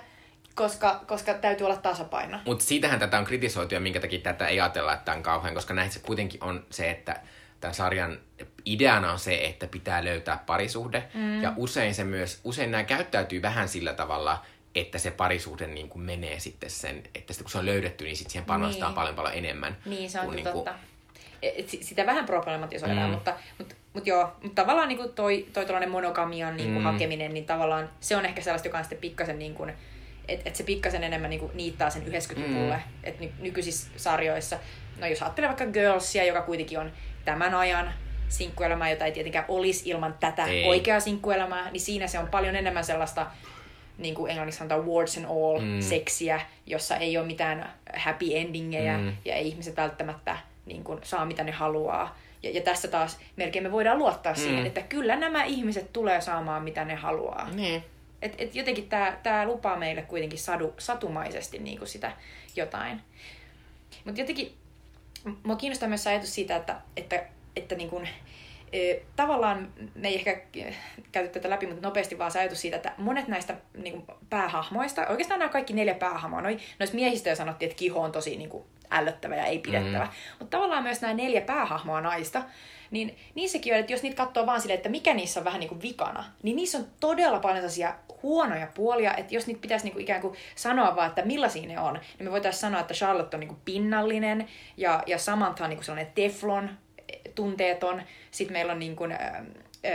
koska, 0.55 1.01
koska 1.07 1.33
täytyy 1.33 1.65
olla 1.65 1.75
tasapaino. 1.77 2.39
Mutta 2.45 2.65
siitähän 2.65 2.99
tätä 2.99 3.17
on 3.17 3.25
kritisoitu 3.25 3.73
ja 3.73 3.79
minkä 3.79 3.99
takia 3.99 4.19
tätä 4.19 4.47
ei 4.47 4.59
ajatella, 4.61 4.93
että 4.93 5.05
tämä 5.05 5.17
on 5.17 5.23
kauhean, 5.23 5.53
koska 5.53 5.73
näissä 5.73 5.99
kuitenkin 5.99 6.43
on 6.43 6.65
se, 6.69 6.91
että 6.91 7.19
tämän 7.59 7.73
sarjan 7.73 8.17
ideana 8.65 9.11
on 9.11 9.19
se, 9.19 9.35
että 9.45 9.67
pitää 9.67 10.05
löytää 10.05 10.43
parisuhde. 10.45 11.03
Mm. 11.13 11.41
Ja 11.43 11.53
usein 11.57 11.95
se 11.95 12.03
myös, 12.03 12.39
usein 12.43 12.71
nämä 12.71 12.83
käyttäytyy 12.83 13.41
vähän 13.41 13.67
sillä 13.67 13.93
tavalla, 13.93 14.45
että 14.75 14.97
se 14.97 15.11
parisuhde 15.11 15.67
niin 15.67 15.89
kuin 15.89 16.03
menee 16.03 16.39
sitten 16.39 16.69
sen, 16.69 16.97
että 17.15 17.33
sitten 17.33 17.43
kun 17.43 17.51
se 17.51 17.57
on 17.57 17.65
löydetty, 17.65 18.03
niin 18.03 18.17
sitten 18.17 18.31
siihen 18.31 18.45
panostetaan 18.45 18.89
Niin. 18.89 18.95
paljon 18.95 19.15
paljon 19.15 19.33
enemmän. 19.35 19.77
Niin, 19.85 20.09
se 20.09 20.19
on 20.19 20.25
kuin 20.25 20.35
niinku- 20.35 20.51
totta. 20.51 20.73
Et 21.41 21.69
si- 21.69 21.83
sitä 21.83 22.05
vähän 22.05 22.25
problematisoidaan, 22.25 23.07
Mm. 23.09 23.13
mutta, 23.13 23.33
mutta, 23.57 23.75
mutta 23.93 24.09
joo, 24.09 24.31
mutta 24.43 24.61
tavallaan 24.61 24.87
niin 24.87 24.97
kuin 24.97 25.13
toi, 25.13 25.47
toi 25.53 25.65
monogamian 25.87 26.57
niin 26.57 26.69
kuin 26.73 26.81
Mm. 26.81 26.83
hakeminen, 26.91 27.33
niin 27.33 27.45
tavallaan 27.45 27.89
se 27.99 28.15
on 28.17 28.25
ehkä 28.25 28.41
sellaista, 28.41 28.67
joka 28.67 28.77
on 28.77 28.83
sitten 28.83 28.97
pikkasen 28.99 29.39
niin 29.39 29.53
kuin, 29.53 29.73
että 30.27 30.49
et 30.49 30.55
se 30.55 30.63
pikkasen 30.63 31.03
enemmän 31.03 31.29
niin 31.29 31.39
kuin 31.39 31.51
niittaa 31.55 31.89
sen 31.89 32.01
90-luvulle, 32.07 32.75
Mm. 32.75 32.81
että 33.03 33.23
ny- 33.23 33.31
nykyisissä 33.39 33.87
sarjoissa, 33.97 34.59
no 34.99 35.07
jos 35.07 35.21
ajattelee 35.21 35.47
vaikka 35.47 35.65
Girlsia, 35.65 36.23
joka 36.23 36.41
kuitenkin 36.41 36.79
on 36.79 36.91
tämän 37.25 37.53
ajan 37.55 37.93
sinkkuelämää, 38.29 38.89
jota 38.89 39.05
ei 39.05 39.11
tietenkään 39.11 39.45
olisi 39.47 39.89
ilman 39.89 40.15
tätä 40.19 40.45
Ei. 40.45 40.67
oikeaa 40.67 40.99
sinkkuelämää, 40.99 41.71
niin 41.71 41.81
siinä 41.81 42.07
se 42.07 42.19
on 42.19 42.27
paljon 42.27 42.55
enemmän 42.55 42.83
sellaista, 42.83 43.27
niin 43.97 44.15
kuin 44.15 44.29
englanniksi 44.29 44.57
sanotaan 44.57 44.87
warts 44.87 45.17
and 45.17 45.25
all, 45.25 45.59
Mm. 45.59 45.81
seksiä, 45.81 46.41
jossa 46.65 46.95
ei 46.97 47.17
ole 47.17 47.25
mitään 47.27 47.69
happy 47.97 48.25
endingejä 48.37 48.97
Mm. 48.97 49.13
ja 49.25 49.35
ei 49.35 49.47
ihmiset 49.47 49.77
välttämättä 49.77 50.37
niin 50.65 50.83
kuin, 50.83 50.99
saa 51.03 51.25
mitä 51.25 51.43
ne 51.43 51.51
haluaa. 51.51 52.17
Ja, 52.43 52.49
ja 52.49 52.61
tässä 52.61 52.87
taas 52.87 53.19
melkein 53.35 53.63
me 53.63 53.71
voidaan 53.71 53.97
luottaa 53.97 54.33
mm. 54.33 54.39
siihen, 54.39 54.65
että 54.65 54.81
kyllä 54.81 55.15
nämä 55.15 55.43
ihmiset 55.43 55.93
tulee 55.93 56.21
saamaan 56.21 56.63
mitä 56.63 56.85
ne 56.85 56.95
haluaa. 56.95 57.49
Mm. 57.53 57.81
Et, 58.21 58.35
et 58.37 58.55
jotenkin 58.55 58.89
tämä 58.89 59.17
tää 59.23 59.45
lupaa 59.45 59.77
meille 59.77 60.01
kuitenkin 60.01 60.39
sadu, 60.39 60.73
satumaisesti 60.77 61.59
niin 61.59 61.77
kuin 61.77 61.87
sitä 61.87 62.11
jotain. 62.55 63.01
Mutta 64.05 64.21
jotenkin 64.21 64.57
mua 65.43 65.55
kiinnostaa 65.55 65.89
myös 65.89 66.07
ajatus 66.07 66.35
siitä, 66.35 66.55
että, 66.55 66.81
että, 66.97 67.23
että 67.55 67.75
niin 67.75 67.89
kuin, 67.89 68.03
ö, 68.05 68.09
tavallaan 69.15 69.73
me 69.95 70.07
ei 70.07 70.15
ehkä 70.15 70.41
käyty 71.11 71.29
tätä 71.29 71.49
läpi, 71.49 71.67
mutta 71.67 71.87
nopeasti 71.87 72.17
vaan 72.17 72.31
se 72.31 72.49
siitä, 72.53 72.75
että 72.75 72.93
monet 72.97 73.27
näistä 73.27 73.55
niin 73.77 73.93
kuin 73.93 74.17
päähahmoista, 74.29 75.07
oikeastaan 75.07 75.39
nämä 75.39 75.51
kaikki 75.51 75.73
neljä 75.73 75.93
päähahmoa, 75.93 76.41
noi, 76.41 76.57
noissa 76.79 76.95
miehistä 76.95 77.29
jo 77.29 77.35
sanottiin, 77.35 77.69
että 77.71 77.79
kiho 77.79 77.99
on 77.99 78.11
tosi 78.11 78.37
niin 78.37 78.49
kuin 78.49 78.63
ällöttävä 78.91 79.35
ja 79.35 79.45
ei 79.45 79.59
pidettävä, 79.59 80.05
mm. 80.05 80.11
mutta 80.39 80.57
tavallaan 80.57 80.83
myös 80.83 81.01
nämä 81.01 81.13
neljä 81.13 81.41
päähahmoa 81.41 82.01
naista, 82.01 82.43
niin 82.91 83.17
niissäkin 83.35 83.73
on, 83.73 83.79
että 83.79 83.93
jos 83.93 84.03
niitä 84.03 84.25
katsoo 84.25 84.45
vaan 84.45 84.61
silleen, 84.61 84.77
että 84.77 84.89
mikä 84.89 85.13
niissä 85.13 85.39
on 85.39 85.43
vähän 85.43 85.59
niin 85.59 85.69
kuin 85.69 85.81
vikana, 85.81 86.23
niin 86.43 86.55
niissä 86.55 86.77
on 86.77 86.85
todella 86.99 87.39
paljon 87.39 87.57
sellaisia 87.57 87.95
huonoja 88.23 88.67
puolia, 88.73 89.13
että 89.15 89.35
jos 89.35 89.47
niitä 89.47 89.61
pitäisi 89.61 89.85
niin 89.85 89.93
kuin 89.93 90.03
ikään 90.03 90.21
kuin 90.21 90.35
sanoa 90.55 90.95
vaan, 90.95 91.09
että 91.09 91.25
millaisia 91.25 91.67
ne 91.67 91.79
on, 91.79 91.93
niin 91.93 92.27
me 92.27 92.31
voitaisiin 92.31 92.61
sanoa, 92.61 92.79
että 92.79 92.93
Charlotte 92.93 93.35
on 93.35 93.39
niin 93.39 93.47
kuin 93.47 93.61
pinnallinen 93.65 94.47
ja, 94.77 95.03
ja 95.07 95.17
Samantha 95.17 95.65
on 95.65 95.69
niin 95.69 95.77
kuin 95.77 95.85
sellainen 95.85 96.13
teflon, 96.15 96.69
tunteeton. 97.35 98.01
Sitten 98.31 98.53
meillä 98.53 98.73
on 98.73 98.79
niin 98.79 98.95
kuin, 98.95 99.11
ä, 99.11 99.17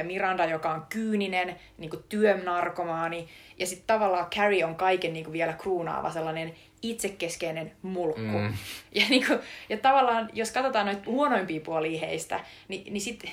Miranda, 0.02 0.44
joka 0.44 0.70
on 0.70 0.86
kyyninen, 0.88 1.56
niin 1.78 1.90
kuin 1.90 2.04
työnarkomaani. 2.08 3.28
Ja 3.58 3.66
sitten 3.66 3.86
tavallaan 3.86 4.30
Carrie 4.30 4.64
on 4.64 4.74
kaiken 4.74 5.12
niin 5.12 5.24
kuin 5.24 5.32
vielä 5.32 5.52
kruunaava 5.52 6.10
sellainen 6.10 6.54
itsekeskeinen 6.82 7.72
mulkku. 7.82 8.20
Mm. 8.20 8.52
Ja, 8.94 9.04
niin 9.08 9.26
kuin, 9.26 9.38
ja 9.68 9.76
tavallaan, 9.76 10.30
jos 10.32 10.50
katsotaan 10.50 10.86
noita 10.86 11.02
huonoimpia 11.06 11.60
puolia 11.60 12.00
heistä, 12.00 12.40
niin, 12.68 12.92
niin 12.92 13.00
sitten 13.00 13.30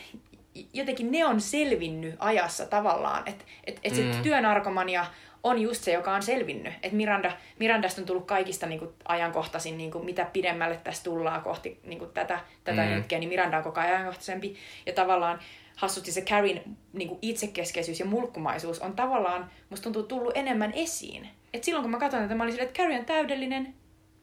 jotenkin 0.74 1.12
ne 1.12 1.26
on 1.26 1.42
selvinnyt 1.42 2.16
ajassa 2.20 2.66
tavallaan. 2.66 3.24
Että 3.26 3.46
et, 3.64 3.80
et 3.84 3.96
se 3.96 4.02
Mm. 4.04 4.22
työnarkomania 4.24 5.06
on 5.44 5.60
just 5.60 5.84
se, 5.84 5.92
joka 5.92 6.14
on 6.14 6.24
selvinnyt. 6.24 6.74
Että 6.74 6.96
Miranda, 6.98 7.32
Mirandasta 7.60 8.02
on 8.02 8.08
tullut 8.08 8.26
kaikista 8.26 8.66
niin 8.66 8.80
kuin, 8.80 8.92
ajankohtaisin, 9.06 9.78
niin 9.78 9.92
kuin, 9.92 10.06
mitä 10.06 10.26
pidemmälle 10.34 10.80
tässä 10.84 11.04
tullaan 11.04 11.42
kohti 11.42 11.80
niin 11.84 12.00
kuin, 12.00 12.12
tätä, 12.12 12.40
tätä 12.64 12.82
Mm. 12.82 12.88
hetkeä, 12.88 13.20
niin 13.20 13.30
Miranda 13.30 13.58
on 13.58 13.64
koko 13.64 13.80
ajan 13.80 13.94
ajankohtaisempi. 13.94 14.56
Ja 14.86 14.94
tavallaan 14.94 15.40
hassusti 15.76 16.12
se 16.12 16.22
Carrin 16.22 16.78
niin 16.94 17.08
kuin, 17.08 17.20
itsekeskeisyys 17.22 18.00
ja 18.00 18.06
mulkkumaisuus 18.06 18.80
on 18.80 18.94
tavallaan, 18.96 19.50
musta 19.70 19.84
tuntuu, 19.84 20.04
tullut 20.04 20.38
enemmän 20.38 20.72
esiin. 20.76 21.30
Et 21.54 21.64
silloin 21.64 21.84
kun 21.84 21.92
mä 21.92 22.00
katson 22.00 22.22
tätä, 22.22 22.36
mä 22.36 22.44
olin 22.44 22.54
silleen, 22.54 22.68
että 22.68 22.80
Carrie 22.82 23.00
on 23.00 23.06
täydellinen, 23.06 23.74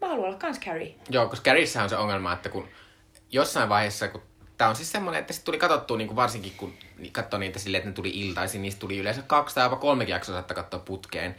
mä 0.01 0.09
haluan 0.09 0.29
olla 0.29 0.39
kans 0.39 0.61
Carrie. 0.61 0.95
Joo, 1.11 1.29
koska 1.29 1.45
Carrissä 1.45 1.83
on 1.83 1.89
se 1.89 1.97
ongelma, 1.97 2.33
että 2.33 2.49
kun 2.49 2.68
jossain 3.33 3.68
vaiheessa, 3.68 4.09
kun 4.09 4.23
Tämä 4.61 4.71
on 4.71 4.77
siis 4.77 4.93
semmoinen, 4.93 5.21
että 5.21 5.33
se 5.33 5.43
tuli 5.45 5.59
katsottua 5.59 5.97
niin 5.97 6.09
kuin 6.09 6.17
varsinkin, 6.17 6.53
kun 6.57 6.75
katsoi 7.13 7.41
niitä 7.41 7.59
silleen, 7.59 7.79
että 7.79 7.91
ne 7.91 7.95
tuli 7.95 8.11
iltaisin, 8.11 8.63
niistä 8.63 8.81
tuli 8.81 8.99
yleensä 8.99 9.23
kaksi 9.23 9.55
tai 9.55 9.65
jopa 9.65 9.77
kolmekin 9.77 10.13
jaksoa 10.13 10.35
saattaa 10.35 10.55
katsoa 10.55 10.81
putkeen. 10.81 11.37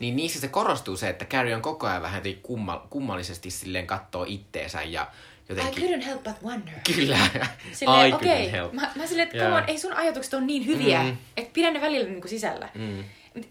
Niin 0.00 0.16
niissä 0.16 0.40
se 0.40 0.48
korostuu 0.48 0.96
se, 0.96 1.08
että 1.08 1.24
Carrie 1.24 1.54
on 1.54 1.62
koko 1.62 1.86
ajan 1.86 2.02
vähän 2.02 2.22
kumma, 2.42 2.86
kummallisesti 2.90 3.50
silleen 3.50 3.86
kattoo 3.86 4.24
itteensä 4.28 4.82
ja 4.82 5.02
I 5.02 5.52
jotenkin... 5.52 5.84
couldn't 5.84 6.04
help 6.04 6.22
but 6.24 6.42
wonder. 6.42 6.74
Kyllä. 6.96 7.18
Silleen, 7.72 8.10
I 8.10 8.12
okei, 8.12 8.46
couldn't 8.46 8.50
help. 8.50 8.72
mä, 8.72 8.90
mä 8.96 9.06
silleen, 9.06 9.28
että 9.28 9.44
come 9.44 9.56
on, 9.56 9.64
ei 9.66 9.78
sun 9.78 9.92
ajatukset 9.92 10.34
ole 10.34 10.42
niin 10.42 10.66
hyviä, 10.66 11.02
Mm. 11.02 11.16
että 11.36 11.50
pidä 11.52 11.70
ne 11.70 11.80
välillä 11.80 12.08
niin 12.08 12.20
kuin 12.20 12.30
sisällä. 12.30 12.68
Mm. 12.74 13.04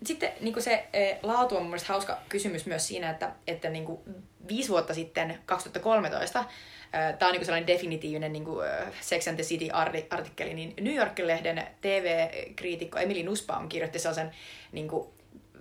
Sitten 0.05 0.31
niin 0.41 0.53
kuin 0.53 0.63
se 0.63 0.87
eh, 0.93 1.17
laatu 1.23 1.57
on 1.57 1.63
mun 1.63 1.77
hauska 1.87 2.17
kysymys 2.29 2.65
myös 2.65 2.87
siinä, 2.87 3.09
että, 3.09 3.31
että 3.47 3.69
niin 3.69 3.85
kuin 3.85 3.99
viisi 4.47 4.69
vuotta 4.69 4.93
sitten, 4.93 5.39
2013, 5.45 6.45
tämä 6.91 7.29
on 7.29 7.33
niin 7.33 7.45
sellainen 7.45 7.67
definitiivinen 7.67 8.33
niin 8.33 8.45
Sex 9.01 9.27
and 9.27 9.35
the 9.35 9.43
City-artikkeli, 9.43 10.53
niin 10.53 10.73
New 10.81 10.95
York-lehden 10.95 11.67
TV-kriitikko 11.81 12.99
Emily 12.99 13.23
Nussbaum 13.23 13.69
kirjoitti 13.69 13.99
sellaisen 13.99 14.31
niin 14.71 14.87
kuin, 14.87 15.07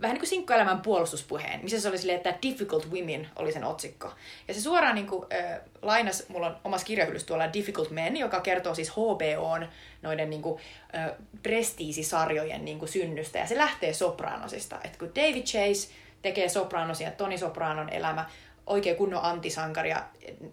vähän 0.01 0.14
niin 0.14 0.20
kuin 0.20 0.29
sinkkuelämän 0.29 0.81
puolustuspuheen, 0.81 1.61
missä 1.62 1.81
se 1.81 1.89
oli 1.89 1.99
silleen, 1.99 2.16
että 2.16 2.35
Difficult 2.43 2.91
Women 2.91 3.29
oli 3.37 3.53
sen 3.53 3.64
otsikko. 3.64 4.12
Ja 4.49 4.55
se 4.55 4.61
suoraan 4.61 4.95
niin 4.95 5.07
kuin, 5.07 5.26
äh, 5.33 5.61
lainas, 5.83 6.29
mulla 6.29 6.47
on 6.47 6.57
omassa 6.64 6.87
kirjahyllyssä 6.87 7.29
tuolla 7.29 7.53
Difficult 7.53 7.91
Men, 7.91 8.16
joka 8.16 8.41
kertoo 8.41 8.74
siis 8.74 8.91
HBOn 8.91 9.68
noiden 10.03 10.31
niin 10.31 10.43
kuin, 10.43 10.61
äh, 10.97 11.11
prestiisisarjojen 11.43 12.64
niin 12.64 12.79
kuin 12.79 12.89
synnystä. 12.89 13.39
Ja 13.39 13.47
se 13.47 13.57
lähtee 13.57 13.93
Sopranosista. 13.93 14.79
Että 14.85 14.99
kun 14.99 15.14
David 15.14 15.43
Chase 15.43 15.89
tekee 16.23 16.49
Sopranosia, 16.49 17.11
Toni 17.11 17.39
Sopranon 17.39 17.89
elämä, 17.89 18.25
oikein 18.66 18.97
kunnon 18.97 19.25
antisankari 19.25 19.91
ja 19.91 20.03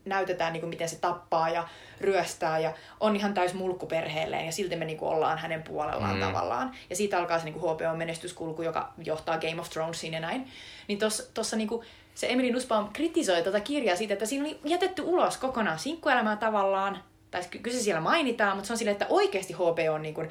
näytetään, 0.05 0.53
niin 0.53 0.61
kuin, 0.61 0.69
miten 0.69 0.89
se 0.89 0.95
tappaa 0.99 1.49
ja 1.49 1.67
ryöstää 2.01 2.59
ja 2.59 2.73
on 2.99 3.15
ihan 3.15 3.33
täys 3.33 3.53
mulkku 3.53 3.85
perheelleen 3.85 4.45
ja 4.45 4.51
silti 4.51 4.75
me 4.75 4.85
niin 4.85 4.97
kuin, 4.97 5.09
ollaan 5.11 5.37
hänen 5.37 5.63
puolellaan 5.63 6.15
Mm. 6.15 6.21
tavallaan. 6.21 6.71
Ja 6.89 6.95
siitä 6.95 7.17
alkaa 7.19 7.39
se 7.39 7.45
niin 7.45 7.59
kuin 7.59 7.75
HBO-menestyskulku, 7.75 8.61
joka 8.61 8.93
johtaa 9.05 9.37
Game 9.37 9.61
of 9.61 9.69
Thronesiin 9.69 10.13
ja 10.13 10.19
näin. 10.19 10.47
Niin 10.87 10.99
tuossa 11.33 11.55
niin 11.57 11.67
kuin, 11.67 11.85
se 12.15 12.27
Emily 12.29 12.51
Nussbaum 12.51 12.89
kritisoi 12.93 13.43
tätä 13.43 13.59
kirjaa 13.59 13.95
siitä, 13.95 14.13
että 14.13 14.25
siinä 14.25 14.45
oli 14.45 14.59
jätetty 14.63 15.01
ulos 15.01 15.37
kokonaan 15.37 15.79
sinkkuelämää 15.79 16.35
tavallaan, 16.35 17.03
tai 17.31 17.41
ky- 17.51 17.59
kyllä 17.59 17.77
se 17.77 17.83
siellä 17.83 18.01
mainitaan, 18.01 18.55
mutta 18.55 18.67
se 18.67 18.73
on 18.73 18.77
silleen, 18.77 18.91
että 18.95 19.05
oikeasti 19.09 19.53
HBO 19.53 19.93
on 19.93 20.01
niin 20.01 20.13
kuin, 20.15 20.29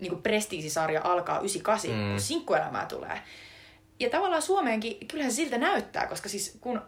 niin 0.00 0.10
kuin 0.10 0.22
prestiisisarja 0.22 1.00
alkaa 1.04 1.38
98, 1.38 1.90
Mm. 1.90 1.96
mm. 1.96 2.10
kun 2.10 2.20
sinkkuelämää 2.20 2.86
tulee. 2.86 3.20
Ja 4.00 4.10
tavallaan 4.10 4.42
Suomeenkin, 4.42 5.08
kyllähän 5.08 5.32
se 5.32 5.36
siltä 5.36 5.58
näyttää, 5.58 6.06
koska 6.06 6.28
siis 6.28 6.58
kun, 6.60 6.82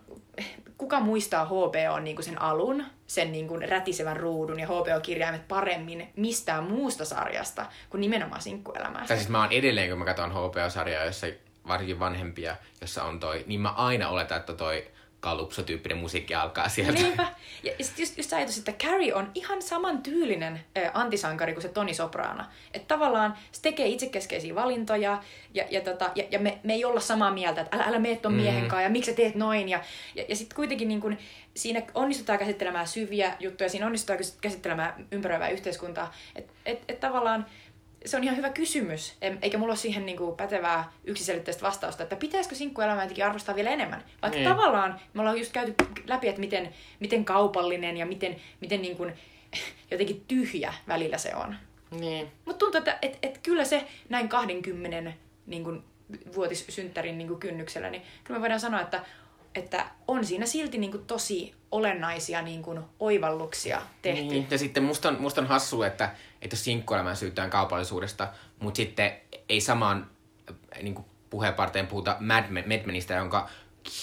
kuka 0.79 1.01
muistaa 1.01 1.45
HBO 1.45 1.99
niin 2.01 2.17
kuin 2.17 2.25
sen 2.25 2.43
alun, 2.43 2.85
sen 3.07 3.33
niin 3.33 3.49
kuin 3.49 3.69
rätisevän 3.69 4.17
ruudun 4.17 4.61
ja 4.61 4.67
HBO-kirjaimet 4.67 5.49
paremmin 5.49 6.09
mistään 6.17 6.65
muusta 6.65 7.05
sarjasta 7.05 7.67
kuin 7.91 8.01
nimenomaan 8.01 8.43
sinkkuelämästä. 8.43 9.09
Tai 9.09 9.17
siis 9.17 9.29
mä 9.29 9.41
oon 9.41 9.53
edelleen, 9.53 9.89
kun 9.89 9.99
mä 9.99 10.05
katson 10.05 10.33
HBO-sarjaa, 10.33 11.05
jossa 11.05 11.27
varsinkin 11.69 12.01
vanhempia, 12.01 12.57
jossa 12.81 13.05
on 13.05 13.21
toi, 13.21 13.45
niin 13.47 13.61
mä 13.61 13.71
aina 13.71 14.09
oletan, 14.09 14.39
että 14.39 14.53
toi 14.53 14.91
kalupsotyyppinen 15.23 15.99
musiikki 15.99 16.35
alkaa 16.35 16.69
sieltä. 16.69 16.93
Niinpä. 16.93 17.27
Ja 17.63 17.73
sit 17.81 17.99
just, 17.99 18.17
just 18.17 18.33
ajatus, 18.33 18.59
että 18.59 18.73
Carrie 18.73 19.15
on 19.15 19.31
ihan 19.35 19.63
saman 19.63 20.03
tyylinen 20.03 20.61
äh, 20.79 20.91
antisankari 20.95 21.53
kuin 21.53 21.63
se 21.63 21.69
Toni 21.69 21.95
Soprana. 21.95 22.51
Että 22.75 22.95
tavallaan 22.95 23.37
se 23.53 23.63
tekee 23.63 23.87
itsekeskeisiä 23.87 24.55
valintoja 24.55 25.23
ja, 25.55 25.65
ja, 25.71 25.81
tota, 25.81 26.11
ja, 26.15 26.25
ja 26.31 26.39
me, 26.39 26.59
me 26.63 26.73
ei 26.73 26.85
olla 26.85 27.01
samaa 27.01 27.31
mieltä, 27.31 27.61
että 27.61 27.77
älä, 27.77 27.85
älä 27.85 27.99
mene 27.99 28.17
ton 28.17 28.35
miehen 28.35 28.69
kanssa 28.69 28.83
ja 28.83 28.91
miksi 28.91 29.11
sä 29.11 29.17
teet 29.17 29.35
noin. 29.35 29.69
Ja, 29.69 29.81
ja, 30.15 30.25
ja 30.29 30.37
sitten 30.37 30.57
kuitenkin 30.57 30.89
niin 30.89 31.01
kun, 31.01 31.19
siinä 31.57 31.83
onnistutaan 31.95 32.39
käsittelemään 32.39 32.89
syviä 32.89 33.37
juttuja, 33.41 33.69
siinä 33.69 33.87
onnistutaan 33.87 34.19
käsittelemään 34.41 35.07
ympäröivää 35.13 35.49
yhteiskuntaa. 35.49 36.15
Että 36.37 36.53
et, 36.67 36.83
et 36.89 37.01
tavallaan 37.01 37.47
se 38.07 38.17
on 38.17 38.25
ihan 38.25 38.37
hyvä 38.37 38.51
kysymys, 38.51 39.17
eikä 39.43 39.59
mulla 39.59 39.71
ole 39.71 39.79
siihen 39.79 40.07
niin 40.07 40.19
kuin 40.19 40.37
pätevää 40.37 40.93
yksiselitteistä 41.05 41.63
vastausta, 41.63 42.03
että 42.03 42.17
pitäisikö 42.17 42.55
sinkkuelämää 42.55 43.05
jotenkin 43.05 43.25
arvostaa 43.25 43.55
vielä 43.55 43.71
enemmän. 43.71 44.05
Vaikka 44.23 44.39
niin. 44.39 44.49
tavallaan 44.49 45.01
me 45.15 45.21
ollaan 45.21 45.39
just 45.39 45.53
käyty 45.53 45.75
läpi, 46.07 46.29
että 46.29 46.41
miten, 46.41 46.75
miten 47.01 47.25
kaupallinen 47.25 47.97
ja 47.97 48.07
miten, 48.07 48.37
miten 48.61 48.83
niin 48.83 48.97
kuin, 48.97 49.13
jotenkin 49.91 50.25
tyhjä 50.29 50.75
välillä 50.89 51.19
se 51.19 51.35
on. 51.35 51.57
Niin. 51.91 52.29
Mutta 52.45 52.59
tuntuu, 52.59 52.79
että 52.79 52.99
et, 53.03 53.19
et 53.23 53.39
kyllä 53.39 53.65
se 53.65 53.87
näin 54.09 54.29
20 54.29 55.13
niin 55.47 55.65
kuin, 55.65 55.85
vuotissynttärin 56.35 57.19
niin 57.19 57.29
kuin 57.29 57.41
kynnyksellä, 57.41 57.91
niin 57.91 58.03
kyllä 58.25 58.39
me 58.39 58.41
voidaan 58.41 58.61
sanoa, 58.61 58.81
että 58.81 59.05
että 59.55 59.87
on 60.09 60.25
siinä 60.25 60.47
silti 60.47 60.79
niin 60.79 60.91
kuin 60.91 61.07
tosi 61.07 61.55
olennaisia 61.71 62.43
niin 62.43 62.63
kuin 62.63 62.81
oivalluksia 63.01 63.83
tehty. 64.03 64.23
Niin. 64.23 64.47
Ja 64.51 64.59
sitten 64.59 64.83
musta 64.83 65.09
on, 65.09 65.21
musta 65.21 65.41
on 65.41 65.47
hassu, 65.47 65.83
että, 65.83 66.11
että 66.43 66.55
jos 66.55 66.65
sinkkuelämään 66.65 67.17
syytään 67.17 67.51
kaupallisuudesta, 67.51 68.29
mutta 68.61 68.77
sitten 68.77 69.13
ei 69.49 69.61
samaan 69.61 70.11
niin 70.83 70.95
kuin 70.95 71.07
puheenparteen 71.31 71.87
puhuta 71.87 72.17
Mad, 72.21 72.45
Mad 72.51 72.87
Menistä, 72.87 73.15
jonka 73.15 73.49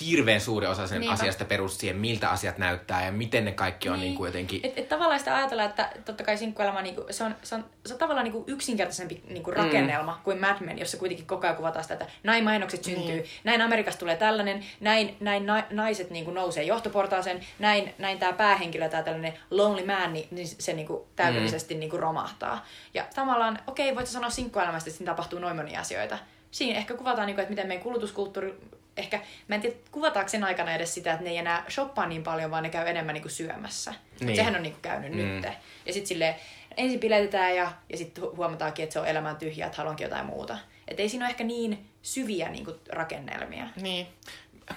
hirveän 0.02 0.42
suuri 0.42 0.68
osa 0.68 0.88
sen 0.88 1.00
Niinpä. 1.00 1.14
asiasta 1.14 1.46
perustuu 1.46 1.80
siihen, 1.80 1.98
miltä 1.98 2.30
asiat 2.30 2.58
näyttää 2.58 3.06
ja 3.06 3.12
miten 3.12 3.46
ne 3.46 3.52
kaikki 3.52 3.90
on 3.90 4.00
niin. 4.00 4.02
Niin 4.02 4.18
kuin 4.18 4.28
jotenkin... 4.28 4.60
Et, 4.64 4.74
et 4.78 4.90
tavallaan 4.90 5.20
sitä 5.20 5.36
ajatella, 5.36 5.64
että 5.64 5.90
totta 6.06 6.24
kai 6.24 6.38
sinkkuelämä 6.38 6.82
niin 6.82 6.96
se, 7.10 7.24
on, 7.24 7.36
se, 7.44 7.56
on, 7.56 7.66
se 7.86 7.94
on 7.94 8.00
tavallaan 8.00 8.24
niin 8.24 8.32
kuin 8.32 8.44
yksinkertaisempi 8.48 9.24
niin 9.28 9.44
kuin 9.44 9.56
rakennelma 9.56 10.16
mm. 10.16 10.24
kuin 10.24 10.40
Mad 10.40 10.58
Men, 10.60 10.80
jossa 10.80 10.98
kuitenkin 10.98 11.28
koko 11.28 11.48
ajan 11.48 11.56
kuvataan 11.56 11.84
sitä, 11.84 11.94
että 11.94 12.08
näin 12.24 12.44
mainokset 12.44 12.84
syntyy, 12.84 13.16
niin. 13.16 13.26
näin 13.44 13.62
Amerikasta 13.62 14.00
tulee 14.00 14.16
tällainen, 14.16 14.66
näin, 14.80 15.18
näin 15.20 15.46
na, 15.46 15.64
naiset 15.70 16.10
niin 16.10 16.26
kuin 16.26 16.36
nousee 16.36 16.64
johtoportaaseen, 16.64 17.40
näin, 17.60 17.94
näin 17.98 18.20
tämä 18.20 18.34
päähenkilö, 18.34 18.90
tämä 18.90 19.04
tällainen 19.04 19.34
lonely 19.52 19.86
man, 19.86 20.14
niin, 20.14 20.28
niin 20.32 20.48
se 20.48 20.74
niin 20.74 20.88
kuin 20.88 21.04
täydellisesti 21.16 21.74
mm. 21.74 21.80
niin 21.80 21.90
kuin 21.90 22.00
romahtaa. 22.00 22.66
Ja 22.94 23.06
tavallaan, 23.16 23.60
okei, 23.68 23.86
okay, 23.86 23.96
voit 23.96 24.08
sanoa 24.08 24.30
sinkkuelämästä, 24.30 24.90
että 24.90 24.98
siinä 24.98 25.12
tapahtuu 25.12 25.40
noin 25.40 25.56
monia 25.56 25.80
asioita. 25.80 26.18
Siinä 26.52 26.78
ehkä 26.78 26.94
kuvataan, 26.94 27.28
niin 27.28 27.36
kuin, 27.36 27.44
että 27.44 27.50
miten 27.50 27.68
meidän 27.68 27.84
kulutuskulttuuri 27.84 28.56
ehkä, 28.98 29.22
mä 29.48 29.56
en 29.56 29.62
tiedä, 29.62 29.76
kuvataanko 29.92 30.30
sen 30.30 30.44
aikana 30.44 30.74
edes 30.74 30.94
sitä, 30.94 31.12
että 31.12 31.24
ne 31.24 31.30
ei 31.30 31.38
enää 31.38 31.66
shoppaa 31.70 32.06
niin 32.06 32.24
paljon, 32.24 32.52
vaan 32.52 32.64
ne 32.64 32.70
käy 32.70 32.88
enemmän 32.88 33.14
niin 33.14 33.22
kuin 33.22 33.32
syömässä. 33.32 33.94
Niin. 34.20 34.36
Sehän 34.36 34.56
on 34.56 34.64
niin 34.64 34.74
kuin 34.74 34.82
käynyt 34.82 35.12
mm. 35.12 35.18
nyt. 35.18 35.46
Ja 35.86 35.94
sitten 35.94 36.08
silleen, 36.08 36.36
ensin 36.78 37.00
piletetään 37.00 37.56
ja, 37.56 37.72
ja 37.90 37.98
sitten 37.98 38.24
huomataankin, 38.36 38.84
että 38.84 38.94
se 38.94 39.00
on 39.00 39.08
elämän 39.08 39.36
tyhjä, 39.36 39.66
että 39.66 39.78
haluankin 39.78 40.06
jotain 40.06 40.26
muuta. 40.26 40.58
Että 40.88 41.02
ei 41.02 41.10
siinä 41.10 41.26
ole 41.26 41.30
ehkä 41.30 41.44
niin 41.44 41.90
syviä 42.02 42.50
niin 42.50 42.66
kuin, 42.66 42.78
rakennelmia. 42.90 43.66
Niin. 43.76 44.08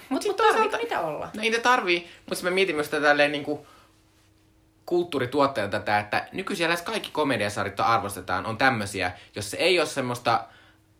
Mutta 0.09 0.27
mut 0.27 0.37
toisaalta 0.37 0.77
mitä 0.77 0.99
olla? 1.01 1.29
No 1.33 1.43
ei 1.43 1.49
ne 1.49 1.59
tarvii, 1.59 2.09
mutta 2.29 2.43
mä 2.43 2.49
mietin 2.49 2.75
myös 2.75 2.89
tätä 2.89 3.07
tälleen 3.07 3.31
niin 3.31 3.43
kuin 3.43 3.59
kulttuurituotteita 4.85 5.79
tätä, 5.79 5.99
että 5.99 6.27
nykyisin 6.31 6.67
lähes 6.67 6.81
kaikki 6.81 7.09
komediasarjat 7.11 7.79
arvostetaan 7.79 8.45
on 8.45 8.57
tämmöisiä, 8.57 9.11
jos 9.35 9.51
se 9.51 9.57
ei 9.57 9.79
ole 9.79 9.87
semmoista 9.87 10.45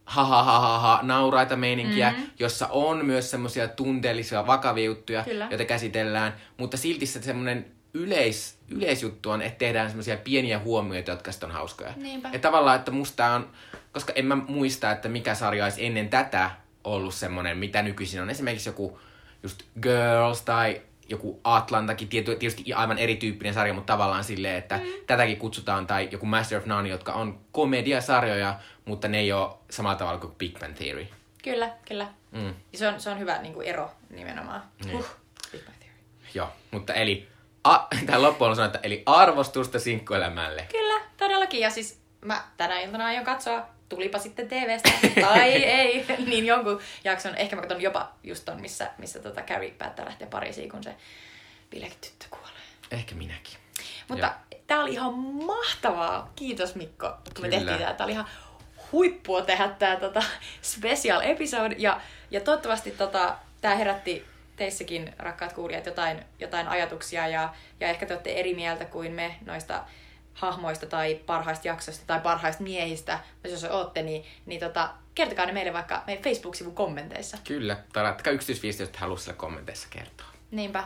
ha 0.05 0.25
ha 0.25 0.43
ha 0.43 0.59
ha, 0.59 0.79
ha 0.79 0.99
nauraita 1.01 1.55
meininkiä, 1.55 2.09
mm-hmm. 2.09 2.29
jossa 2.39 2.67
on 2.67 3.05
myös 3.05 3.31
semmoisia 3.31 3.67
tunteellisia, 3.67 4.47
vakavia 4.47 4.85
juttuja, 4.85 5.23
Kyllä. 5.23 5.47
joita 5.49 5.65
käsitellään, 5.65 6.33
mutta 6.57 6.77
silti 6.77 7.05
se 7.05 7.21
semmoinen 7.21 7.65
yleis, 7.93 8.57
yleisjuttu 8.69 9.29
on, 9.29 9.41
että 9.41 9.57
tehdään 9.57 9.89
semmoisia 9.89 10.17
pieniä 10.17 10.59
huomioita, 10.59 11.11
jotka 11.11 11.31
sitten 11.31 11.49
on 11.49 11.55
hauskoja. 11.55 11.93
Niinpä. 11.95 12.29
Ja 12.33 12.39
tavallaan, 12.39 12.75
että 12.75 12.91
musta 12.91 13.27
on, 13.27 13.49
koska 13.91 14.13
en 14.15 14.25
mä 14.25 14.35
muista, 14.35 14.91
että 14.91 15.09
mikä 15.09 15.35
sarja 15.35 15.63
olisi 15.63 15.85
ennen 15.85 16.09
tätä 16.09 16.51
ollut 16.83 17.13
semmoinen, 17.13 17.57
mitä 17.57 17.81
nykyisin 17.81 18.21
on. 18.21 18.29
Esimerkiksi 18.29 18.69
joku 18.69 18.99
just 19.43 19.63
Girls 19.81 20.41
tai 20.41 20.81
joku 21.09 21.41
Atlantakin, 21.43 22.07
tietysti 22.07 22.73
aivan 22.73 22.97
erityyppinen 22.97 23.53
sarja, 23.53 23.73
mutta 23.73 23.93
tavallaan 23.93 24.23
silleen, 24.23 24.57
että 24.57 24.77
mm. 24.77 24.83
tätäkin 25.07 25.37
kutsutaan, 25.37 25.87
tai 25.87 26.09
joku 26.11 26.25
Master 26.25 26.57
of 26.57 26.65
None, 26.65 26.89
jotka 26.89 27.13
on 27.13 27.39
komediasarjoja, 27.51 28.59
mutta 28.85 29.07
ne 29.07 29.19
ei 29.19 29.31
ole 29.31 29.53
samalla 29.69 29.97
tavalla 29.97 30.19
kuin 30.19 30.35
Big 30.35 30.59
Bang 30.59 30.75
Theory. 30.75 31.07
Kyllä, 31.43 31.69
kyllä. 31.87 32.07
Mm. 32.31 32.53
Se, 32.73 32.87
on, 32.87 33.01
se 33.01 33.09
on 33.09 33.19
hyvä 33.19 33.41
niin 33.41 33.53
kuin 33.53 33.67
ero 33.67 33.91
nimenomaan. 34.09 34.63
Niin. 34.85 34.97
Uh, 34.97 35.05
Big 35.51 35.65
Bang 35.65 35.77
Theory. 35.77 35.95
Joo, 36.33 36.49
mutta 36.71 36.93
eli 36.93 37.27
a, 37.63 37.79
tähän 38.05 38.21
loppuun 38.21 38.49
on 38.49 38.55
sanottu, 38.55 38.77
eli 38.83 39.03
arvostusta 39.05 39.79
sinkkuelämälle. 39.79 40.67
Kyllä, 40.71 41.01
todellakin. 41.17 41.59
Ja 41.59 41.69
siis 41.69 41.99
mä 42.25 42.43
tänä 42.57 42.79
iltana 42.79 43.05
aion 43.05 43.25
katsoa 43.25 43.65
tulipa 43.95 44.19
sitten 44.19 44.47
TVstä 44.47 44.89
tai 45.21 45.51
ei, 45.51 46.05
niin 46.29 46.45
jonkun 46.45 46.81
jakson. 47.03 47.35
Ehkä 47.35 47.55
mä 47.55 47.61
katson 47.61 47.81
jopa 47.81 48.11
just 48.23 48.45
ton, 48.45 48.61
missä, 48.61 48.91
missä 48.97 49.19
tota 49.19 49.41
Carrie 49.41 49.71
päättää 49.71 50.05
lähteä 50.05 50.27
Pariisiin, 50.27 50.69
kun 50.69 50.83
se 50.83 50.95
tyttö 52.01 52.25
kuolee. 52.29 52.53
Ehkä 52.91 53.15
minäkin. 53.15 53.53
Mutta 54.07 54.33
tää 54.67 54.81
oli 54.81 54.93
ihan 54.93 55.13
mahtavaa. 55.45 56.31
Kiitos 56.35 56.75
Mikko, 56.75 57.09
kun 57.09 57.33
Kyllä. 57.33 57.47
me 57.47 57.55
tehtiin 57.55 57.77
tää. 57.77 57.93
Tää 57.93 58.05
oli 58.05 58.11
ihan 58.11 58.27
huippua 58.91 59.41
tehdä 59.41 59.67
tää 59.67 59.95
tota, 59.95 60.23
special 60.61 61.21
episode. 61.21 61.75
Ja, 61.77 62.01
ja 62.31 62.41
toivottavasti 62.41 62.91
tota, 62.91 63.37
tää 63.61 63.75
herätti 63.75 64.25
teissäkin, 64.55 65.15
rakkaat 65.19 65.53
kuulijat, 65.53 65.85
jotain, 65.85 66.25
jotain 66.39 66.67
ajatuksia 66.67 67.27
ja, 67.27 67.53
ja 67.79 67.87
ehkä 67.87 68.05
te 68.05 68.13
olette 68.13 68.33
eri 68.33 68.55
mieltä 68.55 68.85
kuin 68.85 69.11
me 69.11 69.35
noista 69.45 69.83
hahmoista 70.33 70.85
tai 70.85 71.15
parhaista 71.15 71.67
jaksoista 71.67 72.03
tai 72.07 72.19
parhaista 72.19 72.63
miehistä, 72.63 73.19
jos 73.43 73.63
olette, 73.63 74.01
niin, 74.01 74.25
niin 74.45 74.59
tota, 74.59 74.89
kertokaa 75.15 75.45
ne 75.45 75.51
meille 75.51 75.73
vaikka 75.73 76.03
meidän 76.07 76.23
Facebook-sivun 76.23 76.75
kommenteissa. 76.75 77.37
Kyllä, 77.43 77.77
tai 77.93 78.03
laittakaa 78.03 78.33
yksityisviesti, 78.33 78.83
jos 78.83 78.91
haluaisitte 78.97 79.33
kommenteissa 79.33 79.87
kertoa. 79.91 80.27
Niinpä. 80.51 80.83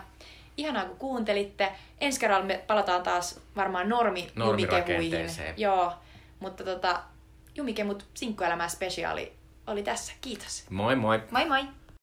Ihanaa, 0.58 0.86
kun 0.86 0.98
kuuntelitte. 0.98 1.72
Ensi 2.02 2.20
kerralla 2.20 2.46
me 2.46 2.64
palataan 2.68 3.04
taas 3.04 3.40
varmaan 3.56 3.90
normi 3.90 4.32
jumikehuihin. 4.36 5.30
Joo, 5.58 5.94
mutta 6.40 6.64
tota, 6.64 7.02
jumikemut 7.56 8.06
sinkkuelämää 8.14 8.68
spesiaali 8.68 9.34
oli 9.68 9.84
tässä. 9.84 10.14
Kiitos. 10.22 10.66
Moi 10.70 10.96
moi. 10.96 11.22
Moi 11.32 11.46
moi. 11.46 11.64